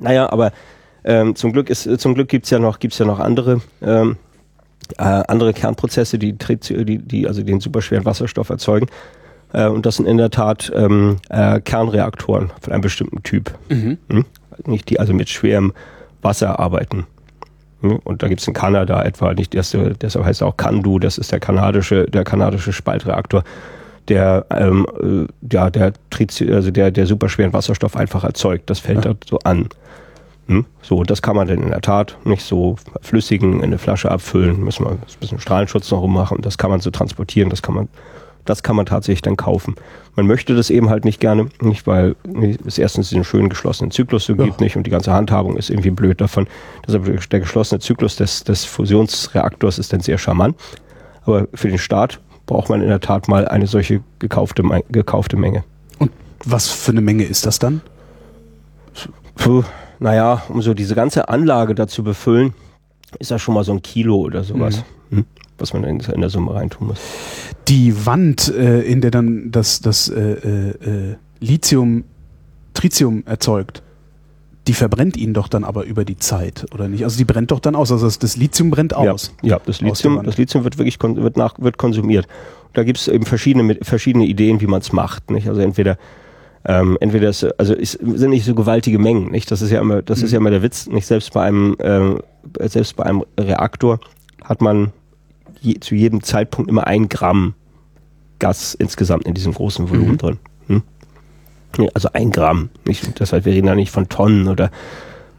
Naja, 0.00 0.30
aber 0.30 0.52
ähm, 1.04 1.34
zum 1.34 1.52
Glück 1.52 1.70
ist, 1.70 1.88
zum 2.00 2.14
Glück 2.14 2.28
gibt's 2.28 2.50
ja 2.50 2.58
noch, 2.58 2.78
gibt's 2.78 2.98
ja 2.98 3.06
noch 3.06 3.18
andere, 3.18 3.60
ähm, 3.82 4.16
äh, 4.98 5.02
andere 5.02 5.52
Kernprozesse, 5.54 6.18
die, 6.18 6.34
die, 6.34 6.98
die 6.98 7.26
also 7.26 7.42
den 7.42 7.60
superschweren 7.60 8.04
Wasserstoff 8.04 8.50
erzeugen. 8.50 8.86
Äh, 9.52 9.68
und 9.68 9.86
das 9.86 9.96
sind 9.96 10.06
in 10.06 10.16
der 10.16 10.30
Tat 10.30 10.72
ähm, 10.74 11.16
äh, 11.28 11.60
Kernreaktoren 11.60 12.50
von 12.60 12.72
einem 12.72 12.82
bestimmten 12.82 13.22
Typ. 13.22 13.52
Mhm. 13.68 13.98
Hm? 14.10 14.24
Nicht 14.66 14.88
die 14.90 15.00
also 15.00 15.14
mit 15.14 15.28
schwerem 15.28 15.72
Wasser 16.22 16.58
arbeiten. 16.58 17.06
Hm? 17.82 17.98
Und 18.04 18.22
da 18.22 18.28
gibt 18.28 18.40
es 18.40 18.48
in 18.48 18.54
Kanada 18.54 19.02
etwa, 19.02 19.34
nicht 19.34 19.54
das, 19.54 19.76
deshalb 20.00 20.24
heißt 20.24 20.42
er 20.42 20.48
auch 20.48 20.56
Candu, 20.56 20.98
das 20.98 21.18
ist 21.18 21.32
der 21.32 21.40
kanadische, 21.40 22.06
der 22.06 22.24
kanadische 22.24 22.72
Spaltreaktor, 22.72 23.44
der 24.08 24.46
ähm, 24.50 24.86
äh, 25.00 25.52
ja, 25.52 25.70
der, 25.70 25.92
also 26.52 26.70
der, 26.70 26.90
der 26.90 27.06
superschweren 27.06 27.52
Wasserstoff 27.52 27.96
einfach 27.96 28.24
erzeugt. 28.24 28.70
Das 28.70 28.80
fällt 28.80 29.04
ja. 29.04 29.12
da 29.12 29.18
so 29.26 29.38
an. 29.44 29.68
Hm? 30.48 30.64
So, 30.80 30.96
und 30.96 31.10
das 31.10 31.20
kann 31.20 31.36
man 31.36 31.46
dann 31.46 31.62
in 31.62 31.68
der 31.68 31.82
Tat 31.82 32.16
nicht 32.24 32.42
so 32.42 32.76
flüssigen 33.02 33.58
in 33.58 33.64
eine 33.64 33.78
Flasche 33.78 34.10
abfüllen, 34.10 34.64
müssen 34.64 34.86
wir 34.86 34.92
ein 34.92 34.98
bisschen 35.20 35.38
Strahlenschutz 35.38 35.90
noch 35.90 36.00
rummachen. 36.00 36.40
Das 36.40 36.56
kann 36.56 36.70
man 36.70 36.80
so 36.80 36.90
transportieren, 36.90 37.50
das 37.50 37.60
kann 37.60 37.74
man 37.74 37.88
das 38.48 38.62
kann 38.62 38.76
man 38.76 38.86
tatsächlich 38.86 39.22
dann 39.22 39.36
kaufen. 39.36 39.74
Man 40.16 40.26
möchte 40.26 40.54
das 40.54 40.70
eben 40.70 40.88
halt 40.88 41.04
nicht 41.04 41.20
gerne, 41.20 41.48
nicht 41.60 41.86
weil 41.86 42.16
es 42.66 42.78
erstens 42.78 43.10
diesen 43.10 43.24
schönen 43.24 43.48
geschlossenen 43.48 43.90
Zyklus 43.90 44.24
so 44.24 44.36
gibt 44.36 44.60
nicht 44.60 44.76
und 44.76 44.86
die 44.86 44.90
ganze 44.90 45.12
Handhabung 45.12 45.56
ist 45.56 45.70
irgendwie 45.70 45.90
blöd 45.90 46.20
davon. 46.20 46.46
Deshalb 46.86 47.28
der 47.30 47.40
geschlossene 47.40 47.80
Zyklus 47.80 48.16
des, 48.16 48.44
des 48.44 48.64
Fusionsreaktors 48.64 49.78
ist 49.78 49.92
dann 49.92 50.00
sehr 50.00 50.18
charmant. 50.18 50.56
Aber 51.24 51.46
für 51.54 51.68
den 51.68 51.78
Start 51.78 52.20
braucht 52.46 52.70
man 52.70 52.80
in 52.80 52.88
der 52.88 53.00
Tat 53.00 53.28
mal 53.28 53.46
eine 53.46 53.66
solche 53.66 54.00
gekaufte, 54.18 54.62
gekaufte 54.88 55.36
Menge. 55.36 55.64
Und 55.98 56.10
was 56.44 56.68
für 56.68 56.92
eine 56.92 57.02
Menge 57.02 57.24
ist 57.24 57.44
das 57.44 57.58
dann? 57.58 57.82
Puh, 59.36 59.62
naja, 59.98 60.42
um 60.48 60.62
so 60.62 60.74
diese 60.74 60.94
ganze 60.94 61.28
Anlage 61.28 61.74
dazu 61.74 62.02
befüllen, 62.02 62.54
ist 63.18 63.30
das 63.30 63.42
schon 63.42 63.54
mal 63.54 63.64
so 63.64 63.72
ein 63.72 63.82
Kilo 63.82 64.16
oder 64.16 64.42
sowas. 64.42 64.84
Mhm. 65.10 65.18
Hm? 65.18 65.26
Was 65.58 65.72
man 65.72 65.84
in, 65.84 66.00
in 66.00 66.20
der 66.20 66.30
Summe 66.30 66.54
reintun 66.54 66.88
muss. 66.88 66.98
Die 67.68 68.06
Wand, 68.06 68.52
äh, 68.54 68.80
in 68.82 69.00
der 69.00 69.10
dann 69.10 69.50
das, 69.50 69.80
das 69.80 70.08
äh, 70.08 70.20
äh, 70.20 70.68
äh, 70.70 71.16
Lithium 71.40 72.04
Tritium 72.74 73.24
erzeugt, 73.26 73.82
die 74.68 74.74
verbrennt 74.74 75.16
ihn 75.16 75.34
doch 75.34 75.48
dann 75.48 75.64
aber 75.64 75.84
über 75.84 76.04
die 76.04 76.16
Zeit, 76.16 76.66
oder 76.74 76.88
nicht? 76.88 77.02
Also 77.02 77.16
die 77.16 77.24
brennt 77.24 77.50
doch 77.50 77.58
dann 77.58 77.74
aus. 77.74 77.90
Also 77.90 78.06
das, 78.06 78.18
das 78.18 78.36
Lithium 78.36 78.70
brennt 78.70 78.94
aus. 78.94 79.34
Ja, 79.42 79.56
ja 79.56 79.60
das, 79.64 79.80
Lithium, 79.80 80.22
das 80.22 80.36
Lithium 80.36 80.62
wird 80.62 80.78
wirklich 80.78 80.98
wird 81.00 81.36
nach, 81.36 81.58
wird 81.58 81.78
konsumiert. 81.78 82.28
Da 82.74 82.84
gibt 82.84 82.98
es 82.98 83.08
eben 83.08 83.24
verschiedene, 83.24 83.78
verschiedene 83.82 84.26
Ideen, 84.26 84.60
wie 84.60 84.66
man 84.66 84.80
es 84.80 84.92
macht. 84.92 85.30
Nicht? 85.30 85.48
Also 85.48 85.60
entweder 85.60 85.96
ähm, 86.64 86.98
entweder 87.00 87.30
ist, 87.30 87.44
also 87.58 87.72
ist, 87.72 87.92
sind 87.92 88.30
nicht 88.30 88.44
so 88.44 88.54
gewaltige 88.54 88.98
Mengen, 88.98 89.30
nicht? 89.30 89.50
Das 89.50 89.62
ist 89.62 89.70
ja 89.70 89.80
immer, 89.80 90.02
das 90.02 90.18
mhm. 90.18 90.24
ist 90.24 90.32
ja 90.32 90.38
immer 90.38 90.50
der 90.50 90.62
Witz, 90.62 90.86
nicht 90.86 91.06
selbst 91.06 91.32
bei 91.32 91.42
einem, 91.42 91.76
äh, 91.78 92.68
selbst 92.68 92.96
bei 92.96 93.04
einem 93.04 93.24
Reaktor 93.38 94.00
hat 94.44 94.60
man 94.60 94.92
je, 95.60 95.80
zu 95.80 95.94
jedem 95.94 96.22
Zeitpunkt 96.22 96.70
immer 96.70 96.86
ein 96.86 97.08
Gramm 97.08 97.54
Gas 98.38 98.74
insgesamt 98.74 99.24
in 99.26 99.34
diesem 99.34 99.52
großen 99.52 99.90
Volumen 99.90 100.12
mhm. 100.12 100.18
drin. 100.18 100.38
Hm? 100.68 100.82
Also 101.94 102.10
ein 102.12 102.30
Gramm. 102.30 102.70
Nicht, 102.86 103.20
das 103.20 103.32
heißt, 103.32 103.44
wir 103.44 103.52
reden 103.52 103.66
da 103.66 103.74
nicht 103.74 103.90
von 103.90 104.08
Tonnen 104.08 104.48
oder 104.48 104.70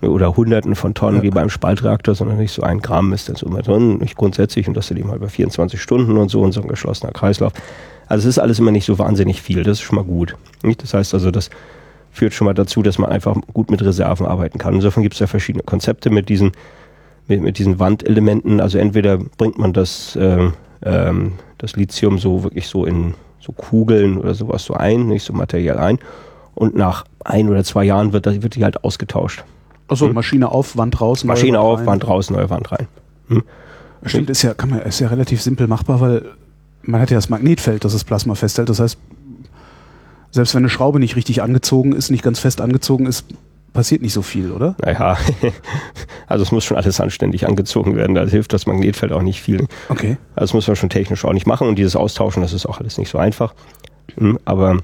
oder 0.02 0.38
Hunderten 0.38 0.76
von 0.76 0.94
Tonnen 0.94 1.18
ja. 1.18 1.24
wie 1.24 1.30
beim 1.30 1.50
Spaltreaktor, 1.50 2.16
sondern 2.16 2.38
nicht 2.38 2.54
so 2.54 2.62
ein 2.62 2.80
Gramm 2.80 3.12
ist 3.12 3.28
dann 3.28 3.36
so 3.36 3.46
immer 3.46 3.62
drin, 3.62 3.98
nicht 3.98 4.16
grundsätzlich 4.16 4.68
und 4.68 4.78
das 4.78 4.88
sind 4.88 4.98
eben 4.98 5.12
halt 5.12 5.20
bei 5.20 5.28
24 5.28 5.82
Stunden 5.82 6.18
und 6.18 6.30
so 6.30 6.42
und 6.42 6.54
so 6.54 6.62
ein 6.62 6.70
geschlossener 6.70 7.12
Kreislauf. 7.12 7.52
Also 8.08 8.28
es 8.28 8.38
ist 8.38 8.40
alles 8.40 8.60
immer 8.60 8.72
nicht 8.72 8.86
so 8.86 8.98
wahnsinnig 8.98 9.42
viel, 9.42 9.64
das 9.64 9.80
ist 9.80 9.82
schon 9.82 9.98
mal 9.98 10.06
gut. 10.06 10.36
Nicht? 10.64 10.82
Das 10.82 10.94
heißt 10.94 11.14
also, 11.14 11.32
das 11.32 11.50
führt 12.12 12.34
schon 12.34 12.46
mal 12.46 12.54
dazu, 12.54 12.82
dass 12.82 12.98
man 12.98 13.12
einfach 13.12 13.36
gut 13.54 13.70
mit 13.70 13.82
Reserven 13.82 14.26
arbeiten 14.26 14.58
kann. 14.58 14.74
Insofern 14.74 15.04
gibt 15.04 15.16
es 15.16 15.20
ja 15.20 15.28
verschiedene 15.28 15.64
Konzepte 15.64 16.10
mit 16.10 16.30
diesen 16.30 16.54
mit, 17.30 17.42
mit 17.42 17.58
diesen 17.58 17.80
Wandelementen. 17.80 18.60
Also 18.60 18.78
entweder 18.78 19.18
bringt 19.18 19.58
man 19.58 19.72
das, 19.72 20.16
äh, 20.16 20.50
ähm, 20.84 21.34
das 21.58 21.76
Lithium 21.76 22.18
so 22.18 22.44
wirklich 22.44 22.68
so 22.68 22.86
in 22.86 23.14
so 23.40 23.54
Kugeln 23.54 24.18
oder 24.18 24.34
sowas 24.34 24.66
so 24.66 24.74
ein, 24.74 25.08
nicht 25.08 25.24
so 25.24 25.32
Material 25.32 25.78
ein. 25.78 26.00
Und 26.56 26.76
nach 26.76 27.06
ein 27.24 27.48
oder 27.48 27.64
zwei 27.64 27.86
Jahren 27.86 28.12
wird, 28.12 28.26
das, 28.26 28.42
wird 28.42 28.56
die 28.56 28.64
halt 28.64 28.84
ausgetauscht. 28.84 29.44
Also 29.88 30.08
hm? 30.08 30.14
Maschine 30.14 30.52
auf, 30.52 30.76
Wand 30.76 31.00
raus, 31.00 31.24
Maschine 31.24 31.60
auf, 31.60 31.80
rein. 31.80 31.86
Wand 31.86 32.08
raus, 32.08 32.30
neue 32.30 32.50
Wand 32.50 32.72
rein. 32.72 32.88
Hm? 33.30 33.44
Stimmt, 34.04 34.30
ist 34.30 34.42
ja, 34.42 34.54
kann 34.54 34.70
man, 34.70 34.82
ist 34.82 35.00
ja 35.00 35.08
relativ 35.08 35.42
simpel 35.42 35.68
machbar, 35.68 36.02
weil 36.02 36.26
man 36.82 37.02
hat 37.02 37.12
ja 37.12 37.18
das 37.18 37.30
Magnetfeld, 37.30 37.84
das 37.86 37.94
das 37.94 38.04
Plasma 38.04 38.36
festhält. 38.36 38.70
Das 38.70 38.80
heißt, 38.80 38.98
selbst 40.32 40.54
wenn 40.54 40.62
eine 40.62 40.70
Schraube 40.70 41.00
nicht 41.00 41.16
richtig 41.16 41.42
angezogen 41.42 41.94
ist, 41.94 42.10
nicht 42.10 42.24
ganz 42.24 42.40
fest 42.40 42.62
angezogen 42.62 43.06
ist, 43.06 43.26
passiert 43.74 44.02
nicht 44.02 44.14
so 44.14 44.22
viel, 44.22 44.52
oder? 44.52 44.76
Naja, 44.84 45.18
also 46.28 46.44
es 46.44 46.52
muss 46.52 46.66
schon 46.66 46.78
alles 46.78 47.00
anständig 47.00 47.48
angezogen 47.48 47.96
werden. 47.96 48.16
Da 48.16 48.26
hilft 48.26 48.54
das 48.54 48.66
Magnetfeld 48.66 49.12
auch 49.12 49.22
nicht 49.22 49.42
viel. 49.42 49.68
Okay. 49.90 50.18
Also 50.36 50.42
das 50.46 50.54
muss 50.54 50.68
man 50.68 50.76
schon 50.76 50.90
technisch 50.90 51.26
auch 51.26 51.34
nicht 51.34 51.48
machen 51.48 51.68
und 51.68 51.78
dieses 51.78 51.96
Austauschen, 51.96 52.42
das 52.42 52.54
ist 52.54 52.66
auch 52.66 52.80
alles 52.80 52.98
nicht 52.98 53.10
so 53.10 53.18
einfach. 53.18 53.54
Hm, 54.16 54.40
aber 54.46 54.80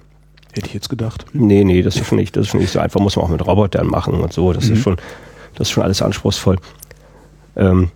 hätte 0.53 0.67
ich 0.67 0.73
jetzt 0.73 0.89
gedacht. 0.89 1.25
Nee, 1.33 1.63
nee, 1.63 1.81
das 1.81 1.95
ist 1.95 2.07
schon 2.07 2.17
nicht, 2.17 2.35
das 2.35 2.45
ist 2.45 2.51
schon 2.51 2.61
nicht 2.61 2.71
so 2.71 2.79
einfach. 2.79 2.99
Muss 2.99 3.15
man 3.15 3.25
auch 3.25 3.29
mit 3.29 3.45
Robotern 3.45 3.87
machen 3.87 4.15
und 4.15 4.33
so. 4.33 4.53
Das 4.53 4.67
mhm. 4.67 4.73
ist 4.73 4.81
schon, 4.81 4.97
das 5.55 5.67
ist 5.67 5.71
schon 5.71 5.83
alles 5.83 6.01
anspruchsvoll. 6.01 6.57
Ähm, 7.55 7.91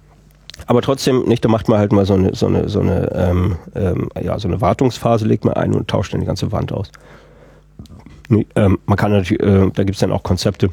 aber 0.66 0.82
trotzdem, 0.82 1.24
nicht, 1.24 1.44
da 1.44 1.50
macht 1.50 1.70
man 1.70 1.80
halt 1.80 1.92
mal 1.92 2.06
so 2.06 2.14
eine, 2.14 2.36
so 2.36 2.48
eine, 2.48 2.70
so 2.70 2.82
eine, 2.82 3.12
ähm, 3.14 3.56
ähm, 3.76 4.10
ja, 4.22 4.38
so 4.40 4.48
eine 4.48 4.62
Wartungsphase, 4.62 5.26
legt 5.26 5.46
man 5.46 5.54
ein 5.54 5.74
und 5.74 5.88
tauscht 5.88 6.14
dann 6.14 6.20
die 6.20 6.28
ganze 6.28 6.52
Wand 6.52 6.72
aus. 6.72 6.92
Ähm, 8.30 8.80
man 8.86 8.98
kann 8.98 9.12
natürlich, 9.12 9.42
äh, 9.42 9.72
da 9.74 9.84
gibt 9.84 9.96
es 9.96 10.00
dann 10.00 10.12
auch 10.12 10.24
Konzepte, 10.24 10.70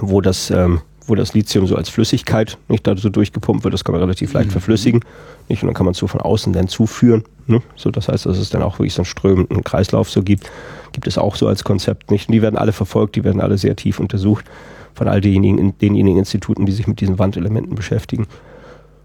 wo 0.00 0.20
das, 0.20 0.50
ähm, 0.50 0.80
wo 1.06 1.14
das 1.14 1.34
Lithium 1.34 1.66
so 1.66 1.76
als 1.76 1.88
Flüssigkeit 1.88 2.58
nicht 2.68 2.86
da 2.86 2.96
so 2.96 3.08
durchgepumpt 3.08 3.64
wird, 3.64 3.74
das 3.74 3.84
kann 3.84 3.94
man 3.94 4.02
relativ 4.02 4.32
leicht 4.32 4.48
mhm. 4.48 4.52
verflüssigen. 4.52 5.00
Nicht? 5.48 5.62
Und 5.62 5.68
dann 5.68 5.74
kann 5.74 5.86
man 5.86 5.92
es 5.92 5.98
so 5.98 6.06
von 6.06 6.20
außen 6.20 6.52
dann 6.52 6.68
zuführen. 6.68 7.24
Ne? 7.46 7.62
So, 7.76 7.90
das 7.90 8.08
heißt, 8.08 8.26
dass 8.26 8.38
es 8.38 8.50
dann 8.50 8.62
auch 8.62 8.78
wirklich 8.78 8.94
so 8.94 9.02
einen 9.02 9.06
strömenden 9.06 9.64
Kreislauf 9.64 10.10
so 10.10 10.22
gibt. 10.22 10.50
Gibt 10.92 11.06
es 11.06 11.18
auch 11.18 11.36
so 11.36 11.48
als 11.48 11.64
Konzept 11.64 12.10
nicht. 12.10 12.28
Und 12.28 12.32
die 12.32 12.42
werden 12.42 12.56
alle 12.56 12.72
verfolgt, 12.72 13.16
die 13.16 13.24
werden 13.24 13.40
alle 13.40 13.58
sehr 13.58 13.76
tief 13.76 14.00
untersucht 14.00 14.44
von 14.94 15.08
all 15.08 15.20
denjenigen, 15.20 15.78
denjenigen 15.78 16.18
Instituten, 16.18 16.66
die 16.66 16.72
sich 16.72 16.86
mit 16.86 17.00
diesen 17.00 17.18
Wandelementen 17.18 17.74
beschäftigen. 17.74 18.26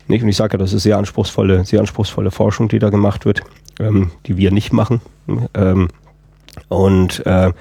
Nicht? 0.08 0.24
Und 0.24 0.30
ich 0.30 0.36
sage 0.36 0.54
ja, 0.54 0.58
das 0.58 0.74
ist 0.74 0.84
sehr 0.84 0.98
anspruchsvolle, 0.98 1.64
sehr 1.66 1.80
anspruchsvolle 1.80 2.32
Forschung, 2.32 2.68
die 2.68 2.80
da 2.80 2.90
gemacht 2.90 3.26
wird, 3.26 3.44
ähm, 3.80 4.12
die 4.26 4.38
wir 4.38 4.52
nicht 4.52 4.74
machen. 4.74 5.02
Ähm, 5.54 5.88
und 6.70 7.26
äh, 7.26 7.51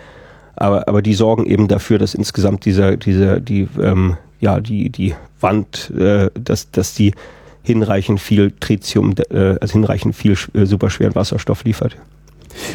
aber, 0.57 0.87
aber 0.87 1.03
die 1.03 1.15
sorgen 1.15 1.47
eben 1.47 1.69
dafür, 1.69 1.99
dass 1.99 2.15
insgesamt 2.15 2.65
dieser, 2.65 2.97
dieser, 2.97 3.41
die, 3.41 3.69
ähm, 3.81 4.17
ja, 4.41 4.61
die, 4.61 4.91
die 4.91 5.15
Wand, 5.41 5.91
äh, 5.91 6.31
dass, 6.35 6.71
dass 6.71 6.95
die 6.95 7.15
hinreichend 7.63 8.21
viel 8.21 8.53
Tritium, 8.61 9.15
äh, 9.31 9.57
also 9.61 9.73
hinreichend 9.73 10.15
viel 10.15 10.37
äh, 10.55 10.67
superschweren 10.67 11.15
Wasserstoff 11.15 11.65
liefert. 11.65 11.97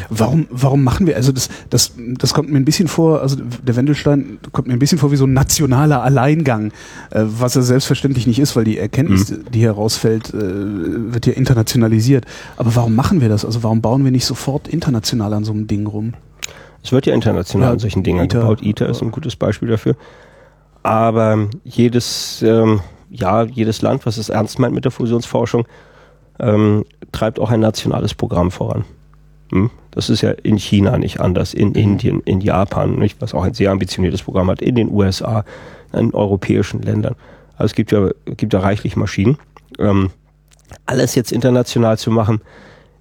Warum, 0.08 0.46
warum 0.50 0.84
machen 0.84 1.06
wir, 1.06 1.16
also 1.16 1.32
das, 1.32 1.48
das, 1.70 1.92
das 1.96 2.34
kommt 2.34 2.50
mir 2.50 2.58
ein 2.58 2.64
bisschen 2.64 2.88
vor, 2.88 3.20
also 3.20 3.36
der 3.36 3.76
Wendelstein 3.76 4.38
kommt 4.52 4.68
mir 4.68 4.74
ein 4.74 4.78
bisschen 4.78 4.98
vor 4.98 5.12
wie 5.12 5.16
so 5.16 5.24
ein 5.24 5.32
nationaler 5.32 6.02
Alleingang, 6.02 6.72
äh, 7.10 7.22
was 7.24 7.56
er 7.56 7.62
selbstverständlich 7.62 8.26
nicht 8.26 8.38
ist, 8.38 8.56
weil 8.56 8.64
die 8.64 8.78
Erkenntnis, 8.78 9.30
mhm. 9.30 9.44
die 9.52 9.62
herausfällt, 9.62 10.34
äh, 10.34 10.40
wird 11.12 11.26
ja 11.26 11.32
internationalisiert. 11.32 12.24
Aber 12.56 12.74
warum 12.76 12.94
machen 12.94 13.20
wir 13.20 13.28
das? 13.28 13.44
Also 13.44 13.62
warum 13.62 13.80
bauen 13.80 14.04
wir 14.04 14.10
nicht 14.10 14.26
sofort 14.26 14.68
international 14.68 15.32
an 15.34 15.44
so 15.44 15.52
einem 15.52 15.66
Ding 15.66 15.86
rum? 15.86 16.14
Es 16.82 16.92
wird 16.92 17.06
ja 17.06 17.14
international 17.14 17.68
ja, 17.68 17.72
an 17.72 17.78
solchen 17.78 18.02
Dingen 18.02 18.24
ITER, 18.24 18.40
gebaut. 18.40 18.62
ITER 18.62 18.88
ist 18.88 19.02
ein 19.02 19.10
gutes 19.10 19.36
Beispiel 19.36 19.68
dafür. 19.68 19.96
Aber 20.82 21.48
jedes, 21.64 22.42
ähm, 22.42 22.80
ja, 23.10 23.42
jedes 23.42 23.82
Land, 23.82 24.06
was 24.06 24.16
es 24.16 24.28
ernst 24.28 24.58
meint 24.58 24.74
mit 24.74 24.84
der 24.84 24.92
Fusionsforschung, 24.92 25.66
ähm, 26.38 26.84
treibt 27.12 27.40
auch 27.40 27.50
ein 27.50 27.60
nationales 27.60 28.14
Programm 28.14 28.50
voran. 28.50 28.84
Hm? 29.50 29.70
Das 29.90 30.10
ist 30.10 30.22
ja 30.22 30.30
in 30.30 30.58
China 30.58 30.98
nicht 30.98 31.20
anders, 31.20 31.54
in 31.54 31.70
mhm. 31.70 31.74
Indien, 31.74 32.20
in 32.24 32.40
Japan, 32.40 32.96
nicht, 32.98 33.20
was 33.20 33.34
auch 33.34 33.42
ein 33.42 33.54
sehr 33.54 33.70
ambitioniertes 33.70 34.22
Programm 34.22 34.50
hat, 34.50 34.62
in 34.62 34.74
den 34.74 34.90
USA, 34.90 35.44
in 35.92 36.14
europäischen 36.14 36.82
Ländern. 36.82 37.14
Also 37.56 37.66
es 37.66 37.74
gibt 37.74 37.92
ja, 37.92 38.10
gibt 38.24 38.52
ja 38.52 38.60
reichlich 38.60 38.96
Maschinen. 38.96 39.38
Ähm, 39.78 40.10
alles 40.86 41.14
jetzt 41.14 41.32
international 41.32 41.98
zu 41.98 42.10
machen, 42.10 42.40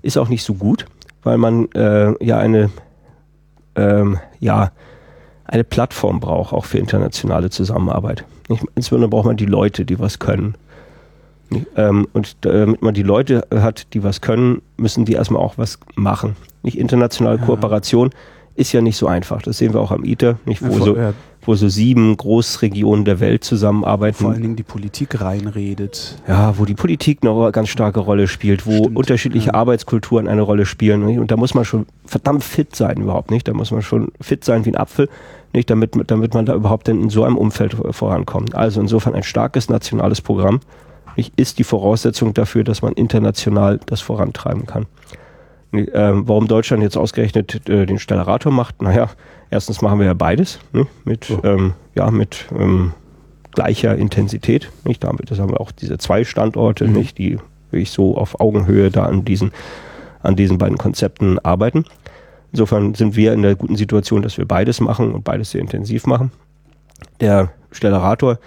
ist 0.01 0.17
auch 0.17 0.29
nicht 0.29 0.43
so 0.43 0.53
gut, 0.53 0.85
weil 1.23 1.37
man 1.37 1.69
äh, 1.73 2.13
ja 2.23 2.39
eine 2.39 2.69
ähm, 3.75 4.19
ja 4.39 4.71
eine 5.45 5.63
Plattform 5.63 6.19
braucht, 6.19 6.53
auch 6.53 6.65
für 6.65 6.77
internationale 6.77 7.49
Zusammenarbeit. 7.49 8.25
Insbesondere 8.75 9.09
braucht 9.09 9.25
man 9.25 9.37
die 9.37 9.45
Leute, 9.45 9.85
die 9.85 9.99
was 9.99 10.19
können. 10.19 10.55
Ähm, 11.75 12.07
und 12.13 12.37
damit 12.41 12.81
man 12.81 12.93
die 12.93 13.03
Leute 13.03 13.47
hat, 13.51 13.93
die 13.93 14.03
was 14.03 14.21
können, 14.21 14.61
müssen 14.77 15.05
die 15.05 15.13
erstmal 15.13 15.41
auch 15.41 15.57
was 15.57 15.79
machen. 15.95 16.35
Nicht 16.63 16.77
internationale 16.77 17.37
ja. 17.37 17.45
Kooperation 17.45 18.11
ist 18.55 18.73
ja 18.73 18.81
nicht 18.81 18.97
so 18.97 19.07
einfach. 19.07 19.41
Das 19.43 19.59
sehen 19.59 19.73
wir 19.73 19.79
auch 19.79 19.91
am 19.91 20.03
ITER, 20.03 20.39
nicht, 20.45 20.61
wo, 20.61 20.73
ja, 20.73 20.83
so, 20.83 20.97
ja. 20.97 21.13
wo 21.43 21.53
so 21.53 21.69
sieben 21.69 22.17
Großregionen 22.17 23.05
der 23.05 23.19
Welt 23.19 23.43
zusammenarbeiten. 23.43 24.17
Vor 24.17 24.31
allen 24.31 24.41
Dingen 24.41 24.55
die 24.55 24.63
Politik 24.63 25.21
reinredet. 25.21 26.15
Ja, 26.27 26.57
wo 26.57 26.65
die 26.65 26.73
Politik 26.73 27.19
eine 27.21 27.51
ganz 27.51 27.69
starke 27.69 27.99
Rolle 27.99 28.27
spielt, 28.27 28.65
wo 28.65 28.77
Stimmt, 28.77 28.97
unterschiedliche 28.97 29.53
Arbeitskulturen 29.53 30.27
eine 30.27 30.41
Rolle 30.41 30.65
spielen. 30.65 31.05
Nicht? 31.05 31.19
Und 31.19 31.29
da 31.29 31.37
muss 31.37 31.53
man 31.53 31.65
schon 31.65 31.85
verdammt 32.05 32.43
fit 32.43 32.75
sein 32.75 32.97
überhaupt 32.97 33.29
nicht. 33.29 33.47
Da 33.47 33.53
muss 33.53 33.69
man 33.69 33.83
schon 33.83 34.11
fit 34.19 34.43
sein 34.43 34.65
wie 34.65 34.71
ein 34.71 34.77
Apfel, 34.77 35.07
nicht, 35.53 35.69
damit, 35.69 35.91
damit 36.07 36.33
man 36.33 36.47
da 36.47 36.55
überhaupt 36.55 36.89
in 36.89 37.09
so 37.09 37.23
einem 37.23 37.37
Umfeld 37.37 37.77
vorankommt. 37.91 38.55
Also 38.55 38.81
insofern 38.81 39.13
ein 39.13 39.23
starkes 39.23 39.69
nationales 39.69 40.19
Programm 40.19 40.61
ist 41.35 41.59
die 41.59 41.63
Voraussetzung 41.63 42.33
dafür, 42.33 42.63
dass 42.63 42.81
man 42.81 42.93
international 42.93 43.79
das 43.85 44.01
vorantreiben 44.01 44.65
kann. 44.65 44.85
Ähm, 45.73 46.27
warum 46.27 46.47
Deutschland 46.47 46.81
jetzt 46.81 46.97
ausgerechnet 46.97 47.67
äh, 47.69 47.85
den 47.85 47.99
Stellarator 47.99 48.51
macht? 48.51 48.81
Naja, 48.81 49.09
erstens 49.49 49.81
machen 49.81 49.99
wir 49.99 50.05
ja 50.05 50.13
beides 50.13 50.59
ne? 50.71 50.87
mit, 51.03 51.29
oh. 51.29 51.39
ähm, 51.43 51.73
ja, 51.95 52.09
mit 52.09 52.45
ähm, 52.57 52.93
gleicher 53.51 53.95
Intensität. 53.95 54.71
Nicht? 54.85 55.03
Damit 55.03 55.29
das 55.29 55.39
haben 55.39 55.51
wir 55.51 55.59
auch 55.59 55.71
diese 55.71 55.97
zwei 55.97 56.23
Standorte, 56.23 56.87
mhm. 56.87 56.93
nicht, 56.93 57.17
die 57.17 57.37
wirklich 57.71 57.91
so 57.91 58.17
auf 58.17 58.39
Augenhöhe 58.39 58.91
da 58.91 59.03
an 59.03 59.25
diesen, 59.25 59.51
an 60.21 60.35
diesen 60.35 60.57
beiden 60.57 60.77
Konzepten 60.77 61.37
arbeiten. 61.39 61.85
Insofern 62.51 62.93
sind 62.93 63.15
wir 63.15 63.33
in 63.33 63.41
der 63.41 63.55
guten 63.55 63.75
Situation, 63.75 64.21
dass 64.21 64.37
wir 64.37 64.45
beides 64.45 64.79
machen 64.79 65.11
und 65.11 65.23
beides 65.23 65.51
sehr 65.51 65.61
intensiv 65.61 66.05
machen. 66.05 66.31
Der 67.19 67.49
Stellarator 67.71 68.39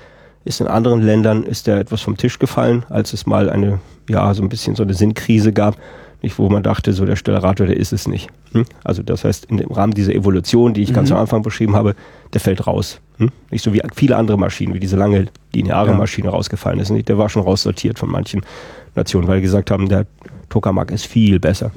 ist 0.44 0.60
in 0.60 0.66
anderen 0.66 1.02
Ländern 1.02 1.42
ist 1.42 1.66
der 1.66 1.78
etwas 1.78 2.00
vom 2.00 2.16
Tisch 2.16 2.38
gefallen, 2.38 2.84
als 2.88 3.12
es 3.12 3.26
mal 3.26 3.50
eine, 3.50 3.80
ja, 4.08 4.32
so 4.34 4.42
ein 4.42 4.48
bisschen 4.48 4.74
so 4.74 4.82
eine 4.82 4.94
Sinnkrise 4.94 5.52
gab, 5.52 5.76
nicht, 6.22 6.38
wo 6.38 6.48
man 6.50 6.62
dachte, 6.62 6.92
so 6.92 7.06
der 7.06 7.16
Stellarator, 7.16 7.66
der 7.66 7.76
ist 7.76 7.92
es 7.92 8.06
nicht. 8.06 8.28
Hm? 8.52 8.64
Also 8.84 9.02
das 9.02 9.24
heißt, 9.24 9.46
in 9.46 9.56
dem 9.56 9.70
Rahmen 9.70 9.94
dieser 9.94 10.14
Evolution, 10.14 10.74
die 10.74 10.82
ich 10.82 10.90
mhm. 10.90 10.94
ganz 10.94 11.10
am 11.12 11.18
Anfang 11.18 11.42
beschrieben 11.42 11.74
habe, 11.74 11.94
der 12.34 12.40
fällt 12.40 12.66
raus. 12.66 13.00
Hm? 13.18 13.30
Nicht 13.50 13.64
so 13.64 13.72
wie 13.72 13.80
viele 13.94 14.16
andere 14.16 14.38
Maschinen, 14.38 14.74
wie 14.74 14.80
diese 14.80 14.96
lange 14.96 15.28
lineare 15.54 15.90
ja. 15.90 15.96
Maschine 15.96 16.28
rausgefallen 16.28 16.78
ist. 16.78 16.90
Nicht? 16.90 17.08
Der 17.08 17.16
war 17.16 17.30
schon 17.30 17.42
raussortiert 17.42 17.98
von 17.98 18.10
manchen 18.10 18.42
Nationen, 18.94 19.28
weil 19.28 19.36
die 19.36 19.44
gesagt 19.44 19.70
haben, 19.70 19.88
der 19.88 20.06
Tokamak 20.50 20.90
ist 20.90 21.06
viel 21.06 21.40
besser. 21.40 21.70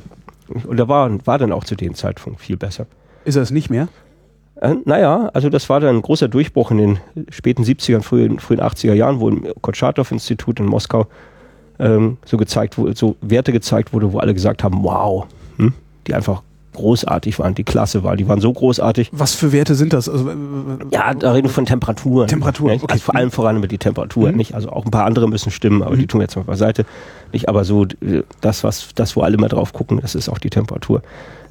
Und 0.50 0.78
der 0.78 0.90
war, 0.90 1.10
war 1.26 1.38
dann 1.38 1.54
auch 1.54 1.64
zu 1.64 1.76
dem 1.76 1.96
Zeitpunkt 1.96 2.42
viel 2.42 2.58
besser. 2.58 2.86
Ist 3.24 3.38
er 3.38 3.44
es 3.44 3.52
nicht 3.52 3.70
mehr? 3.70 3.88
Äh, 4.64 4.76
naja, 4.86 5.30
also 5.34 5.50
das 5.50 5.70
war 5.70 5.82
dann 5.82 5.98
ein 5.98 6.02
großer 6.02 6.30
Durchbruch 6.30 6.72
in 6.72 6.78
den 6.78 7.00
späten 7.30 7.64
70er, 7.64 8.02
frühen, 8.02 8.40
frühen 8.40 8.62
80er 8.62 8.94
Jahren, 8.94 9.20
wo 9.20 9.28
im 9.28 9.46
Kurtschatow-Institut 9.62 10.60
in 10.62 10.66
Moskau 10.68 11.08
ähm, 11.80 12.18
so 12.24 12.38
gezeigt 12.38 12.78
wurde, 12.78 12.96
so 12.96 13.18
Werte 13.20 13.52
gezeigt 13.52 13.92
wurde, 13.92 14.14
wo 14.14 14.20
alle 14.20 14.34
gesagt 14.34 14.64
haben, 14.64 14.82
wow, 14.84 15.28
hm? 15.58 15.74
die 16.08 16.14
einfach 16.14 16.44
großartig 16.74 17.38
waren, 17.40 17.56
die 17.56 17.66
klasse 17.66 18.04
war, 18.04 18.16
die 18.16 18.28
waren 18.30 18.40
so 18.40 18.54
großartig. 18.54 19.10
Was 19.12 19.36
für 19.36 19.52
Werte 19.52 19.76
sind 19.76 19.92
das? 19.92 20.08
Also, 20.08 20.30
äh, 20.30 20.34
ja, 20.92 21.14
da 21.14 21.34
reden 21.34 21.50
wir 21.50 21.54
von 21.54 21.66
Temperaturen. 21.66 22.28
Temperatur, 22.30 22.72
okay. 22.72 22.86
Also 22.88 23.04
vor 23.04 23.16
allem 23.16 23.32
voran 23.32 23.58
über 23.58 23.68
die 23.68 23.78
Temperatur, 23.78 24.32
mhm. 24.32 24.38
nicht? 24.38 24.56
Also 24.56 24.70
auch 24.70 24.86
ein 24.86 24.92
paar 24.92 25.06
andere 25.06 25.28
müssen 25.28 25.52
stimmen, 25.52 25.84
aber 25.84 25.96
mhm. 25.96 26.00
die 26.00 26.08
tun 26.08 26.22
wir 26.22 26.24
jetzt 26.24 26.38
mal 26.38 26.44
beiseite. 26.44 26.86
Nicht, 27.34 27.50
aber 27.50 27.66
so 27.66 27.86
das, 28.40 28.64
was, 28.64 28.90
das, 28.96 29.18
wo 29.18 29.22
alle 29.22 29.36
mal 29.38 29.50
drauf 29.50 29.74
gucken, 29.74 30.00
das 30.02 30.16
ist 30.16 30.30
auch 30.30 30.40
die 30.40 30.50
Temperatur. 30.50 31.02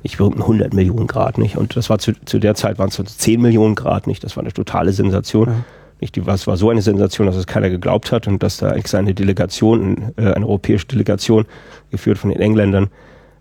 Ich 0.03 0.16
berühmten 0.16 0.42
100 0.42 0.74
Millionen 0.74 1.07
Grad, 1.07 1.38
nicht? 1.38 1.57
Und 1.57 1.76
das 1.76 1.90
war 1.90 1.98
zu, 1.98 2.12
zu 2.24 2.38
der 2.38 2.55
Zeit 2.55 2.78
waren 2.78 2.88
es 2.88 2.94
so 2.94 3.03
10 3.03 3.40
Millionen 3.40 3.74
Grad, 3.74 4.07
nicht? 4.07 4.24
Das 4.24 4.36
war 4.36 4.42
eine 4.42 4.53
totale 4.53 4.92
Sensation. 4.92 5.48
Mhm. 5.48 5.64
Nicht, 6.00 6.16
die, 6.16 6.26
was 6.26 6.46
war 6.48 6.57
so 6.57 6.70
eine 6.70 6.82
Sensation, 6.82 7.26
dass 7.28 7.36
es 7.36 7.46
keiner 7.46 7.70
geglaubt 7.70 8.11
hat 8.11 8.26
und 8.26 8.42
dass 8.42 8.57
da 8.57 8.72
extra 8.72 8.98
eine 8.98 9.14
Delegation, 9.14 10.12
äh, 10.16 10.32
eine 10.32 10.46
europäische 10.46 10.86
Delegation, 10.86 11.46
geführt 11.90 12.18
von 12.18 12.30
den 12.30 12.40
Engländern, 12.40 12.90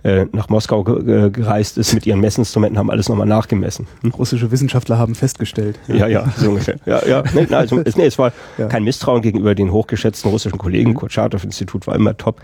äh, 0.04 0.26
nach 0.32 0.50
Moskau 0.50 0.84
ge 0.84 1.30
gereist 1.30 1.78
ist 1.78 1.94
mit 1.94 2.08
ihren 2.08 2.20
Messinstrumenten, 2.20 2.80
haben 2.80 2.90
alles 2.90 3.08
nochmal 3.08 3.28
nachgemessen. 3.28 3.88
Hm? 4.02 4.12
Russische 4.12 4.50
Wissenschaftler 4.52 4.98
haben 4.98 5.14
festgestellt. 5.14 5.80
Ja, 5.88 6.08
ja, 6.08 6.32
so 6.38 6.50
ungefähr. 6.50 6.78
Ja, 6.86 7.06
ja. 7.06 7.24
Nee, 7.34 7.48
also, 7.54 7.80
es, 7.80 7.96
nee, 7.98 8.06
es 8.06 8.18
war 8.18 8.32
ja. 8.58 8.68
kein 8.68 8.84
Misstrauen 8.84 9.22
gegenüber 9.22 9.54
den 9.54 9.72
hochgeschätzten 9.72 10.32
russischen 10.32 10.58
Kollegen. 10.58 10.92
Mhm. 10.92 10.96
Kurtschatow-Institut 10.96 11.86
war 11.86 11.96
immer 11.96 12.18
top. 12.18 12.42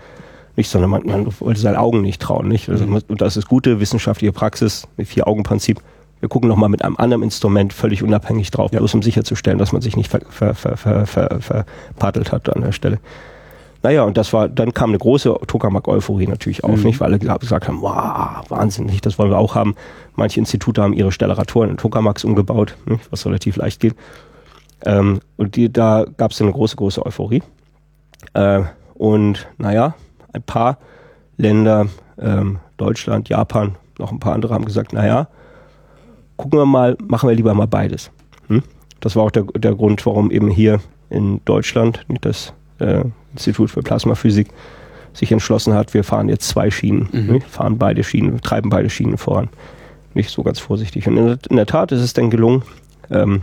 Nicht, 0.58 0.70
sondern 0.70 0.90
man, 0.90 1.06
man 1.06 1.32
wollte 1.38 1.60
seinen 1.60 1.76
Augen 1.76 2.00
nicht 2.00 2.20
trauen. 2.20 2.48
Nicht? 2.48 2.68
Also, 2.68 2.84
mhm. 2.84 3.00
Und 3.06 3.20
das 3.20 3.36
ist 3.36 3.46
gute 3.46 3.78
wissenschaftliche 3.78 4.32
Praxis, 4.32 4.88
Vier-Augen-Prinzip. 4.98 5.80
Wir 6.18 6.28
gucken 6.28 6.48
nochmal 6.48 6.68
mit 6.68 6.82
einem 6.82 6.96
anderen 6.96 7.22
Instrument 7.22 7.72
völlig 7.72 8.02
unabhängig 8.02 8.50
drauf, 8.50 8.72
ja. 8.72 8.80
bloß 8.80 8.92
um 8.94 9.02
sicherzustellen, 9.04 9.60
dass 9.60 9.70
man 9.70 9.82
sich 9.82 9.96
nicht 9.96 10.10
verpattelt 10.10 10.58
ver, 10.58 11.06
ver, 11.06 11.40
ver, 11.40 11.64
hat 12.00 12.56
an 12.56 12.62
der 12.62 12.72
Stelle. 12.72 12.98
Naja, 13.84 14.02
und 14.02 14.16
das 14.16 14.32
war, 14.32 14.48
dann 14.48 14.74
kam 14.74 14.90
eine 14.90 14.98
große 14.98 15.32
Tokamak-Euphorie 15.46 16.26
natürlich 16.26 16.64
auf, 16.64 16.78
mhm. 16.78 16.86
nicht? 16.86 16.98
Weil 16.98 17.14
alle 17.14 17.38
gesagt 17.38 17.68
haben, 17.68 17.80
wow, 17.80 18.42
wahnsinnig, 18.48 19.00
das 19.00 19.16
wollen 19.16 19.30
wir 19.30 19.38
auch 19.38 19.54
haben. 19.54 19.76
Manche 20.16 20.40
Institute 20.40 20.82
haben 20.82 20.92
ihre 20.92 21.12
Stellaratoren 21.12 21.70
in 21.70 21.76
Tokamaks 21.76 22.24
umgebaut, 22.24 22.76
nicht? 22.84 23.06
was 23.12 23.24
relativ 23.24 23.54
leicht 23.54 23.78
geht. 23.78 23.94
Ähm, 24.84 25.20
und 25.36 25.54
die, 25.54 25.72
da 25.72 26.04
gab 26.16 26.32
es 26.32 26.42
eine 26.42 26.50
große, 26.50 26.74
große 26.74 27.06
Euphorie. 27.06 27.44
Äh, 28.34 28.62
und 28.94 29.46
naja, 29.58 29.94
ein 30.32 30.42
paar 30.42 30.78
Länder, 31.36 31.86
ähm, 32.18 32.58
Deutschland, 32.76 33.28
Japan, 33.28 33.76
noch 33.98 34.12
ein 34.12 34.20
paar 34.20 34.34
andere 34.34 34.54
haben 34.54 34.64
gesagt, 34.64 34.92
naja, 34.92 35.28
gucken 36.36 36.58
wir 36.58 36.66
mal, 36.66 36.96
machen 37.06 37.28
wir 37.28 37.34
lieber 37.34 37.54
mal 37.54 37.66
beides. 37.66 38.10
Hm? 38.48 38.62
Das 39.00 39.16
war 39.16 39.24
auch 39.24 39.30
der, 39.30 39.44
der 39.44 39.74
Grund, 39.74 40.04
warum 40.06 40.30
eben 40.30 40.50
hier 40.50 40.80
in 41.10 41.40
Deutschland 41.44 42.04
das 42.20 42.52
äh, 42.78 43.04
Institut 43.32 43.70
für 43.70 43.82
Plasmaphysik 43.82 44.48
sich 45.12 45.32
entschlossen 45.32 45.74
hat, 45.74 45.94
wir 45.94 46.04
fahren 46.04 46.28
jetzt 46.28 46.48
zwei 46.48 46.70
Schienen, 46.70 47.08
mhm. 47.12 47.26
ne? 47.26 47.40
fahren 47.40 47.78
beide 47.78 48.04
Schienen, 48.04 48.40
treiben 48.40 48.70
beide 48.70 48.90
Schienen 48.90 49.18
voran. 49.18 49.48
Nicht 50.14 50.30
so 50.30 50.42
ganz 50.42 50.58
vorsichtig. 50.58 51.06
Und 51.06 51.16
in, 51.16 51.38
in 51.50 51.56
der 51.56 51.66
Tat 51.66 51.92
ist 51.92 52.00
es 52.00 52.12
dann 52.12 52.30
gelungen, 52.30 52.62
ähm, 53.10 53.42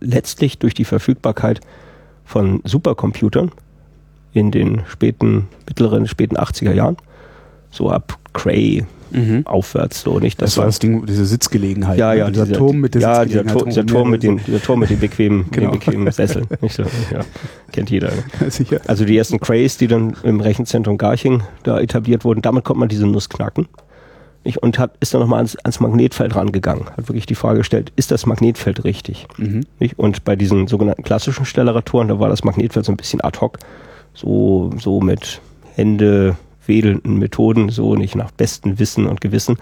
letztlich 0.00 0.58
durch 0.58 0.74
die 0.74 0.84
Verfügbarkeit 0.84 1.60
von 2.24 2.60
Supercomputern 2.64 3.50
in 4.32 4.50
den 4.50 4.82
späten, 4.88 5.48
mittleren, 5.66 6.06
späten 6.06 6.36
80er 6.36 6.72
Jahren, 6.72 6.96
so 7.70 7.90
ab 7.90 8.18
Cray, 8.32 8.84
mhm. 9.10 9.46
aufwärts 9.46 10.02
so 10.02 10.18
nicht. 10.18 10.40
Das, 10.40 10.50
das 10.50 10.58
war 10.58 10.66
das 10.66 10.78
Ding, 10.78 11.06
diese 11.06 11.24
Sitzgelegenheit. 11.24 11.98
Ja, 11.98 12.12
ja, 12.14 12.26
ne? 12.26 12.32
dieser, 12.32 12.46
dieser 12.46 12.58
Turm 12.58 12.76
mit 12.78 12.94
der 12.94 13.02
ja, 13.02 13.24
dieser, 13.24 13.46
Tor, 13.46 13.64
dieser 13.64 13.86
Turm 13.86 14.10
mit 14.10 14.22
den, 14.22 14.38
dieser 14.46 14.62
Turm 14.62 14.80
mit 14.80 14.90
den 14.90 15.00
bequemen, 15.00 15.46
genau. 15.50 15.70
den 15.70 15.78
bequemen 15.78 16.10
Sesseln. 16.12 16.46
Nicht 16.60 16.74
so, 16.74 16.82
ja, 16.82 17.20
kennt 17.72 17.90
jeder. 17.90 18.12
Sicher. 18.48 18.80
Also 18.86 19.04
die 19.04 19.16
ersten 19.16 19.40
Crays, 19.40 19.76
die 19.76 19.86
dann 19.86 20.14
im 20.22 20.40
Rechenzentrum 20.40 20.98
Garching 20.98 21.42
da 21.62 21.80
etabliert 21.80 22.24
wurden, 22.24 22.42
damit 22.42 22.64
konnte 22.64 22.80
man 22.80 22.88
diese 22.88 23.06
Nuss 23.06 23.28
knacken. 23.28 23.68
Nicht? 24.44 24.58
Und 24.58 24.78
hat, 24.78 24.92
ist 25.00 25.12
dann 25.12 25.20
nochmal 25.20 25.38
ans, 25.38 25.56
ans 25.56 25.80
Magnetfeld 25.80 26.34
rangegangen. 26.34 26.86
Hat 26.86 27.08
wirklich 27.08 27.26
die 27.26 27.34
Frage 27.34 27.58
gestellt, 27.58 27.92
ist 27.96 28.10
das 28.10 28.24
Magnetfeld 28.24 28.84
richtig? 28.84 29.26
Mhm. 29.36 29.66
Nicht? 29.78 29.98
Und 29.98 30.24
bei 30.24 30.34
diesen 30.34 30.66
sogenannten 30.66 31.02
klassischen 31.02 31.44
Stellaratoren, 31.44 32.08
da 32.08 32.18
war 32.20 32.30
das 32.30 32.42
Magnetfeld 32.42 32.86
so 32.86 32.92
ein 32.92 32.96
bisschen 32.96 33.20
ad 33.20 33.38
hoc, 33.40 33.58
so, 34.14 34.70
so 34.78 35.00
mit 35.00 35.40
Hände, 35.74 36.36
wedelnden 36.66 37.18
Methoden, 37.18 37.68
so 37.70 37.94
nicht 37.94 38.14
nach 38.14 38.30
bestem 38.30 38.78
Wissen 38.78 39.06
und 39.06 39.20
Gewissen 39.20 39.56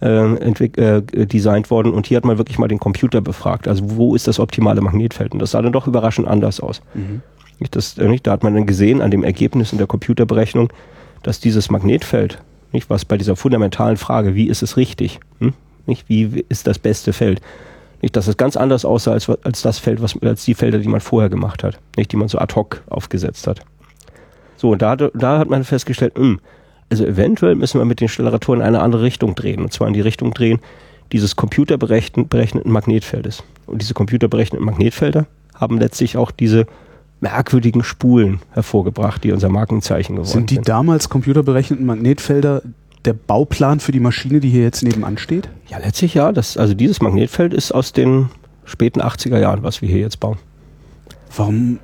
äh, 0.00 0.34
äh, 0.34 1.02
designt 1.26 1.70
worden. 1.70 1.92
Und 1.92 2.06
hier 2.06 2.16
hat 2.18 2.24
man 2.24 2.38
wirklich 2.38 2.58
mal 2.58 2.68
den 2.68 2.78
Computer 2.78 3.20
befragt. 3.20 3.68
Also 3.68 3.96
wo 3.96 4.14
ist 4.14 4.28
das 4.28 4.38
optimale 4.38 4.80
Magnetfeld? 4.80 5.32
Und 5.32 5.40
das 5.40 5.52
sah 5.52 5.62
dann 5.62 5.72
doch 5.72 5.86
überraschend 5.86 6.28
anders 6.28 6.60
aus. 6.60 6.82
Mhm. 6.94 7.22
Das, 7.70 7.96
äh, 7.96 8.08
nicht, 8.08 8.26
da 8.26 8.32
hat 8.32 8.42
man 8.42 8.54
dann 8.54 8.66
gesehen 8.66 9.00
an 9.00 9.10
dem 9.10 9.24
Ergebnis 9.24 9.72
in 9.72 9.78
der 9.78 9.86
Computerberechnung, 9.86 10.70
dass 11.22 11.40
dieses 11.40 11.70
Magnetfeld 11.70 12.38
Nicht? 12.72 12.90
Was 12.90 13.04
bei 13.04 13.16
dieser 13.16 13.36
fundamentalen 13.36 13.96
Frage, 13.96 14.34
wie 14.34 14.48
ist 14.48 14.62
es 14.62 14.76
richtig? 14.76 15.20
Hm? 15.38 15.54
Nicht? 15.86 16.08
Wie 16.08 16.44
ist 16.48 16.66
das 16.66 16.78
beste 16.78 17.12
Feld? 17.12 17.40
Nicht, 18.02 18.16
dass 18.16 18.28
es 18.28 18.36
ganz 18.36 18.56
anders 18.56 18.84
aussah 18.84 19.12
als, 19.12 19.28
als 19.28 19.62
das 19.62 19.78
Feld, 19.78 20.02
was, 20.02 20.20
als 20.22 20.44
die 20.44 20.54
Felder, 20.54 20.78
die 20.78 20.88
man 20.88 21.00
vorher 21.00 21.30
gemacht 21.30 21.64
hat, 21.64 21.78
nicht, 21.96 22.12
die 22.12 22.16
man 22.16 22.28
so 22.28 22.38
ad 22.38 22.54
hoc 22.54 22.82
aufgesetzt 22.88 23.46
hat. 23.46 23.62
So, 24.56 24.70
und 24.70 24.82
da, 24.82 24.96
da 24.96 25.38
hat 25.38 25.48
man 25.48 25.64
festgestellt, 25.64 26.16
mh, 26.16 26.24
hm, 26.24 26.40
also 26.90 27.04
eventuell 27.04 27.54
müssen 27.56 27.80
wir 27.80 27.84
mit 27.84 28.00
den 28.00 28.08
Stellaratoren 28.08 28.60
in 28.60 28.66
eine 28.66 28.80
andere 28.80 29.02
Richtung 29.02 29.34
drehen. 29.34 29.60
Und 29.60 29.72
zwar 29.72 29.88
in 29.88 29.94
die 29.94 30.00
Richtung 30.00 30.32
drehen 30.32 30.60
dieses 31.12 31.36
computerberechneten 31.36 32.72
Magnetfeldes. 32.72 33.42
Und 33.66 33.82
diese 33.82 33.94
computerberechneten 33.94 34.64
Magnetfelder 34.64 35.26
haben 35.54 35.78
letztlich 35.78 36.16
auch 36.16 36.30
diese 36.30 36.66
merkwürdigen 37.20 37.82
Spulen 37.82 38.40
hervorgebracht, 38.50 39.24
die 39.24 39.32
unser 39.32 39.48
Markenzeichen 39.48 40.16
geworden 40.16 40.28
sind. 40.28 40.50
Sind 40.50 40.50
die 40.50 40.64
damals 40.64 41.08
computerberechneten 41.08 41.86
Magnetfelder 41.86 42.62
der 43.04 43.14
Bauplan 43.14 43.80
für 43.80 43.92
die 43.92 44.00
Maschine, 44.00 44.40
die 44.40 44.50
hier 44.50 44.62
jetzt 44.62 44.82
nebenan 44.82 45.16
steht? 45.16 45.48
Ja, 45.68 45.78
letztlich 45.78 46.14
ja. 46.14 46.32
Das, 46.32 46.56
also 46.56 46.74
dieses 46.74 47.00
Magnetfeld 47.00 47.54
ist 47.54 47.72
aus 47.72 47.92
den 47.92 48.28
späten 48.64 49.00
80er 49.00 49.38
Jahren, 49.38 49.62
was 49.62 49.80
wir 49.80 49.88
hier 49.88 50.00
jetzt 50.00 50.20
bauen. 50.20 50.38
Warum, 51.34 51.78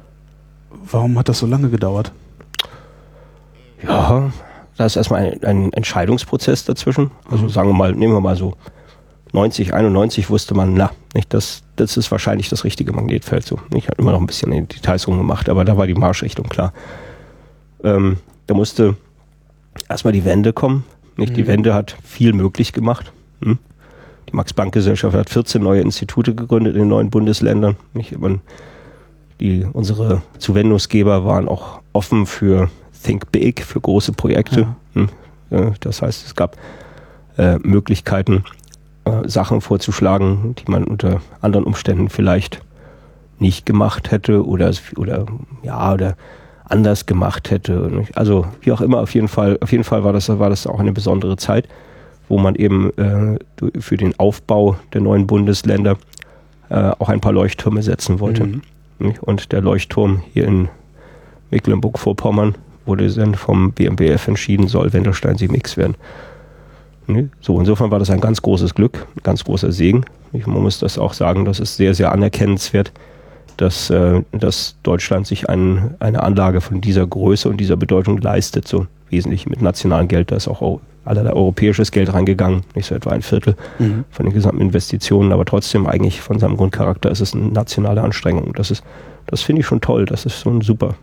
warum 0.90 1.18
hat 1.18 1.28
das 1.28 1.38
so 1.38 1.46
lange 1.46 1.70
gedauert? 1.70 2.12
Ja, 3.82 4.30
da 4.76 4.86
ist 4.86 4.96
erstmal 4.96 5.22
ein, 5.22 5.44
ein 5.44 5.72
Entscheidungsprozess 5.72 6.64
dazwischen. 6.64 7.10
Also 7.30 7.44
mhm. 7.44 7.48
sagen 7.50 7.68
wir 7.68 7.74
mal, 7.74 7.92
nehmen 7.92 8.14
wir 8.14 8.20
mal 8.20 8.36
so 8.36 8.54
90, 9.32 9.72
91 9.72 10.28
wusste 10.28 10.54
man, 10.54 10.74
na, 10.74 10.90
nicht, 11.14 11.32
das, 11.32 11.62
das 11.76 11.96
ist 11.96 12.10
wahrscheinlich 12.10 12.48
das 12.48 12.64
richtige 12.64 12.92
Magnetfeld. 12.92 13.46
So. 13.46 13.58
Ich 13.74 13.88
habe 13.88 14.00
immer 14.00 14.12
noch 14.12 14.20
ein 14.20 14.26
bisschen 14.26 14.52
in 14.52 14.68
die 14.68 14.76
Details 14.76 15.06
rumgemacht, 15.06 15.48
aber 15.48 15.64
da 15.64 15.76
war 15.76 15.86
die 15.86 15.94
Marschrichtung 15.94 16.48
klar. 16.48 16.72
Ähm, 17.82 18.18
da 18.46 18.54
musste 18.54 18.96
erstmal 19.88 20.12
die 20.12 20.24
Wende 20.24 20.52
kommen. 20.52 20.84
Nicht? 21.16 21.32
Mhm. 21.32 21.36
Die 21.36 21.46
Wende 21.46 21.74
hat 21.74 21.96
viel 22.02 22.32
möglich 22.32 22.72
gemacht. 22.72 23.12
Hm? 23.42 23.58
Die 24.28 24.36
Max-Planck-Gesellschaft 24.36 25.16
hat 25.16 25.30
14 25.30 25.62
neue 25.62 25.80
Institute 25.80 26.34
gegründet 26.34 26.74
in 26.74 26.80
den 26.80 26.88
neuen 26.88 27.10
Bundesländern. 27.10 27.76
Nicht? 27.94 28.18
Man, 28.18 28.40
die, 29.40 29.66
unsere 29.72 30.22
Zuwendungsgeber 30.38 31.24
waren 31.24 31.48
auch 31.48 31.80
offen 31.92 32.26
für 32.26 32.70
Think 33.02 33.32
Big, 33.32 33.62
für 33.62 33.80
große 33.80 34.12
Projekte. 34.12 34.74
Ja. 34.94 35.06
Hm? 35.50 35.74
Das 35.80 36.00
heißt, 36.00 36.26
es 36.26 36.34
gab 36.34 36.56
äh, 37.36 37.58
Möglichkeiten, 37.58 38.44
äh, 39.04 39.28
Sachen 39.28 39.60
vorzuschlagen, 39.60 40.54
die 40.54 40.70
man 40.70 40.84
unter 40.84 41.20
anderen 41.40 41.64
Umständen 41.64 42.08
vielleicht 42.08 42.62
nicht 43.38 43.66
gemacht 43.66 44.10
hätte 44.10 44.46
oder, 44.46 44.72
oder 44.96 45.26
ja, 45.62 45.92
oder 45.92 46.16
anders 46.64 47.06
gemacht 47.06 47.50
hätte. 47.50 48.04
Also 48.14 48.46
wie 48.60 48.72
auch 48.72 48.80
immer, 48.80 49.00
auf 49.00 49.14
jeden 49.14 49.28
Fall, 49.28 49.58
auf 49.60 49.72
jeden 49.72 49.84
Fall 49.84 50.04
war 50.04 50.12
das, 50.12 50.28
war 50.28 50.48
das 50.48 50.66
auch 50.66 50.80
eine 50.80 50.92
besondere 50.92 51.36
Zeit, 51.36 51.68
wo 52.28 52.38
man 52.38 52.54
eben 52.54 52.90
äh, 52.96 53.38
für 53.80 53.96
den 53.96 54.18
Aufbau 54.18 54.76
der 54.92 55.00
neuen 55.00 55.26
Bundesländer 55.26 55.98
äh, 56.70 56.92
auch 56.98 57.08
ein 57.08 57.20
paar 57.20 57.32
Leuchttürme 57.32 57.82
setzen 57.82 58.20
wollte. 58.20 58.46
Mhm. 58.46 58.62
Und 59.20 59.52
der 59.52 59.60
Leuchtturm 59.60 60.22
hier 60.32 60.46
in 60.46 60.68
Mecklenburg-Vorpommern 61.50 62.54
wurde 62.86 63.08
dann 63.10 63.34
vom 63.34 63.72
BMBF 63.72 64.28
entschieden, 64.28 64.68
soll 64.68 64.92
Wendelstein 64.92 65.36
7X 65.36 65.76
werden. 65.76 65.96
So, 67.40 67.58
insofern 67.58 67.90
war 67.90 67.98
das 67.98 68.10
ein 68.10 68.20
ganz 68.20 68.42
großes 68.42 68.74
Glück, 68.74 69.06
ein 69.16 69.22
ganz 69.22 69.44
großer 69.44 69.72
Segen. 69.72 70.04
Man 70.32 70.62
muss 70.62 70.78
das 70.78 70.98
auch 70.98 71.12
sagen, 71.12 71.44
das 71.44 71.60
ist 71.60 71.76
sehr, 71.76 71.94
sehr 71.94 72.12
anerkennenswert, 72.12 72.92
dass, 73.56 73.90
äh, 73.90 74.22
dass 74.32 74.76
Deutschland 74.82 75.26
sich 75.26 75.48
ein, 75.48 75.94
eine 76.00 76.22
Anlage 76.22 76.60
von 76.60 76.80
dieser 76.80 77.06
Größe 77.06 77.48
und 77.48 77.58
dieser 77.58 77.76
Bedeutung 77.76 78.18
leistet, 78.18 78.66
so 78.66 78.86
wesentlich 79.10 79.46
mit 79.46 79.60
nationalem 79.60 80.08
Geld. 80.08 80.30
Da 80.30 80.36
ist 80.36 80.48
auch 80.48 80.80
allerlei 81.04 81.32
europäisches 81.32 81.90
Geld 81.90 82.12
reingegangen, 82.12 82.62
nicht 82.74 82.86
so 82.86 82.94
etwa 82.94 83.10
ein 83.10 83.22
Viertel 83.22 83.56
mhm. 83.78 84.04
von 84.10 84.26
den 84.26 84.34
gesamten 84.34 84.60
Investitionen, 84.60 85.32
aber 85.32 85.44
trotzdem 85.44 85.86
eigentlich 85.86 86.20
von 86.20 86.38
seinem 86.38 86.56
Grundcharakter 86.56 87.10
ist 87.10 87.20
es 87.20 87.34
eine 87.34 87.46
nationale 87.46 88.02
Anstrengung. 88.02 88.52
Das 88.54 88.70
ist, 88.70 88.84
das 89.26 89.42
finde 89.42 89.60
ich 89.60 89.66
schon 89.66 89.80
toll, 89.80 90.06
das 90.06 90.24
ist 90.24 90.46
ein 90.46 90.60
super. 90.60 90.94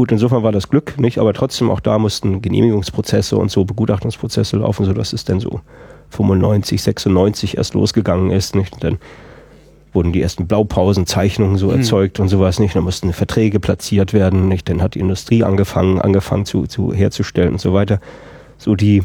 Gut, 0.00 0.12
insofern 0.12 0.42
war 0.42 0.50
das 0.50 0.70
Glück, 0.70 0.98
nicht? 0.98 1.18
Aber 1.18 1.34
trotzdem 1.34 1.70
auch 1.70 1.80
da 1.80 1.98
mussten 1.98 2.40
Genehmigungsprozesse 2.40 3.36
und 3.36 3.50
so 3.50 3.66
Begutachtungsprozesse 3.66 4.56
laufen, 4.56 4.86
sodass 4.86 5.12
es 5.12 5.26
dann 5.26 5.40
so 5.40 5.60
95, 6.08 6.82
96 6.82 7.58
erst 7.58 7.74
losgegangen 7.74 8.30
ist, 8.30 8.56
nicht? 8.56 8.72
Und 8.72 8.82
dann 8.82 8.98
wurden 9.92 10.14
die 10.14 10.22
ersten 10.22 10.46
Blaupausenzeichnungen 10.46 11.58
so 11.58 11.66
mhm. 11.66 11.80
erzeugt 11.80 12.18
und 12.18 12.28
sowas 12.28 12.58
nicht. 12.60 12.74
Dann 12.74 12.84
mussten 12.84 13.12
Verträge 13.12 13.60
platziert 13.60 14.14
werden, 14.14 14.48
nicht? 14.48 14.70
Dann 14.70 14.80
hat 14.80 14.94
die 14.94 15.00
Industrie 15.00 15.44
angefangen, 15.44 16.00
angefangen 16.00 16.46
zu, 16.46 16.66
zu 16.66 16.94
herzustellen 16.94 17.52
und 17.52 17.60
so 17.60 17.74
weiter. 17.74 18.00
So 18.56 18.76
die 18.76 19.02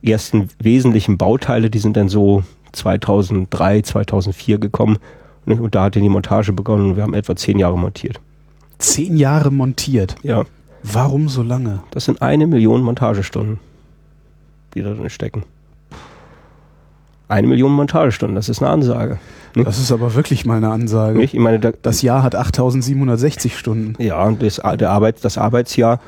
ersten 0.00 0.46
wesentlichen 0.60 1.18
Bauteile, 1.18 1.70
die 1.70 1.80
sind 1.80 1.96
dann 1.96 2.08
so 2.08 2.44
2003, 2.70 3.82
2004 3.82 4.58
gekommen. 4.58 4.98
Nicht? 5.44 5.60
Und 5.60 5.74
da 5.74 5.82
hat 5.82 5.96
dann 5.96 6.04
die 6.04 6.08
Montage 6.08 6.52
begonnen. 6.52 6.94
Wir 6.94 7.02
haben 7.02 7.14
etwa 7.14 7.34
zehn 7.34 7.58
Jahre 7.58 7.76
montiert 7.76 8.20
zehn 8.78 9.16
Jahre 9.16 9.50
montiert. 9.50 10.16
Ja. 10.22 10.44
Warum 10.82 11.28
so 11.28 11.42
lange? 11.42 11.80
Das 11.90 12.04
sind 12.04 12.22
eine 12.22 12.46
Million 12.46 12.82
Montagestunden, 12.82 13.58
die 14.74 14.82
da 14.82 14.94
drin 14.94 15.10
stecken. 15.10 15.44
Eine 17.28 17.48
Million 17.48 17.72
Montagestunden, 17.72 18.36
das 18.36 18.48
ist 18.48 18.62
eine 18.62 18.70
Ansage. 18.70 19.18
Nicht? 19.56 19.66
Das 19.66 19.78
ist 19.78 19.90
aber 19.90 20.14
wirklich 20.14 20.46
mal 20.46 20.58
eine 20.58 20.70
Ansage. 20.70 21.18
Nicht? 21.18 21.34
Ich 21.34 21.40
meine, 21.40 21.58
da, 21.58 21.72
das 21.82 22.02
Jahr 22.02 22.22
hat 22.22 22.34
8760 22.36 23.58
Stunden. 23.58 24.00
Ja, 24.00 24.22
und 24.24 24.42
das, 24.42 24.60
der 24.78 24.90
Arbeit, 24.90 25.24
das 25.24 25.38
Arbeitsjahr 25.38 25.98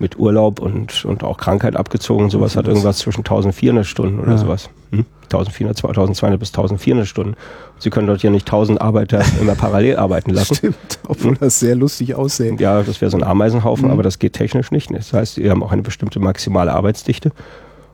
mit 0.00 0.18
Urlaub 0.18 0.60
und, 0.60 1.04
und 1.04 1.22
auch 1.22 1.36
Krankheit 1.36 1.76
abgezogen, 1.76 2.30
sowas 2.30 2.56
hat 2.56 2.66
irgendwas 2.66 2.98
zwischen 2.98 3.20
1400 3.20 3.86
Stunden 3.86 4.18
oder 4.20 4.32
ja. 4.32 4.38
sowas. 4.38 4.70
Hm? 4.90 5.04
1400, 5.24 5.76
2200 5.76 6.40
bis 6.40 6.48
1400 6.48 7.06
Stunden. 7.06 7.36
Sie 7.78 7.90
können 7.90 8.06
dort 8.06 8.22
ja 8.22 8.30
nicht 8.30 8.46
1000 8.46 8.80
Arbeiter 8.80 9.22
immer 9.40 9.54
parallel 9.54 9.96
arbeiten 9.96 10.30
lassen. 10.30 10.56
Stimmt, 10.56 10.98
obwohl 11.06 11.36
das 11.36 11.60
sehr 11.60 11.76
lustig 11.76 12.14
aussieht. 12.14 12.60
Ja, 12.60 12.82
das 12.82 13.00
wäre 13.00 13.10
so 13.10 13.18
ein 13.18 13.24
Ameisenhaufen, 13.24 13.86
mhm. 13.86 13.92
aber 13.92 14.02
das 14.02 14.18
geht 14.18 14.32
technisch 14.32 14.70
nicht. 14.70 14.90
Das 14.92 15.12
heißt, 15.12 15.34
sie 15.36 15.50
haben 15.50 15.62
auch 15.62 15.72
eine 15.72 15.82
bestimmte 15.82 16.18
maximale 16.18 16.72
Arbeitsdichte. 16.72 17.30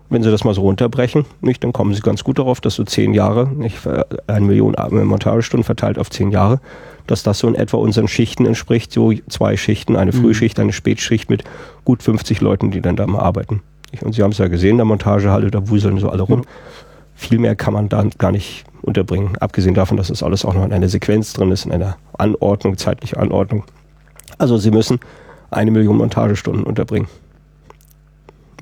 Wenn 0.08 0.22
Sie 0.22 0.30
das 0.30 0.44
mal 0.44 0.54
so 0.54 0.60
runterbrechen, 0.60 1.24
nicht, 1.40 1.64
dann 1.64 1.72
kommen 1.72 1.92
Sie 1.92 2.00
ganz 2.00 2.22
gut 2.22 2.38
darauf, 2.38 2.60
dass 2.60 2.74
so 2.76 2.84
zehn 2.84 3.12
Jahre, 3.12 3.48
nicht, 3.48 3.76
eine 4.28 4.46
Million 4.46 4.76
Montagestunden 4.90 5.64
verteilt 5.64 5.98
auf 5.98 6.10
zehn 6.10 6.30
Jahre, 6.30 6.60
dass 7.06 7.22
das 7.22 7.38
so 7.38 7.48
in 7.48 7.54
etwa 7.54 7.78
unseren 7.78 8.08
Schichten 8.08 8.46
entspricht, 8.46 8.92
so 8.92 9.12
zwei 9.28 9.56
Schichten, 9.56 9.96
eine 9.96 10.12
mhm. 10.12 10.22
Frühschicht, 10.22 10.58
eine 10.58 10.72
Spätschicht 10.72 11.30
mit 11.30 11.44
gut 11.84 12.02
50 12.02 12.40
Leuten, 12.40 12.70
die 12.70 12.80
dann 12.80 12.96
da 12.96 13.06
mal 13.06 13.20
arbeiten. 13.20 13.62
Und 14.02 14.14
Sie 14.14 14.22
haben 14.22 14.32
es 14.32 14.38
ja 14.38 14.48
gesehen, 14.48 14.72
in 14.72 14.76
der 14.78 14.84
Montagehalle, 14.86 15.50
da 15.50 15.68
wuseln 15.68 15.98
so 15.98 16.08
alle 16.08 16.22
rum. 16.22 16.40
Ja. 16.40 16.48
Viel 17.14 17.38
mehr 17.38 17.56
kann 17.56 17.72
man 17.72 17.88
da 17.88 18.04
gar 18.18 18.32
nicht 18.32 18.64
unterbringen. 18.82 19.36
Abgesehen 19.38 19.74
davon, 19.74 19.96
dass 19.96 20.08
das 20.08 20.22
alles 20.22 20.44
auch 20.44 20.54
noch 20.54 20.64
in 20.64 20.72
einer 20.72 20.88
Sequenz 20.88 21.32
drin 21.32 21.50
ist, 21.50 21.64
in 21.64 21.72
einer 21.72 21.96
Anordnung, 22.18 22.76
zeitliche 22.76 23.18
Anordnung. 23.18 23.64
Also 24.38 24.58
Sie 24.58 24.70
müssen 24.70 25.00
eine 25.50 25.70
Million 25.70 25.96
Montagestunden 25.96 26.64
unterbringen. 26.64 27.08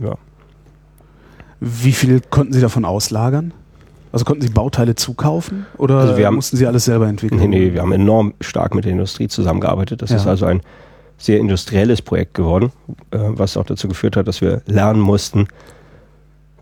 Ja. 0.01 0.17
Wie 1.61 1.93
viel 1.93 2.21
konnten 2.21 2.53
Sie 2.53 2.61
davon 2.61 2.85
auslagern? 2.85 3.53
Also 4.15 4.25
konnten 4.25 4.43
Sie 4.43 4.49
Bauteile 4.49 4.95
zukaufen 4.95 5.67
oder 5.77 5.97
also 5.97 6.17
wir 6.17 6.25
haben, 6.27 6.37
mussten 6.37 6.57
Sie 6.57 6.69
alles 6.69 6.85
selber 6.85 7.09
entwickeln? 7.09 7.41
Nee, 7.41 7.49
nee, 7.49 7.73
wir 7.73 7.83
haben 7.83 7.91
enorm 7.91 8.33
stark 8.41 8.73
mit 8.77 8.85
der 8.85 8.93
Industrie 8.93 9.27
zusammengearbeitet. 9.27 10.03
Das 10.03 10.11
ja. 10.11 10.17
ist 10.17 10.29
also 10.29 10.47
ein 10.47 10.61
sehr 11.19 11.41
industrielles 11.41 12.01
Projekt 12.01 12.35
geworden, 12.35 12.71
äh, 13.11 13.19
was 13.19 13.57
auch 13.57 13.65
dazu 13.65 13.89
geführt 13.89 14.17
hat, 14.17 14.29
dass 14.29 14.41
wir 14.41 14.63
lernen 14.67 15.01
mussten, 15.01 15.49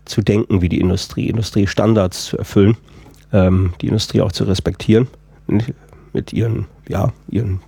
zu 0.05 0.23
denken 0.23 0.63
wie 0.63 0.69
die 0.69 0.79
Industrie, 0.79 1.29
Industriestandards 1.29 2.25
zu 2.25 2.39
erfüllen, 2.39 2.75
ähm, 3.31 3.73
die 3.81 3.87
Industrie 3.87 4.21
auch 4.21 4.31
zu 4.31 4.45
respektieren 4.45 5.07
mit 6.11 6.33
ihren, 6.33 6.65
ja, 6.89 7.13
ihren 7.29 7.59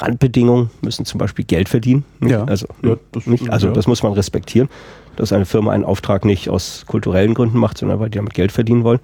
Randbedingungen 0.00 0.70
müssen 0.82 1.04
zum 1.04 1.18
Beispiel 1.18 1.44
Geld 1.44 1.68
verdienen. 1.68 2.04
Ja, 2.20 2.44
also, 2.44 2.66
ja, 2.82 2.96
das, 3.12 3.26
nicht, 3.26 3.48
also 3.48 3.68
ja. 3.68 3.72
das 3.72 3.86
muss 3.86 4.02
man 4.02 4.12
respektieren, 4.12 4.68
dass 5.16 5.32
eine 5.32 5.46
Firma 5.46 5.72
einen 5.72 5.84
Auftrag 5.84 6.24
nicht 6.24 6.48
aus 6.48 6.84
kulturellen 6.86 7.34
Gründen 7.34 7.58
macht, 7.58 7.78
sondern 7.78 8.00
weil 8.00 8.10
die 8.10 8.18
damit 8.18 8.34
Geld 8.34 8.52
verdienen 8.52 8.84
wollen. 8.84 9.00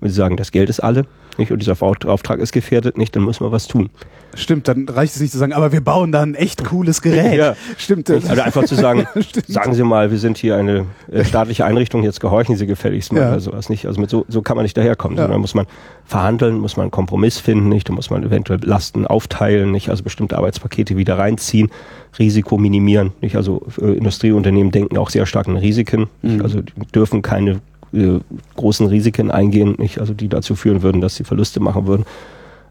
Wenn 0.00 0.10
sie 0.10 0.16
sagen, 0.16 0.36
das 0.36 0.52
Geld 0.52 0.68
ist 0.70 0.80
alle, 0.80 1.04
nicht, 1.38 1.52
und 1.52 1.60
dieser 1.60 1.76
Auftrag 1.80 2.40
ist 2.40 2.52
gefährdet, 2.52 2.98
nicht, 2.98 3.14
dann 3.14 3.22
muss 3.22 3.40
man 3.40 3.52
was 3.52 3.66
tun. 3.68 3.90
Stimmt, 4.34 4.68
dann 4.68 4.88
reicht 4.88 5.14
es 5.14 5.20
nicht 5.20 5.32
zu 5.32 5.38
sagen, 5.38 5.52
aber 5.52 5.72
wir 5.72 5.80
bauen 5.80 6.12
da 6.12 6.22
ein 6.22 6.34
echt 6.34 6.64
cooles 6.64 7.02
Gerät. 7.02 7.26
Ja, 7.36 7.54
stimmt. 7.76 8.08
Nicht, 8.08 8.26
also 8.30 8.42
einfach 8.42 8.64
zu 8.64 8.74
sagen, 8.74 9.06
sagen 9.48 9.74
Sie 9.74 9.82
mal, 9.82 10.10
wir 10.10 10.18
sind 10.18 10.38
hier 10.38 10.56
eine 10.56 10.86
äh, 11.10 11.24
staatliche 11.24 11.64
Einrichtung, 11.64 12.02
jetzt 12.02 12.20
gehorchen 12.20 12.56
Sie 12.56 12.66
gefälligst 12.66 13.12
mal 13.12 13.20
ja. 13.20 13.28
oder 13.30 13.40
sowas 13.40 13.68
nicht. 13.68 13.86
Also 13.86 14.00
mit 14.00 14.10
so, 14.10 14.24
so 14.28 14.42
kann 14.42 14.56
man 14.56 14.62
nicht 14.62 14.76
daherkommen, 14.76 15.16
ja. 15.16 15.24
sondern 15.24 15.40
muss 15.40 15.54
man 15.54 15.66
verhandeln, 16.04 16.58
muss 16.58 16.76
man 16.76 16.84
einen 16.84 16.90
Kompromiss 16.90 17.38
finden, 17.38 17.68
nicht, 17.68 17.88
da 17.88 17.92
muss 17.92 18.10
man 18.10 18.22
eventuell 18.22 18.60
Lasten 18.62 19.06
aufteilen, 19.06 19.72
nicht, 19.72 19.90
also 19.90 20.02
bestimmte 20.02 20.36
Arbeitspakete 20.36 20.96
wieder 20.96 21.18
reinziehen, 21.18 21.70
Risiko 22.18 22.58
minimieren, 22.58 23.12
nicht, 23.20 23.36
also 23.36 23.66
äh, 23.80 23.92
Industrieunternehmen 23.92 24.70
denken 24.70 24.96
auch 24.98 25.10
sehr 25.10 25.26
stark 25.26 25.48
an 25.48 25.56
Risiken, 25.56 26.08
mhm. 26.22 26.42
also 26.42 26.62
dürfen 26.94 27.22
keine 27.22 27.60
äh, 27.96 28.20
großen 28.56 28.86
Risiken 28.86 29.30
eingehen, 29.30 29.74
nicht, 29.78 29.98
also 29.98 30.14
die 30.14 30.28
dazu 30.28 30.54
führen 30.54 30.82
würden, 30.82 31.00
dass 31.00 31.16
sie 31.16 31.24
Verluste 31.24 31.60
machen 31.60 31.86
würden. 31.86 32.04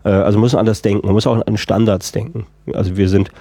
Äh, 0.03 0.10
also 0.10 0.39
muss 0.39 0.53
man 0.53 0.61
anders 0.61 0.81
denken, 0.81 1.06
man 1.06 1.14
muss 1.14 1.27
auch 1.27 1.45
an 1.45 1.57
Standards 1.57 2.11
denken. 2.11 2.45
Also 2.73 2.97
wir 2.97 3.10
sind 3.10 3.31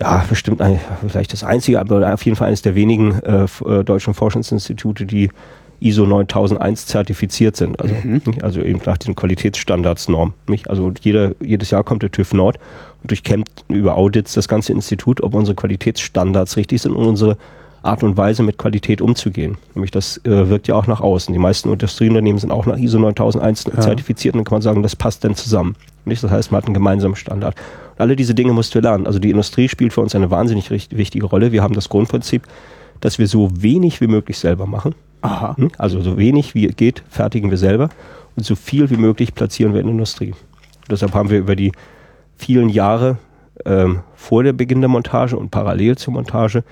ja, 0.00 0.24
bestimmt 0.28 0.60
ein, 0.60 0.80
vielleicht 1.08 1.32
das 1.32 1.42
einzige, 1.42 1.80
aber 1.80 2.12
auf 2.12 2.24
jeden 2.24 2.36
Fall 2.36 2.48
eines 2.48 2.62
der 2.62 2.74
wenigen 2.74 3.20
äh, 3.22 3.46
äh 3.66 3.84
deutschen 3.84 4.14
Forschungsinstitute, 4.14 5.06
die 5.06 5.30
ISO 5.80 6.06
9001 6.06 6.86
zertifiziert 6.86 7.56
sind. 7.56 7.80
Also, 7.80 7.94
mhm. 8.02 8.22
also 8.42 8.60
eben 8.60 8.80
nach 8.84 8.98
diesen 8.98 9.14
Qualitätsstandardsnormen. 9.14 10.34
Nicht? 10.48 10.70
Also 10.70 10.92
jeder, 11.00 11.32
jedes 11.40 11.70
Jahr 11.70 11.84
kommt 11.84 12.02
der 12.02 12.10
TÜV 12.10 12.32
Nord 12.32 12.58
und 13.02 13.10
durchkämmt 13.10 13.48
über 13.68 13.96
Audits 13.96 14.34
das 14.34 14.48
ganze 14.48 14.72
Institut, 14.72 15.22
ob 15.22 15.34
unsere 15.34 15.54
Qualitätsstandards 15.54 16.56
richtig 16.56 16.82
sind 16.82 16.94
und 16.94 17.06
unsere 17.06 17.36
Art 17.82 18.02
und 18.02 18.16
Weise 18.16 18.42
mit 18.42 18.58
Qualität 18.58 19.00
umzugehen. 19.00 19.56
Nämlich 19.74 19.90
das 19.90 20.18
äh, 20.24 20.48
wirkt 20.48 20.68
ja 20.68 20.74
auch 20.74 20.86
nach 20.86 21.00
außen. 21.00 21.32
Die 21.32 21.38
meisten 21.38 21.70
Industrieunternehmen 21.70 22.38
sind 22.38 22.50
auch 22.50 22.66
nach 22.66 22.76
ISO 22.76 22.98
9001 22.98 23.64
ja. 23.64 23.80
zertifiziert 23.80 24.34
und 24.34 24.40
dann 24.40 24.44
kann 24.44 24.56
man 24.56 24.62
sagen, 24.62 24.82
das 24.82 24.96
passt 24.96 25.24
dann 25.24 25.34
zusammen. 25.34 25.76
Nicht? 26.04 26.22
Das 26.22 26.30
heißt, 26.30 26.50
man 26.50 26.58
hat 26.58 26.66
einen 26.66 26.74
gemeinsamen 26.74 27.16
Standard. 27.16 27.54
Und 27.94 28.00
alle 28.00 28.16
diese 28.16 28.34
Dinge 28.34 28.52
musst 28.52 28.74
du 28.74 28.80
lernen. 28.80 29.06
Also 29.06 29.18
die 29.18 29.30
Industrie 29.30 29.68
spielt 29.68 29.92
für 29.92 30.00
uns 30.00 30.14
eine 30.14 30.30
wahnsinnig 30.30 30.70
wichtige 30.70 31.26
Rolle. 31.26 31.52
Wir 31.52 31.62
haben 31.62 31.74
das 31.74 31.88
Grundprinzip, 31.88 32.42
dass 33.00 33.18
wir 33.18 33.28
so 33.28 33.48
wenig 33.52 34.00
wie 34.00 34.08
möglich 34.08 34.38
selber 34.38 34.66
machen. 34.66 34.94
Aha. 35.20 35.56
Hm? 35.56 35.70
Also 35.78 36.00
so 36.00 36.18
wenig 36.18 36.54
wie 36.54 36.66
geht, 36.68 37.02
fertigen 37.08 37.50
wir 37.50 37.58
selber 37.58 37.90
und 38.36 38.44
so 38.44 38.54
viel 38.54 38.90
wie 38.90 38.96
möglich 38.96 39.34
platzieren 39.34 39.72
wir 39.72 39.80
in 39.80 39.86
der 39.86 39.92
Industrie. 39.92 40.30
Und 40.30 40.90
deshalb 40.90 41.14
haben 41.14 41.30
wir 41.30 41.38
über 41.38 41.56
die 41.56 41.72
vielen 42.36 42.68
Jahre 42.68 43.18
ähm, 43.64 44.00
vor 44.14 44.42
der 44.44 44.52
Beginn 44.52 44.80
der 44.80 44.88
Montage 44.88 45.36
und 45.36 45.50
parallel 45.50 45.96
zur 45.96 46.14
Montage 46.14 46.62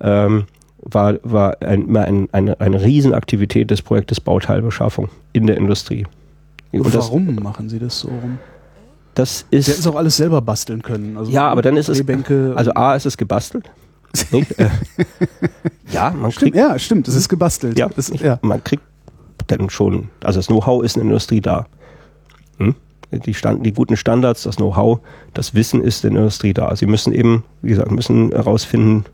ähm, 0.00 0.44
war, 0.78 1.14
war 1.22 1.62
ein, 1.62 1.96
ein, 1.96 2.28
eine, 2.32 2.60
eine 2.60 2.82
Riesenaktivität 2.82 3.70
des 3.70 3.82
Projektes 3.82 4.20
Bauteilbeschaffung 4.20 5.08
in 5.32 5.46
der 5.46 5.56
Industrie. 5.56 6.06
Und 6.72 6.92
warum 6.94 7.34
das, 7.34 7.42
machen 7.42 7.68
Sie 7.68 7.78
das 7.78 8.00
so 8.00 8.08
rum? 8.08 8.38
Das 9.14 9.46
ist. 9.50 9.66
Sie 9.66 9.70
hätten 9.70 9.80
es 9.80 9.86
auch 9.86 9.94
alles 9.94 10.16
selber 10.16 10.42
basteln 10.42 10.82
können. 10.82 11.16
Also 11.16 11.30
ja, 11.30 11.48
aber 11.48 11.62
dann 11.62 11.76
ist 11.76 11.88
es. 11.88 12.02
Also 12.56 12.74
A 12.74 12.94
ist 12.94 13.06
es 13.06 13.16
gebastelt. 13.16 13.70
Äh, 14.30 14.68
ja, 15.90 16.10
man 16.10 16.30
stimmt, 16.30 16.52
kriegt. 16.52 16.56
Ja, 16.56 16.78
stimmt, 16.78 17.08
es 17.08 17.16
ist 17.16 17.28
gebastelt. 17.28 17.76
Ja, 17.76 17.88
das, 17.88 18.12
ja. 18.20 18.38
man 18.42 18.62
kriegt 18.62 18.84
dann 19.48 19.70
schon. 19.70 20.08
Also 20.22 20.38
das 20.38 20.46
Know-how 20.46 20.84
ist 20.84 20.96
in 20.96 21.00
der 21.00 21.08
Industrie 21.08 21.40
da. 21.40 21.66
Hm? 22.58 22.76
Die, 23.10 23.34
Stand, 23.34 23.66
die 23.66 23.72
guten 23.72 23.96
Standards, 23.96 24.44
das 24.44 24.56
Know-how, 24.56 25.00
das 25.34 25.54
Wissen 25.54 25.82
ist 25.82 26.04
in 26.04 26.14
der 26.14 26.22
Industrie 26.22 26.54
da. 26.54 26.76
Sie 26.76 26.86
müssen 26.86 27.12
eben, 27.12 27.42
wie 27.62 27.70
gesagt, 27.70 27.90
müssen 27.90 28.30
herausfinden, 28.30 29.04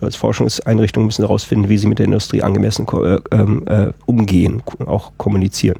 als 0.00 0.16
Forschungseinrichtung 0.16 1.06
müssen 1.06 1.22
herausfinden, 1.22 1.68
wie 1.68 1.78
sie 1.78 1.86
mit 1.86 1.98
der 1.98 2.06
Industrie 2.06 2.42
angemessen 2.42 2.86
äh, 2.88 3.18
ähm, 3.30 3.66
äh, 3.66 3.92
umgehen, 4.04 4.62
auch 4.84 5.12
kommunizieren. 5.16 5.78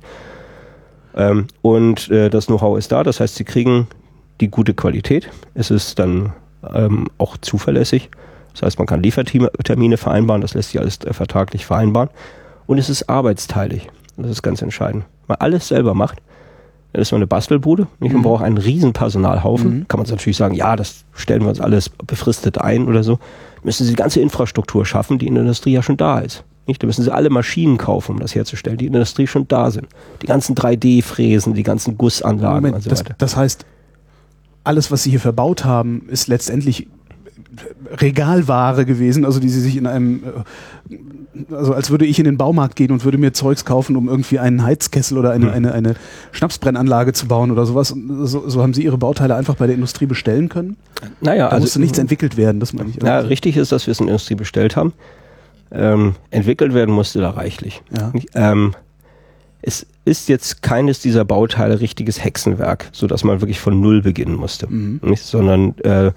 Ähm, 1.14 1.46
und 1.62 2.10
äh, 2.10 2.30
das 2.30 2.46
Know-how 2.46 2.78
ist 2.78 2.92
da, 2.92 3.02
das 3.02 3.20
heißt, 3.20 3.34
sie 3.34 3.44
kriegen 3.44 3.88
die 4.40 4.48
gute 4.48 4.74
Qualität. 4.74 5.30
Es 5.54 5.70
ist 5.70 5.98
dann 5.98 6.32
ähm, 6.74 7.08
auch 7.18 7.36
zuverlässig. 7.38 8.10
Das 8.52 8.62
heißt, 8.62 8.78
man 8.78 8.86
kann 8.86 9.02
Liefertermine 9.02 9.96
vereinbaren, 9.96 10.40
das 10.40 10.54
lässt 10.54 10.70
sich 10.70 10.80
alles 10.80 10.98
äh, 11.04 11.12
vertraglich 11.12 11.66
vereinbaren. 11.66 12.10
Und 12.66 12.78
es 12.78 12.88
ist 12.88 13.08
arbeitsteilig. 13.08 13.88
Das 14.16 14.30
ist 14.30 14.42
ganz 14.42 14.62
entscheidend. 14.62 15.04
Man 15.28 15.38
alles 15.40 15.68
selber 15.68 15.94
macht, 15.94 16.22
dann 16.96 17.02
ist 17.02 17.12
man 17.12 17.18
eine 17.18 17.26
Bastelbude. 17.26 17.88
Nicht? 18.00 18.12
Man 18.12 18.22
mhm. 18.22 18.24
braucht 18.24 18.42
einen 18.42 18.56
riesen 18.56 18.94
Personalhaufen. 18.94 19.80
Mhm. 19.80 19.88
Kann 19.88 20.00
man 20.00 20.08
natürlich 20.08 20.38
sagen, 20.38 20.54
ja, 20.54 20.76
das 20.76 21.04
stellen 21.12 21.42
wir 21.42 21.50
uns 21.50 21.60
alles 21.60 21.90
befristet 21.90 22.56
ein 22.56 22.88
oder 22.88 23.02
so 23.04 23.18
müssen 23.66 23.84
sie 23.84 23.90
die 23.90 23.96
ganze 23.96 24.20
Infrastruktur 24.20 24.86
schaffen, 24.86 25.18
die 25.18 25.26
in 25.26 25.34
der 25.34 25.42
Industrie 25.42 25.72
ja 25.72 25.82
schon 25.82 25.98
da 25.98 26.20
ist. 26.20 26.44
Nicht? 26.66 26.82
Da 26.82 26.86
müssen 26.86 27.02
sie 27.02 27.12
alle 27.12 27.28
Maschinen 27.28 27.76
kaufen, 27.76 28.12
um 28.12 28.20
das 28.20 28.34
herzustellen, 28.34 28.78
die 28.78 28.86
in 28.86 28.92
der 28.92 29.00
Industrie 29.00 29.26
schon 29.26 29.46
da 29.46 29.70
sind. 29.70 29.88
Die 30.22 30.26
ganzen 30.26 30.54
3D-Fräsen, 30.54 31.52
die 31.52 31.64
ganzen 31.64 31.98
Gussanlagen 31.98 32.56
Moment, 32.56 32.76
und 32.76 32.82
so 32.82 32.90
weiter. 32.90 33.04
Das, 33.10 33.18
das 33.18 33.36
heißt, 33.36 33.66
alles, 34.64 34.90
was 34.90 35.02
sie 35.02 35.10
hier 35.10 35.20
verbaut 35.20 35.64
haben, 35.64 36.08
ist 36.08 36.28
letztendlich 36.28 36.88
Regalware 38.00 38.84
gewesen, 38.84 39.24
also 39.24 39.40
die 39.40 39.48
sie 39.48 39.60
sich 39.60 39.76
in 39.76 39.86
einem, 39.86 40.22
äh, 40.90 41.54
also 41.54 41.74
als 41.74 41.90
würde 41.90 42.06
ich 42.06 42.18
in 42.18 42.24
den 42.24 42.36
Baumarkt 42.36 42.76
gehen 42.76 42.90
und 42.92 43.04
würde 43.04 43.18
mir 43.18 43.32
Zeugs 43.32 43.64
kaufen, 43.64 43.96
um 43.96 44.08
irgendwie 44.08 44.38
einen 44.38 44.62
Heizkessel 44.62 45.18
oder 45.18 45.30
eine, 45.30 45.46
hm. 45.46 45.52
eine, 45.52 45.72
eine 45.72 45.94
Schnapsbrennanlage 46.32 47.12
zu 47.12 47.26
bauen 47.26 47.50
oder 47.50 47.66
sowas. 47.66 47.88
So, 47.88 48.48
so, 48.48 48.62
haben 48.62 48.74
sie 48.74 48.84
ihre 48.84 48.98
Bauteile 48.98 49.34
einfach 49.34 49.56
bei 49.56 49.66
der 49.66 49.74
Industrie 49.74 50.06
bestellen 50.06 50.48
können? 50.48 50.76
Naja, 51.20 51.48
da 51.48 51.54
also 51.54 51.64
musste 51.64 51.80
nichts 51.80 51.98
entwickelt 51.98 52.36
werden, 52.36 52.60
das 52.60 52.72
meine 52.72 52.90
ich. 52.90 53.02
Ja, 53.02 53.18
richtig 53.20 53.56
ist, 53.56 53.72
dass 53.72 53.86
wir 53.86 53.92
es 53.92 54.00
in 54.00 54.06
der 54.06 54.14
Industrie 54.14 54.34
bestellt 54.34 54.76
haben. 54.76 54.92
Ähm, 55.72 56.14
entwickelt 56.30 56.74
werden 56.74 56.94
musste 56.94 57.20
da 57.20 57.30
reichlich. 57.30 57.82
Ja. 57.96 58.12
Ähm, 58.34 58.74
es 59.62 59.84
ist 60.04 60.28
jetzt 60.28 60.62
keines 60.62 61.00
dieser 61.00 61.24
Bauteile 61.24 61.80
richtiges 61.80 62.22
Hexenwerk, 62.22 62.88
so 62.92 63.08
dass 63.08 63.24
man 63.24 63.40
wirklich 63.40 63.58
von 63.58 63.80
Null 63.80 64.00
beginnen 64.00 64.36
musste, 64.36 64.68
mhm. 64.68 65.00
nicht, 65.02 65.24
sondern 65.24 65.76
äh, 65.78 66.12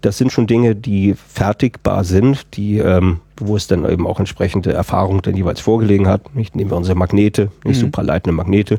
das 0.00 0.18
sind 0.18 0.32
schon 0.32 0.46
Dinge, 0.46 0.74
die 0.74 1.14
fertigbar 1.14 2.04
sind, 2.04 2.56
die, 2.56 2.78
ähm, 2.78 3.20
wo 3.36 3.56
es 3.56 3.66
dann 3.66 3.88
eben 3.88 4.06
auch 4.06 4.18
entsprechende 4.18 4.72
Erfahrung 4.72 5.22
dann 5.22 5.36
jeweils 5.36 5.60
vorgelegen 5.60 6.08
hat. 6.08 6.34
Nicht? 6.34 6.56
Nehmen 6.56 6.70
wir 6.70 6.76
unsere 6.76 6.96
Magnete, 6.96 7.50
nicht 7.64 7.76
mhm. 7.78 7.86
supraleitende 7.86 8.34
Magnete. 8.34 8.78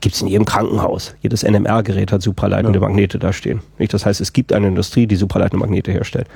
Gibt 0.00 0.16
es 0.16 0.22
in 0.22 0.28
jedem 0.28 0.44
Krankenhaus. 0.44 1.14
Jedes 1.22 1.44
NMR-Gerät 1.44 2.12
hat 2.12 2.20
supraleitende 2.20 2.78
ja. 2.78 2.86
Magnete 2.86 3.18
da 3.18 3.32
stehen. 3.32 3.60
Nicht? 3.78 3.94
Das 3.94 4.04
heißt, 4.04 4.20
es 4.20 4.32
gibt 4.32 4.52
eine 4.52 4.68
Industrie, 4.68 5.06
die 5.06 5.16
supraleitende 5.16 5.64
Magnete 5.64 5.92
herstellt. 5.92 6.26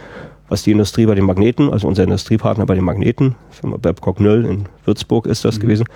Was 0.49 0.63
die 0.63 0.71
Industrie 0.71 1.07
bei 1.07 1.15
den 1.15 1.25
Magneten, 1.25 1.71
also 1.71 1.89
unser 1.89 2.05
Industriepartner 2.05 2.67
bei 2.67 2.75
den 2.75 2.85
Magneten, 2.85 3.35
Firma 3.51 3.77
Babcock 3.77 4.21
Null 4.21 4.47
in 4.47 4.65
Würzburg 4.85 5.27
ist 5.27 5.45
das 5.45 5.57
mhm. 5.57 5.63
gewesen, 5.63 5.87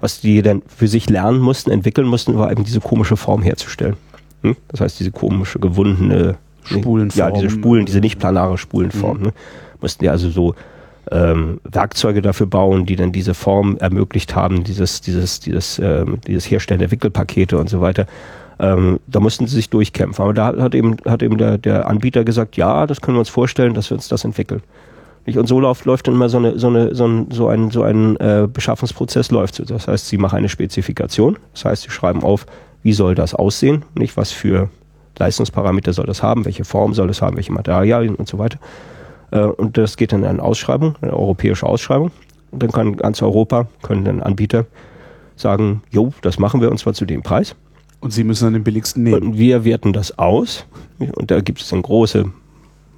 was 0.00 0.20
die 0.20 0.42
dann 0.42 0.62
für 0.66 0.88
sich 0.88 1.08
lernen 1.10 1.40
mussten, 1.40 1.70
entwickeln 1.70 2.08
mussten, 2.08 2.36
war 2.38 2.50
eben 2.50 2.64
diese 2.64 2.80
komische 2.80 3.16
Form 3.16 3.42
herzustellen. 3.42 3.96
Hm? 4.42 4.56
Das 4.68 4.80
heißt, 4.80 4.98
diese 4.98 5.10
komische, 5.10 5.58
gewundene 5.58 6.38
Spulenform. 6.64 7.18
Ja, 7.18 7.30
diese 7.30 7.50
Spulen, 7.50 7.86
diese 7.86 8.00
nicht 8.00 8.18
planare 8.18 8.58
Spulenform. 8.58 9.18
Mhm. 9.18 9.22
Ne? 9.24 9.32
Mussten 9.80 10.04
ja 10.04 10.12
also 10.12 10.30
so 10.30 10.54
ähm, 11.10 11.60
Werkzeuge 11.64 12.22
dafür 12.22 12.46
bauen, 12.46 12.86
die 12.86 12.96
dann 12.96 13.12
diese 13.12 13.34
Form 13.34 13.76
ermöglicht 13.78 14.34
haben, 14.34 14.64
dieses, 14.64 15.00
dieses, 15.00 15.40
dieses, 15.40 15.78
ähm, 15.78 16.18
dieses 16.26 16.50
Herstellen 16.50 16.80
der 16.80 16.90
Wickelpakete 16.90 17.58
und 17.58 17.68
so 17.68 17.80
weiter. 17.80 18.06
Ähm, 18.58 19.00
da 19.06 19.20
mussten 19.20 19.46
sie 19.46 19.56
sich 19.56 19.70
durchkämpfen. 19.70 20.22
Aber 20.22 20.34
da 20.34 20.54
hat 20.58 20.74
eben, 20.74 20.96
hat 21.06 21.22
eben 21.22 21.38
der, 21.38 21.58
der 21.58 21.88
Anbieter 21.88 22.24
gesagt, 22.24 22.56
ja, 22.56 22.86
das 22.86 23.00
können 23.00 23.16
wir 23.16 23.20
uns 23.20 23.30
vorstellen, 23.30 23.74
dass 23.74 23.90
wir 23.90 23.96
uns 23.96 24.08
das 24.08 24.24
entwickeln. 24.24 24.62
Und 25.26 25.46
so 25.46 25.60
läuft, 25.60 25.84
läuft 25.84 26.08
dann 26.08 26.14
immer 26.14 26.28
so, 26.28 26.38
eine, 26.38 26.58
so, 26.58 26.68
eine, 26.68 26.94
so 26.94 27.04
ein, 27.06 27.26
so 27.30 27.48
ein, 27.48 27.70
so 27.70 27.82
ein 27.82 28.16
äh, 28.16 28.48
Beschaffungsprozess 28.52 29.30
läuft. 29.30 29.70
Das 29.70 29.86
heißt, 29.86 30.08
sie 30.08 30.18
machen 30.18 30.36
eine 30.36 30.48
Spezifikation. 30.48 31.38
Das 31.52 31.64
heißt, 31.64 31.82
sie 31.84 31.90
schreiben 31.90 32.22
auf, 32.22 32.46
wie 32.82 32.92
soll 32.92 33.14
das 33.14 33.34
aussehen, 33.34 33.84
nicht 33.94 34.16
was 34.16 34.32
für 34.32 34.70
Leistungsparameter 35.20 35.92
soll 35.92 36.06
das 36.06 36.22
haben, 36.22 36.44
welche 36.44 36.64
Form 36.64 36.94
soll 36.94 37.06
das 37.06 37.22
haben, 37.22 37.36
welche 37.36 37.52
Materialien 37.52 38.16
und 38.16 38.28
so 38.28 38.38
weiter. 38.38 38.58
Äh, 39.30 39.42
und 39.42 39.78
das 39.78 39.96
geht 39.96 40.12
dann 40.12 40.24
in 40.24 40.28
eine 40.28 40.42
Ausschreibung, 40.42 40.96
eine 41.00 41.12
europäische 41.12 41.66
Ausschreibung. 41.66 42.10
Und 42.50 42.62
dann 42.62 42.72
kann 42.72 42.96
ganz 42.96 43.22
Europa, 43.22 43.68
können 43.82 44.04
dann 44.04 44.20
Anbieter 44.20 44.66
sagen, 45.36 45.82
jo, 45.90 46.12
das 46.22 46.38
machen 46.38 46.60
wir 46.60 46.70
und 46.70 46.78
zwar 46.78 46.94
zu 46.94 47.04
dem 47.04 47.22
Preis. 47.22 47.54
Und 48.00 48.12
Sie 48.12 48.24
müssen 48.24 48.44
dann 48.44 48.54
den 48.54 48.64
billigsten 48.64 49.02
nehmen. 49.02 49.22
Und 49.22 49.38
wir 49.38 49.64
werten 49.64 49.92
das 49.92 50.18
aus. 50.18 50.66
Und 50.98 51.30
da 51.30 51.40
gibt 51.40 51.60
es 51.60 51.68
dann 51.68 51.82
große 51.82 52.32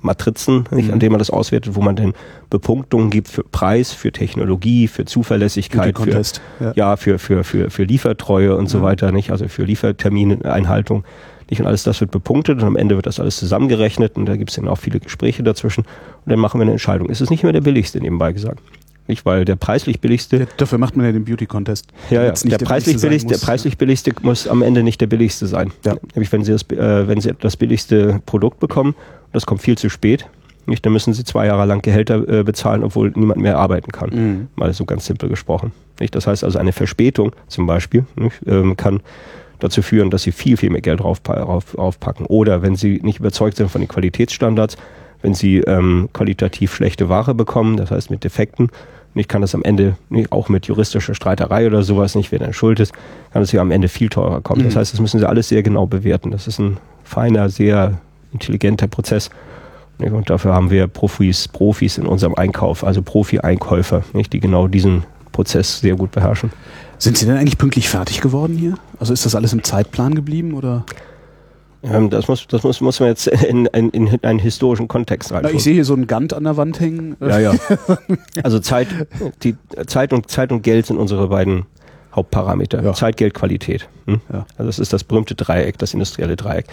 Matrizen, 0.00 0.64
nicht, 0.70 0.88
mhm. 0.88 0.94
an 0.94 1.00
denen 1.00 1.12
man 1.12 1.18
das 1.18 1.30
auswertet, 1.30 1.74
wo 1.74 1.80
man 1.80 1.96
dann 1.96 2.14
Bepunktungen 2.50 3.10
gibt 3.10 3.28
für 3.28 3.44
Preis, 3.44 3.92
für 3.92 4.10
Technologie, 4.10 4.88
für 4.88 5.04
Zuverlässigkeit, 5.04 5.96
für, 5.98 6.22
ja. 6.60 6.72
ja. 6.74 6.96
für, 6.96 7.18
für, 7.18 7.44
für, 7.44 7.70
für 7.70 7.84
Liefertreue 7.84 8.56
und 8.56 8.64
ja. 8.64 8.70
so 8.70 8.82
weiter, 8.82 9.12
nicht? 9.12 9.30
Also 9.30 9.48
für 9.48 9.64
Liefertermineinhaltung. 9.64 11.04
Nicht? 11.52 11.60
Und 11.60 11.66
alles 11.66 11.82
das 11.82 12.00
wird 12.00 12.10
bepunktet 12.10 12.62
und 12.62 12.64
am 12.64 12.76
Ende 12.76 12.96
wird 12.96 13.04
das 13.04 13.20
alles 13.20 13.36
zusammengerechnet 13.36 14.16
und 14.16 14.24
da 14.24 14.36
gibt 14.36 14.48
es 14.48 14.56
dann 14.56 14.68
auch 14.68 14.78
viele 14.78 15.00
Gespräche 15.00 15.42
dazwischen 15.42 15.82
und 15.82 16.32
dann 16.32 16.38
machen 16.38 16.58
wir 16.58 16.62
eine 16.62 16.70
Entscheidung. 16.70 17.10
Es 17.10 17.20
ist 17.20 17.28
nicht 17.28 17.42
mehr 17.42 17.52
der 17.52 17.60
billigste, 17.60 18.00
nebenbei 18.00 18.32
gesagt. 18.32 18.62
Nicht, 19.06 19.26
weil 19.26 19.44
der 19.44 19.56
preislich 19.56 20.00
billigste. 20.00 20.38
Ja, 20.38 20.46
dafür 20.56 20.78
macht 20.78 20.96
man 20.96 21.04
ja 21.04 21.12
den 21.12 21.26
Beauty 21.26 21.44
Contest. 21.44 21.88
Ja, 22.08 22.24
ja. 22.24 22.32
Der, 22.32 22.56
der, 22.56 22.64
preislich 22.64 23.02
billigste, 23.02 23.28
der 23.28 23.36
preislich 23.36 23.76
billigste 23.76 24.12
muss 24.22 24.48
am 24.48 24.62
Ende 24.62 24.82
nicht 24.82 24.98
der 25.02 25.08
billigste 25.08 25.46
sein. 25.46 25.72
Ja. 25.84 25.96
Nämlich, 26.14 26.32
wenn 26.32 26.42
Sie 26.42 26.52
das, 26.52 26.62
äh, 26.70 27.06
wenn 27.06 27.20
Sie 27.20 27.34
das 27.38 27.58
billigste 27.58 28.22
Produkt 28.24 28.58
bekommen, 28.58 28.94
das 29.32 29.44
kommt 29.44 29.60
viel 29.60 29.76
zu 29.76 29.90
spät, 29.90 30.24
nicht, 30.64 30.86
dann 30.86 30.94
müssen 30.94 31.12
Sie 31.12 31.24
zwei 31.24 31.44
Jahre 31.48 31.66
lang 31.66 31.82
Gehälter 31.82 32.26
äh, 32.26 32.44
bezahlen, 32.44 32.82
obwohl 32.82 33.12
niemand 33.14 33.42
mehr 33.42 33.58
arbeiten 33.58 33.92
kann. 33.92 34.10
Mhm. 34.10 34.48
Mal 34.56 34.72
so 34.72 34.86
ganz 34.86 35.04
simpel 35.04 35.28
gesprochen. 35.28 35.72
Nicht? 36.00 36.14
Das 36.14 36.26
heißt 36.26 36.44
also, 36.44 36.58
eine 36.58 36.72
Verspätung 36.72 37.32
zum 37.48 37.66
Beispiel 37.66 38.06
nicht, 38.16 38.40
ähm, 38.46 38.78
kann 38.78 39.02
dazu 39.62 39.82
führen, 39.82 40.10
dass 40.10 40.22
sie 40.22 40.32
viel, 40.32 40.56
viel 40.56 40.70
mehr 40.70 40.80
Geld 40.80 41.00
drauf, 41.00 41.20
drauf, 41.20 41.76
aufpacken. 41.76 42.26
Oder 42.26 42.62
wenn 42.62 42.76
sie 42.76 43.00
nicht 43.02 43.20
überzeugt 43.20 43.56
sind 43.56 43.70
von 43.70 43.80
den 43.80 43.88
Qualitätsstandards, 43.88 44.76
wenn 45.22 45.34
sie 45.34 45.58
ähm, 45.58 46.08
qualitativ 46.12 46.74
schlechte 46.74 47.08
Ware 47.08 47.34
bekommen, 47.34 47.76
das 47.76 47.90
heißt 47.90 48.10
mit 48.10 48.24
Defekten, 48.24 48.70
ich 49.14 49.28
kann 49.28 49.42
das 49.42 49.54
am 49.54 49.62
Ende 49.62 49.96
nicht, 50.08 50.32
auch 50.32 50.48
mit 50.48 50.66
juristischer 50.66 51.14
Streiterei 51.14 51.66
oder 51.66 51.82
sowas 51.82 52.14
nicht, 52.14 52.32
wer 52.32 52.38
dann 52.38 52.54
schuld 52.54 52.80
ist, 52.80 52.92
kann 53.32 53.42
es 53.42 53.52
ja 53.52 53.60
am 53.60 53.70
Ende 53.70 53.88
viel 53.88 54.08
teurer 54.08 54.40
kommen. 54.40 54.62
Mhm. 54.62 54.66
Das 54.66 54.76
heißt, 54.76 54.92
das 54.92 55.00
müssen 55.00 55.20
sie 55.20 55.28
alles 55.28 55.48
sehr 55.48 55.62
genau 55.62 55.86
bewerten. 55.86 56.30
Das 56.30 56.46
ist 56.46 56.58
ein 56.58 56.78
feiner, 57.04 57.50
sehr 57.50 57.98
intelligenter 58.32 58.86
Prozess. 58.86 59.30
Und 59.98 60.30
dafür 60.30 60.54
haben 60.54 60.70
wir 60.70 60.86
Profis, 60.86 61.46
Profis 61.46 61.98
in 61.98 62.06
unserem 62.06 62.34
Einkauf, 62.34 62.82
also 62.82 63.02
Profi-Einkäufer, 63.02 64.02
die 64.14 64.40
genau 64.40 64.66
diesen 64.66 65.04
Prozess 65.32 65.80
sehr 65.80 65.96
gut 65.96 66.12
beherrschen. 66.12 66.52
Sind 66.98 67.18
Sie 67.18 67.26
denn 67.26 67.36
eigentlich 67.36 67.58
pünktlich 67.58 67.88
fertig 67.88 68.20
geworden 68.20 68.56
hier? 68.56 68.74
Also 69.00 69.12
ist 69.12 69.26
das 69.26 69.34
alles 69.34 69.52
im 69.52 69.64
Zeitplan 69.64 70.14
geblieben 70.14 70.54
oder? 70.54 70.84
Ähm, 71.82 72.10
das 72.10 72.28
muss, 72.28 72.46
das 72.46 72.62
muss, 72.62 72.80
muss 72.80 73.00
man 73.00 73.08
jetzt 73.08 73.26
in, 73.26 73.66
in, 73.66 73.90
in 73.90 74.22
einen 74.22 74.38
historischen 74.38 74.86
Kontext 74.86 75.32
rein. 75.32 75.44
Ich 75.52 75.64
sehe 75.64 75.74
hier 75.74 75.84
so 75.84 75.94
ein 75.94 76.06
Gantt 76.06 76.32
an 76.32 76.44
der 76.44 76.56
Wand 76.56 76.78
hängen. 76.78 77.16
Ja, 77.20 77.38
ja. 77.38 77.54
Also 78.42 78.60
Zeit, 78.60 78.86
die 79.42 79.56
Zeit 79.86 80.12
und 80.12 80.30
Zeit 80.30 80.52
und 80.52 80.62
Geld 80.62 80.86
sind 80.86 80.96
unsere 80.96 81.28
beiden 81.28 81.66
Hauptparameter. 82.14 82.82
Ja. 82.82 82.92
Zeit, 82.92 83.16
Geld, 83.16 83.34
Qualität. 83.34 83.88
Hm? 84.06 84.20
Ja. 84.32 84.46
Also 84.56 84.68
das 84.68 84.78
ist 84.78 84.92
das 84.92 85.02
berühmte 85.02 85.34
Dreieck, 85.34 85.78
das 85.78 85.94
industrielle 85.94 86.36
Dreieck, 86.36 86.66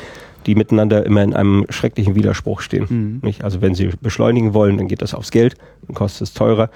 die 0.45 0.53
miteinander 0.56 1.06
immer 1.06 1.23
in 1.23 1.34
einem 1.34 1.65
schrecklichen 1.69 2.15
Widerspruch 2.15 2.61
stehen. 2.61 2.86
Mhm. 2.90 3.19
Nicht? 3.23 3.44
Also 3.44 3.61
wenn 3.61 3.73
Sie 3.73 3.90
beschleunigen 4.02 4.53
wollen, 4.53 4.77
dann 4.77 4.88
geht 4.88 5.02
das 5.02 5.14
aufs 5.14 5.31
Geld, 5.31 5.56
dann 5.88 5.95
kostet 5.95 6.27
es 6.27 6.34
teurer. 6.34 6.69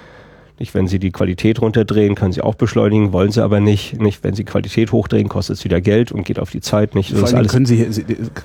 Nicht, 0.64 0.73
wenn 0.76 0.88
Sie 0.88 0.98
die 0.98 1.11
Qualität 1.11 1.61
runterdrehen, 1.61 2.15
können 2.15 2.31
Sie 2.31 2.41
auch 2.41 2.56
beschleunigen, 2.56 3.11
wollen 3.11 3.34
Sie 3.34 3.44
aber 3.44 3.60
nicht. 3.60 3.99
Nicht, 3.99 4.23
wenn 4.23 4.34
Sie 4.34 4.45
Qualität 4.45 4.94
hochdrehen, 4.94 5.27
kostet 5.27 5.57
es 5.57 5.65
wieder 5.65 5.81
Geld 5.81 6.14
und 6.14 6.23
geht 6.23 6.40
auf 6.40 6.52
die 6.52 6.61
Zeit. 6.61 6.95
Nicht. 6.95 7.11
Vor 7.11 7.27
allem 7.27 7.48
können 7.48 7.65
Sie, 7.65 7.76
hier, 7.76 7.90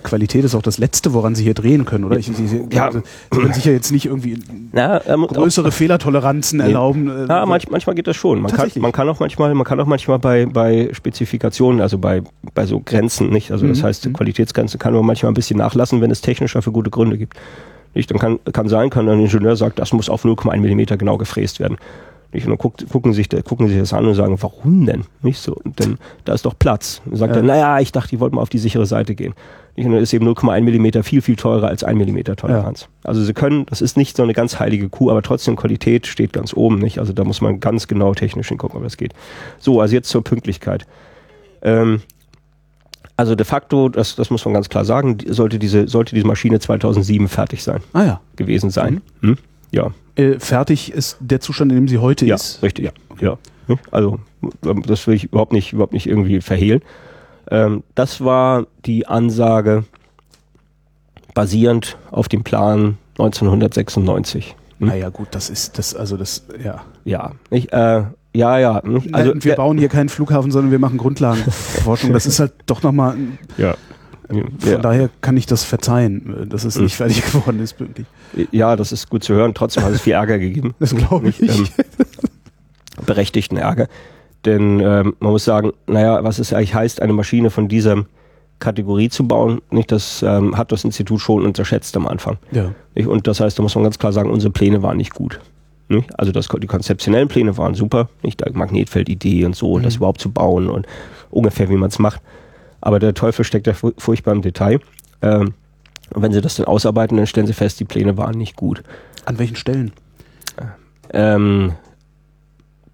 Qualität 0.02 0.44
ist 0.44 0.56
auch 0.56 0.62
das 0.62 0.78
Letzte, 0.78 1.14
woran 1.14 1.36
Sie 1.36 1.44
hier 1.44 1.54
drehen 1.54 1.84
können, 1.84 2.02
oder? 2.02 2.18
Ich, 2.18 2.26
Sie, 2.26 2.48
Sie, 2.48 2.64
ja. 2.72 2.86
Also, 2.86 3.02
Sie 3.30 3.38
können 3.38 3.52
sich 3.52 3.66
ja 3.66 3.70
jetzt 3.70 3.92
nicht 3.92 4.06
irgendwie 4.06 4.36
Na, 4.72 5.00
ähm, 5.06 5.28
größere 5.28 5.68
auch, 5.68 5.72
Fehlertoleranzen 5.72 6.58
nee. 6.58 6.64
erlauben. 6.64 7.08
Äh, 7.08 7.28
ja, 7.28 7.46
manch, 7.46 7.70
manchmal 7.70 7.94
geht 7.94 8.08
das 8.08 8.16
schon. 8.16 8.40
Man 8.40 8.50
kann, 8.50 8.68
man 8.80 8.90
kann 8.90 9.08
auch 9.08 9.20
manchmal, 9.20 9.54
man 9.54 9.64
kann 9.64 9.78
auch 9.78 9.86
manchmal 9.86 10.18
bei, 10.18 10.46
bei 10.46 10.88
Spezifikationen, 10.92 11.80
also 11.80 11.98
bei, 11.98 12.22
bei 12.52 12.66
so 12.66 12.82
Grenzen, 12.84 13.30
nicht? 13.30 13.52
Also 13.52 13.68
das 13.68 13.78
mhm. 13.78 13.82
heißt, 13.84 14.06
mhm. 14.06 14.14
Qualitätsgrenze 14.14 14.76
kann 14.76 14.92
man 14.92 15.06
manchmal 15.06 15.30
ein 15.30 15.34
bisschen 15.34 15.58
nachlassen, 15.58 16.00
wenn 16.00 16.10
es 16.10 16.20
technisch 16.20 16.54
dafür 16.54 16.72
gute 16.72 16.90
Gründe 16.90 17.16
gibt. 17.16 17.36
Nicht? 17.94 18.10
Dann 18.10 18.18
kann, 18.18 18.38
kann 18.52 18.68
sein, 18.68 18.90
kann 18.90 19.08
ein 19.08 19.20
Ingenieur 19.20 19.56
sagen, 19.56 19.74
das 19.76 19.92
muss 19.92 20.08
auf 20.08 20.24
0,1 20.24 20.58
Millimeter 20.58 20.96
genau 20.96 21.18
gefräst 21.18 21.60
werden. 21.60 21.78
Nicht? 22.32 22.44
Und 22.44 22.50
dann 22.50 22.58
guckt, 22.58 22.86
gucken, 22.90 23.12
sich, 23.14 23.28
gucken 23.44 23.68
sich 23.68 23.78
das 23.78 23.92
an 23.94 24.04
und 24.04 24.14
sagen, 24.14 24.36
warum 24.40 24.84
denn? 24.84 25.04
Nicht 25.22 25.38
so. 25.38 25.56
Denn 25.64 25.96
da 26.24 26.34
ist 26.34 26.44
doch 26.44 26.54
Platz. 26.58 27.00
Und 27.06 27.16
sagt 27.16 27.34
ja. 27.34 27.40
er, 27.40 27.42
naja, 27.42 27.80
ich 27.80 27.90
dachte, 27.90 28.10
die 28.10 28.20
wollten 28.20 28.36
mal 28.36 28.42
auf 28.42 28.50
die 28.50 28.58
sichere 28.58 28.84
Seite 28.84 29.14
gehen. 29.14 29.34
Nicht? 29.76 29.86
Und 29.86 29.92
dann 29.92 30.02
ist 30.02 30.12
eben 30.12 30.28
0,1 30.28 30.60
Millimeter 30.60 31.02
viel, 31.02 31.22
viel 31.22 31.36
teurer 31.36 31.68
als 31.68 31.84
1 31.84 31.96
Millimeter 31.96 32.36
Toleranz. 32.36 32.82
Ja. 32.82 33.08
Also 33.08 33.22
sie 33.22 33.32
können, 33.32 33.64
das 33.66 33.80
ist 33.80 33.96
nicht 33.96 34.16
so 34.16 34.22
eine 34.22 34.34
ganz 34.34 34.60
heilige 34.60 34.90
Kuh, 34.90 35.10
aber 35.10 35.22
trotzdem 35.22 35.56
Qualität 35.56 36.06
steht 36.06 36.34
ganz 36.34 36.52
oben. 36.52 36.78
Nicht? 36.78 36.98
Also 36.98 37.14
da 37.14 37.24
muss 37.24 37.40
man 37.40 37.60
ganz 37.60 37.88
genau 37.88 38.12
technisch 38.12 38.48
hingucken, 38.48 38.76
ob 38.76 38.84
das 38.84 38.98
geht. 38.98 39.14
So, 39.58 39.80
also 39.80 39.94
jetzt 39.94 40.10
zur 40.10 40.22
Pünktlichkeit. 40.22 40.86
Ähm, 41.62 42.02
also 43.18 43.34
de 43.34 43.44
facto, 43.44 43.88
das, 43.88 44.14
das 44.14 44.30
muss 44.30 44.44
man 44.44 44.54
ganz 44.54 44.68
klar 44.68 44.84
sagen, 44.84 45.18
sollte 45.26 45.58
diese, 45.58 45.88
sollte 45.88 46.14
diese 46.14 46.26
Maschine 46.26 46.60
2007 46.60 47.26
fertig 47.26 47.64
sein. 47.64 47.82
Ah 47.92 48.04
ja. 48.04 48.20
Gewesen 48.36 48.70
sein. 48.70 49.02
Mhm. 49.20 49.30
Hm? 49.30 49.38
Ja, 49.72 49.90
äh, 50.14 50.38
fertig 50.38 50.92
ist 50.92 51.16
der 51.18 51.40
Zustand, 51.40 51.72
in 51.72 51.78
dem 51.78 51.88
sie 51.88 51.98
heute 51.98 52.26
ja, 52.26 52.36
ist. 52.36 52.62
Richtig, 52.62 52.84
ja, 52.86 52.92
ja. 53.20 53.38
Also 53.90 54.20
das 54.62 55.06
will 55.08 55.14
ich 55.14 55.24
überhaupt 55.24 55.52
nicht, 55.52 55.72
überhaupt 55.72 55.92
nicht 55.92 56.06
irgendwie 56.06 56.40
verhehlen. 56.40 56.80
Ähm, 57.50 57.82
das 57.96 58.24
war 58.24 58.66
die 58.86 59.08
Ansage 59.08 59.84
basierend 61.34 61.98
auf 62.12 62.28
dem 62.28 62.44
Plan 62.44 62.98
1996. 63.18 64.54
Hm? 64.78 64.86
Naja 64.86 65.08
gut, 65.08 65.28
das 65.32 65.50
ist 65.50 65.76
das, 65.76 65.92
also 65.92 66.16
das, 66.16 66.46
ja. 66.62 66.82
Ja, 67.04 67.32
nicht, 67.50 67.72
äh, 67.72 68.04
ja, 68.34 68.58
ja. 68.58 68.82
Also, 69.12 69.32
wir 69.36 69.54
bauen 69.56 69.78
hier 69.78 69.88
keinen 69.88 70.08
Flughafen, 70.08 70.50
sondern 70.50 70.70
wir 70.70 70.78
machen 70.78 70.98
Grundlagenforschung. 70.98 72.12
Das 72.18 72.26
ist 72.26 72.40
halt 72.40 72.52
doch 72.66 72.82
nochmal. 72.82 73.16
Ja. 73.56 73.74
Von 74.28 74.52
ja. 74.64 74.78
daher 74.78 75.08
kann 75.22 75.36
ich 75.36 75.46
das 75.46 75.64
verzeihen, 75.64 76.48
dass 76.50 76.64
es 76.64 76.76
hm. 76.76 76.84
nicht 76.84 76.96
fertig 76.96 77.24
geworden 77.24 77.60
ist 77.60 77.74
pünktlich. 77.74 78.06
Ja, 78.52 78.76
das 78.76 78.92
ist 78.92 79.08
gut 79.08 79.24
zu 79.24 79.34
hören. 79.34 79.54
Trotzdem 79.54 79.84
hat 79.84 79.92
es 79.92 80.02
viel 80.02 80.12
Ärger 80.12 80.38
gegeben. 80.38 80.74
Das 80.78 80.94
glaube 80.94 81.30
ich. 81.30 81.40
Ähm, 81.42 81.66
berechtigten 83.06 83.56
Ärger. 83.56 83.88
Denn 84.44 84.80
ähm, 84.80 85.16
man 85.20 85.32
muss 85.32 85.44
sagen, 85.44 85.72
naja, 85.86 86.22
was 86.24 86.38
es 86.38 86.52
eigentlich 86.52 86.74
heißt, 86.74 87.00
eine 87.00 87.12
Maschine 87.12 87.50
von 87.50 87.68
dieser 87.68 88.04
Kategorie 88.58 89.08
zu 89.08 89.26
bauen, 89.26 89.60
nicht, 89.70 89.90
das 89.92 90.22
ähm, 90.22 90.56
hat 90.56 90.72
das 90.72 90.84
Institut 90.84 91.20
schon 91.20 91.44
unterschätzt 91.44 91.96
am 91.96 92.06
Anfang. 92.06 92.38
Ja. 92.50 92.72
Nicht? 92.94 93.08
Und 93.08 93.26
das 93.26 93.40
heißt, 93.40 93.58
da 93.58 93.62
muss 93.62 93.74
man 93.74 93.84
ganz 93.84 93.98
klar 93.98 94.12
sagen, 94.12 94.30
unsere 94.30 94.52
Pläne 94.52 94.82
waren 94.82 94.96
nicht 94.96 95.14
gut. 95.14 95.40
Nicht? 95.88 96.18
Also 96.18 96.32
das, 96.32 96.48
die 96.48 96.66
konzeptionellen 96.66 97.28
Pläne 97.28 97.56
waren 97.56 97.74
super, 97.74 98.08
nicht? 98.22 98.42
Magnetfeldidee 98.54 99.44
und 99.44 99.56
so, 99.56 99.78
mhm. 99.78 99.82
das 99.82 99.96
überhaupt 99.96 100.20
zu 100.20 100.30
bauen 100.30 100.68
und 100.68 100.86
ungefähr 101.30 101.68
wie 101.70 101.76
man 101.76 101.88
es 101.88 101.98
macht. 101.98 102.20
Aber 102.80 102.98
der 102.98 103.14
Teufel 103.14 103.44
steckt 103.44 103.66
ja 103.66 103.74
furchtbar 103.74 104.32
im 104.32 104.42
Detail. 104.42 104.80
Ähm, 105.22 105.54
und 106.14 106.22
wenn 106.22 106.32
sie 106.32 106.40
das 106.40 106.56
dann 106.56 106.66
ausarbeiten, 106.66 107.16
dann 107.16 107.26
stellen 107.26 107.46
sie 107.46 107.52
fest, 107.52 107.80
die 107.80 107.84
Pläne 107.84 108.16
waren 108.16 108.36
nicht 108.36 108.56
gut. 108.56 108.82
An 109.24 109.38
welchen 109.38 109.56
Stellen? 109.56 109.92
Ähm, 111.12 111.72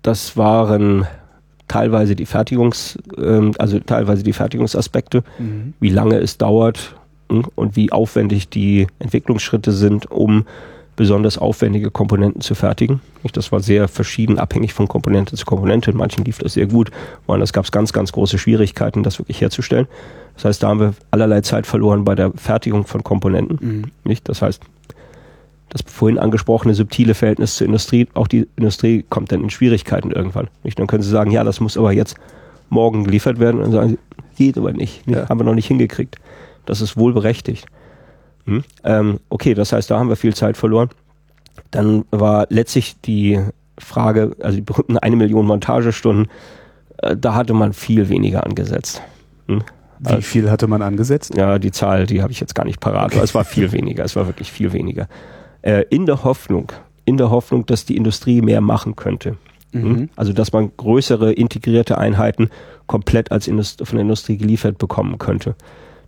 das 0.02 0.36
waren 0.36 1.06
teilweise 1.68 2.14
die 2.14 2.26
Fertigungs, 2.26 2.98
ähm, 3.18 3.52
also 3.58 3.78
teilweise 3.80 4.22
die 4.22 4.32
Fertigungsaspekte, 4.32 5.24
mhm. 5.38 5.74
wie 5.80 5.88
lange 5.88 6.18
es 6.18 6.38
dauert 6.38 6.94
hm, 7.30 7.44
und 7.54 7.76
wie 7.76 7.92
aufwendig 7.92 8.48
die 8.48 8.86
Entwicklungsschritte 8.98 9.72
sind, 9.72 10.10
um 10.10 10.46
besonders 10.96 11.38
aufwendige 11.38 11.90
Komponenten 11.90 12.40
zu 12.40 12.54
fertigen. 12.54 13.00
Das 13.32 13.50
war 13.52 13.60
sehr 13.60 13.88
verschieden, 13.88 14.38
abhängig 14.38 14.74
von 14.74 14.86
Komponente 14.86 15.36
zu 15.36 15.44
Komponente. 15.44 15.90
In 15.90 15.96
manchen 15.96 16.24
lief 16.24 16.38
das 16.38 16.54
sehr 16.54 16.66
gut, 16.66 16.90
woanders 17.26 17.52
gab 17.52 17.64
es 17.64 17.72
ganz, 17.72 17.92
ganz 17.92 18.12
große 18.12 18.38
Schwierigkeiten, 18.38 19.02
das 19.02 19.18
wirklich 19.18 19.40
herzustellen. 19.40 19.86
Das 20.34 20.44
heißt, 20.44 20.62
da 20.62 20.68
haben 20.68 20.80
wir 20.80 20.94
allerlei 21.10 21.40
Zeit 21.40 21.66
verloren 21.66 22.04
bei 22.04 22.14
der 22.14 22.32
Fertigung 22.32 22.86
von 22.86 23.02
Komponenten. 23.02 23.58
Mhm. 24.04 24.16
Das 24.24 24.42
heißt, 24.42 24.62
das 25.70 25.82
vorhin 25.86 26.18
angesprochene 26.18 26.74
subtile 26.74 27.14
Verhältnis 27.14 27.56
zur 27.56 27.66
Industrie, 27.66 28.06
auch 28.14 28.28
die 28.28 28.46
Industrie 28.56 29.04
kommt 29.08 29.32
dann 29.32 29.42
in 29.42 29.50
Schwierigkeiten 29.50 30.12
irgendwann. 30.12 30.48
Nicht? 30.62 30.78
Dann 30.78 30.86
können 30.86 31.02
Sie 31.02 31.10
sagen, 31.10 31.30
ja, 31.30 31.42
das 31.42 31.60
muss 31.60 31.76
aber 31.76 31.92
jetzt 31.92 32.16
morgen 32.70 33.04
geliefert 33.04 33.40
werden. 33.40 33.56
Und 33.58 33.64
dann 33.64 33.72
sagen 33.72 33.88
Sie, 33.90 33.98
geht 34.36 34.58
aber 34.58 34.72
nicht. 34.72 35.06
nicht? 35.06 35.16
Ja. 35.16 35.28
Haben 35.28 35.40
wir 35.40 35.44
noch 35.44 35.54
nicht 35.54 35.66
hingekriegt. 35.66 36.16
Das 36.66 36.80
ist 36.80 36.96
wohl 36.96 37.12
berechtigt. 37.12 37.66
Hm? 38.46 38.64
Ähm, 38.82 39.20
okay, 39.28 39.54
das 39.54 39.72
heißt, 39.72 39.90
da 39.90 39.98
haben 39.98 40.08
wir 40.08 40.16
viel 40.16 40.34
Zeit 40.34 40.56
verloren. 40.56 40.90
Dann 41.70 42.04
war 42.10 42.46
letztlich 42.50 43.00
die 43.00 43.40
Frage, 43.78 44.36
also 44.40 44.56
die 44.56 44.62
berühmten 44.62 44.98
eine 44.98 45.16
Million 45.16 45.46
Montagestunden, 45.46 46.28
äh, 46.98 47.16
da 47.16 47.34
hatte 47.34 47.54
man 47.54 47.72
viel 47.72 48.08
weniger 48.08 48.44
angesetzt. 48.44 49.02
Hm? 49.48 49.62
Wie 50.00 50.08
also, 50.08 50.20
viel 50.22 50.50
hatte 50.50 50.66
man 50.66 50.82
angesetzt? 50.82 51.34
Ja, 51.36 51.58
die 51.58 51.70
Zahl, 51.70 52.06
die 52.06 52.22
habe 52.22 52.32
ich 52.32 52.40
jetzt 52.40 52.54
gar 52.54 52.64
nicht 52.64 52.80
parat, 52.80 53.06
okay. 53.06 53.16
aber 53.16 53.24
es 53.24 53.34
war 53.34 53.44
viel 53.44 53.72
weniger, 53.72 54.04
es 54.04 54.16
war 54.16 54.26
wirklich 54.26 54.52
viel 54.52 54.72
weniger. 54.72 55.08
Äh, 55.62 55.84
in 55.90 56.06
der 56.06 56.24
Hoffnung, 56.24 56.72
in 57.04 57.16
der 57.16 57.30
Hoffnung, 57.30 57.64
dass 57.66 57.84
die 57.84 57.96
Industrie 57.96 58.42
mehr 58.42 58.60
machen 58.60 58.96
könnte. 58.96 59.36
Hm? 59.72 59.82
Mhm. 59.82 60.08
Also 60.16 60.32
dass 60.32 60.52
man 60.52 60.72
größere 60.76 61.32
integrierte 61.32 61.96
Einheiten 61.98 62.50
komplett 62.86 63.32
als 63.32 63.48
Indust 63.48 63.86
von 63.86 63.96
der 63.96 64.02
Industrie 64.02 64.36
geliefert 64.36 64.78
bekommen 64.78 65.18
könnte 65.18 65.54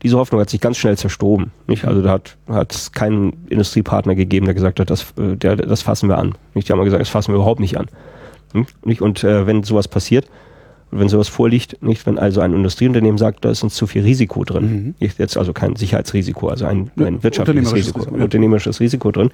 diese 0.02 0.18
Hoffnung 0.18 0.40
hat 0.40 0.50
sich 0.50 0.60
ganz 0.60 0.76
schnell 0.76 0.96
zerstoben. 0.96 1.52
Nicht? 1.66 1.84
Also 1.84 2.02
da 2.02 2.20
hat 2.48 2.74
es 2.74 2.92
keinen 2.92 3.46
Industriepartner 3.48 4.14
gegeben, 4.14 4.46
der 4.46 4.54
gesagt 4.54 4.80
hat, 4.80 4.90
das, 4.90 5.14
äh, 5.18 5.36
der, 5.36 5.56
das 5.56 5.82
fassen 5.82 6.08
wir 6.08 6.18
an. 6.18 6.34
Nicht? 6.54 6.68
Die 6.68 6.72
haben 6.72 6.84
gesagt, 6.84 7.00
das 7.00 7.08
fassen 7.08 7.32
wir 7.32 7.36
überhaupt 7.36 7.60
nicht 7.60 7.78
an. 7.78 7.86
Hm? 8.52 8.66
Nicht? 8.84 9.02
Und 9.02 9.24
äh, 9.24 9.46
wenn 9.46 9.62
sowas 9.62 9.88
passiert, 9.88 10.26
wenn 10.90 11.08
sowas 11.08 11.28
vorliegt, 11.28 11.82
nicht, 11.82 12.06
wenn 12.06 12.18
also 12.18 12.40
ein 12.40 12.52
Industrieunternehmen 12.52 13.18
sagt, 13.18 13.44
da 13.44 13.50
ist 13.50 13.62
uns 13.62 13.74
zu 13.74 13.86
viel 13.86 14.02
Risiko 14.02 14.44
drin, 14.44 14.94
mhm. 15.00 15.08
jetzt 15.18 15.36
also 15.36 15.52
kein 15.52 15.76
Sicherheitsrisiko, 15.76 16.48
also 16.48 16.64
ein, 16.66 16.90
ein 16.96 17.22
wirtschaftliches 17.22 17.74
Risiko, 17.74 18.06
ein 18.06 18.22
unternehmerisches 18.22 18.78
Risiko 18.78 19.10
drin, 19.10 19.30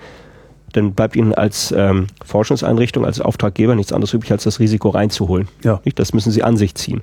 dann 0.72 0.94
bleibt 0.94 1.16
Ihnen 1.16 1.34
als 1.34 1.72
ähm, 1.76 2.06
Forschungseinrichtung, 2.24 3.04
als 3.04 3.20
Auftraggeber 3.20 3.74
nichts 3.74 3.92
anderes 3.92 4.14
übrig, 4.14 4.32
als 4.32 4.44
das 4.44 4.60
Risiko 4.60 4.88
reinzuholen. 4.88 5.48
Ja. 5.62 5.80
Nicht? 5.84 5.98
Das 5.98 6.14
müssen 6.14 6.32
Sie 6.32 6.42
an 6.42 6.56
sich 6.56 6.74
ziehen. 6.74 7.02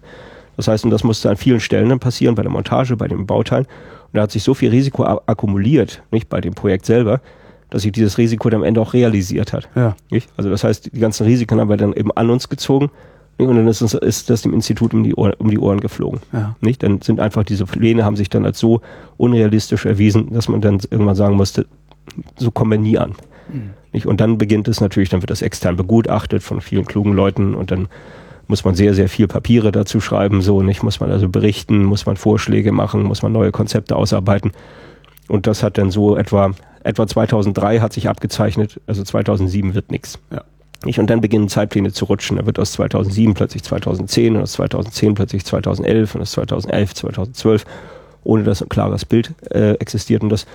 Das 0.60 0.68
heißt, 0.68 0.84
und 0.84 0.92
das 0.92 1.06
musste 1.06 1.30
an 1.30 1.38
vielen 1.38 1.62
Stellen 1.62 1.88
dann 1.88 2.02
passieren, 2.02 2.36
bei 2.36 2.42
der 2.42 2.52
Montage, 2.52 2.98
bei 2.98 3.08
den 3.08 3.26
Bauteilen. 3.26 3.64
Und 3.64 4.18
da 4.18 4.24
hat 4.24 4.32
sich 4.32 4.44
so 4.44 4.54
viel 4.54 4.72
Risiko 4.72 5.06
akkumuliert, 5.06 6.04
nicht 6.12 6.28
bei 6.28 6.42
dem 6.42 6.54
Projekt 6.54 6.86
selber, 6.86 7.22
dass 7.70 7.84
sich 7.84 7.94
dieses 7.94 8.18
Risiko 8.18 8.50
dann 8.50 8.60
am 8.60 8.66
Ende 8.66 8.82
auch 8.82 8.94
realisiert 8.94 9.54
hat. 9.54 9.70
Ja. 9.74 9.96
Nicht? 10.10 10.30
Also 10.36 10.50
das 10.50 10.66
heißt, 10.66 10.94
die 10.94 11.00
ganzen 11.00 11.26
Risiken 11.26 11.62
haben 11.62 11.70
wir 11.70 11.78
dann 11.78 11.94
eben 11.94 12.12
an 12.12 12.30
uns 12.30 12.50
gezogen 12.50 12.92
nicht? 13.38 13.48
und 13.48 13.56
dann 13.56 13.70
ist, 13.70 13.82
uns, 13.82 13.94
ist 13.94 14.30
das 14.30 14.42
dem 14.42 14.54
Institut 14.54 14.94
um 14.94 15.06
die, 15.06 15.16
Ohren, 15.16 15.32
um 15.38 15.50
die 15.50 15.60
Ohren 15.60 15.80
geflogen. 15.80 16.20
Ja. 16.34 16.58
Nicht? 16.60 16.84
Dann 16.84 17.02
sind 17.02 17.22
einfach 17.22 17.46
diese 17.46 17.66
Pläne 17.66 18.04
haben 18.04 18.18
sich 18.18 18.30
dann 18.30 18.44
als 18.44 18.60
so 18.60 18.82
unrealistisch 19.16 19.86
erwiesen, 19.86 20.34
dass 20.34 20.50
man 20.50 20.60
dann 20.60 20.82
irgendwann 20.92 21.16
sagen 21.16 21.38
musste, 21.38 21.68
so 22.36 22.52
kommen 22.52 22.72
wir 22.72 22.80
nie 22.80 22.98
an. 22.98 23.12
Mhm. 23.48 23.70
Nicht? 23.94 24.08
Und 24.08 24.20
dann 24.20 24.38
beginnt 24.38 24.68
es 24.68 24.82
natürlich, 24.82 25.08
dann 25.08 25.22
wird 25.22 25.32
das 25.32 25.42
extern 25.42 25.78
begutachtet 25.78 26.44
von 26.44 26.60
vielen 26.60 26.84
klugen 26.84 27.14
Leuten 27.14 27.56
und 27.56 27.72
dann 27.72 27.88
muss 28.50 28.66
man 28.66 28.74
sehr, 28.74 28.96
sehr 28.96 29.08
viel 29.10 29.28
Papiere 29.28 29.72
dazu 29.72 30.02
schreiben, 30.02 30.42
so 30.42 30.64
nicht, 30.64 30.82
muss 30.82 31.00
man 31.00 31.12
also 31.12 31.30
berichten, 31.30 31.84
muss 31.84 32.08
man 32.08 32.18
Vorschläge 32.18 32.72
machen, 32.72 33.04
muss 33.04 33.22
man 33.22 33.32
neue 33.32 33.52
Konzepte 33.52 33.96
ausarbeiten. 33.96 34.52
Und 35.28 35.46
das 35.46 35.62
hat 35.62 35.78
dann 35.78 35.92
so 35.92 36.18
etwa, 36.18 36.52
etwa 36.84 37.06
2003 37.06 37.80
hat 37.80 37.94
sich 37.94 38.10
abgezeichnet, 38.10 38.82
also 38.88 39.04
2007 39.04 39.76
wird 39.76 39.92
nichts. 39.92 40.18
Ja. 40.32 40.44
Und 40.84 41.10
dann 41.10 41.22
beginnen 41.22 41.48
Zeitpläne 41.48 41.92
zu 41.92 42.06
rutschen. 42.06 42.38
Da 42.38 42.46
wird 42.46 42.58
aus 42.58 42.72
2007 42.72 43.36
plötzlich 43.36 43.64
2010 43.64 44.36
und 44.36 44.42
aus 44.42 44.54
2010 44.54 45.14
plötzlich 45.14 45.46
2011 45.46 46.16
und 46.16 46.22
aus 46.22 46.32
2011 46.32 46.94
2012, 46.96 47.66
ohne 48.24 48.44
dass 48.44 48.64
ein 48.64 48.70
klares 48.70 49.06
Bild 49.06 49.34
äh, 49.52 49.74
existiert. 49.74 50.24
Und 50.24 50.30
das 50.30 50.48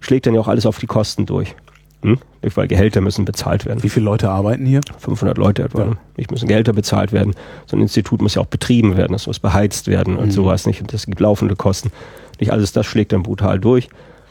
schlägt 0.00 0.26
dann 0.26 0.34
ja 0.34 0.40
auch 0.40 0.48
alles 0.48 0.66
auf 0.66 0.78
die 0.78 0.86
Kosten 0.86 1.26
durch. 1.26 1.54
Hm? 2.02 2.18
Weil 2.54 2.68
Gehälter 2.68 3.00
müssen 3.00 3.24
bezahlt 3.24 3.66
werden. 3.66 3.82
Wie 3.82 3.88
viele 3.88 4.04
Leute 4.04 4.30
arbeiten 4.30 4.64
hier? 4.64 4.80
500 4.98 5.36
Leute 5.36 5.64
etwa. 5.64 5.80
Ja. 5.80 5.92
Nicht 6.16 6.30
müssen 6.30 6.46
Gehälter 6.46 6.72
bezahlt 6.72 7.12
werden. 7.12 7.34
So 7.66 7.76
ein 7.76 7.82
Institut 7.82 8.22
muss 8.22 8.36
ja 8.36 8.42
auch 8.42 8.46
betrieben 8.46 8.96
werden, 8.96 9.14
es 9.14 9.26
muss 9.26 9.40
beheizt 9.40 9.88
werden 9.88 10.16
und 10.16 10.26
mhm. 10.26 10.30
sowas 10.30 10.66
nicht. 10.66 10.80
Und 10.80 10.92
das 10.92 11.06
gibt 11.06 11.18
laufende 11.18 11.56
Kosten. 11.56 11.90
Nicht 12.38 12.52
alles 12.52 12.72
das 12.72 12.86
schlägt 12.86 13.12
dann 13.12 13.24
brutal 13.24 13.58
durch. 13.58 13.88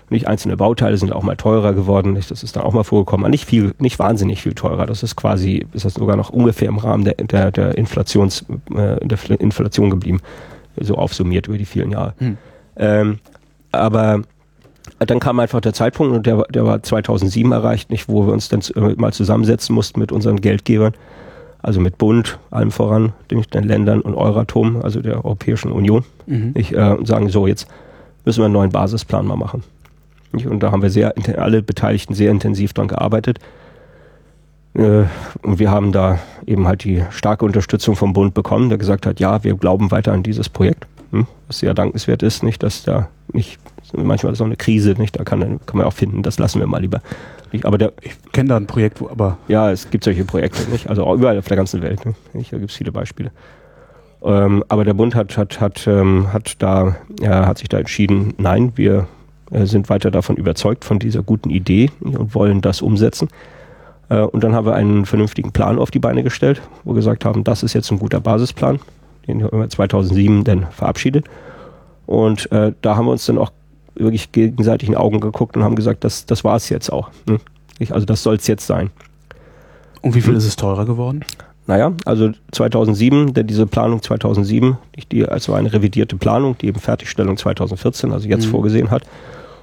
Nicht 0.09 0.27
einzelne 0.27 0.55
Bauteile 0.55 0.97
sind 0.97 1.11
auch 1.11 1.23
mal 1.23 1.35
teurer 1.35 1.73
geworden. 1.73 2.13
Nicht, 2.13 2.31
das 2.31 2.41
ist 2.41 2.55
dann 2.55 2.63
auch 2.63 2.71
mal 2.71 2.85
vorgekommen. 2.85 3.25
Aber 3.25 3.29
nicht 3.29 3.45
viel, 3.45 3.73
nicht 3.79 3.99
wahnsinnig 3.99 4.41
viel 4.41 4.53
teurer. 4.53 4.85
Das 4.85 5.03
ist 5.03 5.17
quasi, 5.17 5.65
ist 5.73 5.83
das 5.83 5.95
sogar 5.95 6.15
noch 6.15 6.29
ungefähr 6.29 6.69
im 6.69 6.77
Rahmen 6.77 7.03
der, 7.03 7.15
der, 7.15 7.51
der 7.51 7.77
Inflations, 7.77 8.45
äh, 8.73 9.05
der 9.05 9.41
Inflation 9.41 9.89
geblieben. 9.89 10.21
So 10.79 10.95
aufsummiert 10.95 11.47
über 11.47 11.57
die 11.57 11.65
vielen 11.65 11.91
Jahre. 11.91 12.13
Hm. 12.19 12.37
Ähm, 12.77 13.19
aber 13.73 14.21
dann 14.99 15.19
kam 15.19 15.39
einfach 15.39 15.61
der 15.61 15.73
Zeitpunkt 15.73 16.15
und 16.15 16.25
der, 16.25 16.43
der 16.49 16.65
war 16.65 16.81
2007 16.81 17.51
erreicht, 17.51 17.89
nicht, 17.89 18.09
wo 18.09 18.25
wir 18.25 18.33
uns 18.33 18.49
dann 18.49 18.61
mal 18.97 19.13
zusammensetzen 19.13 19.73
mussten 19.75 19.99
mit 19.99 20.11
unseren 20.11 20.41
Geldgebern, 20.41 20.93
also 21.61 21.79
mit 21.79 21.97
Bund, 21.97 22.39
allem 22.51 22.71
voran, 22.71 23.13
den, 23.31 23.43
Ländern 23.63 24.01
und 24.01 24.15
Euratom, 24.15 24.81
also 24.81 25.01
der 25.01 25.15
Europäischen 25.25 25.71
Union, 25.71 26.03
mhm. 26.25 26.51
ich, 26.55 26.73
äh, 26.73 26.93
und 26.93 27.07
sagen, 27.07 27.29
so, 27.29 27.47
jetzt 27.47 27.67
müssen 28.25 28.41
wir 28.41 28.45
einen 28.45 28.53
neuen 28.53 28.71
Basisplan 28.71 29.25
mal 29.25 29.35
machen. 29.35 29.63
Und 30.33 30.61
da 30.61 30.71
haben 30.71 30.81
wir 30.81 30.89
sehr, 30.89 31.13
alle 31.37 31.61
Beteiligten 31.61 32.13
sehr 32.13 32.31
intensiv 32.31 32.73
dran 32.73 32.87
gearbeitet. 32.87 33.39
Äh, 34.73 35.03
und 35.41 35.59
wir 35.59 35.71
haben 35.71 35.91
da 35.91 36.19
eben 36.45 36.67
halt 36.67 36.83
die 36.83 37.03
starke 37.09 37.45
Unterstützung 37.45 37.95
vom 37.95 38.13
Bund 38.13 38.33
bekommen, 38.33 38.69
der 38.69 38.77
gesagt 38.77 39.05
hat, 39.05 39.19
ja, 39.19 39.43
wir 39.43 39.55
glauben 39.55 39.91
weiter 39.91 40.13
an 40.13 40.23
dieses 40.23 40.49
Projekt. 40.49 40.85
Was 41.47 41.59
sehr 41.59 41.73
dankenswert 41.73 42.23
ist, 42.23 42.43
nicht, 42.43 42.61
dass 42.61 42.83
da 42.83 43.09
nicht, 43.31 43.57
manchmal 43.93 44.33
ist 44.33 44.41
auch 44.41 44.45
eine 44.45 44.57
Krise, 44.57 44.91
nicht, 44.97 45.17
da 45.17 45.23
kann, 45.23 45.59
kann 45.65 45.77
man 45.77 45.85
auch 45.85 45.93
finden, 45.93 46.23
das 46.23 46.39
lassen 46.39 46.59
wir 46.59 46.67
mal 46.67 46.81
lieber. 46.81 47.01
Nicht, 47.51 47.65
aber 47.65 47.77
der, 47.77 47.93
ich 48.01 48.13
kenne 48.33 48.49
da 48.49 48.57
ein 48.57 48.67
Projekt, 48.67 48.99
wo 48.99 49.09
aber. 49.09 49.37
Ja, 49.47 49.71
es 49.71 49.89
gibt 49.89 50.03
solche 50.03 50.25
Projekte, 50.25 50.69
nicht? 50.69 50.89
Also 50.89 51.13
überall 51.13 51.37
auf 51.37 51.47
der 51.47 51.57
ganzen 51.57 51.81
Welt, 51.81 52.01
nicht? 52.33 52.51
Da 52.51 52.57
gibt 52.57 52.71
es 52.71 52.77
viele 52.77 52.91
Beispiele. 52.91 53.31
Ähm, 54.23 54.63
aber 54.67 54.83
der 54.83 54.93
Bund 54.93 55.15
hat, 55.15 55.37
hat, 55.37 55.61
hat, 55.61 55.87
ähm, 55.87 56.33
hat 56.33 56.61
da, 56.61 56.97
ja, 57.21 57.45
hat 57.45 57.59
sich 57.59 57.69
da 57.69 57.79
entschieden, 57.79 58.33
nein, 58.37 58.73
wir 58.75 59.07
äh, 59.51 59.65
sind 59.65 59.89
weiter 59.89 60.11
davon 60.11 60.35
überzeugt 60.35 60.83
von 60.83 60.99
dieser 60.99 61.23
guten 61.23 61.49
Idee 61.49 61.91
und 62.01 62.35
wollen 62.35 62.61
das 62.61 62.81
umsetzen. 62.81 63.29
Äh, 64.09 64.21
und 64.21 64.43
dann 64.43 64.53
haben 64.53 64.65
wir 64.65 64.73
einen 64.73 65.05
vernünftigen 65.05 65.51
Plan 65.51 65.79
auf 65.79 65.91
die 65.91 65.99
Beine 65.99 66.23
gestellt, 66.23 66.61
wo 66.83 66.91
wir 66.91 66.95
gesagt 66.95 67.25
haben, 67.25 67.43
das 67.43 67.63
ist 67.63 67.73
jetzt 67.73 67.91
ein 67.91 67.99
guter 67.99 68.19
Basisplan, 68.19 68.79
den 69.27 69.43
haben 69.43 69.59
wir 69.59 69.69
2007 69.69 70.43
dann 70.43 70.67
verabschiedet. 70.71 71.25
Und 72.05 72.51
äh, 72.51 72.73
da 72.81 72.95
haben 72.95 73.05
wir 73.05 73.11
uns 73.11 73.25
dann 73.25 73.37
auch 73.37 73.51
wirklich 73.95 74.31
gegenseitig 74.31 74.87
in 74.89 74.93
die 74.93 74.97
Augen 74.97 75.19
geguckt 75.19 75.57
und 75.57 75.63
haben 75.63 75.75
gesagt, 75.75 76.03
das, 76.03 76.25
das 76.25 76.43
war 76.43 76.55
es 76.55 76.69
jetzt 76.69 76.91
auch. 76.91 77.09
Hm? 77.27 77.39
Also 77.89 78.05
das 78.05 78.23
soll 78.23 78.35
es 78.35 78.47
jetzt 78.47 78.65
sein. 78.65 78.89
Und 80.01 80.15
wie 80.15 80.21
viel 80.21 80.31
hm? 80.31 80.37
ist 80.37 80.45
es 80.45 80.55
teurer 80.55 80.85
geworden? 80.85 81.25
Naja, 81.67 81.91
also 82.05 82.31
2007, 82.53 83.33
denn 83.33 83.45
diese 83.45 83.67
Planung 83.67 84.01
2007, 84.01 84.77
die 85.11 85.25
also 85.25 85.53
eine 85.53 85.73
revidierte 85.73 86.15
Planung, 86.15 86.57
die 86.57 86.67
eben 86.67 86.79
Fertigstellung 86.79 87.35
2014, 87.35 88.13
also 88.13 88.29
jetzt 88.29 88.45
mhm. 88.45 88.51
vorgesehen 88.51 88.89
hat, 88.89 89.03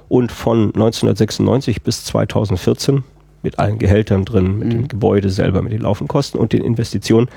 und 0.07 0.31
von 0.31 0.67
1996 0.67 1.81
bis 1.81 2.05
2014 2.05 3.03
mit 3.41 3.57
allen 3.57 3.79
Gehältern 3.79 4.23
drin, 4.23 4.59
mit 4.59 4.67
mhm. 4.67 4.71
dem 4.71 4.87
Gebäude 4.87 5.31
selber, 5.31 5.63
mit 5.63 5.71
den 5.71 5.81
laufenden 5.81 6.07
Kosten 6.07 6.37
und 6.37 6.53
den 6.53 6.63
Investitionen, 6.63 7.27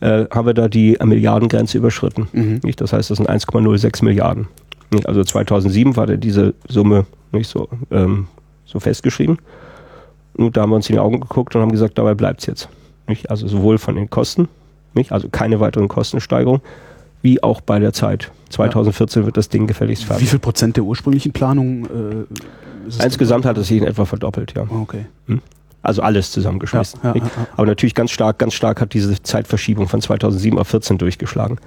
äh, 0.00 0.26
haben 0.30 0.46
wir 0.46 0.54
da 0.54 0.68
die 0.68 0.96
Milliardengrenze 1.02 1.78
überschritten. 1.78 2.28
Mhm. 2.32 2.60
Nicht? 2.62 2.80
Das 2.80 2.92
heißt, 2.92 3.10
das 3.10 3.18
sind 3.18 3.28
1,06 3.28 4.04
Milliarden. 4.04 4.48
Also 5.04 5.24
2007 5.24 5.96
war 5.96 6.06
da 6.06 6.16
diese 6.16 6.54
Summe 6.68 7.06
nicht 7.32 7.48
so, 7.48 7.68
ähm, 7.90 8.28
so 8.64 8.78
festgeschrieben. 8.78 9.38
Und 10.34 10.56
da 10.56 10.62
haben 10.62 10.70
wir 10.70 10.76
uns 10.76 10.88
in 10.88 10.94
die 10.94 11.00
Augen 11.00 11.20
geguckt 11.20 11.54
und 11.54 11.62
haben 11.62 11.72
gesagt, 11.72 11.98
dabei 11.98 12.14
bleibt 12.14 12.40
es 12.40 12.46
jetzt. 12.46 12.68
Nicht? 13.08 13.30
Also 13.30 13.48
sowohl 13.48 13.78
von 13.78 13.96
den 13.96 14.10
Kosten, 14.10 14.48
nicht? 14.94 15.12
also 15.12 15.28
keine 15.28 15.60
weiteren 15.60 15.88
Kostensteigerungen, 15.88 16.60
wie 17.22 17.42
auch 17.42 17.60
bei 17.60 17.78
der 17.78 17.92
Zeit. 17.92 18.30
2014 18.50 19.22
ja. 19.22 19.26
wird 19.26 19.36
das 19.36 19.48
Ding 19.48 19.66
gefälligst 19.66 20.04
fertig. 20.04 20.26
Wie 20.26 20.30
viel 20.30 20.38
Prozent 20.38 20.76
der 20.76 20.84
ursprünglichen 20.84 21.32
Planung? 21.32 21.86
Äh, 21.86 23.02
Insgesamt 23.02 23.44
hat 23.44 23.58
es 23.58 23.68
sich 23.68 23.78
in 23.78 23.84
etwa 23.84 24.04
verdoppelt, 24.04 24.54
ja. 24.56 24.62
Okay. 24.70 25.06
Hm? 25.26 25.40
Also 25.86 26.02
alles 26.02 26.32
zusammengeschmissen. 26.32 26.98
Ja, 27.04 27.14
ja, 27.14 27.22
Aber 27.56 27.66
natürlich 27.66 27.94
ganz 27.94 28.10
stark, 28.10 28.38
ganz 28.38 28.54
stark 28.54 28.80
hat 28.80 28.92
diese 28.92 29.22
Zeitverschiebung 29.22 29.86
von 29.86 30.00
2007 30.00 30.58
auf 30.58 30.66
14 30.66 30.98
durchgeschlagen. 30.98 31.58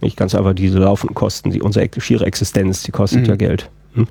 Nicht 0.00 0.16
ganz 0.16 0.34
einfach 0.34 0.54
diese 0.54 0.78
laufenden 0.78 1.14
Kosten, 1.14 1.50
die 1.50 1.60
unsere 1.60 1.88
schiere 1.98 2.24
Existenz, 2.24 2.82
die 2.82 2.92
kostet 2.92 3.22
mhm. 3.22 3.26
ja 3.26 3.36
Geld. 3.36 3.68
Hm? 3.94 4.06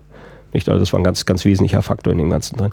Nicht, 0.54 0.70
also 0.70 0.80
das 0.80 0.94
war 0.94 1.00
ein 1.00 1.04
ganz, 1.04 1.26
ganz 1.26 1.44
wesentlicher 1.44 1.82
Faktor 1.82 2.14
in 2.14 2.20
dem 2.20 2.30
Ganzen 2.30 2.58
drin. 2.58 2.72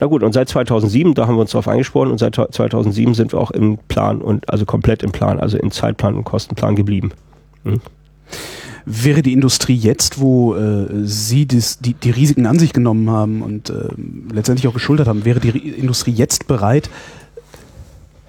Na 0.00 0.06
gut, 0.06 0.22
und 0.22 0.32
seit 0.32 0.48
2007, 0.48 1.14
da 1.14 1.26
haben 1.26 1.36
wir 1.36 1.42
uns 1.42 1.50
darauf 1.50 1.68
eingesprochen 1.68 2.10
und 2.10 2.18
seit 2.18 2.34
2007 2.34 3.14
sind 3.14 3.32
wir 3.32 3.38
auch 3.38 3.50
im 3.50 3.78
Plan 3.88 4.22
und 4.22 4.48
also 4.50 4.64
komplett 4.64 5.02
im 5.02 5.12
Plan, 5.12 5.38
also 5.38 5.58
im 5.58 5.70
Zeitplan 5.70 6.14
und 6.14 6.24
Kostenplan 6.24 6.74
geblieben. 6.74 7.12
Hm? 7.64 7.80
Wäre 8.86 9.22
die 9.22 9.32
Industrie 9.32 9.74
jetzt, 9.74 10.20
wo 10.20 10.54
äh, 10.54 10.86
Sie 11.04 11.46
das, 11.46 11.78
die, 11.78 11.94
die 11.94 12.10
Risiken 12.10 12.46
an 12.46 12.58
sich 12.58 12.72
genommen 12.72 13.08
haben 13.08 13.40
und 13.40 13.70
äh, 13.70 13.88
letztendlich 14.30 14.68
auch 14.68 14.74
geschultert 14.74 15.08
haben, 15.08 15.24
wäre 15.24 15.40
die 15.40 15.70
Industrie 15.70 16.12
jetzt 16.12 16.46
bereit, 16.46 16.90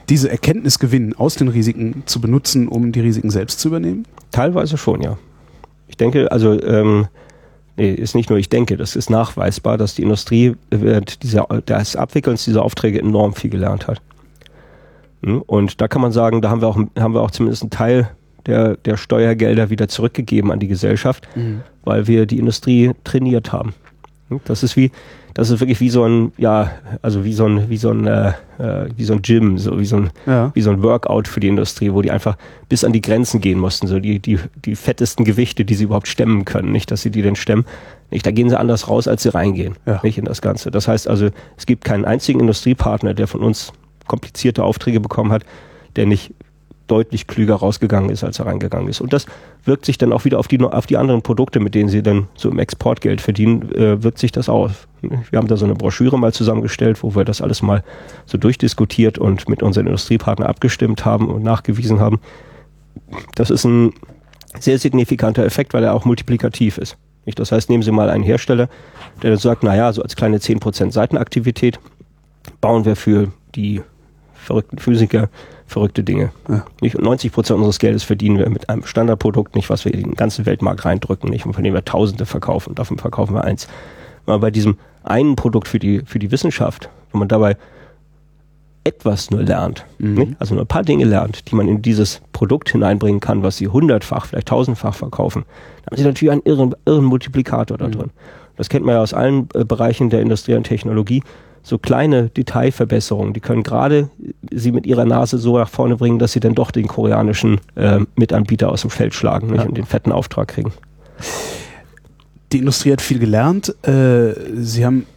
diese 0.07 0.29
Erkenntnisgewinn 0.29 1.13
aus 1.15 1.35
den 1.35 1.47
Risiken 1.47 2.03
zu 2.05 2.21
benutzen, 2.21 2.67
um 2.67 2.91
die 2.91 3.01
Risiken 3.01 3.31
selbst 3.31 3.59
zu 3.59 3.67
übernehmen? 3.67 4.05
Teilweise 4.31 4.77
schon, 4.77 5.01
ja. 5.01 5.17
Ich 5.87 5.97
denke, 5.97 6.31
also 6.31 6.61
ähm, 6.61 7.07
nee, 7.75 7.93
ist 7.93 8.15
nicht 8.15 8.29
nur 8.29 8.39
ich 8.39 8.49
denke, 8.49 8.77
das 8.77 8.95
ist 8.95 9.09
nachweisbar, 9.09 9.77
dass 9.77 9.95
die 9.95 10.03
Industrie 10.03 10.55
während 10.69 11.23
dieser, 11.23 11.47
des 11.67 11.95
Abwickelns 11.95 12.45
dieser 12.45 12.63
Aufträge 12.63 12.99
enorm 12.99 13.33
viel 13.33 13.49
gelernt 13.49 13.87
hat. 13.87 14.01
Hm? 15.23 15.41
Und 15.41 15.81
da 15.81 15.87
kann 15.87 16.01
man 16.01 16.11
sagen, 16.11 16.41
da 16.41 16.49
haben 16.49 16.61
wir 16.61 16.67
auch, 16.67 16.77
haben 16.77 17.13
wir 17.13 17.21
auch 17.21 17.31
zumindest 17.31 17.63
einen 17.63 17.71
Teil 17.71 18.09
der, 18.45 18.77
der 18.77 18.97
Steuergelder 18.97 19.69
wieder 19.69 19.87
zurückgegeben 19.87 20.51
an 20.51 20.59
die 20.59 20.67
Gesellschaft, 20.67 21.27
mhm. 21.35 21.61
weil 21.83 22.07
wir 22.07 22.25
die 22.25 22.39
Industrie 22.39 22.91
trainiert 23.03 23.51
haben. 23.51 23.73
Hm? 24.29 24.39
Das 24.45 24.63
ist 24.63 24.75
wie, 24.75 24.91
das 25.35 25.49
ist 25.49 25.59
wirklich 25.59 25.81
wie 25.81 25.89
so 25.89 26.05
ein, 26.05 26.31
ja, 26.37 26.71
also 27.01 27.25
wie 27.25 27.33
so 27.33 27.45
ein, 27.45 27.69
wie 27.69 27.77
so 27.77 27.91
ein, 27.91 28.07
äh, 28.07 28.29
äh, 28.57 28.89
wie 28.95 29.03
so 29.03 29.13
ein 29.13 29.21
Gym, 29.21 29.57
so 29.57 29.77
wie 29.79 29.85
so 29.85 29.97
ein, 29.97 30.09
ja. 30.25 30.51
wie 30.53 30.61
so 30.61 30.71
ein 30.71 30.81
Workout 30.81 31.27
für 31.27 31.41
die 31.41 31.49
Industrie, 31.49 31.91
wo 31.91 32.01
die 32.01 32.09
einfach 32.09 32.37
bis 32.69 32.85
an 32.85 32.93
die 32.93 33.01
Grenzen 33.01 33.41
gehen 33.41 33.59
mussten, 33.59 33.87
so 33.87 33.99
die, 33.99 34.19
die, 34.19 34.39
die 34.63 34.75
fettesten 34.75 35.25
Gewichte, 35.25 35.65
die 35.65 35.75
sie 35.75 35.83
überhaupt 35.83 36.07
stemmen 36.07 36.45
können, 36.45 36.71
nicht, 36.71 36.89
dass 36.89 37.01
sie 37.01 37.11
die 37.11 37.21
denn 37.21 37.35
stemmen. 37.35 37.65
Nicht, 38.11 38.25
da 38.25 38.31
gehen 38.31 38.49
sie 38.49 38.57
anders 38.57 38.87
raus, 38.87 39.09
als 39.09 39.23
sie 39.23 39.33
reingehen, 39.33 39.75
ja. 39.85 39.99
nicht 40.03 40.17
in 40.17 40.25
das 40.25 40.41
Ganze. 40.41 40.71
Das 40.71 40.87
heißt 40.87 41.09
also, 41.09 41.29
es 41.57 41.65
gibt 41.65 41.83
keinen 41.83 42.05
einzigen 42.05 42.39
Industriepartner, 42.39 43.13
der 43.13 43.27
von 43.27 43.41
uns 43.41 43.73
komplizierte 44.07 44.63
Aufträge 44.63 45.01
bekommen 45.01 45.33
hat, 45.33 45.43
der 45.97 46.05
nicht 46.05 46.33
deutlich 46.87 47.27
klüger 47.27 47.55
rausgegangen 47.55 48.09
ist, 48.09 48.23
als 48.23 48.39
er 48.39 48.45
reingegangen 48.45 48.87
ist. 48.87 49.01
Und 49.01 49.13
das 49.13 49.25
wirkt 49.63 49.85
sich 49.85 49.97
dann 49.97 50.13
auch 50.13 50.25
wieder 50.25 50.39
auf 50.39 50.47
die, 50.47 50.59
auf 50.61 50.85
die 50.85 50.97
anderen 50.97 51.21
Produkte, 51.21 51.59
mit 51.59 51.75
denen 51.75 51.89
sie 51.89 52.03
dann 52.03 52.27
so 52.35 52.49
im 52.49 52.59
Exportgeld 52.59 53.21
verdienen, 53.21 53.71
äh, 53.73 54.03
wirkt 54.03 54.19
sich 54.19 54.31
das 54.31 54.49
aus. 54.49 54.87
Wir 55.01 55.37
haben 55.37 55.47
da 55.47 55.57
so 55.57 55.65
eine 55.65 55.75
Broschüre 55.75 56.17
mal 56.17 56.33
zusammengestellt, 56.33 57.03
wo 57.03 57.15
wir 57.15 57.25
das 57.25 57.41
alles 57.41 57.61
mal 57.61 57.83
so 58.25 58.37
durchdiskutiert 58.37 59.17
und 59.17 59.49
mit 59.49 59.63
unseren 59.63 59.87
Industriepartnern 59.87 60.47
abgestimmt 60.47 61.05
haben 61.05 61.29
und 61.29 61.43
nachgewiesen 61.43 61.99
haben. 61.99 62.19
Das 63.35 63.49
ist 63.49 63.65
ein 63.65 63.93
sehr 64.59 64.79
signifikanter 64.79 65.45
Effekt, 65.45 65.73
weil 65.73 65.83
er 65.83 65.93
auch 65.93 66.05
multiplikativ 66.05 66.77
ist. 66.77 66.97
Das 67.35 67.51
heißt, 67.51 67.69
nehmen 67.69 67.81
Sie 67.81 67.91
mal 67.91 68.09
einen 68.09 68.23
Hersteller, 68.23 68.69
der 69.23 69.31
dann 69.31 69.39
sagt, 69.39 69.63
naja, 69.63 69.91
so 69.91 70.03
als 70.03 70.15
kleine 70.15 70.37
10% 70.37 70.91
Seitenaktivität 70.91 71.79
bauen 72.61 72.85
wir 72.85 72.95
für 72.95 73.31
die 73.55 73.81
verrückten 74.33 74.77
Physiker 74.77 75.29
verrückte 75.67 76.03
Dinge. 76.03 76.31
Ja. 76.47 76.65
Nicht? 76.81 76.95
Und 76.95 77.03
90 77.03 77.31
Prozent 77.31 77.57
unseres 77.57 77.79
Geldes 77.79 78.03
verdienen 78.03 78.37
wir 78.37 78.49
mit 78.49 78.69
einem 78.69 78.85
Standardprodukt, 78.85 79.55
nicht 79.55 79.69
was 79.69 79.85
wir 79.85 79.93
in 79.93 80.01
den 80.01 80.13
ganzen 80.15 80.45
Weltmarkt 80.45 80.85
reindrücken, 80.85 81.29
nicht, 81.29 81.43
von 81.43 81.63
dem 81.63 81.73
wir 81.73 81.85
Tausende 81.85 82.25
verkaufen. 82.25 82.75
Davon 82.75 82.97
verkaufen 82.97 83.33
wir 83.33 83.43
eins. 83.43 83.67
Aber 84.25 84.39
bei 84.39 84.51
diesem 84.51 84.77
einen 85.03 85.35
Produkt 85.35 85.67
für 85.67 85.79
die, 85.79 86.01
für 86.05 86.19
die 86.19 86.31
Wissenschaft, 86.31 86.89
wenn 87.11 87.19
man 87.19 87.27
dabei 87.27 87.57
etwas 88.83 89.31
nur 89.31 89.41
lernt, 89.41 89.83
mhm. 89.97 90.35
also 90.37 90.53
nur 90.53 90.63
ein 90.63 90.67
paar 90.67 90.83
Dinge 90.83 91.05
lernt, 91.05 91.49
die 91.49 91.55
man 91.55 91.67
in 91.67 91.81
dieses 91.81 92.21
Produkt 92.33 92.69
hineinbringen 92.69 93.19
kann, 93.19 93.41
was 93.41 93.57
sie 93.57 93.67
hundertfach, 93.67 94.27
vielleicht 94.27 94.47
tausendfach 94.47 94.93
verkaufen, 94.93 95.43
dann 95.77 95.91
haben 95.91 95.97
sie 95.97 96.03
natürlich 96.03 96.31
einen 96.31 96.43
irren, 96.43 96.75
irren 96.85 97.05
Multiplikator 97.05 97.77
da 97.77 97.87
mhm. 97.87 97.91
drin. 97.91 98.09
Das 98.57 98.69
kennt 98.69 98.85
man 98.85 98.95
ja 98.95 99.01
aus 99.01 99.13
allen 99.13 99.49
äh, 99.55 99.65
Bereichen 99.65 100.09
der 100.11 100.21
Industrie 100.21 100.53
und 100.53 100.63
Technologie 100.63 101.23
so 101.65 101.79
kleine 101.79 102.29
Detailverbesserungen, 102.29 103.33
die 103.33 103.39
können 103.39 103.63
gerade 103.63 104.11
sie 104.53 104.71
mit 104.71 104.85
ihrer 104.85 105.03
Nase 105.03 105.39
so 105.39 105.57
nach 105.57 105.67
vorne 105.67 105.95
bringen, 105.95 106.19
dass 106.19 106.31
sie 106.31 106.39
dann 106.39 106.53
doch 106.53 106.69
den 106.69 106.87
koreanischen 106.87 107.59
äh, 107.73 108.01
Mitanbieter 108.15 108.71
aus 108.71 108.81
dem 108.81 108.91
Feld 108.91 109.15
schlagen 109.15 109.47
nicht? 109.47 109.61
Ja. 109.61 109.67
und 109.67 109.75
den 109.75 109.85
fetten 109.85 110.11
Auftrag 110.11 110.49
kriegen. 110.49 110.71
Die 112.51 112.59
Industrie 112.59 112.91
hat 112.91 113.01
viel 113.01 113.17
gelernt. 113.17 113.75
Äh, 113.83 114.35
sie 114.53 114.85
haben 114.85 115.07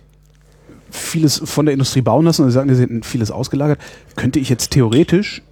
vieles 0.91 1.43
von 1.45 1.67
der 1.67 1.75
Industrie 1.75 2.01
bauen 2.01 2.25
lassen 2.25 2.45
und 2.45 2.49
Sie 2.49 2.55
sagen, 2.55 2.75
Sie 2.75 2.81
hätten 2.81 3.03
vieles 3.03 3.31
ausgelagert. 3.31 3.79
Könnte 4.17 4.39
ich 4.39 4.49
jetzt 4.49 4.71
theoretisch 4.71 5.43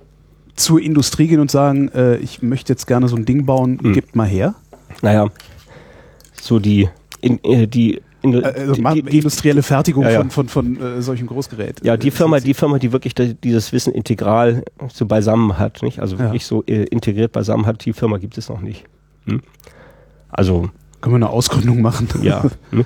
zur 0.55 0.81
Industrie 0.81 1.27
gehen 1.27 1.41
und 1.41 1.51
sagen, 1.51 1.91
äh, 1.91 2.17
ich 2.17 2.41
möchte 2.41 2.73
jetzt 2.73 2.87
gerne 2.87 3.09
so 3.09 3.17
ein 3.17 3.27
Ding 3.27 3.45
bauen, 3.45 3.79
hm. 3.83 3.93
gebt 3.93 4.17
mal 4.17 4.27
her? 4.27 4.55
Naja, 5.03 5.29
so 6.41 6.59
die, 6.59 6.89
in, 7.21 7.45
äh, 7.45 7.69
die 7.69 8.01
also 8.35 8.75
die, 8.75 9.03
die, 9.03 9.19
industrielle 9.19 9.63
Fertigung 9.63 10.05
ja, 10.05 10.11
ja. 10.11 10.19
von, 10.21 10.31
von, 10.31 10.49
von 10.49 10.81
äh, 10.81 11.03
solchen 11.03 11.27
Großgeräten. 11.27 11.87
Ja, 11.87 11.97
die 11.97 12.11
Firma, 12.11 12.41
die 12.41 12.55
Firma, 12.55 12.79
die 12.79 12.93
wirklich 12.93 13.15
dieses 13.15 13.73
Wissen 13.73 13.93
integral 13.93 14.65
so 14.93 15.07
beisammen 15.07 15.59
hat, 15.59 15.83
nicht? 15.83 16.01
Also 16.01 16.19
wirklich 16.19 16.43
ja. 16.43 16.49
so 16.49 16.65
äh, 16.65 16.85
integriert 16.85 17.33
beisammen 17.33 17.67
hat, 17.67 17.85
die 17.85 17.93
Firma 17.93 18.19
gibt 18.19 18.37
es 18.39 18.49
noch 18.49 18.61
nicht. 18.61 18.85
Hm? 19.27 19.43
Also 20.31 20.71
Können 21.01 21.15
wir 21.15 21.17
eine 21.17 21.31
Ausgründung 21.31 21.81
machen? 21.81 22.09
Ja. 22.23 22.45
ne? 22.71 22.85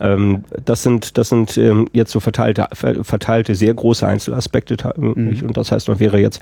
ähm, 0.00 0.44
das 0.64 0.82
sind, 0.82 1.18
das 1.18 1.28
sind 1.28 1.56
ähm, 1.58 1.88
jetzt 1.92 2.12
so 2.12 2.20
verteilte, 2.20 2.66
ver- 2.72 3.04
verteilte, 3.04 3.54
sehr 3.54 3.74
große 3.74 4.06
Einzelaspekte. 4.06 4.76
ta- 4.76 4.94
nicht? 4.96 5.42
Und 5.42 5.56
das 5.56 5.72
heißt, 5.72 5.88
man 5.88 6.00
wäre 6.00 6.18
jetzt, 6.18 6.40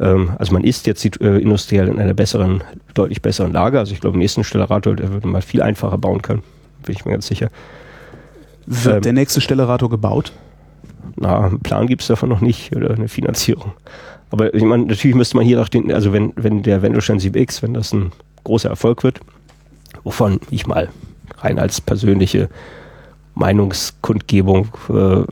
ähm, 0.00 0.32
also 0.38 0.52
man 0.52 0.64
ist 0.64 0.86
jetzt 0.86 1.04
äh, 1.20 1.38
industriell 1.38 1.88
in 1.88 1.98
einer 1.98 2.14
besseren, 2.14 2.62
deutlich 2.94 3.22
besseren 3.22 3.52
Lage. 3.52 3.78
Also 3.78 3.92
ich 3.92 4.00
glaube, 4.00 4.14
im 4.14 4.20
nächsten 4.20 4.44
Stellarator, 4.44 4.98
würde 4.98 5.28
man 5.28 5.42
viel 5.42 5.62
einfacher 5.62 5.98
bauen 5.98 6.22
können. 6.22 6.42
Bin 6.82 6.94
ich 6.94 7.04
mir 7.04 7.12
ganz 7.12 7.26
sicher. 7.26 7.50
Wird 8.66 8.96
Ähm, 8.96 9.02
der 9.02 9.12
nächste 9.12 9.40
Stellarator 9.40 9.90
gebaut? 9.90 10.32
Na, 11.16 11.46
einen 11.46 11.60
Plan 11.60 11.86
gibt 11.86 12.02
es 12.02 12.08
davon 12.08 12.28
noch 12.28 12.40
nicht 12.40 12.74
oder 12.74 12.90
eine 12.90 13.08
Finanzierung. 13.08 13.72
Aber 14.30 14.54
ich 14.54 14.62
meine, 14.62 14.86
natürlich 14.86 15.14
müsste 15.14 15.36
man 15.36 15.44
hier 15.44 15.58
nach 15.58 15.68
den, 15.68 15.92
also 15.92 16.12
wenn, 16.12 16.32
wenn 16.36 16.62
der 16.62 16.80
Wendelstein 16.80 17.18
7X, 17.18 17.62
wenn 17.62 17.74
das 17.74 17.92
ein 17.92 18.12
großer 18.44 18.70
Erfolg 18.70 19.04
wird, 19.04 19.20
wovon 20.04 20.40
ich 20.50 20.66
mal 20.66 20.88
rein 21.38 21.58
als 21.58 21.80
persönliche 21.80 22.48
Meinungskundgebung 23.34 24.68
äh, 24.88 25.22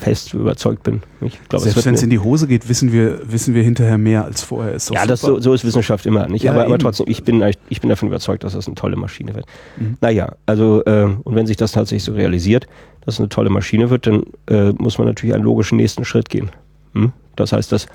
fest 0.00 0.34
überzeugt 0.34 0.82
bin. 0.82 1.02
Es 1.20 1.62
Selbst 1.62 1.84
wenn 1.84 1.94
es 1.94 2.02
in 2.02 2.10
die 2.10 2.18
Hose 2.18 2.46
geht, 2.46 2.68
wissen 2.68 2.92
wir, 2.92 3.20
wissen 3.30 3.54
wir 3.54 3.62
hinterher 3.62 3.98
mehr 3.98 4.24
als 4.24 4.42
vorher. 4.42 4.74
Ist 4.74 4.90
ja, 4.90 5.06
das 5.06 5.20
so, 5.20 5.40
so 5.40 5.52
ist 5.52 5.64
Wissenschaft 5.64 6.06
immer 6.06 6.26
nicht. 6.26 6.42
Ja, 6.42 6.52
aber, 6.52 6.64
aber 6.64 6.78
trotzdem, 6.78 7.06
ich 7.08 7.22
bin, 7.22 7.44
ich 7.68 7.80
bin 7.80 7.90
davon 7.90 8.08
überzeugt, 8.08 8.42
dass 8.44 8.54
das 8.54 8.66
eine 8.66 8.74
tolle 8.74 8.96
Maschine 8.96 9.34
wird. 9.34 9.46
Mhm. 9.76 9.98
Naja, 10.00 10.32
also 10.46 10.82
äh, 10.84 11.08
und 11.22 11.34
wenn 11.34 11.46
sich 11.46 11.56
das 11.58 11.72
tatsächlich 11.72 12.04
so 12.04 12.14
realisiert, 12.14 12.66
dass 13.04 13.14
es 13.14 13.20
eine 13.20 13.28
tolle 13.28 13.50
Maschine 13.50 13.90
wird, 13.90 14.06
dann 14.06 14.22
äh, 14.48 14.72
muss 14.72 14.98
man 14.98 15.06
natürlich 15.06 15.34
einen 15.34 15.44
logischen 15.44 15.76
nächsten 15.76 16.04
Schritt 16.04 16.28
gehen. 16.30 16.50
Hm? 16.94 17.12
Das 17.36 17.52
heißt, 17.52 17.70
das 17.72 17.86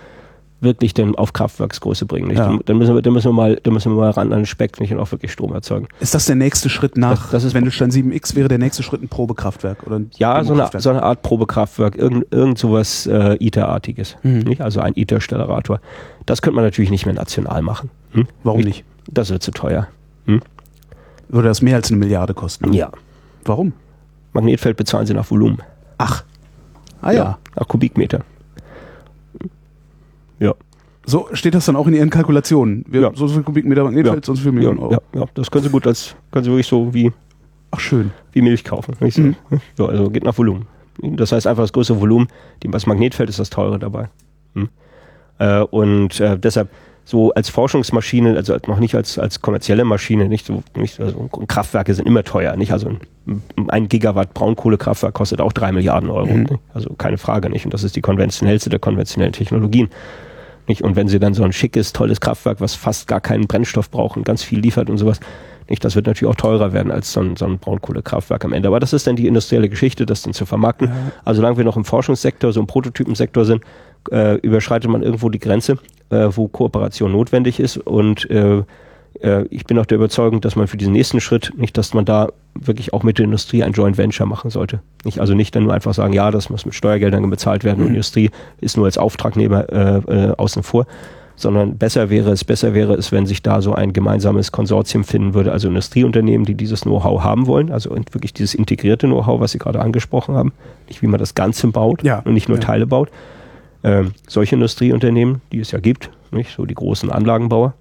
wirklich 0.61 0.94
dann 0.94 1.15
auf 1.15 1.34
Kraftwerksgröße 1.34 2.06
bringen. 2.06 2.27
Nicht? 2.30 2.38
Ja. 2.40 2.57
Dann, 2.65 2.77
müssen 2.77 2.95
wir, 2.95 3.02
dann, 3.02 3.14
müssen 3.14 3.27
wir 3.30 3.34
mal, 3.34 3.60
dann 3.61 3.73
müssen 3.73 3.91
wir 3.91 3.98
mal 3.99 4.10
ran 4.11 4.32
an 4.32 4.40
den 4.40 4.45
Speck 4.45 4.80
nicht, 4.80 4.91
und 4.94 4.99
auch 4.99 5.11
wirklich 5.11 5.32
Strom 5.32 5.53
erzeugen. 5.53 5.88
Ist 5.99 6.15
das 6.15 6.26
der 6.26 6.36
nächste 6.36 6.69
Schritt 6.69 6.98
nach 6.98 7.23
Das- 7.23 7.32
das 7.32 7.44
ist- 7.44 7.53
Wendelstein 7.53 7.91
7X? 7.91 8.36
Wäre 8.36 8.48
der 8.48 8.57
nächste 8.57 8.82
Schritt 8.82 9.02
ein 9.03 9.10
Probekraftwerk? 9.10 9.86
Oder 9.86 9.99
ein 9.99 10.11
Ja, 10.18 10.44
so 10.44 10.53
eine, 10.53 10.69
so 10.80 10.90
eine 10.90 11.03
Art 11.03 11.22
Probekraftwerk, 11.22 11.98
irgend, 11.98 12.26
irgend 12.32 12.57
sowas 12.57 13.06
äh, 13.06 13.36
ITER-artiges. 13.40 14.15
Mhm. 14.23 14.40
Nicht? 14.40 14.61
Also 14.61 14.80
ein 14.80 14.94
ITER-Stellarator. 14.95 15.80
Das 16.26 16.41
könnte 16.41 16.56
man 16.56 16.64
natürlich 16.65 16.90
nicht 16.90 17.06
mehr 17.06 17.15
national 17.15 17.61
machen. 17.61 17.91
Hm? 18.14 18.27
Warum 18.44 18.61
nicht? 18.61 18.84
Das 19.11 19.30
wird 19.30 19.44
zu 19.44 19.52
teuer. 19.52 19.88
Würde 21.27 21.48
das 21.48 21.61
mehr 21.61 21.76
als 21.76 21.90
eine 21.90 21.98
Milliarde 21.98 22.34
kosten? 22.34 22.72
Ja. 22.73 22.90
Warum? 23.44 23.73
Magnetfeld 24.34 24.77
bezahlen 24.77 25.06
sie 25.06 25.14
nach 25.14 25.30
Volumen. 25.30 25.60
Ach. 25.98 26.23
Ah 27.02 27.11
ja. 27.11 27.38
Nach 27.56 27.68
Kubikmeter. 27.68 28.22
Ja. 30.40 30.53
So 31.06 31.28
steht 31.34 31.53
das 31.53 31.66
dann 31.66 31.76
auch 31.76 31.86
in 31.88 31.94
Ihren 31.94 32.10
Kalkulationen. 32.10 32.84
Wir, 32.88 33.02
Ja. 33.02 33.12
So 33.14 33.28
viel 33.28 33.44
Kubikmeter 33.44 33.84
Magnetfeld, 33.84 34.18
Ja. 34.18 34.24
so 34.26 34.32
und 34.32 34.36
so 34.38 34.41
viel 34.44 34.52
Ja, 34.52 34.56
Millionen 34.56 34.80
Euro. 34.80 34.91
ja, 34.94 34.99
ja, 35.14 35.26
das 35.36 35.52
können 35.52 35.64
sie 35.64 35.70
gut 35.70 35.86
als, 35.86 36.16
können 36.32 36.44
sie 36.45 36.49
wirklich 36.52 36.68
so 36.68 36.94
wie, 36.94 37.12
Ach 37.72 37.80
schön. 37.80 38.12
wie 38.32 38.41
Milch 38.41 38.64
kaufen. 38.64 38.95
So. 39.10 39.22
Mhm. 39.22 39.36
so, 39.78 39.88
also 39.88 40.10
geht 40.10 40.24
nach 40.24 40.38
Volumen. 40.38 40.68
Das 41.02 41.32
heißt 41.32 41.45
einfach 41.45 41.64
das 41.64 41.74
größere 41.74 41.99
Volumen, 41.99 42.28
das 42.62 42.86
Magnetfeld 42.88 43.30
ist 43.30 43.38
das 43.40 43.49
teure 43.49 43.78
dabei. 43.78 44.07
Hm? 44.56 44.70
Äh, 45.40 45.60
und 45.60 46.20
äh, 46.22 46.40
deshalb 46.40 46.70
so 47.07 47.32
als 47.34 47.49
Forschungsmaschine, 47.49 48.36
also 48.36 48.56
noch 48.66 48.80
nicht 48.80 48.95
als, 48.95 49.20
als 49.20 49.41
kommerzielle 49.41 49.84
Maschine, 49.86 50.28
nicht 50.28 50.45
so, 50.48 50.64
nicht, 50.76 50.99
also 50.99 51.30
Kraftwerke 51.48 51.94
sind 51.94 52.07
immer 52.07 52.24
teuer, 52.24 52.56
nicht? 52.56 52.72
Also 52.72 52.88
ein, 53.28 53.41
ein 53.68 53.90
Gigawatt 53.90 54.34
Braunkohlekraftwerk 54.34 55.14
kostet 55.14 55.40
auch 55.40 55.53
drei 55.53 55.72
Milliarden 55.72 56.10
Euro. 56.10 56.34
Mhm. 56.34 56.48
Also 56.74 56.94
keine 56.98 57.20
Frage 57.20 57.49
nicht. 57.52 57.64
Und 57.66 57.74
das 57.76 57.84
ist 57.84 57.95
die 57.95 58.02
konventionellste 58.02 58.72
der 58.72 58.80
konventionellen 58.80 59.34
Technologien. 59.34 59.90
Nicht? 60.68 60.82
Und 60.82 60.96
wenn 60.96 61.08
sie 61.08 61.20
dann 61.20 61.34
so 61.34 61.44
ein 61.44 61.54
schickes, 61.54 61.94
tolles 61.94 62.20
Kraftwerk, 62.20 62.62
was 62.62 62.76
fast 62.76 63.08
gar 63.08 63.22
keinen 63.22 63.48
Brennstoff 63.48 63.90
braucht 63.90 64.18
und 64.18 64.24
ganz 64.24 64.44
viel 64.44 64.60
liefert 64.60 64.90
und 64.90 64.98
sowas, 64.98 65.20
nicht, 65.68 65.84
das 65.84 65.96
wird 65.96 66.06
natürlich 66.06 66.32
auch 66.32 66.38
teurer 66.38 66.74
werden 66.74 66.92
als 66.92 67.12
so 67.12 67.22
ein, 67.22 67.36
so 67.36 67.46
ein 67.46 67.58
Braunkohlekraftwerk 67.58 68.46
am 68.46 68.54
Ende. 68.54 68.68
Aber 68.68 68.80
das 68.80 68.94
ist 68.94 69.08
dann 69.08 69.16
die 69.16 69.28
industrielle 69.28 69.68
Geschichte, 69.68 70.06
das 70.06 70.22
dann 70.22 70.34
zu 70.34 70.46
vermarkten. 70.46 70.92
Also 71.24 71.42
solange 71.42 71.58
wir 71.58 71.64
noch 71.64 71.78
im 71.78 71.86
Forschungssektor, 71.86 72.54
so 72.54 72.60
im 72.60 72.68
Prototypensektor 72.68 73.46
sind, 73.46 73.64
äh, 74.12 74.36
überschreitet 74.38 74.90
man 74.92 75.02
irgendwo 75.02 75.30
die 75.30 75.40
Grenze, 75.40 75.80
äh, 76.12 76.28
wo 76.30 76.48
Kooperation 76.48 77.12
notwendig 77.12 77.60
ist. 77.60 77.78
Und 77.78 78.30
äh, 78.30 78.64
ich 79.50 79.66
bin 79.66 79.80
auch 79.80 79.86
der 79.86 79.98
Überzeugung, 79.98 80.42
dass 80.42 80.56
man 80.56 80.68
für 80.68 80.78
diesen 80.78 80.94
nächsten 80.94 81.22
Schritt 81.22 81.54
nicht, 81.58 81.78
dass 81.78 81.94
man 81.94 82.06
da 82.06 82.30
wirklich 82.54 82.94
auch 82.94 83.04
mit 83.04 83.18
der 83.18 83.26
Industrie 83.26 83.64
ein 83.64 83.74
Joint 83.74 83.98
Venture 83.98 84.26
machen 84.26 84.50
sollte. 84.50 84.82
Nicht, 85.04 85.20
also 85.20 85.34
nicht 85.34 85.56
dann 85.56 85.64
nur 85.64 85.74
einfach 85.74 85.94
sagen, 85.94 86.14
ja, 86.14 86.32
das 86.32 86.50
muss 86.50 86.66
mit 86.66 86.76
Steuergeldern 86.76 87.30
bezahlt 87.30 87.64
werden 87.64 87.82
und 87.82 87.88
die 87.88 87.94
Industrie 87.94 88.30
ist 88.62 88.78
nur 88.78 88.86
als 88.86 88.98
Auftragnehmer 88.98 89.70
äh, 89.70 89.98
äh, 89.98 90.36
außen 90.36 90.64
vor. 90.64 90.86
Sondern 91.38 91.78
besser 91.78 92.10
wäre 92.10 92.32
es, 92.32 92.46
besser 92.46 92.74
wäre 92.74 92.94
es, 92.94 93.12
wenn 93.12 93.26
sich 93.26 93.42
da 93.42 93.62
so 93.62 93.74
ein 93.74 93.92
gemeinsames 93.92 94.54
Konsortium 94.54 95.04
finden 95.04 95.34
würde, 95.34 95.52
also 95.52 95.68
Industrieunternehmen, 95.68 96.46
die 96.46 96.56
dieses 96.56 96.82
Know-how 96.82 97.24
haben 97.24 97.46
wollen, 97.46 97.74
also 97.74 97.90
wirklich 98.12 98.34
dieses 98.34 98.54
integrierte 98.54 99.08
Know-how, 99.08 99.42
was 99.42 99.52
Sie 99.52 99.58
gerade 99.58 99.82
angesprochen 99.82 100.36
haben, 100.36 100.54
nicht 100.88 101.02
wie 101.02 101.08
man 101.08 101.20
das 101.20 101.36
Ganze 101.36 101.68
baut 101.68 102.04
Ja, 102.04 102.20
und 102.20 102.34
nicht 102.34 102.48
nur 102.48 102.58
ja. 102.58 102.64
Teile 102.64 102.88
baut. 102.88 103.10
Ähm, 103.84 104.14
solche 104.30 104.56
Industrieunternehmen, 104.56 105.42
die 105.52 105.60
es 105.60 105.72
ja 105.72 105.80
gibt, 105.80 106.10
nicht 106.32 106.56
so 106.56 106.66
die 106.66 106.74
großen 106.74 107.12
Anlagenbauer 107.12 107.74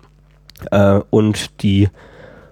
äh, 0.70 1.00
und 1.10 1.62
die 1.62 1.88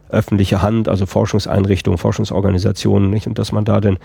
öffentliche 0.09 0.62
Hand, 0.62 0.89
also 0.89 1.06
Forschungseinrichtungen, 1.06 1.98
Forschungsorganisationen, 1.98 3.10
nicht 3.10 3.26
und 3.26 3.39
dass 3.39 3.52
man 3.52 3.64
da 3.64 3.80
dann 3.80 3.98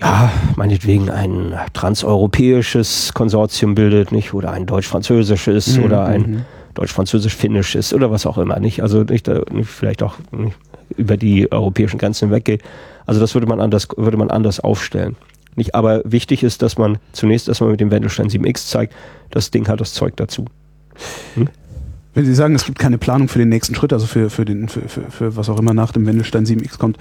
ja, 0.00 0.30
meinetwegen 0.56 1.10
ein 1.10 1.54
transeuropäisches 1.72 3.12
Konsortium 3.14 3.74
bildet, 3.74 4.12
nicht? 4.12 4.32
Oder 4.32 4.52
ein 4.52 4.66
deutsch-französisches 4.66 5.76
Mhm, 5.76 5.84
oder 5.84 6.04
ein 6.04 6.20
mhm. 6.20 6.44
deutsch-französisch-finnisches 6.74 7.92
oder 7.92 8.10
was 8.10 8.26
auch 8.26 8.38
immer, 8.38 8.60
nicht? 8.60 8.82
Also 8.82 9.02
nicht, 9.02 9.26
da, 9.26 9.42
nicht 9.50 9.68
vielleicht 9.68 10.02
auch 10.02 10.14
nicht 10.30 10.56
über 10.96 11.16
die 11.16 11.50
europäischen 11.50 11.98
Grenzen 11.98 12.28
hinweggeht. 12.28 12.62
Also 13.06 13.20
das 13.20 13.34
würde 13.34 13.46
man 13.46 13.60
anders, 13.60 13.88
würde 13.96 14.16
man 14.16 14.30
anders 14.30 14.60
aufstellen. 14.60 15.16
Nicht, 15.56 15.74
aber 15.74 16.02
wichtig 16.04 16.44
ist, 16.44 16.62
dass 16.62 16.78
man 16.78 16.98
zunächst 17.12 17.48
erstmal 17.48 17.70
mit 17.70 17.80
dem 17.80 17.90
Wendelstein 17.90 18.28
7X 18.28 18.68
zeigt, 18.68 18.94
das 19.30 19.50
Ding 19.50 19.66
hat 19.66 19.80
das 19.80 19.92
Zeug 19.92 20.16
dazu. 20.16 20.44
Wenn 22.14 22.24
Sie 22.24 22.34
sagen, 22.34 22.54
es 22.54 22.64
gibt 22.64 22.78
keine 22.78 22.98
Planung 22.98 23.28
für 23.28 23.38
den 23.38 23.48
nächsten 23.48 23.74
Schritt, 23.74 23.92
also 23.92 24.06
für, 24.06 24.30
für, 24.30 24.44
den, 24.44 24.68
für, 24.68 24.88
für, 24.88 25.02
für 25.10 25.36
was 25.36 25.48
auch 25.48 25.58
immer 25.58 25.74
nach 25.74 25.92
dem 25.92 26.06
Wendelstein 26.06 26.46
7X 26.46 26.78
kommt, 26.78 26.98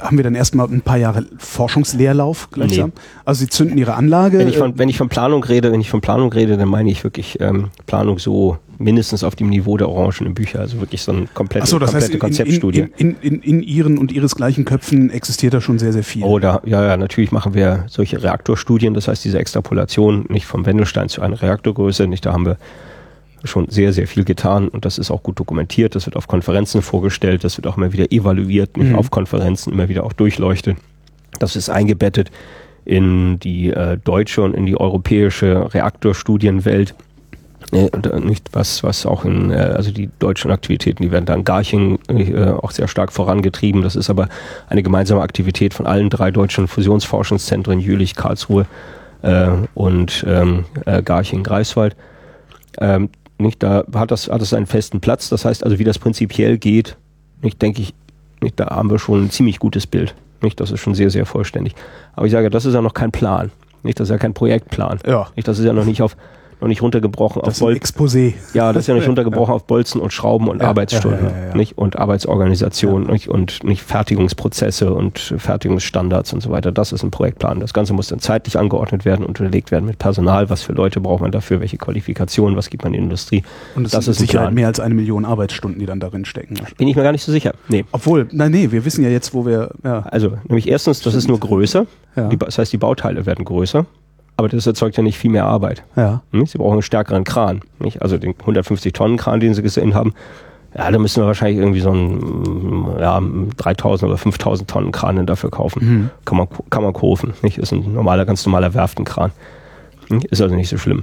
haben 0.00 0.16
wir 0.16 0.24
dann 0.24 0.34
erstmal 0.34 0.66
ein 0.68 0.80
paar 0.80 0.96
Jahre 0.96 1.26
Forschungsleerlauf 1.38 2.50
gleichsam? 2.50 2.92
Also 3.24 3.40
Sie 3.40 3.48
zünden 3.48 3.76
Ihre 3.78 3.94
Anlage. 3.94 4.38
Wenn 4.38 4.48
ich, 4.48 4.56
äh, 4.56 4.58
von, 4.58 4.78
wenn 4.78 4.88
ich 4.88 4.96
von 4.96 5.08
Planung 5.08 5.44
rede, 5.44 5.72
wenn 5.72 5.80
ich 5.80 5.90
von 5.90 6.00
Planung 6.00 6.32
rede, 6.32 6.56
dann 6.56 6.68
meine 6.68 6.90
ich 6.90 7.04
wirklich 7.04 7.38
ähm, 7.40 7.68
Planung 7.86 8.18
so 8.18 8.58
mindestens 8.78 9.24
auf 9.24 9.36
dem 9.36 9.50
Niveau 9.50 9.76
der 9.76 9.90
orangenen 9.90 10.32
Bücher, 10.32 10.60
also 10.60 10.80
wirklich 10.80 11.02
so 11.02 11.12
eine 11.12 11.26
komplette, 11.34 11.64
Achso, 11.64 11.78
das 11.78 11.94
heißt, 11.94 12.10
komplette 12.18 12.44
in, 12.44 12.48
Konzeptstudie. 12.48 12.80
in, 12.96 13.16
in, 13.20 13.20
in, 13.20 13.42
in 13.42 13.62
Ihren 13.62 13.98
und 13.98 14.10
Ihresgleichen 14.10 14.64
Köpfen 14.64 15.10
existiert 15.10 15.52
da 15.52 15.60
schon 15.60 15.78
sehr, 15.78 15.92
sehr 15.92 16.02
viel. 16.02 16.24
Oder, 16.24 16.62
ja, 16.64 16.82
ja, 16.82 16.96
natürlich 16.96 17.30
machen 17.30 17.52
wir 17.52 17.84
solche 17.88 18.22
Reaktorstudien, 18.22 18.94
das 18.94 19.06
heißt 19.06 19.22
diese 19.22 19.38
Extrapolation 19.38 20.24
nicht 20.30 20.46
vom 20.46 20.64
Wendelstein 20.64 21.10
zu 21.10 21.20
einer 21.20 21.42
Reaktorgröße, 21.42 22.06
nicht, 22.06 22.24
da 22.24 22.32
haben 22.32 22.46
wir 22.46 22.56
schon 23.44 23.68
sehr, 23.68 23.92
sehr 23.92 24.06
viel 24.06 24.24
getan 24.24 24.68
und 24.68 24.84
das 24.84 24.98
ist 24.98 25.10
auch 25.10 25.22
gut 25.22 25.38
dokumentiert, 25.38 25.94
das 25.94 26.06
wird 26.06 26.16
auf 26.16 26.28
Konferenzen 26.28 26.82
vorgestellt, 26.82 27.44
das 27.44 27.56
wird 27.56 27.66
auch 27.66 27.76
immer 27.76 27.92
wieder 27.92 28.12
evaluiert, 28.12 28.76
nicht 28.76 28.90
Mhm. 28.90 28.96
auf 28.96 29.10
Konferenzen 29.10 29.72
immer 29.72 29.88
wieder 29.88 30.04
auch 30.04 30.12
durchleuchtet. 30.12 30.76
Das 31.38 31.56
ist 31.56 31.70
eingebettet 31.70 32.30
in 32.84 33.38
die 33.38 33.70
äh, 33.70 33.96
deutsche 34.02 34.42
und 34.42 34.54
in 34.54 34.66
die 34.66 34.78
europäische 34.78 35.72
Reaktorstudienwelt. 35.72 36.94
Äh, 37.72 37.86
äh, 37.86 38.20
nicht 38.20 38.48
was, 38.52 38.82
was 38.82 39.06
auch 39.06 39.24
in, 39.24 39.50
äh, 39.50 39.54
also 39.54 39.92
die 39.92 40.10
deutschen 40.18 40.50
Aktivitäten, 40.50 41.02
die 41.02 41.12
werden 41.12 41.26
da 41.26 41.34
in 41.34 41.44
Garching 41.44 41.98
äh, 42.08 42.46
auch 42.46 42.72
sehr 42.72 42.88
stark 42.88 43.12
vorangetrieben. 43.12 43.82
Das 43.82 43.96
ist 43.96 44.10
aber 44.10 44.28
eine 44.68 44.82
gemeinsame 44.82 45.22
Aktivität 45.22 45.72
von 45.72 45.86
allen 45.86 46.10
drei 46.10 46.30
deutschen 46.30 46.66
Fusionsforschungszentren, 46.68 47.78
Jülich, 47.78 48.16
Karlsruhe 48.16 48.66
äh, 49.22 49.50
und 49.74 50.24
ähm, 50.26 50.64
äh, 50.84 51.02
Garching, 51.02 51.42
Greifswald. 51.44 51.96
Ähm, 52.78 53.10
nicht, 53.40 53.62
da 53.62 53.84
hat 53.94 54.10
das, 54.10 54.28
hat 54.28 54.40
das 54.40 54.52
einen 54.52 54.66
festen 54.66 55.00
Platz. 55.00 55.28
Das 55.28 55.44
heißt 55.44 55.64
also, 55.64 55.78
wie 55.78 55.84
das 55.84 55.98
prinzipiell 55.98 56.58
geht, 56.58 56.96
nicht, 57.42 57.60
denke 57.60 57.82
ich, 57.82 57.94
nicht, 58.40 58.58
da 58.58 58.66
haben 58.66 58.90
wir 58.90 58.98
schon 58.98 59.24
ein 59.24 59.30
ziemlich 59.30 59.58
gutes 59.58 59.86
Bild. 59.86 60.14
Nicht, 60.42 60.60
das 60.60 60.70
ist 60.70 60.80
schon 60.80 60.94
sehr, 60.94 61.10
sehr 61.10 61.26
vollständig. 61.26 61.74
Aber 62.14 62.26
ich 62.26 62.32
sage, 62.32 62.50
das 62.50 62.64
ist 62.64 62.74
ja 62.74 62.80
noch 62.80 62.94
kein 62.94 63.12
Plan. 63.12 63.50
Nicht, 63.82 64.00
das 64.00 64.08
ist 64.08 64.12
ja 64.12 64.18
kein 64.18 64.34
Projektplan. 64.34 65.00
Ja. 65.06 65.28
Nicht, 65.36 65.48
das 65.48 65.58
ist 65.58 65.64
ja 65.64 65.72
noch 65.72 65.84
nicht 65.84 66.02
auf, 66.02 66.16
noch 66.60 66.68
nicht 66.68 66.82
runtergebrochen 66.82 67.42
Das 67.44 67.54
auf 67.54 67.66
Bolzen. 67.66 67.82
Exposé. 67.82 68.34
Ja, 68.54 68.72
das 68.72 68.84
ist 68.84 68.86
ja 68.88 68.94
nicht 68.94 69.08
runtergebrochen 69.08 69.54
auf 69.54 69.64
Bolzen 69.64 70.00
und 70.00 70.12
Schrauben 70.12 70.48
und 70.48 70.60
Ja, 70.62 70.68
Arbeitsstunden, 70.68 71.26
ja, 71.50 71.56
nicht? 71.56 71.78
Und 71.78 71.98
Arbeitsorganisation 71.98 73.06
nicht? 73.06 73.28
und 73.28 73.64
nicht 73.64 73.82
Fertigungsprozesse 73.82 74.92
und 74.92 75.34
Fertigungsstandards 75.38 76.32
und 76.32 76.40
so 76.42 76.50
weiter. 76.50 76.72
Das 76.72 76.92
ist 76.92 77.02
ein 77.02 77.10
Projektplan. 77.10 77.60
Das 77.60 77.72
Ganze 77.72 77.92
muss 77.92 78.08
dann 78.08 78.18
zeitlich 78.20 78.58
angeordnet 78.58 79.04
werden 79.04 79.24
und 79.24 79.38
unterlegt 79.40 79.70
werden 79.70 79.86
mit 79.86 79.98
Personal. 79.98 80.50
Was 80.50 80.62
für 80.62 80.72
Leute 80.72 81.00
braucht 81.00 81.22
man 81.22 81.32
dafür? 81.32 81.60
Welche 81.60 81.76
Qualifikationen? 81.78 82.56
Was 82.56 82.70
gibt 82.70 82.84
man 82.84 82.92
in 82.94 83.00
die 83.00 83.04
Industrie? 83.04 83.42
Und 83.74 83.86
es 83.86 83.92
das 83.92 84.04
sind 84.04 84.12
ist 84.12 84.18
sicher 84.18 84.50
mehr 84.50 84.66
als 84.66 84.80
eine 84.80 84.94
Million 84.94 85.24
Arbeitsstunden, 85.24 85.78
die 85.80 85.86
dann 85.86 86.00
darin 86.00 86.24
stecken. 86.24 86.56
Bin 86.76 86.88
ich 86.88 86.96
mir 86.96 87.02
gar 87.02 87.12
nicht 87.12 87.22
so 87.24 87.32
sicher. 87.32 87.52
Nee. 87.68 87.84
Obwohl, 87.92 88.28
nein, 88.32 88.50
nee, 88.52 88.70
wir 88.70 88.84
wissen 88.84 89.02
ja 89.04 89.10
jetzt, 89.10 89.34
wo 89.34 89.46
wir. 89.46 89.70
Also, 89.82 90.32
nämlich 90.48 90.68
erstens, 90.68 91.00
das 91.00 91.14
ist 91.14 91.28
nur 91.28 91.40
größer. 91.40 91.86
Die, 92.30 92.36
das 92.36 92.58
heißt, 92.58 92.72
die 92.72 92.78
Bauteile 92.78 93.24
werden 93.24 93.44
größer. 93.44 93.86
Aber 94.40 94.48
das 94.48 94.66
erzeugt 94.66 94.96
ja 94.96 95.02
nicht 95.02 95.18
viel 95.18 95.30
mehr 95.30 95.44
Arbeit. 95.44 95.82
ja. 95.96 96.22
Nicht? 96.32 96.52
Sie 96.52 96.56
brauchen 96.56 96.72
einen 96.72 96.82
stärkeren 96.82 97.24
Kran. 97.24 97.60
Nicht? 97.78 98.00
Also 98.00 98.16
den 98.16 98.34
150 98.40 98.94
Tonnen 98.94 99.18
Kran, 99.18 99.38
den 99.38 99.52
Sie 99.52 99.60
gesehen 99.60 99.94
haben, 99.94 100.14
Ja, 100.74 100.90
da 100.90 100.98
müssen 100.98 101.22
wir 101.22 101.26
wahrscheinlich 101.26 101.58
irgendwie 101.58 101.80
so 101.80 101.90
einen 101.90 102.86
ja, 102.98 103.20
3000 103.58 104.08
oder 104.08 104.16
5000 104.16 104.70
Tonnen 104.70 104.92
Kran 104.92 105.26
dafür 105.26 105.50
kaufen. 105.50 105.84
Mhm. 105.84 106.10
Kann, 106.24 106.38
man, 106.38 106.48
kann 106.70 106.82
man 106.82 106.94
kaufen. 106.94 107.34
Nicht? 107.42 107.58
Ist 107.58 107.72
ein 107.72 107.92
normaler, 107.92 108.24
ganz 108.24 108.46
normaler 108.46 108.72
Werftenkran. 108.72 109.30
Ist 110.30 110.40
also 110.40 110.54
nicht 110.54 110.70
so 110.70 110.78
schlimm. 110.78 111.02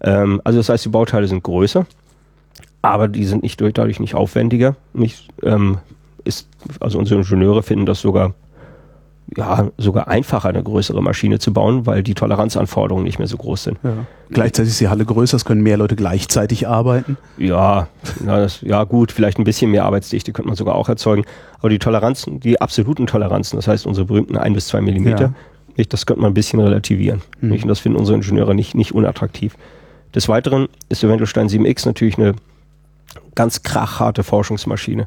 Ähm, 0.00 0.40
also 0.44 0.58
das 0.58 0.70
heißt, 0.70 0.86
die 0.86 0.88
Bauteile 0.88 1.28
sind 1.28 1.42
größer, 1.42 1.84
aber 2.80 3.08
die 3.08 3.24
sind 3.26 3.42
nicht 3.42 3.60
dadurch 3.60 4.00
nicht 4.00 4.14
aufwendiger. 4.14 4.74
Nicht, 4.94 5.28
ähm, 5.42 5.78
ist, 6.24 6.48
also 6.80 6.98
unsere 6.98 7.20
Ingenieure 7.20 7.62
finden 7.62 7.84
das 7.84 8.00
sogar 8.00 8.32
ja, 9.36 9.70
sogar 9.78 10.08
einfacher, 10.08 10.48
eine 10.48 10.62
größere 10.62 11.02
Maschine 11.02 11.38
zu 11.38 11.52
bauen, 11.52 11.86
weil 11.86 12.02
die 12.02 12.14
Toleranzanforderungen 12.14 13.04
nicht 13.04 13.18
mehr 13.18 13.28
so 13.28 13.36
groß 13.36 13.64
sind. 13.64 13.78
Ja. 13.82 13.92
Gleichzeitig 14.30 14.70
ist 14.70 14.80
die 14.80 14.88
Halle 14.88 15.04
größer, 15.04 15.36
es 15.36 15.44
können 15.44 15.62
mehr 15.62 15.76
Leute 15.76 15.96
gleichzeitig 15.96 16.66
arbeiten. 16.66 17.16
Ja, 17.38 17.88
na, 18.24 18.40
das, 18.40 18.60
ja 18.62 18.84
gut, 18.84 19.12
vielleicht 19.12 19.38
ein 19.38 19.44
bisschen 19.44 19.70
mehr 19.70 19.84
Arbeitsdichte 19.84 20.32
könnte 20.32 20.48
man 20.48 20.56
sogar 20.56 20.74
auch 20.74 20.88
erzeugen. 20.88 21.24
Aber 21.58 21.68
die 21.68 21.78
Toleranzen, 21.78 22.40
die 22.40 22.60
absoluten 22.60 23.06
Toleranzen, 23.06 23.56
das 23.56 23.68
heißt 23.68 23.86
unsere 23.86 24.06
berühmten 24.06 24.36
1 24.36 24.54
bis 24.54 24.66
2 24.68 24.80
Millimeter, 24.80 25.20
ja. 25.20 25.34
nicht, 25.76 25.92
das 25.92 26.06
könnte 26.06 26.22
man 26.22 26.32
ein 26.32 26.34
bisschen 26.34 26.60
relativieren. 26.60 27.22
Mhm. 27.40 27.50
Nicht? 27.50 27.62
Und 27.62 27.68
das 27.68 27.80
finden 27.80 27.98
unsere 27.98 28.16
Ingenieure 28.16 28.54
nicht, 28.54 28.74
nicht 28.74 28.92
unattraktiv. 28.92 29.56
Des 30.14 30.28
Weiteren 30.28 30.68
ist 30.88 31.02
der 31.02 31.10
Wendelstein 31.10 31.48
7X 31.48 31.86
natürlich 31.86 32.18
eine 32.18 32.34
ganz 33.36 33.62
krachharte 33.62 34.24
Forschungsmaschine. 34.24 35.06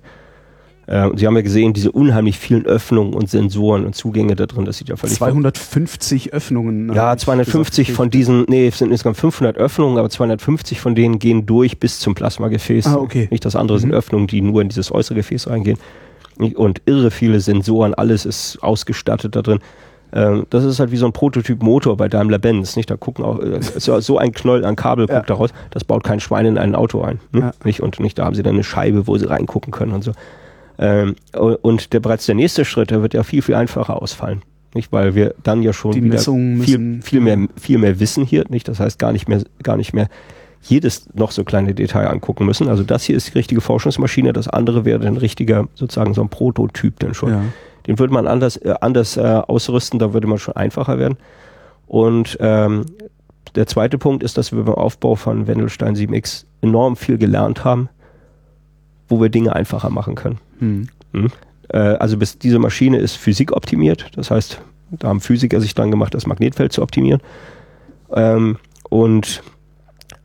Äh, 0.85 1.09
Sie 1.15 1.27
haben 1.27 1.35
ja 1.35 1.41
gesehen, 1.41 1.73
diese 1.73 1.91
unheimlich 1.91 2.37
vielen 2.37 2.65
Öffnungen 2.65 3.13
und 3.13 3.29
Sensoren 3.29 3.85
und 3.85 3.95
Zugänge 3.95 4.35
da 4.35 4.45
drin, 4.45 4.65
das 4.65 4.77
sieht 4.77 4.89
ja 4.89 4.95
völlig 4.95 5.15
250 5.15 6.33
Öffnungen. 6.33 6.93
Ja, 6.93 7.15
250 7.15 7.87
gesagt. 7.87 7.95
von 7.95 8.09
diesen, 8.09 8.45
nee, 8.49 8.67
es 8.67 8.79
sind 8.79 8.91
insgesamt 8.91 9.17
500 9.17 9.57
Öffnungen, 9.57 9.97
aber 9.97 10.09
250 10.09 10.81
von 10.81 10.95
denen 10.95 11.19
gehen 11.19 11.45
durch 11.45 11.79
bis 11.79 11.99
zum 11.99 12.15
Plasmagefäß. 12.15 12.87
Ah, 12.87 12.95
okay. 12.95 13.27
Nicht 13.31 13.45
das 13.45 13.55
andere 13.55 13.77
mhm. 13.77 13.81
sind 13.81 13.93
Öffnungen, 13.93 14.27
die 14.27 14.41
nur 14.41 14.61
in 14.61 14.69
dieses 14.69 14.91
äußere 14.91 15.15
Gefäß 15.15 15.49
reingehen. 15.49 15.77
Und 16.37 16.81
irre 16.85 17.11
viele 17.11 17.39
Sensoren, 17.39 17.93
alles 17.93 18.25
ist 18.25 18.57
ausgestattet 18.61 19.35
da 19.35 19.41
drin. 19.41 19.59
Ähm, 20.11 20.45
das 20.49 20.63
ist 20.63 20.79
halt 20.79 20.91
wie 20.91 20.97
so 20.97 21.05
ein 21.05 21.13
Prototyp-Motor 21.13 21.97
bei 21.97 22.07
Daimler-Benz, 22.07 22.75
nicht? 22.75 22.89
Da 22.89 22.97
gucken 22.97 23.25
auch, 23.25 23.39
äh, 23.39 23.59
so 23.61 24.17
ein 24.17 24.31
Knoll 24.31 24.63
an 24.63 24.75
Kabel 24.75 25.07
guckt 25.07 25.15
ja. 25.15 25.25
da 25.25 25.33
raus, 25.35 25.51
das 25.71 25.83
baut 25.83 26.03
kein 26.03 26.19
Schwein 26.19 26.45
in 26.45 26.57
ein 26.57 26.75
Auto 26.75 27.01
ein. 27.01 27.19
Ne? 27.31 27.39
Ja. 27.39 27.53
Nicht? 27.63 27.81
Und 27.81 27.99
nicht, 27.99 28.19
da 28.19 28.25
haben 28.25 28.35
sie 28.35 28.43
dann 28.43 28.53
eine 28.53 28.63
Scheibe, 28.63 29.07
wo 29.07 29.17
sie 29.17 29.27
reingucken 29.27 29.71
können 29.71 29.93
und 29.93 30.03
so. 30.03 30.11
Ähm, 30.79 31.15
und 31.33 31.93
der, 31.93 31.99
bereits 31.99 32.25
der 32.25 32.35
nächste 32.35 32.65
Schritt, 32.65 32.91
der 32.91 33.01
wird 33.01 33.13
ja 33.13 33.23
viel, 33.23 33.41
viel 33.41 33.55
einfacher 33.55 34.01
ausfallen. 34.01 34.41
Nicht, 34.73 34.91
weil 34.91 35.13
wir 35.13 35.35
dann 35.43 35.61
ja 35.61 35.71
schon 35.71 35.93
viel, 35.93 37.01
viel, 37.03 37.19
mehr, 37.19 37.47
viel 37.55 37.77
mehr 37.77 37.99
wissen 37.99 38.25
hier, 38.25 38.45
nicht? 38.49 38.67
Das 38.67 38.79
heißt 38.79 38.97
gar 38.97 39.11
nicht 39.11 39.27
mehr, 39.27 39.43
gar 39.61 39.77
nicht 39.77 39.93
mehr 39.93 40.09
jedes 40.63 41.13
noch 41.13 41.31
so 41.31 41.43
kleine 41.43 41.75
Detail 41.75 42.07
angucken 42.07 42.45
müssen. 42.45 42.69
Also 42.69 42.83
das 42.83 43.03
hier 43.03 43.15
ist 43.15 43.27
die 43.27 43.37
richtige 43.37 43.61
Forschungsmaschine, 43.61 44.33
das 44.33 44.47
andere 44.47 44.85
wäre 44.85 45.05
ein 45.05 45.17
richtiger, 45.17 45.67
sozusagen 45.75 46.13
so 46.13 46.21
ein 46.21 46.29
Prototyp 46.29 46.99
dann 46.99 47.13
schon. 47.13 47.29
Ja. 47.29 47.43
Den 47.85 47.99
würde 47.99 48.13
man 48.13 48.27
anders, 48.27 48.57
äh, 48.57 48.73
anders 48.79 49.17
äh, 49.17 49.21
ausrüsten, 49.21 49.99
da 49.99 50.13
würde 50.13 50.27
man 50.27 50.37
schon 50.37 50.55
einfacher 50.55 50.97
werden. 50.97 51.17
Und 51.85 52.37
ähm, 52.39 52.85
der 53.55 53.67
zweite 53.67 53.97
Punkt 53.97 54.23
ist, 54.23 54.37
dass 54.37 54.51
wir 54.51 54.63
beim 54.63 54.75
Aufbau 54.75 55.15
von 55.15 55.47
Wendelstein 55.47 55.95
7X 55.95 56.45
enorm 56.61 56.95
viel 56.95 57.17
gelernt 57.17 57.63
haben, 57.65 57.89
wo 59.07 59.21
wir 59.21 59.29
Dinge 59.29 59.55
einfacher 59.55 59.89
machen 59.89 60.15
können. 60.15 60.39
Mhm. 60.59 60.87
Mhm. 61.11 61.27
Äh, 61.69 61.77
also 61.77 62.17
bis 62.17 62.37
diese 62.37 62.59
Maschine 62.59 62.97
ist 62.97 63.15
physikoptimiert, 63.15 64.11
das 64.15 64.31
heißt, 64.31 64.61
da 64.91 65.07
haben 65.07 65.21
Physiker 65.21 65.59
sich 65.59 65.73
dran 65.73 65.91
gemacht, 65.91 66.13
das 66.13 66.27
Magnetfeld 66.27 66.71
zu 66.71 66.81
optimieren. 66.81 67.21
Ähm, 68.15 68.57
und 68.89 69.41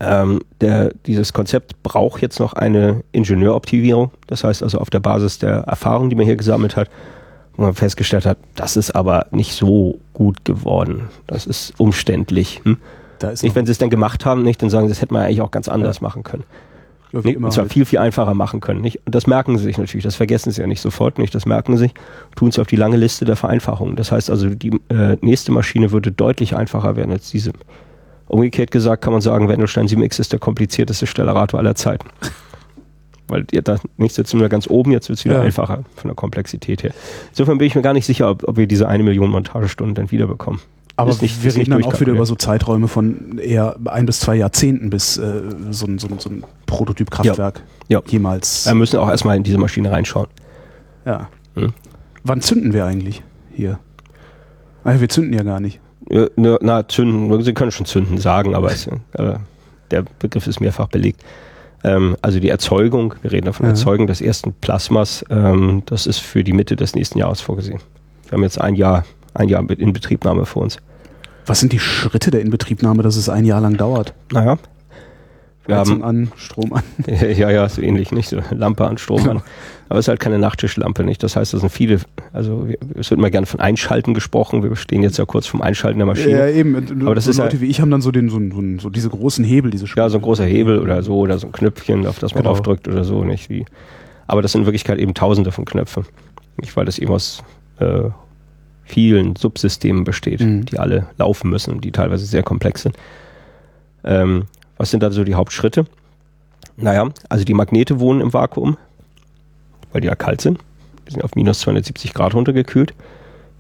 ähm, 0.01 0.41
der, 0.61 0.93
dieses 1.07 1.33
Konzept 1.33 1.83
braucht 1.83 2.23
jetzt 2.23 2.39
noch 2.39 2.53
eine 2.53 3.03
Ingenieuroptimierung. 3.13 4.11
Das 4.27 4.45
heißt 4.45 4.63
also 4.63 4.79
auf 4.79 4.91
der 4.91 5.01
Basis 5.01 5.39
der 5.39 5.61
Erfahrung, 5.61 6.11
die 6.11 6.17
man 6.17 6.25
hier 6.25 6.37
gesammelt 6.37 6.77
hat, 6.77 6.89
wo 7.57 7.63
man 7.63 7.75
festgestellt 7.75 8.27
hat, 8.27 8.39
das 8.55 8.77
ist 8.77 8.93
aber 8.93 9.27
nicht 9.31 9.55
so 9.55 9.99
gut 10.13 10.45
geworden. 10.45 11.09
Das 11.27 11.47
ist 11.47 11.75
umständlich. 11.79 12.61
Hm? 12.65 12.77
Da 13.19 13.31
ist 13.31 13.43
nicht, 13.43 13.57
wenn 13.57 13.67
sie 13.67 13.73
es 13.73 13.79
dann 13.79 13.91
gemacht 13.91 14.25
haben, 14.25 14.45
nicht, 14.45 14.63
dann 14.63 14.71
sagen 14.71 14.87
sie, 14.87 14.93
das 14.93 15.03
hätte 15.03 15.13
man 15.13 15.23
eigentlich 15.23 15.41
auch 15.41 15.51
ganz 15.51 15.69
anders 15.69 15.97
ja. 15.97 16.03
machen 16.03 16.23
können. 16.23 16.45
Ja, 17.13 17.21
nee, 17.23 17.37
und 17.37 17.53
zwar 17.53 17.63
halt. 17.63 17.73
viel, 17.73 17.85
viel 17.85 17.99
einfacher 17.99 18.35
machen 18.35 18.61
können. 18.61 18.81
Nicht? 18.81 19.01
Und 19.07 19.15
das 19.15 19.27
merken 19.27 19.57
sie 19.57 19.65
sich 19.65 19.79
natürlich, 19.79 20.05
das 20.05 20.17
vergessen 20.17 20.51
sie 20.51 20.61
ja 20.61 20.67
nicht 20.67 20.81
sofort 20.81 21.19
nicht, 21.19 21.35
das 21.35 21.47
merken 21.47 21.77
sie 21.77 21.85
sich, 21.85 21.95
tun 22.37 22.49
es 22.49 22.59
auf 22.59 22.67
die 22.67 22.77
lange 22.77 22.97
Liste 22.97 23.25
der 23.25 23.37
Vereinfachungen. 23.37 23.97
Das 23.97 24.13
heißt 24.13 24.31
also, 24.31 24.51
die 24.51 24.79
äh, 24.91 25.17
nächste 25.21 25.53
Maschine 25.53 25.91
würde 25.91 26.13
deutlich 26.13 26.55
einfacher 26.55 26.97
werden 26.97 27.13
als 27.13 27.31
diese. 27.31 27.53
Umgekehrt 28.27 28.71
gesagt 28.71 29.03
kann 29.03 29.15
man 29.15 29.23
sagen, 29.23 29.49
Wendelstein 29.49 29.89
7X 29.89 30.21
ist 30.21 30.33
der 30.33 30.39
komplizierteste 30.39 31.07
Stellarator 31.07 31.59
aller 31.59 31.75
Zeiten. 31.75 32.09
Weil 33.27 33.47
ihr 33.53 33.63
da 33.63 33.79
nicht 33.97 34.15
sitzen 34.15 34.41
wir 34.41 34.51
ganz 34.51 34.69
oben, 34.69 34.91
jetzt 34.91 35.09
wird 35.09 35.19
es 35.19 35.25
wieder 35.25 35.37
ja. 35.37 35.43
einfacher 35.43 35.85
von 35.97 36.09
der 36.09 36.15
Komplexität 36.15 36.83
her. 36.83 36.93
Insofern 37.31 37.57
bin 37.59 37.67
ich 37.67 37.75
mir 37.75 37.83
gar 37.83 37.95
nicht 37.95 38.07
sicher, 38.07 38.31
ob, 38.31 38.47
ob 38.47 38.57
wir 38.59 38.67
diese 38.67 38.87
eine 38.87 39.03
Million 39.03 39.31
Montagestunden 39.31 39.95
dann 39.95 40.11
wiederbekommen. 40.11 40.61
Aber 40.99 41.15
nicht, 41.21 41.45
wir 41.45 41.55
reden 41.55 41.71
dann 41.71 41.85
auch 41.85 42.01
wieder 42.01 42.13
über 42.13 42.27
so 42.27 42.35
Zeiträume 42.35 42.89
von 42.89 43.39
eher 43.39 43.77
ein 43.85 44.05
bis 44.05 44.19
zwei 44.19 44.35
Jahrzehnten, 44.35 44.91
bis 44.91 45.17
äh, 45.17 45.43
so, 45.71 45.87
ein, 45.87 46.01
so, 46.01 46.09
ein, 46.09 46.19
so 46.19 46.29
ein 46.29 46.43
Prototyp-Kraftwerk 46.67 47.63
ja. 47.87 48.01
ja. 48.01 48.05
jemals. 48.09 48.67
Wir 48.67 48.75
müssen 48.75 48.99
auch 48.99 49.09
erstmal 49.09 49.37
in 49.37 49.45
diese 49.45 49.59
Maschine 49.59 49.93
reinschauen. 49.93 50.27
Ja. 51.07 51.29
Hm? 51.55 51.73
Wann 52.25 52.41
zünden 52.41 52.73
wir 52.73 52.85
eigentlich 52.85 53.23
hier? 53.55 53.79
Ah, 54.83 54.99
wir 54.99 55.09
zünden 55.09 55.33
ja 55.35 55.45
gar 55.45 55.61
nicht. 55.61 55.79
Ja, 56.11 56.27
na, 56.37 56.89
zünden, 56.89 57.43
Sie 57.45 57.55
können 57.55 57.71
schon 57.71 57.87
zünden 57.87 58.19
sagen, 58.19 58.57
aber 58.57 58.73
es, 58.73 58.89
äh, 58.89 59.35
der 59.93 60.05
Begriff 60.19 60.49
ist 60.49 60.61
mehrfach 60.61 60.89
belegt. 60.89 61.23
Ähm, 61.85 62.17
also 62.23 62.41
die 62.41 62.49
Erzeugung, 62.49 63.15
wir 63.23 63.31
reden 63.31 63.47
davon 63.47 63.67
ja. 63.67 63.71
Erzeugung 63.71 64.09
des 64.09 64.21
ersten 64.21 64.53
Plasmas, 64.53 65.25
ähm, 65.31 65.85
das 65.87 66.09
ist 66.09 66.19
für 66.19 66.43
die 66.43 66.53
Mitte 66.53 66.75
des 66.75 66.97
nächsten 66.97 67.21
Jahres 67.21 67.41
vorgesehen. 67.41 67.79
Wir 68.25 68.33
haben 68.33 68.43
jetzt 68.43 68.61
ein 68.61 68.75
Jahr, 68.75 69.05
ein 69.39 69.49
Jahr 69.49 69.65
in 69.71 69.93
Betriebnahme 69.93 70.45
vor 70.45 70.63
uns. 70.63 70.79
Was 71.47 71.61
sind 71.61 71.73
die 71.73 71.79
Schritte 71.79 72.31
der 72.31 72.43
Inbetriebnahme, 72.43 73.03
dass 73.03 73.17
es 73.17 73.29
ein 73.29 73.45
Jahr 73.45 73.61
lang 73.61 73.77
dauert? 73.77 74.13
Naja. 74.33 74.59
Wir 75.69 75.79
Heizung 75.79 76.03
haben, 76.03 76.29
an, 76.29 76.33
Strom 76.37 76.73
an. 76.73 76.83
ja, 77.07 77.51
ja, 77.51 77.69
so 77.69 77.83
ähnlich, 77.83 78.11
nicht? 78.11 78.31
So 78.31 78.41
Lampe 78.51 78.87
an, 78.87 78.97
Strom 78.97 79.29
an. 79.29 79.43
Aber 79.91 79.99
es 79.99 80.05
ist 80.05 80.09
halt 80.09 80.21
keine 80.21 80.39
Nachttischlampe, 80.39 81.05
nicht? 81.05 81.23
Das 81.23 81.37
heißt, 81.37 81.53
das 81.53 81.61
sind 81.61 81.71
viele, 81.71 82.01
also 82.33 82.67
es 82.95 83.11
wird 83.11 83.19
immer 83.19 83.31
gerne 83.31 83.47
von 83.47 83.61
Einschalten 83.61 84.15
gesprochen. 84.15 84.63
Wir 84.63 84.75
stehen 84.77 85.03
jetzt 85.03 85.19
ja 85.19 85.27
kurz 85.27 85.47
vom 85.47 85.61
Einschalten 85.61 85.99
der 85.99 86.07
Maschine. 86.07 86.39
Ja, 86.39 86.49
eben. 86.49 87.03
Aber 87.03 87.15
das 87.15 87.25
so 87.25 87.31
ist 87.31 87.39
Leute 87.39 87.57
ja, 87.57 87.63
wie 87.63 87.67
ich 87.67 87.83
haben 87.83 87.91
dann 87.91 88.01
so 88.01 88.11
den, 88.11 88.31
so, 88.31 88.39
so, 88.39 88.63
so 88.79 88.91
diese 88.91 89.11
großen 89.11 89.45
Hebel, 89.45 89.71
diese 89.71 89.85
Sp 89.89 90.01
Ja, 90.01 90.09
so 90.09 90.19
ein 90.19 90.23
großer 90.23 90.45
Hebel 90.45 90.79
oder 90.79 91.03
so, 91.03 91.19
oder 91.19 91.39
so 91.39 91.49
ein 91.49 91.53
Knöpfchen, 91.53 92.07
auf 92.07 92.19
das 92.19 92.35
man 92.35 92.43
genau. 92.43 92.55
draufdrückt 92.55 92.89
oder 92.89 93.05
so, 93.05 93.25
nicht? 93.25 93.51
Wie. 93.51 93.67
Aber 94.27 94.41
das 94.41 94.53
sind 94.53 94.63
in 94.63 94.67
Wirklichkeit 94.67 94.99
eben 94.99 95.13
tausende 95.13 95.53
von 95.53 95.67
Knöpfen. 95.67 96.05
Nicht, 96.59 96.77
weil 96.77 96.87
das 96.87 96.99
eben 96.99 97.13
aus 97.13 97.43
äh, 97.79 98.11
vielen 98.89 99.37
Subsystemen 99.37 100.05
besteht, 100.05 100.41
mhm. 100.41 100.65
die 100.65 100.79
alle 100.79 101.07
laufen 101.19 101.51
müssen, 101.51 101.81
die 101.81 101.93
teilweise 101.93 102.27
sehr 102.27 102.43
komplex 102.43 102.83
sind. 102.83 102.97
Ähm, 104.05 104.45
was 104.77 104.91
sind 104.91 105.03
da 105.03 105.11
so 105.11 105.25
die 105.25 105.35
Hauptschritte? 105.35 105.85
Naja, 106.77 107.09
also 107.29 107.45
die 107.45 107.55
Magnete 107.55 108.01
wohnen 108.01 108.21
im 108.21 108.33
Vakuum, 108.33 108.77
weil 109.93 110.01
die 110.01 110.07
ja 110.07 110.15
kalt 110.15 110.41
sind. 110.41 110.59
Die 111.07 111.13
sind 111.13 111.25
auf 111.25 111.35
minus 111.35 111.61
270 111.61 112.15
Grad 112.15 112.35
runtergekühlt. 112.35 112.95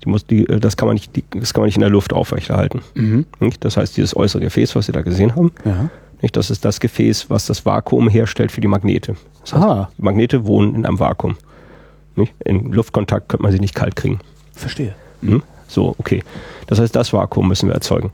Die 0.04 0.08
muss, 0.08 0.24
die, 0.24 0.48
äh, 0.48 0.60
das, 0.60 0.76
kann 0.76 0.86
man 0.86 0.94
nicht, 0.94 1.14
die, 1.14 1.24
das 1.30 1.52
kann 1.52 1.62
man 1.62 1.66
nicht 1.66 1.76
in 1.76 1.82
der 1.82 1.90
Luft 1.90 2.12
aufrechterhalten. 2.12 2.82
Mhm. 2.94 3.26
Das 3.60 3.76
heißt, 3.76 3.96
dieses 3.96 4.16
äußere 4.16 4.42
Gefäß, 4.42 4.76
was 4.76 4.86
Sie 4.86 4.92
da 4.92 5.02
gesehen 5.02 5.34
haben, 5.34 5.52
ja. 5.64 5.90
nicht, 6.22 6.36
das 6.36 6.50
ist 6.50 6.64
das 6.64 6.80
Gefäß, 6.80 7.28
was 7.28 7.46
das 7.46 7.66
Vakuum 7.66 8.08
herstellt 8.08 8.52
für 8.52 8.60
die 8.60 8.68
Magnete. 8.68 9.16
Das 9.42 9.52
heißt. 9.54 9.88
Die 9.98 10.02
Magnete 10.02 10.46
wohnen 10.46 10.74
in 10.74 10.86
einem 10.86 11.00
Vakuum. 11.00 11.36
Nicht? 12.14 12.32
In 12.44 12.72
Luftkontakt 12.72 13.28
könnte 13.28 13.42
man 13.42 13.52
sie 13.52 13.60
nicht 13.60 13.74
kalt 13.74 13.96
kriegen. 13.96 14.20
Verstehe. 14.52 14.94
Hm? 15.22 15.42
So, 15.66 15.94
okay. 15.98 16.22
Das 16.66 16.80
heißt, 16.80 16.94
das 16.94 17.12
Vakuum 17.12 17.48
müssen 17.48 17.68
wir 17.68 17.74
erzeugen. 17.74 18.10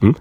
Hm? 0.00 0.16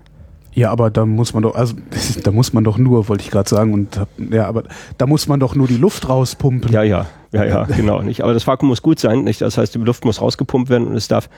Ja, 0.57 0.71
aber 0.71 0.89
da 0.89 1.05
muss 1.05 1.35
man 1.35 1.43
doch, 1.43 1.53
also 1.53 1.75
da 2.23 2.31
muss 2.31 2.51
man 2.51 2.63
doch 2.63 2.79
nur, 2.79 3.07
wollte 3.09 3.23
ich 3.23 3.29
gerade 3.29 3.47
sagen, 3.47 3.73
und 3.73 4.01
ja, 4.31 4.47
aber 4.47 4.63
da 4.97 5.05
muss 5.05 5.27
man 5.27 5.39
doch 5.39 5.53
nur 5.53 5.67
die 5.67 5.77
Luft 5.77 6.09
rauspumpen. 6.09 6.71
Ja, 6.71 6.81
ja, 6.81 7.05
ja, 7.31 7.45
ja, 7.45 7.63
genau. 7.77 8.01
Nicht. 8.01 8.21
Aber 8.21 8.33
das 8.33 8.47
Vakuum 8.47 8.69
muss 8.69 8.81
gut 8.81 8.99
sein, 8.99 9.23
nicht? 9.23 9.41
Das 9.41 9.57
heißt, 9.57 9.75
die 9.75 9.79
Luft 9.79 10.03
muss 10.03 10.19
rausgepumpt 10.19 10.69
werden 10.69 10.87
und 10.87 10.95
es 10.95 11.07
darf, 11.07 11.29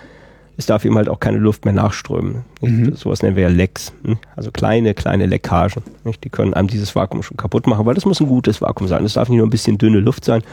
es 0.56 0.68
darf 0.68 0.86
eben 0.86 0.96
halt 0.96 1.10
auch 1.10 1.20
keine 1.20 1.38
Luft 1.38 1.66
mehr 1.66 1.74
nachströmen. 1.74 2.46
Mhm. 2.62 2.96
Sowas 2.96 3.22
nennen 3.22 3.36
wir 3.36 3.44
ja 3.44 3.50
Lecks. 3.50 3.92
Hm? 4.06 4.20
Also 4.38 4.52
kleine, 4.52 4.94
kleine 4.94 5.26
Leckagen. 5.26 5.84
Nicht? 6.06 6.24
Die 6.24 6.30
können 6.30 6.54
einem 6.54 6.70
dieses 6.70 6.96
Vakuum 6.96 7.22
schon 7.22 7.36
kaputt 7.36 7.68
machen, 7.68 7.86
weil 7.86 7.96
das 7.96 8.06
muss 8.06 8.22
ein 8.22 8.28
gutes 8.28 8.62
Vakuum 8.62 8.88
sein. 8.88 9.04
Das 9.04 9.14
darf 9.14 9.28
nicht 9.28 9.38
nur 9.38 9.48
ein 9.48 9.52
bisschen 9.52 9.78
dünne 9.78 10.00
Luft 10.00 10.24
sein, 10.24 10.44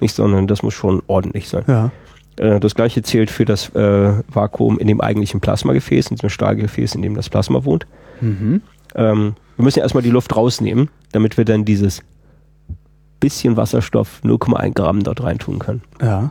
nicht, 0.00 0.16
sondern 0.16 0.48
das 0.48 0.64
muss 0.64 0.74
schon 0.74 1.00
ordentlich 1.06 1.48
sein. 1.48 1.62
Ja. 1.68 1.92
Äh, 2.36 2.60
das 2.60 2.74
gleiche 2.74 3.02
zählt 3.02 3.30
für 3.30 3.44
das 3.44 3.74
äh, 3.74 4.12
Vakuum 4.28 4.78
in 4.78 4.86
dem 4.86 5.00
eigentlichen 5.00 5.40
Plasmagefäß, 5.40 6.08
in 6.08 6.16
diesem 6.16 6.30
Stahlgefäß, 6.30 6.94
in 6.94 7.02
dem 7.02 7.14
das 7.14 7.28
Plasma 7.28 7.64
wohnt. 7.64 7.86
Mhm. 8.20 8.62
Ähm, 8.94 9.34
wir 9.56 9.64
müssen 9.64 9.78
ja 9.78 9.84
erstmal 9.84 10.02
die 10.02 10.10
Luft 10.10 10.36
rausnehmen, 10.36 10.90
damit 11.12 11.36
wir 11.36 11.44
dann 11.44 11.64
dieses 11.64 12.02
bisschen 13.20 13.56
Wasserstoff 13.56 14.20
0,1 14.24 14.74
Gramm 14.74 15.02
dort 15.02 15.22
reintun 15.22 15.58
können. 15.58 15.82
Ja. 16.00 16.30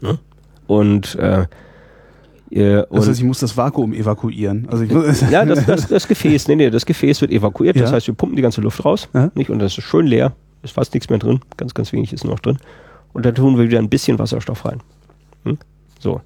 ja? 0.00 0.18
Und 0.66 1.16
äh, 1.16 1.46
äh, 2.50 2.84
das 2.90 3.08
heißt, 3.08 3.18
ich 3.18 3.24
muss 3.24 3.40
das 3.40 3.56
Vakuum 3.56 3.92
evakuieren. 3.92 4.68
Also 4.70 4.84
ja, 4.84 5.44
das, 5.44 5.66
das, 5.66 5.88
das 5.88 6.08
Gefäß, 6.08 6.48
nee, 6.48 6.56
nee, 6.56 6.70
das 6.70 6.86
Gefäß 6.86 7.20
wird 7.20 7.30
evakuiert. 7.30 7.76
Ja. 7.76 7.82
Das 7.82 7.92
heißt, 7.92 8.06
wir 8.06 8.14
pumpen 8.14 8.36
die 8.36 8.42
ganze 8.42 8.60
Luft 8.60 8.84
raus, 8.84 9.08
ja. 9.14 9.30
nicht? 9.34 9.50
Und 9.50 9.58
das 9.60 9.76
ist 9.76 9.84
schön 9.84 10.06
leer. 10.06 10.32
ist 10.62 10.74
fast 10.74 10.94
nichts 10.94 11.08
mehr 11.10 11.18
drin, 11.18 11.40
ganz, 11.56 11.74
ganz 11.74 11.92
wenig 11.92 12.12
ist 12.12 12.24
noch 12.24 12.40
drin. 12.40 12.58
Und 13.12 13.26
dann 13.26 13.34
tun 13.34 13.56
wir 13.56 13.64
wieder 13.64 13.78
ein 13.78 13.88
bisschen 13.88 14.18
Wasserstoff 14.18 14.64
rein. 14.64 14.80
Hm? 15.44 15.58
So. 15.98 16.20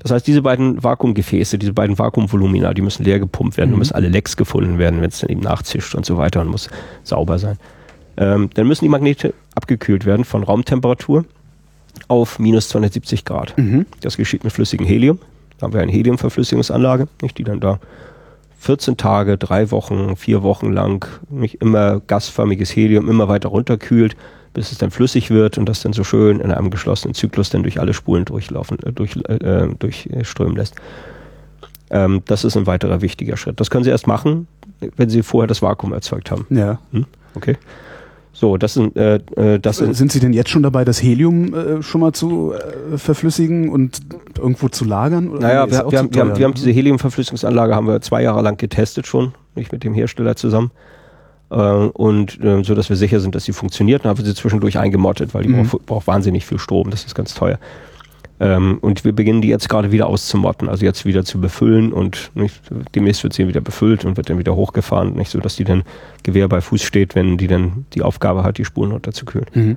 Das 0.00 0.10
heißt, 0.12 0.26
diese 0.26 0.40
beiden 0.40 0.82
Vakuumgefäße, 0.82 1.58
diese 1.58 1.74
beiden 1.74 1.98
Vakuumvolumina, 1.98 2.72
die 2.72 2.80
müssen 2.80 3.04
leer 3.04 3.18
gepumpt 3.18 3.58
werden, 3.58 3.72
mhm. 3.72 3.78
müssen 3.78 3.94
alle 3.94 4.08
Lecks 4.08 4.36
gefunden 4.36 4.78
werden, 4.78 5.02
wenn 5.02 5.10
es 5.10 5.20
dann 5.20 5.30
eben 5.30 5.42
nachzischt 5.42 5.94
und 5.94 6.06
so 6.06 6.16
weiter 6.16 6.40
und 6.40 6.48
muss 6.48 6.70
sauber 7.02 7.38
sein. 7.38 7.58
Ähm, 8.16 8.48
dann 8.54 8.66
müssen 8.66 8.84
die 8.84 8.88
Magnete 8.88 9.34
abgekühlt 9.54 10.06
werden 10.06 10.24
von 10.24 10.42
Raumtemperatur 10.42 11.26
auf 12.08 12.38
minus 12.38 12.68
270 12.70 13.24
Grad. 13.24 13.56
Mhm. 13.58 13.86
Das 14.00 14.16
geschieht 14.16 14.42
mit 14.42 14.52
flüssigem 14.52 14.86
Helium. 14.86 15.18
Da 15.58 15.64
haben 15.64 15.74
wir 15.74 15.82
eine 15.82 15.92
Heliumverflüssigungsanlage, 15.92 17.08
nicht, 17.20 17.36
die 17.36 17.44
dann 17.44 17.60
da 17.60 17.78
14 18.58 18.96
Tage, 18.96 19.38
drei 19.38 19.70
Wochen, 19.70 20.16
vier 20.16 20.42
Wochen 20.42 20.72
lang 20.72 21.06
nicht 21.28 21.56
immer 21.62 22.00
gasförmiges 22.00 22.74
Helium 22.74 23.08
immer 23.08 23.28
weiter 23.28 23.50
runterkühlt, 23.50 24.16
bis 24.52 24.72
es 24.72 24.78
dann 24.78 24.90
flüssig 24.90 25.30
wird 25.30 25.58
und 25.58 25.68
das 25.68 25.82
dann 25.82 25.92
so 25.92 26.04
schön 26.04 26.40
in 26.40 26.50
einem 26.50 26.70
geschlossenen 26.70 27.14
Zyklus 27.14 27.50
dann 27.50 27.62
durch 27.62 27.80
alle 27.80 27.94
Spulen 27.94 28.24
durchlaufen, 28.24 28.78
äh, 28.80 28.92
durch, 28.92 29.16
äh, 29.28 29.68
durchströmen 29.78 30.56
lässt. 30.56 30.74
Ähm, 31.90 32.22
das 32.26 32.44
ist 32.44 32.56
ein 32.56 32.66
weiterer 32.66 33.00
wichtiger 33.00 33.36
Schritt. 33.36 33.60
Das 33.60 33.70
können 33.70 33.84
Sie 33.84 33.90
erst 33.90 34.06
machen, 34.06 34.46
wenn 34.96 35.10
Sie 35.10 35.22
vorher 35.22 35.46
das 35.46 35.62
Vakuum 35.62 35.92
erzeugt 35.92 36.30
haben. 36.30 36.46
Ja. 36.50 36.78
Hm? 36.92 37.06
Okay. 37.34 37.56
So, 38.32 38.56
das 38.56 38.74
sind, 38.74 38.96
äh, 38.96 39.16
äh 39.36 39.58
das 39.58 39.78
sind. 39.78 39.94
Sind 39.94 40.12
Sie 40.12 40.20
denn 40.20 40.32
jetzt 40.32 40.50
schon 40.50 40.62
dabei, 40.62 40.84
das 40.84 41.02
Helium 41.02 41.52
äh, 41.52 41.82
schon 41.82 42.00
mal 42.00 42.12
zu 42.12 42.52
äh, 42.52 42.96
verflüssigen 42.96 43.68
und 43.68 44.00
irgendwo 44.38 44.68
zu 44.68 44.84
lagern? 44.84 45.28
Oder 45.28 45.40
naja, 45.40 45.66
wir, 45.66 45.90
wir, 45.90 45.98
haben, 45.98 46.14
wir, 46.14 46.20
haben, 46.20 46.38
wir 46.38 46.44
haben 46.44 46.54
diese 46.54 46.70
Heliumverflüssigungsanlage 46.70 47.74
haben 47.74 47.88
wir 47.88 48.00
zwei 48.00 48.22
Jahre 48.22 48.40
lang 48.42 48.56
getestet 48.56 49.06
schon, 49.06 49.34
nicht 49.56 49.72
mit 49.72 49.84
dem 49.84 49.94
Hersteller 49.94 50.36
zusammen. 50.36 50.70
Äh, 51.50 51.56
und 51.56 52.42
äh, 52.42 52.62
so, 52.64 52.74
dass 52.74 52.88
wir 52.88 52.96
sicher 52.96 53.20
sind, 53.20 53.34
dass 53.34 53.44
sie 53.44 53.52
funktioniert. 53.52 54.04
Dann 54.04 54.10
haben 54.10 54.18
wir 54.18 54.24
sie 54.24 54.34
zwischendurch 54.34 54.78
eingemottet, 54.78 55.34
weil 55.34 55.42
die 55.42 55.48
mhm. 55.50 55.66
braucht, 55.66 55.86
braucht 55.86 56.06
wahnsinnig 56.06 56.46
viel 56.46 56.58
Strom, 56.58 56.90
das 56.90 57.04
ist 57.04 57.14
ganz 57.14 57.34
teuer. 57.34 57.58
Ähm, 58.40 58.78
und 58.80 59.04
wir 59.04 59.12
beginnen 59.12 59.42
die 59.42 59.48
jetzt 59.48 59.68
gerade 59.68 59.92
wieder 59.92 60.06
auszumotten, 60.06 60.68
also 60.68 60.84
jetzt 60.84 61.04
wieder 61.04 61.24
zu 61.24 61.40
befüllen 61.40 61.92
und 61.92 62.30
nicht, 62.34 62.58
demnächst 62.94 63.22
wird 63.22 63.34
sie 63.34 63.46
wieder 63.46 63.60
befüllt 63.60 64.06
und 64.06 64.16
wird 64.16 64.30
dann 64.30 64.38
wieder 64.38 64.56
hochgefahren, 64.56 65.14
nicht 65.14 65.30
so, 65.30 65.40
dass 65.40 65.56
die 65.56 65.64
dann 65.64 65.82
Gewehr 66.22 66.48
bei 66.48 66.62
Fuß 66.62 66.82
steht, 66.82 67.14
wenn 67.14 67.36
die 67.36 67.48
dann 67.48 67.84
die 67.92 68.00
Aufgabe 68.00 68.42
hat, 68.42 68.56
die 68.56 68.64
Spulen 68.64 68.92
runterzukühlen. 68.92 69.46
Mhm. 69.52 69.76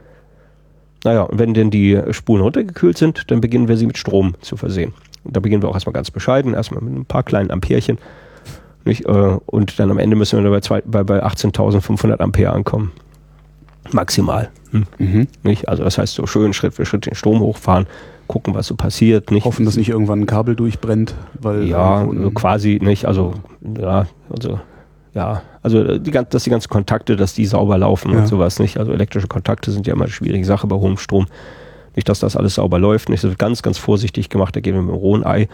Naja, 1.03 1.23
und 1.23 1.37
wenn 1.39 1.53
denn 1.53 1.71
die 1.71 1.99
Spulen 2.11 2.41
runtergekühlt 2.41 2.97
sind, 2.97 3.29
dann 3.29 3.41
beginnen 3.41 3.67
wir 3.67 3.75
sie 3.75 3.85
mit 3.85 3.97
Strom 3.97 4.35
zu 4.39 4.55
versehen. 4.55 4.93
Und 5.25 5.35
da 5.35 5.41
beginnen 5.41 5.61
wir 5.61 5.67
auch 5.67 5.73
erstmal 5.73 5.93
ganz 5.93 6.09
bescheiden, 6.09 6.53
erstmal 6.53 6.81
mit 6.81 6.95
ein 6.95 7.05
paar 7.05 7.23
kleinen 7.23 7.51
Amperchen. 7.51 7.97
Nicht? 8.85 9.05
Äh, 9.05 9.37
und 9.45 9.79
dann 9.79 9.91
am 9.91 9.97
Ende 9.97 10.15
müssen 10.15 10.43
wir 10.43 10.51
bei, 10.51 10.81
bei, 10.85 11.03
bei 11.03 11.23
18.500 11.23 12.19
Ampere 12.19 12.51
ankommen. 12.51 12.91
Maximal. 13.91 14.49
Hm. 14.71 14.85
Mhm. 14.97 15.27
Nicht? 15.43 15.67
Also 15.67 15.83
das 15.83 15.97
heißt 15.97 16.13
so 16.13 16.25
schön 16.25 16.53
Schritt 16.53 16.73
für 16.73 16.85
Schritt 16.85 17.05
den 17.05 17.15
Strom 17.15 17.39
hochfahren, 17.39 17.85
gucken, 18.27 18.55
was 18.55 18.67
so 18.67 18.75
passiert. 18.75 19.31
Nicht? 19.31 19.45
Hoffen, 19.45 19.65
dass 19.65 19.75
nicht 19.75 19.89
irgendwann 19.89 20.21
ein 20.21 20.25
Kabel 20.25 20.55
durchbrennt, 20.55 21.15
weil 21.39 21.63
ja, 21.63 22.07
quasi 22.33 22.79
nicht. 22.81 23.05
Also 23.05 23.33
ja, 23.79 24.07
also 24.29 24.59
ja, 25.13 25.43
also 25.61 25.97
die, 25.99 26.11
dass 26.11 26.43
die 26.43 26.49
ganzen 26.49 26.69
Kontakte, 26.69 27.15
dass 27.15 27.33
die 27.33 27.45
sauber 27.45 27.77
laufen 27.77 28.11
ja. 28.11 28.19
und 28.19 28.27
sowas 28.27 28.59
nicht. 28.59 28.77
Also 28.77 28.91
elektrische 28.91 29.27
Kontakte 29.27 29.71
sind 29.71 29.85
ja 29.85 29.93
immer 29.93 30.05
eine 30.05 30.11
schwierige 30.11 30.45
Sache 30.45 30.65
bei 30.67 30.75
hohem 30.75 30.97
Strom. 30.97 31.27
Nicht, 31.95 32.09
dass 32.09 32.19
das 32.19 32.35
alles 32.35 32.55
sauber 32.55 32.79
läuft. 32.79 33.09
Nicht, 33.09 33.23
das 33.23 33.29
wird 33.29 33.39
ganz, 33.39 33.61
ganz 33.61 33.77
vorsichtig 33.77 34.29
gemacht. 34.29 34.55
Da 34.55 34.61
gehen 34.61 34.73
wir 34.73 34.81
mit 34.81 34.91
einem 34.91 34.99
rohen 34.99 35.25
Ei, 35.25 35.47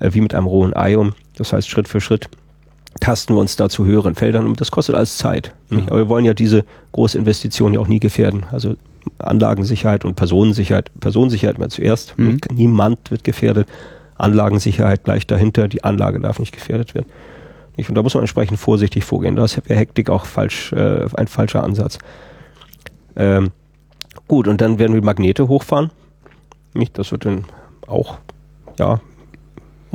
äh, 0.00 0.10
wie 0.12 0.20
mit 0.20 0.34
einem 0.34 0.46
rohen 0.46 0.74
Ei 0.74 0.98
um. 0.98 1.14
Das 1.36 1.52
heißt 1.52 1.68
Schritt 1.68 1.86
für 1.86 2.00
Schritt 2.00 2.28
tasten 3.00 3.34
wir 3.34 3.40
uns 3.40 3.56
da 3.56 3.68
zu 3.68 3.84
höheren 3.84 4.14
Feldern 4.14 4.46
und 4.46 4.60
das 4.60 4.70
kostet 4.70 4.94
alles 4.94 5.18
Zeit. 5.18 5.52
Mhm. 5.70 5.84
Aber 5.88 5.98
wir 5.98 6.08
wollen 6.08 6.24
ja 6.24 6.34
diese 6.34 6.64
große 6.92 7.18
Investition 7.18 7.74
ja 7.74 7.80
auch 7.80 7.88
nie 7.88 8.00
gefährden. 8.00 8.44
Also 8.50 8.76
Anlagensicherheit 9.18 10.04
und 10.04 10.14
Personensicherheit. 10.14 10.90
Personensicherheit 11.00 11.58
mal 11.58 11.68
zuerst. 11.68 12.18
Mhm. 12.18 12.40
Niemand 12.52 13.10
wird 13.10 13.24
gefährdet. 13.24 13.68
Anlagensicherheit 14.16 15.04
gleich 15.04 15.26
dahinter. 15.26 15.68
Die 15.68 15.84
Anlage 15.84 16.20
darf 16.20 16.38
nicht 16.38 16.52
gefährdet 16.52 16.94
werden. 16.94 17.06
Und 17.76 17.94
da 17.94 18.02
muss 18.02 18.14
man 18.14 18.22
entsprechend 18.22 18.58
vorsichtig 18.58 19.04
vorgehen. 19.04 19.36
Da 19.36 19.44
ist 19.44 19.60
Hektik 19.68 20.08
auch 20.08 20.24
falsch, 20.24 20.72
äh, 20.72 21.06
ein 21.14 21.26
falscher 21.26 21.62
Ansatz. 21.62 21.98
Ähm, 23.16 23.50
gut, 24.26 24.48
und 24.48 24.60
dann 24.60 24.78
werden 24.78 24.94
wir 24.94 25.02
Magnete 25.02 25.48
hochfahren. 25.48 25.90
Nicht? 26.72 26.98
Das 26.98 27.12
wird 27.12 27.26
dann 27.26 27.44
auch 27.86 28.18
ja, 28.78 29.00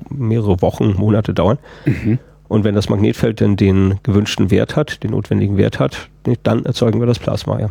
mehrere 0.09 0.61
Wochen, 0.61 0.93
Monate 0.97 1.33
dauern. 1.33 1.57
Mhm. 1.85 2.19
Und 2.51 2.65
wenn 2.65 2.75
das 2.75 2.89
Magnetfeld 2.89 3.39
dann 3.39 3.55
den 3.55 3.97
gewünschten 4.03 4.51
Wert 4.51 4.75
hat, 4.75 5.03
den 5.03 5.11
notwendigen 5.11 5.55
Wert 5.55 5.79
hat, 5.79 6.09
dann 6.43 6.65
erzeugen 6.65 6.99
wir 6.99 7.07
das 7.07 7.17
Plasma. 7.17 7.57
Ja. 7.61 7.69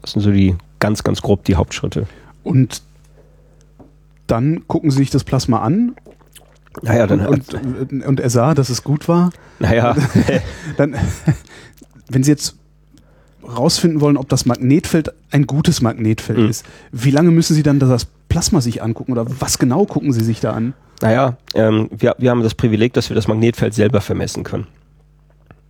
Das 0.00 0.12
sind 0.12 0.22
so 0.22 0.30
die 0.30 0.54
ganz, 0.78 1.02
ganz 1.02 1.22
grob 1.22 1.42
die 1.42 1.56
Hauptschritte. 1.56 2.06
Und 2.44 2.82
dann 4.28 4.68
gucken 4.68 4.92
Sie 4.92 4.98
sich 4.98 5.10
das 5.10 5.24
Plasma 5.24 5.58
an. 5.58 5.96
Naja, 6.82 7.08
dann 7.08 7.26
und, 7.26 7.52
und, 7.52 8.06
und 8.06 8.20
er 8.20 8.30
sah, 8.30 8.54
dass 8.54 8.70
es 8.70 8.84
gut 8.84 9.08
war. 9.08 9.30
Naja. 9.58 9.96
dann, 10.76 10.94
wenn 12.08 12.22
Sie 12.22 12.30
jetzt 12.30 12.54
rausfinden 13.42 14.00
wollen, 14.00 14.18
ob 14.18 14.28
das 14.28 14.46
Magnetfeld 14.46 15.12
ein 15.32 15.48
gutes 15.48 15.82
Magnetfeld 15.82 16.38
mhm. 16.38 16.48
ist, 16.48 16.64
wie 16.92 17.10
lange 17.10 17.32
müssen 17.32 17.54
Sie 17.54 17.64
dann 17.64 17.80
das 17.80 18.06
Plasma 18.28 18.60
sich 18.60 18.84
angucken 18.84 19.10
oder 19.10 19.26
was 19.40 19.58
genau 19.58 19.84
gucken 19.84 20.12
Sie 20.12 20.22
sich 20.22 20.38
da 20.38 20.52
an? 20.52 20.74
Naja, 21.00 21.36
ähm, 21.54 21.88
wir, 21.90 22.14
wir 22.18 22.30
haben 22.30 22.42
das 22.42 22.54
Privileg, 22.54 22.92
dass 22.92 23.10
wir 23.10 23.14
das 23.14 23.28
Magnetfeld 23.28 23.74
selber 23.74 24.00
vermessen 24.00 24.44
können. 24.44 24.66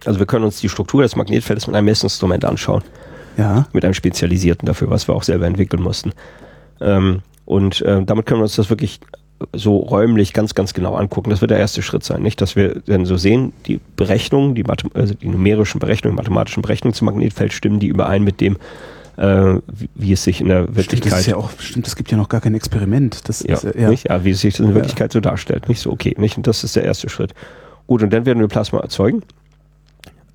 Also 0.04 0.18
wir 0.18 0.26
können 0.26 0.44
uns 0.44 0.60
die 0.60 0.68
Struktur 0.68 1.02
des 1.02 1.16
Magnetfeldes 1.16 1.66
mit 1.66 1.76
einem 1.76 1.86
Messinstrument 1.86 2.44
anschauen. 2.44 2.82
Ja. 3.36 3.66
Mit 3.72 3.84
einem 3.84 3.94
spezialisierten 3.94 4.66
dafür, 4.66 4.90
was 4.90 5.08
wir 5.08 5.14
auch 5.14 5.22
selber 5.22 5.46
entwickeln 5.46 5.82
mussten. 5.82 6.12
Ähm, 6.80 7.22
und 7.46 7.80
äh, 7.82 8.02
damit 8.04 8.26
können 8.26 8.40
wir 8.40 8.44
uns 8.44 8.56
das 8.56 8.70
wirklich 8.70 9.00
so 9.52 9.76
räumlich 9.76 10.32
ganz, 10.32 10.54
ganz 10.54 10.74
genau 10.74 10.94
angucken. 10.94 11.30
Das 11.30 11.40
wird 11.40 11.50
der 11.50 11.58
erste 11.58 11.82
Schritt 11.82 12.04
sein, 12.04 12.22
nicht? 12.22 12.40
Dass 12.40 12.56
wir 12.56 12.80
dann 12.86 13.04
so 13.04 13.16
sehen, 13.16 13.52
die 13.66 13.80
Berechnungen, 13.96 14.54
die, 14.54 14.64
also 14.94 15.14
die 15.14 15.28
numerischen 15.28 15.80
Berechnungen, 15.80 16.16
mathematischen 16.16 16.62
Berechnungen 16.62 16.94
zum 16.94 17.06
Magnetfeld 17.06 17.52
stimmen 17.52 17.80
die 17.80 17.88
überein 17.88 18.22
mit 18.22 18.40
dem, 18.40 18.56
äh, 19.16 19.60
wie, 19.66 19.90
wie, 19.94 20.12
es 20.12 20.24
sich 20.24 20.40
in 20.40 20.48
der 20.48 20.68
Wirklichkeit. 20.74 20.98
Stimmt, 20.98 21.12
das 21.12 21.20
ist 21.20 21.26
ja 21.26 21.36
auch, 21.36 21.50
stimmt, 21.58 21.86
es 21.86 21.96
gibt 21.96 22.10
ja 22.10 22.16
noch 22.16 22.28
gar 22.28 22.40
kein 22.40 22.54
Experiment. 22.54 23.28
Das 23.28 23.42
ja, 23.42 23.54
ist, 23.54 23.64
ja. 23.74 23.88
Nicht? 23.88 24.08
ja, 24.08 24.24
wie 24.24 24.30
es 24.30 24.40
sich 24.40 24.58
in 24.58 24.66
der 24.66 24.74
Wirklichkeit 24.74 25.12
so 25.12 25.20
darstellt. 25.20 25.68
Nicht 25.68 25.80
so, 25.80 25.90
okay, 25.90 26.14
nicht? 26.18 26.36
Und 26.36 26.46
das 26.46 26.64
ist 26.64 26.76
der 26.76 26.84
erste 26.84 27.08
Schritt. 27.08 27.34
Gut, 27.86 28.02
und 28.02 28.12
dann 28.12 28.26
werden 28.26 28.40
wir 28.40 28.48
Plasma 28.48 28.80
erzeugen 28.80 29.22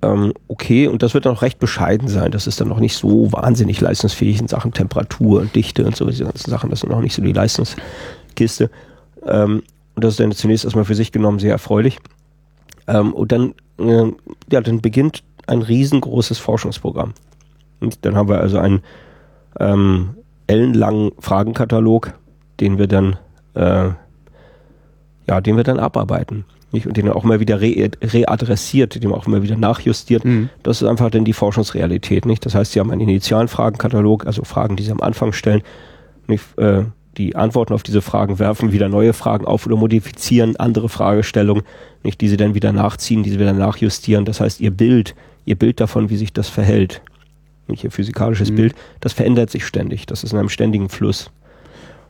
ähm, 0.01 0.33
okay, 0.47 0.87
und 0.87 1.03
das 1.03 1.13
wird 1.13 1.25
dann 1.25 1.35
auch 1.35 1.41
recht 1.41 1.59
bescheiden 1.59 2.07
sein. 2.07 2.31
Das 2.31 2.47
ist 2.47 2.61
dann 2.61 2.69
noch 2.69 2.79
nicht 2.79 2.95
so 2.95 3.31
wahnsinnig 3.33 3.81
leistungsfähig 3.81 4.39
in 4.39 4.47
Sachen 4.47 4.71
Temperatur 4.71 5.41
und 5.41 5.53
Dichte 5.55 5.85
und 5.85 5.95
so 5.95 6.05
diese 6.05 6.23
ganzen 6.23 6.49
Sachen. 6.49 6.69
Das 6.69 6.81
sind 6.81 6.89
noch 6.89 7.01
nicht 7.01 7.13
so 7.13 7.21
die 7.21 7.33
Leistungskiste. 7.33 8.69
Ähm, 9.25 9.63
und 9.95 10.03
das 10.03 10.13
ist 10.13 10.19
dann 10.21 10.31
zunächst 10.31 10.63
erstmal 10.63 10.85
für 10.85 10.95
sich 10.95 11.11
genommen 11.11 11.39
sehr 11.39 11.51
erfreulich. 11.51 11.99
Ähm, 12.87 13.13
und 13.13 13.31
dann, 13.31 13.53
äh, 13.77 14.11
ja, 14.51 14.61
dann 14.61 14.79
beginnt 14.79 15.23
ein 15.47 15.61
riesengroßes 15.61 16.37
Forschungsprogramm. 16.37 17.13
Und 17.79 18.05
dann 18.05 18.15
haben 18.15 18.29
wir 18.29 18.39
also 18.39 18.57
einen 18.57 18.81
ähm, 19.59 20.15
ellenlangen 20.47 21.11
Fragenkatalog, 21.19 22.13
den 22.59 22.77
wir 22.77 22.87
dann, 22.87 23.17
äh, 23.53 23.89
ja, 25.27 25.41
den 25.41 25.57
wir 25.57 25.63
dann 25.63 25.79
abarbeiten 25.79 26.45
nicht? 26.71 26.87
und 26.87 26.97
den 26.97 27.09
auch 27.09 27.23
immer 27.23 27.39
wieder 27.39 27.61
re 27.61 27.89
readressiert, 28.01 29.01
den 29.01 29.11
auch 29.11 29.27
immer 29.27 29.43
wieder 29.43 29.57
nachjustiert. 29.57 30.25
Mhm. 30.25 30.49
Das 30.63 30.81
ist 30.81 30.87
einfach 30.87 31.09
dann 31.09 31.25
die 31.25 31.33
Forschungsrealität. 31.33 32.25
Nicht? 32.25 32.45
Das 32.45 32.55
heißt, 32.55 32.73
Sie 32.73 32.79
haben 32.79 32.91
einen 32.91 33.01
initialen 33.01 33.47
Fragenkatalog, 33.47 34.25
also 34.25 34.43
Fragen, 34.43 34.75
die 34.75 34.83
Sie 34.83 34.91
am 34.91 35.01
Anfang 35.01 35.33
stellen. 35.33 35.61
Nicht? 36.27 36.43
Äh, 36.57 36.83
die 37.17 37.35
Antworten 37.35 37.73
auf 37.73 37.83
diese 37.83 38.01
Fragen 38.01 38.39
werfen 38.39 38.71
wieder 38.71 38.87
neue 38.87 39.13
Fragen 39.13 39.45
auf 39.45 39.65
oder 39.65 39.75
modifizieren 39.75 40.55
andere 40.55 40.87
Fragestellungen, 40.87 41.63
nicht, 42.01 42.21
die 42.21 42.29
Sie 42.29 42.37
dann 42.37 42.53
wieder 42.53 42.71
nachziehen, 42.71 43.23
die 43.23 43.29
Sie 43.31 43.39
wieder 43.39 43.51
nachjustieren. 43.51 44.23
Das 44.25 44.39
heißt, 44.39 44.61
Ihr 44.61 44.71
Bild, 44.71 45.15
Ihr 45.43 45.57
Bild 45.57 45.81
davon, 45.81 46.09
wie 46.09 46.15
sich 46.15 46.31
das 46.31 46.47
verhält, 46.47 47.01
nicht 47.69 47.83
Ihr 47.83 47.91
physikalisches 47.91 48.51
mhm. 48.51 48.55
Bild, 48.55 48.75
das 48.99 49.13
verändert 49.13 49.49
sich 49.49 49.65
ständig. 49.65 50.05
Das 50.05 50.23
ist 50.23 50.33
in 50.33 50.39
einem 50.39 50.49
ständigen 50.49 50.89
Fluss. 50.89 51.31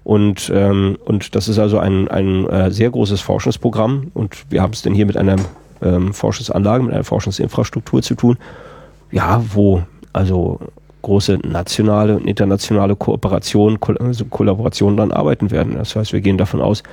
Und, 0.04 0.52
ähm, 0.54 0.98
und 1.06 1.36
das 1.36 1.48
ist 1.48 1.60
also 1.60 1.78
ein, 1.78 2.08
ein 2.08 2.48
äh, 2.48 2.72
sehr 2.72 2.90
großes 2.90 3.22
Forschungsprogramm 3.22 4.12
und 4.14 4.46
wir 4.50 4.62
haben 4.62 4.74
es 4.74 4.82
denn 4.82 4.94
hier 4.94 5.06
mit 5.06 5.18
einer 5.18 5.36
ähm, 5.82 6.14
Forschungsanlage, 6.14 6.84
mit 6.84 6.94
einer 6.94 7.04
Forschungsinfrastruktur 7.04 8.02
zu 8.02 8.16
tun, 8.16 8.38
ja, 9.12 9.44
wo 9.54 9.84
also 10.14 10.60
große 11.02 11.40
nationale 11.44 12.16
und 12.18 12.26
internationale 12.28 12.96
Kooperationen, 12.96 13.80
Ko 13.80 13.94
also 13.94 14.26
Kollaborationen 14.26 14.98
dann 14.98 15.12
arbeiten 15.12 15.52
werden. 15.52 15.76
Das 15.76 15.96
heißt, 15.96 16.14
wir 16.14 16.22
gehen 16.22 16.38
davon 16.38 16.62
aus, 16.62 16.84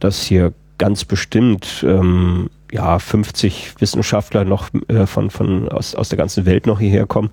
dass 0.00 0.22
hier 0.24 0.52
ganz 0.78 1.04
bestimmt 1.04 1.84
ähm, 1.86 2.50
ja 2.72 2.98
50 2.98 3.74
Wissenschaftler 3.78 4.44
noch 4.44 4.68
äh, 4.88 5.06
von, 5.06 5.30
von 5.30 5.68
aus, 5.68 5.94
aus 5.94 6.08
der 6.08 6.18
ganzen 6.18 6.46
Welt 6.46 6.66
noch 6.66 6.80
hierher 6.80 7.06
kommen, 7.06 7.30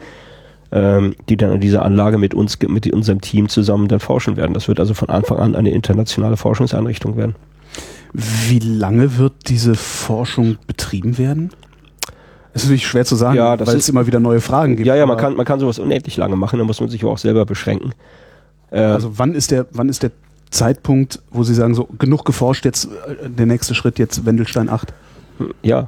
ähm, 0.71 1.15
die 1.29 1.37
dann 1.37 1.51
an 1.51 1.59
dieser 1.59 1.83
Anlage 1.83 2.17
mit 2.17 2.33
uns, 2.33 2.57
mit 2.67 2.91
unserem 2.91 3.21
Team 3.21 3.49
zusammen 3.49 3.87
dann 3.87 3.99
forschen 3.99 4.37
werden. 4.37 4.53
Das 4.53 4.67
wird 4.67 4.79
also 4.79 4.93
von 4.93 5.09
Anfang 5.09 5.37
an 5.39 5.55
eine 5.55 5.71
internationale 5.71 6.37
Forschungseinrichtung 6.37 7.17
werden. 7.17 7.35
Wie 8.13 8.59
lange 8.59 9.17
wird 9.17 9.33
diese 9.47 9.75
Forschung 9.75 10.57
betrieben 10.67 11.17
werden? 11.17 11.51
Das 12.53 12.63
ist 12.63 12.69
natürlich 12.69 12.87
schwer 12.87 13.05
zu 13.05 13.15
sagen, 13.15 13.37
Ja, 13.37 13.57
weil 13.59 13.77
es 13.77 13.87
immer 13.87 14.07
wieder 14.07 14.19
neue 14.19 14.41
Fragen 14.41 14.75
gibt. 14.75 14.87
Ja, 14.87 14.95
ja, 14.95 15.05
man 15.05 15.17
kann, 15.17 15.35
man 15.35 15.45
kann 15.45 15.59
sowas 15.59 15.79
unendlich 15.79 16.17
lange 16.17 16.35
machen, 16.35 16.59
da 16.59 16.65
muss 16.65 16.81
man 16.81 16.89
sich 16.89 17.01
aber 17.03 17.13
auch 17.13 17.17
selber 17.17 17.45
beschränken. 17.45 17.93
Äh, 18.71 18.81
Also 18.81 19.17
wann 19.17 19.33
ist 19.33 19.51
der, 19.51 19.67
wann 19.71 19.87
ist 19.87 20.03
der 20.03 20.11
Zeitpunkt, 20.49 21.21
wo 21.31 21.43
Sie 21.43 21.53
sagen, 21.53 21.75
so 21.75 21.85
genug 21.97 22.25
geforscht, 22.25 22.65
jetzt 22.65 22.85
äh, 22.85 23.29
der 23.29 23.45
nächste 23.45 23.73
Schritt, 23.73 23.99
jetzt 23.99 24.25
Wendelstein 24.25 24.69
8? 24.69 24.93
ja, 25.63 25.87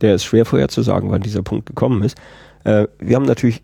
der 0.00 0.14
ist 0.14 0.24
schwer 0.24 0.44
vorherzusagen, 0.44 1.10
wann 1.10 1.22
dieser 1.22 1.42
Punkt 1.42 1.66
gekommen 1.66 2.02
ist. 2.02 2.16
Äh, 2.64 2.86
wir 2.98 3.16
haben 3.16 3.24
natürlich 3.26 3.62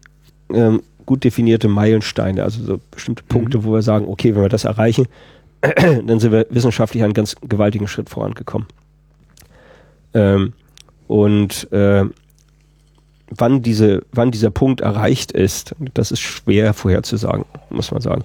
ähm, 0.52 0.82
gut 1.06 1.24
definierte 1.24 1.68
Meilensteine, 1.68 2.42
also 2.42 2.62
so 2.62 2.80
bestimmte 2.90 3.22
Punkte, 3.24 3.64
wo 3.64 3.72
wir 3.72 3.82
sagen, 3.82 4.06
okay, 4.08 4.34
wenn 4.34 4.42
wir 4.42 4.48
das 4.48 4.64
erreichen, 4.64 5.06
dann 5.60 6.20
sind 6.20 6.32
wir 6.32 6.46
wissenschaftlich 6.50 7.02
einen 7.02 7.14
ganz 7.14 7.34
gewaltigen 7.48 7.88
Schritt 7.88 8.10
vorangekommen. 8.10 8.68
Ähm, 10.14 10.52
und 11.06 11.70
äh, 11.72 12.04
wann, 13.30 13.62
diese, 13.62 14.02
wann 14.12 14.30
dieser 14.30 14.50
Punkt 14.50 14.80
erreicht 14.80 15.32
ist, 15.32 15.74
das 15.94 16.12
ist 16.12 16.20
schwer 16.20 16.74
vorherzusagen, 16.74 17.44
muss 17.70 17.90
man 17.90 18.00
sagen. 18.00 18.24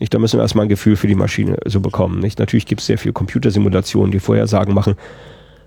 Nicht, 0.00 0.12
da 0.12 0.18
müssen 0.18 0.38
wir 0.38 0.42
erstmal 0.42 0.66
ein 0.66 0.70
Gefühl 0.70 0.96
für 0.96 1.06
die 1.06 1.14
Maschine 1.14 1.56
so 1.66 1.80
bekommen. 1.80 2.18
Nicht? 2.18 2.38
Natürlich 2.38 2.66
gibt 2.66 2.80
es 2.80 2.86
sehr 2.86 2.98
viele 2.98 3.12
Computersimulationen, 3.12 4.10
die 4.10 4.20
Vorhersagen 4.20 4.74
machen. 4.74 4.96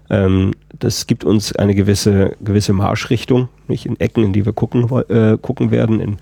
Ähm, 0.09 0.51
das 0.79 1.07
gibt 1.07 1.23
uns 1.23 1.55
eine 1.55 1.75
gewisse, 1.75 2.35
gewisse 2.41 2.73
Marschrichtung, 2.73 3.49
nicht 3.67 3.85
in 3.85 3.99
Ecken, 3.99 4.23
in 4.23 4.33
die 4.33 4.45
wir 4.45 4.53
gucken, 4.53 4.89
äh, 5.09 5.37
gucken 5.41 5.71
werden, 5.71 5.99
in 5.99 6.17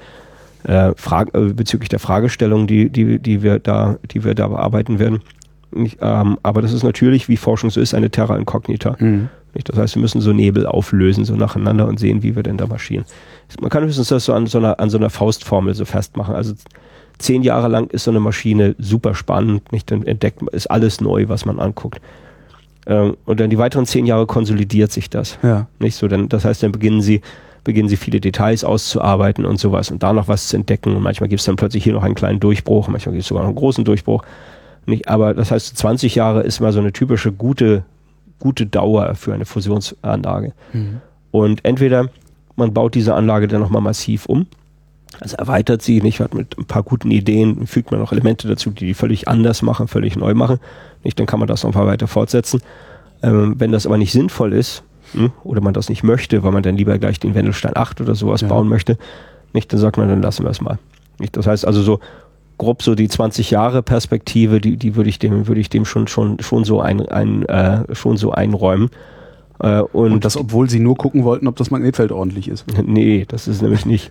äh, 0.64 0.94
Frage, 0.96 1.38
äh, 1.38 1.54
bezüglich 1.54 1.90
der 1.90 2.00
Fragestellung, 2.00 2.68
die, 2.68 2.90
die, 2.90 3.20
die, 3.20 3.44
wir 3.44 3.60
da, 3.60 3.98
die 4.12 4.24
wir 4.24 4.36
da 4.36 4.48
bearbeiten 4.48 5.00
werden. 5.00 5.22
Nicht, 5.72 5.98
ähm, 6.02 6.38
aber 6.44 6.62
das 6.62 6.74
ist 6.74 6.84
natürlich, 6.84 7.28
wie 7.28 7.38
Forschung 7.38 7.70
so 7.70 7.82
ist, 7.82 7.94
eine 7.94 8.10
Terra 8.10 8.38
Incognita. 8.38 8.96
Nicht? 9.54 9.70
Das 9.70 9.78
heißt, 9.78 9.96
wir 9.96 10.02
müssen 10.02 10.22
so 10.22 10.34
Nebel 10.34 10.66
auflösen, 10.68 11.26
so 11.26 11.36
nacheinander 11.36 11.88
und 11.88 12.00
sehen, 12.00 12.24
wie 12.24 12.36
wir 12.36 12.44
denn 12.44 12.58
da 12.58 12.68
marschieren. 12.68 13.06
Man 13.60 13.70
kann 13.70 13.84
höchstens 13.84 14.10
das 14.10 14.26
so 14.26 14.34
an 14.34 14.48
so 14.48 14.58
einer, 14.58 14.80
an 14.80 14.90
so 14.90 14.98
einer 14.98 15.10
Faustformel 15.10 15.74
so 15.74 15.86
festmachen. 15.86 16.36
Also 16.36 16.54
zehn 17.18 17.42
Jahre 17.42 17.68
lang 17.68 17.88
ist 17.88 18.04
so 18.04 18.12
eine 18.12 18.20
Maschine 18.20 18.76
super 18.80 19.16
spannend, 19.16 19.72
nicht? 19.72 19.90
Dann 19.92 20.04
entdeckt 20.04 20.42
man, 20.42 20.54
ist 20.54 20.68
alles 20.68 21.02
neu, 21.02 21.28
was 21.28 21.46
man 21.46 21.60
anguckt. 21.60 22.02
Ähm, 22.86 23.18
und 23.26 23.40
dann 23.40 23.50
die 23.50 23.58
weiteren 23.58 23.86
zehn 23.86 24.06
Jahre 24.06 24.26
konsolidiert 24.26 24.92
sich 24.92 25.10
das. 25.10 25.38
Ja. 25.44 25.68
Nicht 25.80 25.96
so, 25.96 26.08
dann, 26.08 26.30
das 26.30 26.46
heißt, 26.46 26.64
dann 26.64 26.72
beginnen 26.72 27.02
sie, 27.02 27.22
beginnen 27.64 27.90
sie 27.90 27.98
viele 27.98 28.20
Details 28.20 28.64
auszuarbeiten 28.64 29.46
und 29.46 29.60
sowas 29.60 29.92
und 29.92 30.04
da 30.04 30.14
noch 30.14 30.28
was 30.28 30.50
zu 30.50 30.58
entdecken. 30.58 30.96
Und 30.96 31.02
manchmal 31.04 31.30
gibt 31.30 31.40
es 31.40 31.46
dann 31.46 31.56
plötzlich 31.56 31.84
hier 31.84 31.94
noch 31.94 32.04
einen 32.04 32.16
kleinen 32.16 32.40
Durchbruch, 32.40 32.88
manchmal 32.88 33.14
gibt 33.14 33.24
es 33.24 33.28
sogar 33.28 33.44
noch 33.44 33.50
einen 33.50 33.58
großen 33.58 33.84
Durchbruch. 33.84 34.24
Nicht, 34.86 35.08
aber 35.08 35.34
das 35.34 35.52
heißt, 35.52 35.78
20 35.78 36.16
Jahre 36.16 36.44
ist 36.44 36.60
mal 36.60 36.72
so 36.72 36.80
eine 36.80 36.94
typische 36.94 37.32
gute, 37.32 37.84
gute 38.40 38.68
Dauer 38.68 39.16
für 39.16 39.34
eine 39.34 39.46
Fusionsanlage. 39.46 40.54
Und 41.32 41.66
entweder 41.66 42.10
man 42.56 42.74
baut 42.74 42.94
diese 42.96 43.16
Anlage 43.16 43.48
dann 43.48 43.62
nochmal 43.62 43.82
massiv 43.82 44.28
um, 44.28 44.46
also 45.20 45.38
erweitert 45.38 45.82
sie 45.82 46.02
nicht, 46.02 46.20
hat 46.20 46.34
mit 46.34 46.58
ein 46.58 46.66
paar 46.66 46.84
guten 46.84 47.12
Ideen, 47.12 47.68
fügt 47.68 47.92
man 47.92 48.00
noch 48.00 48.12
Elemente 48.12 48.48
dazu, 48.48 48.70
die 48.72 48.86
die 48.88 48.94
völlig 48.94 49.28
anders 49.28 49.62
machen, 49.62 49.88
völlig 49.88 50.16
neu 50.16 50.34
machen. 50.34 50.60
Nicht, 51.04 51.20
dann 51.20 51.26
kann 51.26 51.40
man 51.40 51.48
das 51.48 51.64
noch 51.64 51.72
ein 51.72 51.74
paar 51.74 51.88
weiter 51.88 52.08
fortsetzen. 52.08 52.62
Ähm, 53.24 53.56
wenn 53.58 53.72
das 53.72 53.86
aber 53.86 53.98
nicht 53.98 54.12
sinnvoll 54.12 54.54
ist, 54.54 54.84
hm, 55.14 55.32
oder 55.44 55.62
man 55.62 55.74
das 55.74 55.90
nicht 55.90 56.04
möchte, 56.04 56.44
weil 56.44 56.52
man 56.52 56.64
dann 56.64 56.78
lieber 56.78 56.98
gleich 56.98 57.20
den 57.20 57.36
Wendelstein 57.36 57.76
8 57.76 58.02
oder 58.02 58.16
sowas 58.16 58.42
Ja. 58.42 58.48
bauen 58.48 58.68
möchte, 58.68 58.98
nicht, 59.54 59.72
dann 59.72 59.80
sagt 59.80 59.98
man, 59.98 60.10
dann 60.10 60.22
lassen 60.22 60.44
wir 60.44 60.50
es 60.50 60.62
mal. 60.62 60.78
Nicht, 61.20 61.38
das 61.38 61.48
heißt 61.48 61.66
also 61.66 61.82
so 61.82 62.00
grob 62.58 62.82
so 62.82 62.96
die 62.96 63.08
20 63.08 63.52
Jahre 63.52 63.84
Perspektive, 63.84 64.60
die, 64.60 64.78
die 64.78 64.96
würde 64.96 65.10
ich 65.10 65.20
dem, 65.20 65.48
würde 65.48 65.62
ich 65.62 65.70
dem 65.70 65.86
schon, 65.86 66.08
schon, 66.08 66.40
schon 66.40 66.64
so 66.64 66.82
ein, 66.82 67.02
ein 67.08 67.44
äh, 67.44 67.96
schon 67.96 68.18
so 68.18 68.32
einräumen. 68.32 68.90
Äh, 69.60 69.80
und, 69.82 70.12
Und 70.14 70.26
das, 70.26 70.36
obwohl 70.38 70.70
Sie 70.70 70.80
nur 70.80 70.96
gucken 70.98 71.24
wollten, 71.24 71.48
ob 71.48 71.56
das 71.56 71.72
Magnetfeld 71.72 72.12
ordentlich 72.12 72.48
ist. 72.48 72.66
Nee, 72.86 73.26
das 73.28 73.48
ist 73.48 73.62
nämlich 73.62 73.86
nicht. 73.86 74.10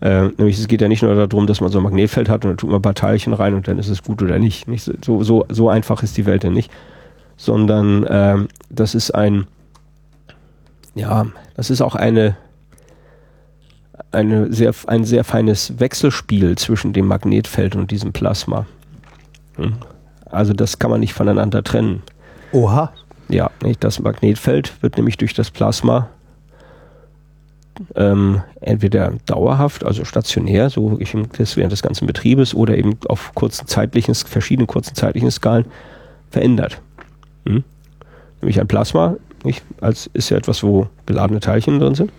Äh, 0.00 0.28
nämlich 0.36 0.58
es 0.58 0.68
geht 0.68 0.80
ja 0.80 0.88
nicht 0.88 1.02
nur 1.02 1.14
darum, 1.26 1.46
dass 1.46 1.60
man 1.60 1.70
so 1.70 1.78
ein 1.78 1.84
Magnetfeld 1.84 2.28
hat 2.28 2.44
und 2.44 2.50
dann 2.50 2.56
tut 2.58 2.70
man 2.70 2.78
ein 2.78 2.82
paar 2.82 2.94
Teilchen 2.94 3.32
rein 3.32 3.54
und 3.54 3.68
dann 3.68 3.78
ist 3.78 3.88
es 3.88 4.02
gut 4.02 4.22
oder 4.22 4.38
nicht. 4.38 4.68
nicht 4.68 4.90
so, 5.04 5.22
so, 5.22 5.44
so 5.48 5.68
einfach 5.68 6.02
ist 6.02 6.16
die 6.16 6.26
Welt 6.26 6.44
ja 6.44 6.50
nicht. 6.50 6.70
Sondern 7.36 8.06
ähm, 8.08 8.48
das 8.70 8.94
ist 8.94 9.12
ein, 9.12 9.46
ja, 10.94 11.26
das 11.56 11.70
ist 11.70 11.80
auch 11.80 11.94
eine, 11.94 12.36
eine 14.12 14.52
sehr, 14.52 14.72
ein 14.86 15.04
sehr 15.04 15.24
feines 15.24 15.80
Wechselspiel 15.80 16.56
zwischen 16.56 16.92
dem 16.92 17.06
Magnetfeld 17.06 17.74
und 17.76 17.90
diesem 17.90 18.12
Plasma. 18.12 18.66
Hm. 19.56 19.74
Also 20.26 20.52
das 20.52 20.78
kann 20.78 20.90
man 20.90 21.00
nicht 21.00 21.14
voneinander 21.14 21.62
trennen. 21.62 22.02
Oha. 22.52 22.92
Ja, 23.28 23.50
nicht? 23.62 23.82
das 23.82 24.00
Magnetfeld 24.00 24.82
wird 24.82 24.96
nämlich 24.96 25.16
durch 25.16 25.34
das 25.34 25.50
Plasma 25.50 26.08
ähm, 27.96 28.42
entweder 28.60 29.12
dauerhaft, 29.26 29.84
also 29.84 30.04
stationär, 30.04 30.70
so 30.70 30.90
wirklich 30.90 31.14
im- 31.14 31.28
das 31.36 31.56
während 31.56 31.72
des 31.72 31.82
ganzen 31.82 32.06
Betriebes, 32.06 32.54
oder 32.54 32.76
eben 32.76 32.96
auf 33.08 33.32
kurzen 33.34 33.66
zeitlichen, 33.66 34.14
verschiedenen 34.14 34.66
kurzen 34.66 34.94
zeitlichen 34.94 35.30
Skalen 35.30 35.66
verändert. 36.30 36.80
Hm? 37.46 37.64
Nämlich 38.40 38.60
ein 38.60 38.68
Plasma 38.68 39.16
nicht, 39.44 39.62
als 39.80 40.08
ist 40.14 40.30
ja 40.30 40.36
etwas, 40.38 40.62
wo 40.62 40.88
geladene 41.06 41.40
Teilchen 41.40 41.78
drin 41.78 41.94
sind. 41.94 42.10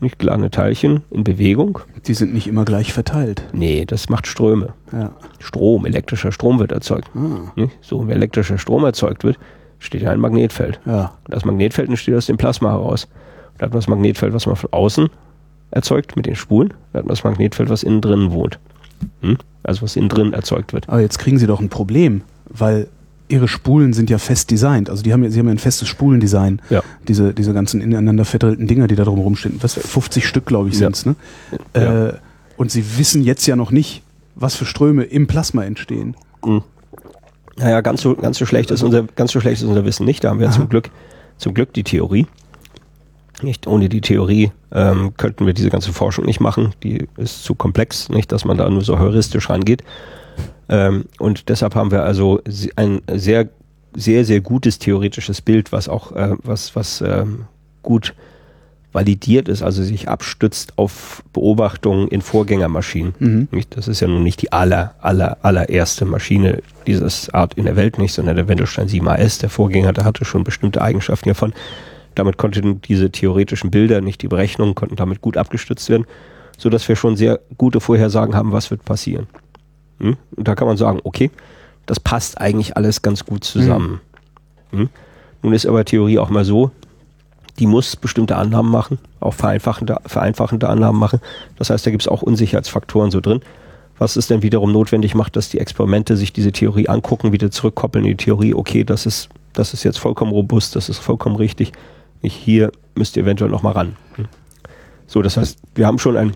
Nicht 0.00 0.20
geladene 0.20 0.48
Teilchen 0.50 1.02
in 1.10 1.24
Bewegung. 1.24 1.80
Die 2.06 2.14
sind 2.14 2.32
nicht 2.32 2.46
immer 2.46 2.64
gleich 2.64 2.92
verteilt. 2.92 3.42
Nee, 3.52 3.84
das 3.84 4.08
macht 4.08 4.28
Ströme. 4.28 4.74
Ja. 4.92 5.10
Strom, 5.40 5.84
elektrischer 5.86 6.30
Strom 6.30 6.60
wird 6.60 6.70
erzeugt. 6.70 7.10
Nicht? 7.56 7.76
So, 7.80 8.00
wenn 8.06 8.10
elektrischer 8.14 8.58
Strom 8.58 8.84
erzeugt 8.84 9.24
wird, 9.24 9.40
steht 9.80 10.02
ja 10.02 10.12
ein 10.12 10.20
Magnetfeld. 10.20 10.78
Ja. 10.86 11.14
Und 11.24 11.34
das 11.34 11.44
Magnetfeld 11.44 11.88
entsteht 11.88 12.14
aus 12.14 12.26
dem 12.26 12.36
Plasma 12.36 12.70
heraus. 12.70 13.08
Da 13.58 13.66
hat 13.66 13.72
man 13.72 13.78
das 13.78 13.88
Magnetfeld, 13.88 14.32
was 14.32 14.46
man 14.46 14.56
von 14.56 14.72
außen 14.72 15.08
erzeugt 15.70 16.16
mit 16.16 16.26
den 16.26 16.36
Spulen. 16.36 16.72
Da 16.92 17.00
hat 17.00 17.06
man 17.06 17.10
das 17.14 17.24
Magnetfeld, 17.24 17.68
was 17.68 17.82
innen 17.82 18.00
drin 18.00 18.30
wohnt. 18.32 18.58
Hm? 19.20 19.36
Also 19.62 19.82
was 19.82 19.96
innen 19.96 20.08
drin 20.08 20.32
erzeugt 20.32 20.72
wird. 20.72 20.88
Aber 20.88 21.00
jetzt 21.00 21.18
kriegen 21.18 21.38
Sie 21.38 21.46
doch 21.46 21.60
ein 21.60 21.68
Problem, 21.68 22.22
weil 22.48 22.88
Ihre 23.28 23.46
Spulen 23.48 23.92
sind 23.92 24.08
ja 24.08 24.16
fest 24.16 24.50
designt. 24.50 24.88
Also 24.88 25.02
die 25.02 25.12
haben 25.12 25.22
ja, 25.22 25.30
Sie 25.30 25.38
haben 25.38 25.46
ja 25.46 25.52
ein 25.52 25.58
festes 25.58 25.86
Spulendesign. 25.88 26.62
Ja. 26.70 26.82
Diese, 27.06 27.34
diese 27.34 27.52
ganzen 27.52 27.80
ineinander 27.82 28.24
verdrallten 28.24 28.66
Dinger, 28.66 28.86
die 28.86 28.94
da 28.94 29.04
drum 29.04 29.18
rumstehen. 29.18 29.58
Was, 29.60 29.74
50 29.74 30.26
Stück, 30.26 30.46
glaube 30.46 30.68
ich, 30.70 30.74
Ja. 30.74 30.86
sind's, 30.86 31.04
ne? 31.04 31.14
Ja. 31.76 32.06
Äh, 32.08 32.12
und 32.56 32.70
Sie 32.70 32.98
wissen 32.98 33.22
jetzt 33.22 33.46
ja 33.46 33.54
noch 33.56 33.70
nicht, 33.70 34.02
was 34.34 34.54
für 34.54 34.64
Ströme 34.64 35.04
im 35.04 35.26
Plasma 35.26 35.64
entstehen. 35.64 36.16
Naja, 37.56 37.80
ganz 37.80 38.00
so, 38.02 38.14
ganz 38.14 38.38
so 38.38 38.46
schlecht 38.46 38.70
ist 38.70 38.82
unser, 38.82 39.02
ganz 39.02 39.32
so 39.32 39.40
schlecht 39.40 39.60
ist 39.62 39.68
unser 39.68 39.84
Wissen 39.84 40.06
nicht. 40.06 40.24
Da 40.24 40.30
haben 40.30 40.40
wir 40.40 40.48
Aha. 40.48 40.54
zum 40.54 40.68
Glück, 40.68 40.90
zum 41.36 41.54
Glück 41.54 41.72
die 41.72 41.82
Theorie. 41.84 42.26
Nicht 43.42 43.66
ohne 43.66 43.88
die 43.88 44.00
Theorie 44.00 44.50
ähm, 44.72 45.14
könnten 45.16 45.46
wir 45.46 45.54
diese 45.54 45.70
ganze 45.70 45.92
Forschung 45.92 46.24
nicht 46.24 46.40
machen. 46.40 46.74
Die 46.82 47.06
ist 47.16 47.44
zu 47.44 47.54
komplex, 47.54 48.08
nicht, 48.08 48.32
dass 48.32 48.44
man 48.44 48.56
da 48.56 48.68
nur 48.68 48.82
so 48.82 48.98
heuristisch 48.98 49.48
rangeht. 49.50 49.82
Ähm, 50.68 51.04
und 51.18 51.48
deshalb 51.48 51.74
haben 51.74 51.90
wir 51.90 52.02
also 52.04 52.40
ein 52.76 53.00
sehr, 53.10 53.48
sehr, 53.94 54.24
sehr 54.24 54.40
gutes 54.40 54.78
theoretisches 54.78 55.40
Bild, 55.40 55.72
was 55.72 55.88
auch, 55.88 56.12
äh, 56.12 56.36
was, 56.42 56.76
was 56.76 57.00
ähm, 57.00 57.44
gut 57.82 58.14
validiert 58.92 59.48
ist, 59.48 59.62
also 59.62 59.82
sich 59.82 60.08
abstützt 60.08 60.72
auf 60.76 61.22
Beobachtungen 61.32 62.08
in 62.08 62.22
Vorgängermaschinen. 62.22 63.14
Mhm. 63.18 63.48
Nicht? 63.50 63.76
Das 63.76 63.86
ist 63.86 64.00
ja 64.00 64.08
nun 64.08 64.22
nicht 64.22 64.40
die 64.42 64.52
aller, 64.52 64.94
aller, 65.00 65.38
allererste 65.42 66.04
Maschine 66.04 66.62
dieses 66.86 67.30
Art 67.30 67.54
in 67.54 67.66
der 67.66 67.76
Welt 67.76 67.98
nicht, 67.98 68.14
sondern 68.14 68.36
der 68.36 68.48
Wendelstein 68.48 68.88
7AS, 68.88 69.40
der 69.40 69.50
Vorgänger, 69.50 69.92
der 69.92 70.04
hatte 70.04 70.24
schon 70.24 70.42
bestimmte 70.42 70.80
Eigenschaften 70.80 71.24
hiervon. 71.24 71.52
Damit 72.18 72.36
konnten 72.36 72.82
diese 72.82 73.12
theoretischen 73.12 73.70
Bilder, 73.70 74.00
nicht 74.00 74.22
die 74.22 74.26
Berechnungen, 74.26 74.74
konnten 74.74 74.96
damit 74.96 75.20
gut 75.20 75.36
abgestützt 75.36 75.88
werden, 75.88 76.04
so 76.56 76.68
dass 76.68 76.88
wir 76.88 76.96
schon 76.96 77.14
sehr 77.14 77.38
gute 77.56 77.80
Vorhersagen 77.80 78.34
haben, 78.34 78.50
was 78.50 78.72
wird 78.72 78.84
passieren. 78.84 79.28
Hm? 80.00 80.16
Und 80.34 80.48
da 80.48 80.56
kann 80.56 80.66
man 80.66 80.76
sagen, 80.76 80.98
okay, 81.04 81.30
das 81.86 82.00
passt 82.00 82.40
eigentlich 82.40 82.76
alles 82.76 83.02
ganz 83.02 83.24
gut 83.24 83.44
zusammen. 83.44 84.00
Hm? 84.72 84.88
Nun 85.44 85.52
ist 85.52 85.64
aber 85.64 85.84
Theorie 85.84 86.18
auch 86.18 86.28
mal 86.28 86.44
so, 86.44 86.72
die 87.60 87.68
muss 87.68 87.94
bestimmte 87.94 88.34
Annahmen 88.34 88.72
machen, 88.72 88.98
auch 89.20 89.34
vereinfachende, 89.34 89.98
vereinfachende 90.04 90.68
Annahmen 90.68 90.98
machen. 90.98 91.20
Das 91.56 91.70
heißt, 91.70 91.86
da 91.86 91.92
gibt 91.92 92.02
es 92.02 92.08
auch 92.08 92.22
Unsicherheitsfaktoren 92.22 93.12
so 93.12 93.20
drin, 93.20 93.42
was 93.96 94.16
es 94.16 94.26
dann 94.26 94.42
wiederum 94.42 94.72
notwendig 94.72 95.14
macht, 95.14 95.36
dass 95.36 95.50
die 95.50 95.60
Experimente 95.60 96.16
sich 96.16 96.32
diese 96.32 96.50
Theorie 96.50 96.88
angucken, 96.88 97.30
wieder 97.30 97.52
zurückkoppeln 97.52 98.04
in 98.04 98.16
die 98.16 98.24
Theorie, 98.24 98.54
okay, 98.54 98.82
das 98.82 99.06
ist, 99.06 99.28
das 99.52 99.72
ist 99.72 99.84
jetzt 99.84 100.00
vollkommen 100.00 100.32
robust, 100.32 100.74
das 100.74 100.88
ist 100.88 100.98
vollkommen 100.98 101.36
richtig. 101.36 101.72
Ich, 102.22 102.34
hier 102.34 102.72
müsst 102.94 103.16
ihr 103.16 103.22
eventuell 103.22 103.50
nochmal 103.50 103.72
ran. 103.74 103.96
So, 105.06 105.22
das 105.22 105.36
heißt, 105.36 105.58
wir 105.74 105.86
haben 105.86 105.98
schon 105.98 106.16
ein 106.16 106.34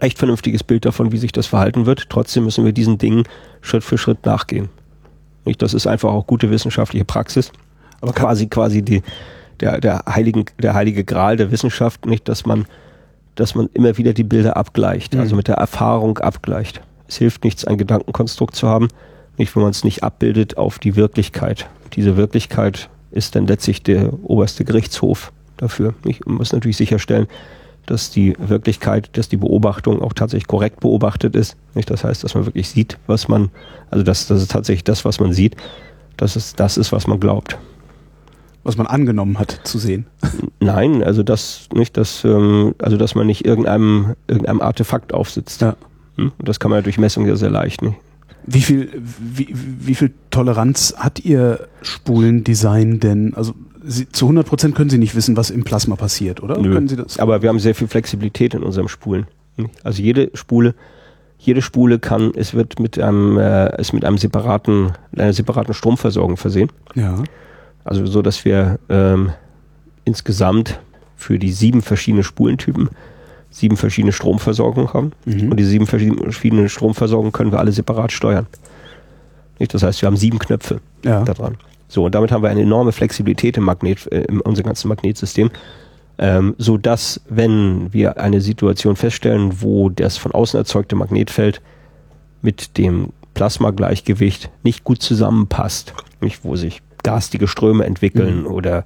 recht 0.00 0.18
vernünftiges 0.18 0.62
Bild 0.62 0.84
davon, 0.84 1.12
wie 1.12 1.18
sich 1.18 1.32
das 1.32 1.46
verhalten 1.46 1.86
wird. 1.86 2.08
Trotzdem 2.08 2.44
müssen 2.44 2.64
wir 2.64 2.72
diesen 2.72 2.98
Dingen 2.98 3.24
Schritt 3.60 3.84
für 3.84 3.98
Schritt 3.98 4.24
nachgehen. 4.24 4.68
Nicht? 5.44 5.62
Das 5.62 5.74
ist 5.74 5.86
einfach 5.86 6.10
auch 6.10 6.26
gute 6.26 6.50
wissenschaftliche 6.50 7.04
Praxis. 7.04 7.52
Aber 8.00 8.12
quasi, 8.12 8.46
quasi 8.46 8.82
die, 8.82 9.02
der, 9.60 9.80
der, 9.80 10.04
heiligen, 10.08 10.44
der 10.58 10.74
heilige 10.74 11.04
Gral 11.04 11.36
der 11.36 11.50
Wissenschaft, 11.50 12.06
nicht, 12.06 12.28
dass 12.28 12.46
man, 12.46 12.66
dass 13.34 13.54
man 13.54 13.68
immer 13.74 13.98
wieder 13.98 14.12
die 14.12 14.24
Bilder 14.24 14.56
abgleicht, 14.56 15.16
also 15.16 15.36
mit 15.36 15.48
der 15.48 15.56
Erfahrung 15.56 16.18
abgleicht. 16.18 16.80
Es 17.08 17.16
hilft 17.16 17.44
nichts, 17.44 17.64
ein 17.64 17.76
Gedankenkonstrukt 17.76 18.54
zu 18.54 18.68
haben, 18.68 18.88
nicht, 19.36 19.54
wenn 19.56 19.62
man 19.62 19.70
es 19.70 19.84
nicht 19.84 20.02
abbildet 20.02 20.56
auf 20.56 20.78
die 20.78 20.96
Wirklichkeit. 20.96 21.68
Diese 21.94 22.16
Wirklichkeit 22.16 22.88
ist 23.10 23.34
dann 23.34 23.46
letztlich 23.46 23.82
der 23.82 24.12
oberste 24.22 24.64
Gerichtshof 24.64 25.32
dafür. 25.56 25.94
Nicht? 26.04 26.26
Man 26.26 26.36
muss 26.36 26.52
natürlich 26.52 26.76
sicherstellen, 26.76 27.26
dass 27.86 28.10
die 28.10 28.34
Wirklichkeit, 28.38 29.16
dass 29.16 29.28
die 29.28 29.36
Beobachtung 29.36 30.00
auch 30.00 30.12
tatsächlich 30.12 30.46
korrekt 30.46 30.80
beobachtet 30.80 31.34
ist. 31.34 31.56
Nicht? 31.74 31.90
Das 31.90 32.04
heißt, 32.04 32.22
dass 32.22 32.34
man 32.34 32.46
wirklich 32.46 32.68
sieht, 32.68 32.98
was 33.06 33.28
man, 33.28 33.50
also 33.90 34.04
dass, 34.04 34.26
dass 34.26 34.42
es 34.42 34.48
tatsächlich 34.48 34.84
das, 34.84 35.04
was 35.04 35.20
man 35.20 35.32
sieht, 35.32 35.56
dass 36.16 36.36
es 36.36 36.54
das 36.54 36.76
ist, 36.76 36.92
was 36.92 37.06
man 37.06 37.18
glaubt. 37.18 37.58
Was 38.62 38.76
man 38.76 38.86
angenommen 38.86 39.38
hat 39.38 39.60
zu 39.64 39.78
sehen. 39.78 40.06
Nein, 40.60 41.02
also 41.02 41.22
das 41.22 41.68
nicht, 41.72 41.96
dass, 41.96 42.24
ähm, 42.24 42.74
also 42.78 42.98
dass 42.98 43.14
man 43.14 43.26
nicht 43.26 43.46
irgendeinem, 43.46 44.14
irgendeinem 44.28 44.60
Artefakt 44.60 45.14
aufsitzt. 45.14 45.62
Ja. 45.62 45.76
Hm? 46.16 46.32
Und 46.38 46.48
das 46.48 46.60
kann 46.60 46.70
man 46.70 46.78
ja 46.78 46.82
durch 46.82 46.98
Messung 46.98 47.26
ja 47.26 47.36
sehr 47.36 47.50
leicht. 47.50 47.80
Nicht? 47.80 47.96
Wie 48.52 48.62
viel, 48.62 48.90
wie, 49.18 49.48
wie 49.54 49.94
viel 49.94 50.12
Toleranz 50.30 50.94
hat 50.96 51.20
Ihr 51.20 51.68
Spulendesign 51.82 52.98
denn? 52.98 53.34
Also 53.34 53.54
Sie, 53.84 54.08
zu 54.08 54.26
100 54.26 54.46
Prozent 54.46 54.74
können 54.74 54.90
Sie 54.90 54.98
nicht 54.98 55.14
wissen, 55.14 55.36
was 55.36 55.50
im 55.50 55.64
Plasma 55.64 55.96
passiert, 55.96 56.42
oder? 56.42 56.58
Nö. 56.58 56.74
Können 56.74 56.88
Sie 56.88 56.96
das? 56.96 57.18
Aber 57.18 57.42
wir 57.42 57.48
haben 57.48 57.60
sehr 57.60 57.74
viel 57.74 57.88
Flexibilität 57.88 58.54
in 58.54 58.62
unserem 58.62 58.88
Spulen. 58.88 59.26
Also 59.84 60.02
jede 60.02 60.30
Spule, 60.34 60.74
jede 61.38 61.62
Spule 61.62 61.98
kann, 61.98 62.32
es 62.34 62.54
wird 62.54 62.80
mit 62.80 62.98
einem, 62.98 63.38
äh, 63.38 63.80
ist 63.80 63.92
mit 63.92 64.04
einem 64.04 64.18
separaten, 64.18 64.92
einer 65.16 65.32
separaten 65.32 65.74
Stromversorgung 65.74 66.36
versehen. 66.36 66.70
Ja. 66.94 67.22
Also 67.84 68.04
so, 68.06 68.22
dass 68.22 68.44
wir 68.44 68.78
ähm, 68.88 69.32
insgesamt 70.04 70.80
für 71.16 71.38
die 71.38 71.52
sieben 71.52 71.82
verschiedene 71.82 72.24
Spulentypen 72.24 72.90
sieben 73.50 73.76
verschiedene 73.76 74.12
Stromversorgungen 74.12 74.92
haben. 74.92 75.12
Mhm. 75.24 75.50
Und 75.50 75.56
diese 75.56 75.70
sieben 75.70 75.86
verschiedenen 75.86 76.68
Stromversorgungen 76.68 77.32
können 77.32 77.52
wir 77.52 77.58
alle 77.58 77.72
separat 77.72 78.12
steuern. 78.12 78.46
Nicht? 79.58 79.74
Das 79.74 79.82
heißt, 79.82 80.00
wir 80.02 80.06
haben 80.06 80.16
sieben 80.16 80.38
Knöpfe 80.38 80.80
Ja. 81.04 81.22
da 81.24 81.34
dran. 81.34 81.56
So, 81.88 82.04
und 82.04 82.14
damit 82.14 82.30
haben 82.30 82.42
wir 82.42 82.50
eine 82.50 82.62
enorme 82.62 82.92
Flexibilität 82.92 83.56
im 83.56 83.64
Magnet, 83.64 84.10
äh, 84.12 84.22
in 84.22 84.40
unserem 84.40 84.66
ganzen 84.66 84.88
Magnetsystem, 84.88 85.50
ähm, 86.18 86.54
so 86.58 86.78
dass, 86.78 87.20
wenn 87.28 87.92
wir 87.92 88.18
eine 88.18 88.40
Situation 88.40 88.94
feststellen, 88.94 89.60
wo 89.60 89.88
das 89.88 90.16
von 90.16 90.30
außen 90.32 90.56
erzeugte 90.58 90.94
Magnetfeld 90.94 91.60
mit 92.42 92.78
dem 92.78 93.08
Plasmagleichgewicht 93.34 94.50
nicht 94.62 94.84
gut 94.84 95.02
zusammenpasst, 95.02 95.94
nicht, 96.20 96.44
wo 96.44 96.54
sich 96.56 96.82
garstige 97.02 97.48
Ströme 97.48 97.84
entwickeln 97.86 98.46
oder 98.46 98.84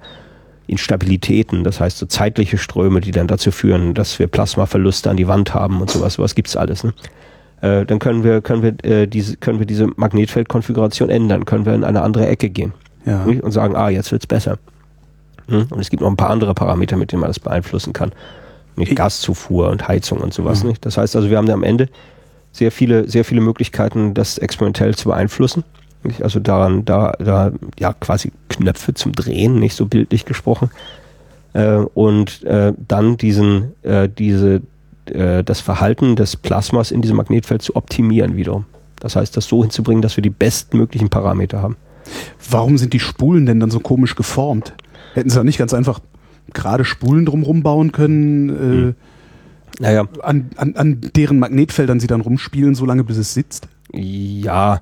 Instabilitäten, 0.67 1.63
das 1.63 1.79
heißt 1.79 1.97
so 1.97 2.05
zeitliche 2.05 2.57
Ströme, 2.57 3.01
die 3.01 3.11
dann 3.11 3.27
dazu 3.27 3.51
führen, 3.51 3.93
dass 3.93 4.17
wir 4.19 4.27
Plasmaverluste 4.27 5.09
an 5.09 5.17
die 5.17 5.27
Wand 5.27 5.53
haben 5.53 5.81
und 5.81 5.89
sowas, 5.89 6.15
sowas 6.15 6.35
gibt's 6.35 6.55
alles. 6.55 6.83
Ne? 6.83 6.93
Äh, 7.61 7.85
dann 7.85 7.99
können 7.99 8.23
wir, 8.23 8.41
können 8.41 8.61
wir 8.63 8.83
äh, 8.83 9.07
diese, 9.07 9.37
können 9.37 9.59
wir 9.59 9.65
diese 9.65 9.87
Magnetfeldkonfiguration 9.95 11.09
ändern, 11.09 11.45
können 11.45 11.65
wir 11.65 11.73
in 11.73 11.83
eine 11.83 12.01
andere 12.01 12.27
Ecke 12.27 12.49
gehen 12.49 12.73
Ja. 13.05 13.25
nicht? 13.25 13.43
und 13.43 13.51
sagen, 13.51 13.75
ah, 13.75 13.89
jetzt 13.89 14.11
wird's 14.11 14.27
besser. 14.27 14.57
Hm? 15.47 15.67
Und 15.69 15.79
es 15.79 15.89
gibt 15.89 16.01
noch 16.01 16.09
ein 16.09 16.17
paar 16.17 16.31
andere 16.31 16.53
Parameter, 16.53 16.97
mit 16.97 17.11
denen 17.11 17.21
man 17.21 17.29
das 17.29 17.39
beeinflussen 17.39 17.93
kann. 17.93 18.11
Nicht 18.75 18.91
Ich- 18.91 18.97
Gaszufuhr 18.97 19.69
und 19.69 19.87
Heizung 19.87 20.19
und 20.19 20.33
sowas. 20.33 20.63
Mhm. 20.63 20.69
Nicht? 20.69 20.85
Das 20.85 20.97
heißt 20.97 21.15
also, 21.15 21.29
wir 21.29 21.37
haben 21.37 21.45
da 21.47 21.53
am 21.53 21.63
Ende 21.63 21.87
sehr 22.51 22.71
viele, 22.71 23.07
sehr 23.07 23.23
viele 23.25 23.41
Möglichkeiten, 23.41 24.13
das 24.13 24.37
experimentell 24.37 24.95
zu 24.95 25.09
beeinflussen. 25.09 25.63
Nicht? 26.05 26.23
Also 26.23 26.39
daran, 26.39 26.85
da, 26.85 27.13
da, 27.19 27.51
ja, 27.79 27.93
quasi 27.93 28.31
Knöpfe 28.49 28.93
zum 28.93 29.13
Drehen, 29.13 29.59
nicht 29.59 29.75
so 29.75 29.85
bildlich 29.85 30.25
gesprochen. 30.25 30.69
Äh, 31.53 31.77
und 31.93 32.43
äh, 32.43 32.73
dann 32.87 33.17
diesen, 33.17 33.73
äh, 33.83 34.09
diese, 34.09 34.61
äh, 35.05 35.43
das 35.43 35.61
Verhalten 35.61 36.15
des 36.15 36.35
Plasmas 36.35 36.91
in 36.91 37.01
diesem 37.01 37.17
Magnetfeld 37.17 37.61
zu 37.61 37.75
optimieren 37.75 38.35
wiederum. 38.35 38.65
Das 38.99 39.15
heißt, 39.15 39.35
das 39.35 39.47
so 39.47 39.61
hinzubringen, 39.61 40.01
dass 40.01 40.17
wir 40.17 40.21
die 40.21 40.29
bestmöglichen 40.29 41.09
Parameter 41.09 41.61
haben. 41.61 41.75
Warum 42.49 42.77
sind 42.77 42.93
die 42.93 42.99
Spulen 42.99 43.45
denn 43.45 43.59
dann 43.59 43.71
so 43.71 43.79
komisch 43.79 44.15
geformt? 44.15 44.73
Hätten 45.13 45.29
Sie 45.29 45.35
da 45.35 45.43
nicht 45.43 45.57
ganz 45.57 45.73
einfach 45.73 45.99
gerade 46.53 46.85
Spulen 46.85 47.25
drumrum 47.25 47.63
bauen 47.63 47.91
können, 47.91 48.95
Naja, 49.79 50.03
äh, 50.03 50.21
an, 50.21 50.49
an, 50.55 50.75
an 50.75 51.01
deren 51.15 51.39
Magnetfeldern 51.39 51.99
Sie 51.99 52.07
dann 52.07 52.21
rumspielen, 52.21 52.75
solange 52.75 53.03
bis 53.03 53.17
es 53.17 53.33
sitzt? 53.33 53.67
Ja, 53.91 54.81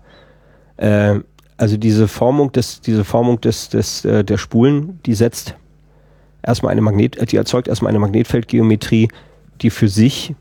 äh, 0.78 1.20
also 1.58 1.78
diese 1.78 2.08
Formung 2.08 2.52
des, 2.52 2.82
diese 2.82 3.04
Formung 3.04 3.40
des, 3.42 3.70
des, 3.70 4.06
äh, 4.06 4.24
der 4.24 4.38
Spulen, 4.38 5.00
die 5.06 5.14
setzt 5.14 5.56
erstmal 6.42 6.72
eine 6.72 6.82
Magnet, 6.82 7.18
äh, 7.18 7.26
die 7.26 7.38
erzeugt 7.38 7.68
erstmal 7.68 7.90
eine 7.90 8.00
Magnetfeldgeometrie, 8.00 9.08
die 9.62 9.70
für 9.70 9.88
sich 9.88 10.36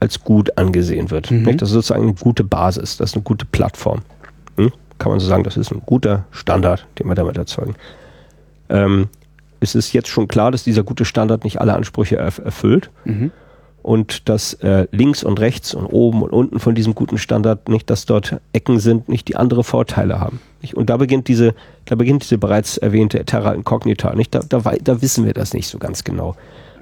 als 0.00 0.20
gut 0.24 0.56
angesehen 0.56 1.10
wird. 1.10 1.30
Mhm. 1.30 1.56
Das 1.56 1.68
ist 1.68 1.74
sozusagen 1.74 2.02
eine 2.02 2.14
gute 2.14 2.44
Basis, 2.44 2.96
das 2.96 3.10
ist 3.10 3.16
eine 3.16 3.22
gute 3.22 3.44
Plattform. 3.44 4.00
Hm? 4.56 4.72
Kann 4.98 5.12
man 5.12 5.20
so 5.20 5.26
sagen, 5.26 5.44
das 5.44 5.56
ist 5.56 5.70
ein 5.72 5.82
guter 5.84 6.24
Standard, 6.30 6.86
den 6.98 7.06
wir 7.06 7.14
damit 7.14 7.36
erzeugen. 7.36 7.74
Ähm, 8.68 9.08
es 9.60 9.74
ist 9.74 9.92
jetzt 9.92 10.08
schon 10.08 10.26
klar, 10.26 10.50
dass 10.50 10.64
dieser 10.64 10.82
gute 10.82 11.04
Standard 11.04 11.44
nicht 11.44 11.60
alle 11.60 11.74
Ansprüche 11.74 12.16
erf 12.16 12.38
erfüllt 12.38 12.90
Mhm. 13.04 13.30
Und 13.82 14.28
dass 14.28 14.54
äh, 14.54 14.86
links 14.92 15.24
und 15.24 15.40
rechts 15.40 15.74
und 15.74 15.86
oben 15.86 16.22
und 16.22 16.30
unten 16.30 16.60
von 16.60 16.74
diesem 16.74 16.94
guten 16.94 17.18
Standard 17.18 17.68
nicht, 17.68 17.88
dass 17.88 18.06
dort 18.06 18.40
Ecken 18.52 18.78
sind, 18.78 19.08
nicht 19.08 19.28
die 19.28 19.36
andere 19.36 19.64
Vorteile 19.64 20.20
haben. 20.20 20.40
Nicht? 20.60 20.74
Und 20.74 20.90
da 20.90 20.96
beginnt 20.96 21.28
diese, 21.28 21.54
da 21.86 21.94
beginnt 21.94 22.22
diese 22.22 22.38
bereits 22.38 22.76
erwähnte 22.76 23.24
Terra 23.24 23.52
Incognita. 23.52 24.14
Nicht? 24.14 24.34
Da, 24.34 24.40
da, 24.46 24.60
da 24.82 25.02
wissen 25.02 25.24
wir 25.24 25.32
das 25.32 25.54
nicht 25.54 25.68
so 25.68 25.78
ganz 25.78 26.04
genau. 26.04 26.36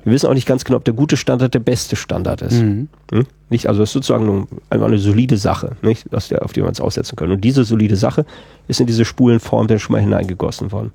Wir 0.05 0.13
wissen 0.13 0.29
auch 0.29 0.35
nicht 0.35 0.47
ganz 0.47 0.65
genau, 0.65 0.79
ob 0.79 0.85
der 0.85 0.95
gute 0.95 1.17
Standard 1.17 1.55
der 1.55 1.61
beste 1.61 1.97
Standard 1.97 2.43
ist. 2.43 2.63
Mhm. 2.63 2.89
Hm? 3.13 3.27
Nicht, 3.51 3.67
also 3.69 3.83
es 3.83 3.91
ist 3.91 3.95
sozusagen 3.95 4.49
einfach 4.71 4.87
eine 4.87 4.99
solide 4.99 5.37
Sache, 5.37 5.77
nicht, 5.83 6.07
auf 6.15 6.53
die 6.53 6.63
wir 6.63 6.69
uns 6.69 6.81
aussetzen 6.81 7.17
können. 7.17 7.33
Und 7.33 7.43
diese 7.43 7.65
solide 7.65 7.97
Sache 7.97 8.25
ist 8.69 8.81
in 8.81 8.87
diese 8.87 9.05
Spulenform 9.05 9.67
dann 9.67 9.79
schon 9.79 9.93
mal 9.93 10.01
hineingegossen 10.01 10.73
worden. 10.73 10.93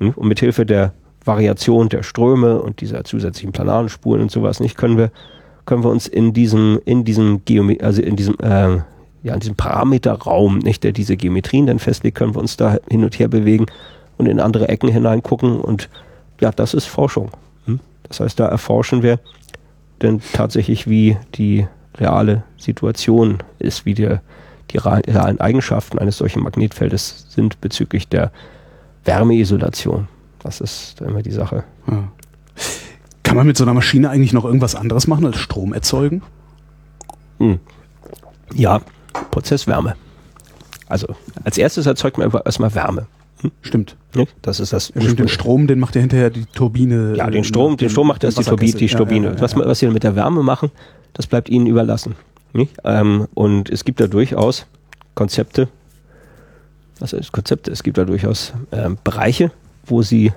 Hm? 0.00 0.10
Und 0.10 0.28
mit 0.28 0.40
Hilfe 0.40 0.66
der 0.66 0.92
Variation 1.24 1.88
der 1.88 2.02
Ströme 2.02 2.60
und 2.60 2.80
dieser 2.80 3.04
zusätzlichen 3.04 3.52
planaren 3.52 3.88
Spuren 3.88 4.20
und 4.20 4.30
sowas 4.30 4.60
nicht 4.60 4.76
können 4.76 4.98
wir 4.98 5.10
können 5.64 5.82
wir 5.82 5.90
uns 5.90 6.06
in 6.06 6.32
diesem 6.32 6.80
in 6.84 7.04
diesem 7.04 7.44
Geome 7.44 7.78
also 7.80 8.02
in 8.02 8.16
diesem 8.16 8.36
äh, 8.40 8.78
ja 9.22 9.34
in 9.34 9.40
diesem 9.40 9.56
Parameterraum 9.56 10.58
nicht 10.58 10.84
der 10.84 10.92
diese 10.92 11.16
Geometrien 11.16 11.66
dann 11.66 11.78
festlegt 11.78 12.18
können 12.18 12.34
wir 12.34 12.40
uns 12.40 12.56
da 12.56 12.76
hin 12.90 13.04
und 13.04 13.18
her 13.18 13.28
bewegen 13.28 13.66
und 14.18 14.26
in 14.26 14.40
andere 14.40 14.68
Ecken 14.68 14.88
hineingucken 14.88 15.60
und 15.60 15.88
ja 16.40 16.50
das 16.50 16.74
ist 16.74 16.86
Forschung 16.86 17.30
hm? 17.66 17.80
das 18.08 18.20
heißt 18.20 18.38
da 18.38 18.46
erforschen 18.46 19.02
wir 19.02 19.18
denn 20.02 20.20
tatsächlich 20.32 20.88
wie 20.88 21.16
die 21.34 21.66
reale 21.96 22.42
Situation 22.58 23.38
ist 23.58 23.86
wie 23.86 23.94
der 23.94 24.20
die 24.70 24.78
rea- 24.78 25.02
realen 25.06 25.40
Eigenschaften 25.40 25.98
eines 25.98 26.18
solchen 26.18 26.42
Magnetfeldes 26.42 27.26
sind 27.28 27.60
bezüglich 27.60 28.08
der 28.08 28.32
Wärmeisolation 29.04 30.08
das 30.44 30.60
ist 30.60 31.00
immer 31.00 31.22
die 31.22 31.32
Sache 31.32 31.64
Ja. 31.90 32.08
Kann 33.24 33.36
man 33.36 33.46
mit 33.46 33.56
so 33.56 33.64
einer 33.64 33.74
Maschine 33.74 34.10
eigentlich 34.10 34.32
noch 34.32 34.44
irgendwas 34.44 34.76
anderes 34.76 35.08
machen 35.08 35.26
als 35.26 35.38
Strom 35.38 35.72
erzeugen? 35.72 36.22
Hm. 37.38 37.58
Ja, 38.54 38.80
Prozesswärme. 39.32 39.96
Also 40.86 41.08
als 41.42 41.58
erstes 41.58 41.86
erzeugt 41.86 42.18
man 42.18 42.30
erstmal 42.44 42.74
Wärme. 42.74 43.06
Stimmt. 43.62 43.96
Nicht? 44.14 44.34
Das 44.42 44.60
ist 44.60 44.72
das. 44.72 44.86
Stimmt, 44.96 45.18
den 45.18 45.28
Strom, 45.28 45.66
den 45.66 45.80
macht 45.80 45.94
ja 45.96 46.00
hinterher 46.00 46.30
die 46.30 46.46
Turbine. 46.46 47.14
ja, 47.16 47.26
äh, 47.26 47.30
den 47.30 47.44
Strom, 47.44 47.76
den 47.76 47.90
Strom 47.90 48.08
macht 48.08 48.24
erst 48.24 48.38
die 48.38 48.44
Turbine. 48.44 48.72
Die. 48.72 48.86
Turbine. 48.86 49.26
Ja, 49.26 49.32
ja, 49.32 49.36
ja, 49.36 49.42
was, 49.42 49.56
was 49.56 49.78
sie 49.78 49.88
mit 49.88 50.04
der 50.04 50.16
Wärme 50.16 50.42
machen, 50.42 50.70
das 51.14 51.26
bleibt 51.26 51.48
ihnen 51.48 51.66
überlassen. 51.66 52.14
Ähm, 52.84 53.26
und 53.34 53.68
es 53.70 53.84
gibt 53.84 54.00
da 54.00 54.06
durchaus 54.06 54.66
Konzepte. 55.14 55.68
Was 57.00 57.12
heißt 57.12 57.32
Konzepte? 57.32 57.72
Es 57.72 57.82
gibt 57.82 57.98
da 57.98 58.04
durchaus 58.04 58.52
ähm, 58.70 58.96
Bereiche, 59.02 59.50
wo 59.86 60.02
sie 60.02 60.32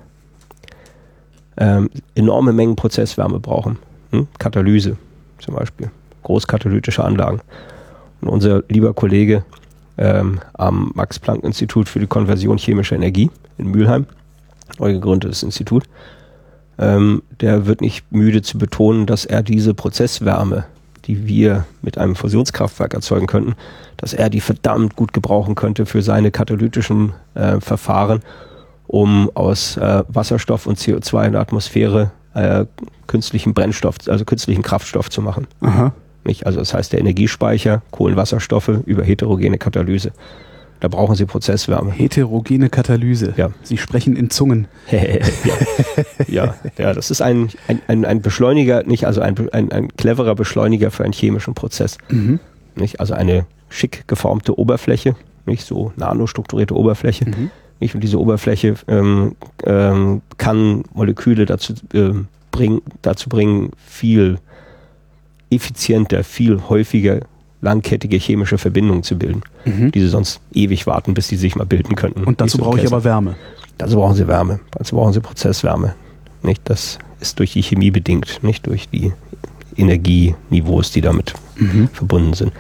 ähm, 1.58 1.90
enorme 2.16 2.54
Mengen 2.54 2.76
Prozesswärme 2.76 3.40
brauchen. 3.40 3.80
Hm? 4.12 4.28
Katalyse 4.38 4.98
zum 5.40 5.56
Beispiel. 5.56 5.92
Großkatalytische 6.24 7.04
Anlagen. 7.04 7.42
Und 8.22 8.30
unser 8.30 8.64
lieber 8.70 8.94
Kollege 8.94 9.44
ähm, 9.98 10.40
am 10.54 10.92
Max-Planck-Institut 10.96 11.90
für 11.90 12.00
die 12.00 12.08
Konversion 12.08 12.58
chemischer 12.58 12.96
Energie 12.96 13.32
in 13.58 13.68
Mülheim, 13.68 14.06
neu 14.80 14.94
gegründetes 14.94 15.44
Institut, 15.44 15.84
ähm, 16.80 17.24
der 17.42 17.66
wird 17.66 17.82
nicht 17.82 18.12
müde 18.12 18.42
zu 18.42 18.58
betonen, 18.58 19.06
dass 19.06 19.26
er 19.26 19.42
diese 19.42 19.74
Prozesswärme, 19.74 20.66
die 21.06 21.28
wir 21.28 21.66
mit 21.82 21.98
einem 21.98 22.16
Fusionskraftwerk 22.16 22.94
erzeugen 22.94 23.28
könnten, 23.28 23.56
dass 23.98 24.14
er 24.14 24.30
die 24.30 24.42
verdammt 24.42 24.96
gut 24.96 25.14
gebrauchen 25.14 25.56
könnte 25.56 25.86
für 25.86 26.02
seine 26.02 26.30
katalytischen 26.30 27.14
äh, 27.34 27.60
Verfahren, 27.60 28.22
um 28.88 29.30
aus 29.34 29.78
äh, 29.78 30.04
Wasserstoff 30.08 30.66
und 30.66 30.80
CO2 30.80 31.28
in 31.28 31.32
der 31.34 31.42
Atmosphäre 31.42 32.12
äh, 32.34 32.66
künstlichen 33.08 33.54
Brennstoff, 33.54 33.96
also 34.08 34.26
künstlichen 34.26 34.62
Kraftstoff 34.62 35.10
zu 35.10 35.22
machen. 35.22 35.48
Aha. 35.62 35.94
Nicht? 36.24 36.46
Also 36.46 36.60
das 36.60 36.74
heißt 36.74 36.94
der 36.94 37.00
Energiespeicher, 37.00 37.82
Kohlenwasserstoffe 37.92 38.70
über 38.86 39.04
heterogene 39.04 39.58
Katalyse. 39.58 40.12
Da 40.80 40.90
brauchen 40.90 41.16
sie 41.16 41.26
Prozesswärme. 41.26 41.92
Heterogene 41.92 42.70
Katalyse. 42.70 43.34
Ja. 43.36 43.50
Sie 43.64 43.78
sprechen 43.78 44.16
in 44.16 44.30
Zungen. 44.30 44.68
ja. 44.92 45.00
ja, 46.28 46.56
ja, 46.78 46.94
das 46.94 47.10
ist 47.10 47.22
ein, 47.22 47.50
ein, 47.88 48.06
ein, 48.06 48.22
Beschleuniger, 48.22 48.84
nicht 48.84 49.08
also 49.08 49.22
ein, 49.22 49.50
ein, 49.52 49.72
ein 49.72 49.88
cleverer 49.98 50.36
Beschleuniger 50.36 50.92
für 50.92 51.04
einen 51.04 51.14
chemischen 51.14 51.56
Prozess. 51.56 51.98
Mhm. 52.10 52.40
Nicht? 52.76 53.00
Also 53.00 53.16
eine 53.16 53.48
schick 53.70 54.08
geformte 54.08 54.60
Oberfläche, 54.60 55.16
nicht 55.48 55.66
so 55.66 55.92
nanostrukturierte 55.96 56.76
Oberfläche, 56.76 57.26
Mhm. 57.26 57.50
Nicht? 57.80 57.96
Und 57.96 58.02
diese 58.02 58.20
Oberfläche 58.20 58.76
ähm, 58.88 59.36
ähm, 59.66 60.22
kann 60.38 60.84
Moleküle 60.94 61.46
dazu, 61.46 61.74
ähm, 61.94 62.28
bring, 62.52 62.82
dazu 63.02 63.30
bringen, 63.30 63.72
viel 63.86 64.40
effizienter, 65.50 66.24
viel 66.24 66.60
häufiger 66.70 67.20
langkettige 67.62 68.18
chemische 68.18 68.58
Verbindungen 68.58 69.04
zu 69.04 69.18
bilden, 69.18 69.42
mhm. 69.66 69.92
die 69.92 70.02
sie 70.02 70.08
sonst 70.08 70.40
ewig 70.54 70.86
warten, 70.86 71.14
bis 71.14 71.28
sie 71.28 71.38
sich 71.38 71.56
mal 71.56 71.66
bilden 71.66 71.96
könnten. 71.96 72.24
Und 72.24 72.40
dazu 72.40 72.58
brauche 72.58 72.80
ich 72.80 72.86
aber 72.86 73.04
Wärme. 73.04 73.36
Dazu 73.78 73.96
brauchen 73.98 74.16
sie 74.16 74.28
Wärme. 74.28 74.60
Dazu 74.72 74.96
brauchen 74.96 75.14
sie 75.14 75.22
Prozesswärme. 75.22 75.96
Nicht? 76.44 76.62
Das 76.66 77.00
ist 77.20 77.40
durch 77.40 77.54
die 77.54 77.64
Chemie 77.64 77.92
bedingt, 77.92 78.44
nicht 78.44 78.68
durch 78.68 78.90
die 78.90 79.12
Energieniveaus, 79.76 80.92
die 80.92 81.02
damit 81.02 81.34
mhm. 81.56 81.90
verbunden 81.90 82.34
sind. 82.34 82.54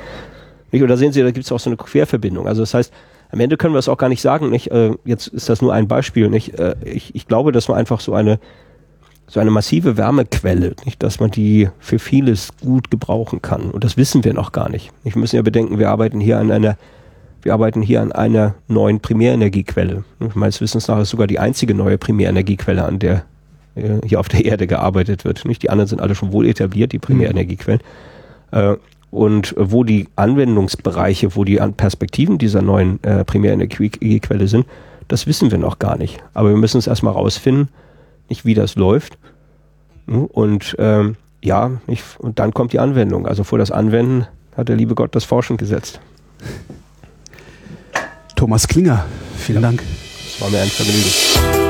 Nicht? 0.71 0.81
Und 0.81 0.89
da 0.89 0.97
sehen 0.97 1.11
Sie, 1.11 1.21
da 1.21 1.31
gibt 1.31 1.45
es 1.45 1.51
auch 1.51 1.59
so 1.59 1.69
eine 1.69 1.77
Querverbindung. 1.77 2.47
Also 2.47 2.61
das 2.61 2.73
heißt, 2.73 2.93
am 3.29 3.39
Ende 3.39 3.57
können 3.57 3.73
wir 3.73 3.79
es 3.79 3.89
auch 3.89 3.97
gar 3.97 4.09
nicht 4.09 4.21
sagen. 4.21 4.49
Nicht? 4.49 4.71
Äh, 4.71 4.91
jetzt 5.05 5.27
ist 5.27 5.49
das 5.49 5.61
nur 5.61 5.73
ein 5.73 5.87
Beispiel. 5.87 6.29
Nicht? 6.29 6.57
Äh, 6.59 6.75
ich, 6.83 7.13
ich 7.15 7.27
glaube, 7.27 7.51
dass 7.51 7.67
man 7.67 7.77
einfach 7.77 7.99
so 7.99 8.13
eine 8.13 8.39
so 9.29 9.41
eine 9.41 9.51
massive 9.51 9.97
Wärmequelle, 9.97 10.73
nicht, 10.85 11.03
dass 11.03 11.19
man 11.19 11.29
die 11.31 11.69
für 11.79 11.99
vieles 11.99 12.49
gut 12.61 12.89
gebrauchen 12.89 13.41
kann. 13.41 13.71
Und 13.71 13.83
das 13.83 13.97
wissen 13.97 14.23
wir 14.23 14.33
noch 14.33 14.53
gar 14.53 14.69
nicht. 14.69 14.91
Wir 15.03 15.17
müssen 15.17 15.35
ja 15.35 15.41
bedenken, 15.41 15.79
wir 15.79 15.89
arbeiten 15.89 16.21
hier 16.21 16.39
an 16.39 16.49
einer, 16.49 16.77
wir 17.41 17.53
arbeiten 17.53 17.81
hier 17.81 18.01
an 18.01 18.13
einer 18.13 18.55
neuen 18.69 19.01
Primärenergiequelle. 19.01 20.05
Meines 20.33 20.61
Wissens 20.61 20.87
nach 20.87 20.99
ist 20.99 21.09
sogar 21.09 21.27
die 21.27 21.39
einzige 21.39 21.73
neue 21.73 21.97
Primärenergiequelle, 21.97 22.83
an 22.85 22.99
der 22.99 23.25
äh, 23.75 23.99
hier 24.05 24.21
auf 24.21 24.29
der 24.29 24.45
Erde 24.45 24.65
gearbeitet 24.65 25.25
wird. 25.25 25.43
Nicht 25.43 25.61
die 25.61 25.69
anderen 25.69 25.89
sind 25.89 26.01
alle 26.01 26.15
schon 26.15 26.31
wohl 26.31 26.47
etabliert, 26.47 26.93
die 26.93 26.99
Primärenergiequellen. 26.99 27.81
Äh, 28.51 28.75
und 29.11 29.55
wo 29.57 29.83
die 29.83 30.07
Anwendungsbereiche, 30.15 31.35
wo 31.35 31.43
die 31.43 31.57
Perspektiven 31.77 32.37
dieser 32.37 32.61
neuen 32.61 33.01
äh, 33.03 33.23
Primärenergiequelle 33.23 34.47
sind, 34.47 34.65
das 35.07 35.27
wissen 35.27 35.51
wir 35.51 35.57
noch 35.57 35.79
gar 35.79 35.97
nicht. 35.97 36.17
Aber 36.33 36.49
wir 36.49 36.57
müssen 36.57 36.77
es 36.77 36.87
erstmal 36.87 37.13
rausfinden 37.13 37.69
nicht 38.29 38.45
wie 38.45 38.53
das 38.53 38.75
läuft. 38.75 39.17
Und 40.05 40.75
ähm, 40.79 41.15
ja, 41.41 41.71
nicht, 41.87 42.03
und 42.19 42.39
dann 42.39 42.53
kommt 42.53 42.73
die 42.73 42.79
Anwendung. 42.79 43.27
Also 43.27 43.43
vor 43.43 43.57
das 43.57 43.71
Anwenden 43.71 44.27
hat 44.55 44.69
der 44.69 44.75
liebe 44.75 44.95
Gott 44.95 45.15
das 45.15 45.25
Forschen 45.25 45.57
gesetzt. 45.57 45.99
Thomas 48.35 48.67
Klinger, 48.67 49.05
vielen 49.35 49.61
ja. 49.61 49.69
Dank. 49.69 49.83
Das 50.23 50.41
war 50.41 50.49
mir 50.49 50.61
ein 50.61 50.69
Vergnügen. 50.69 51.66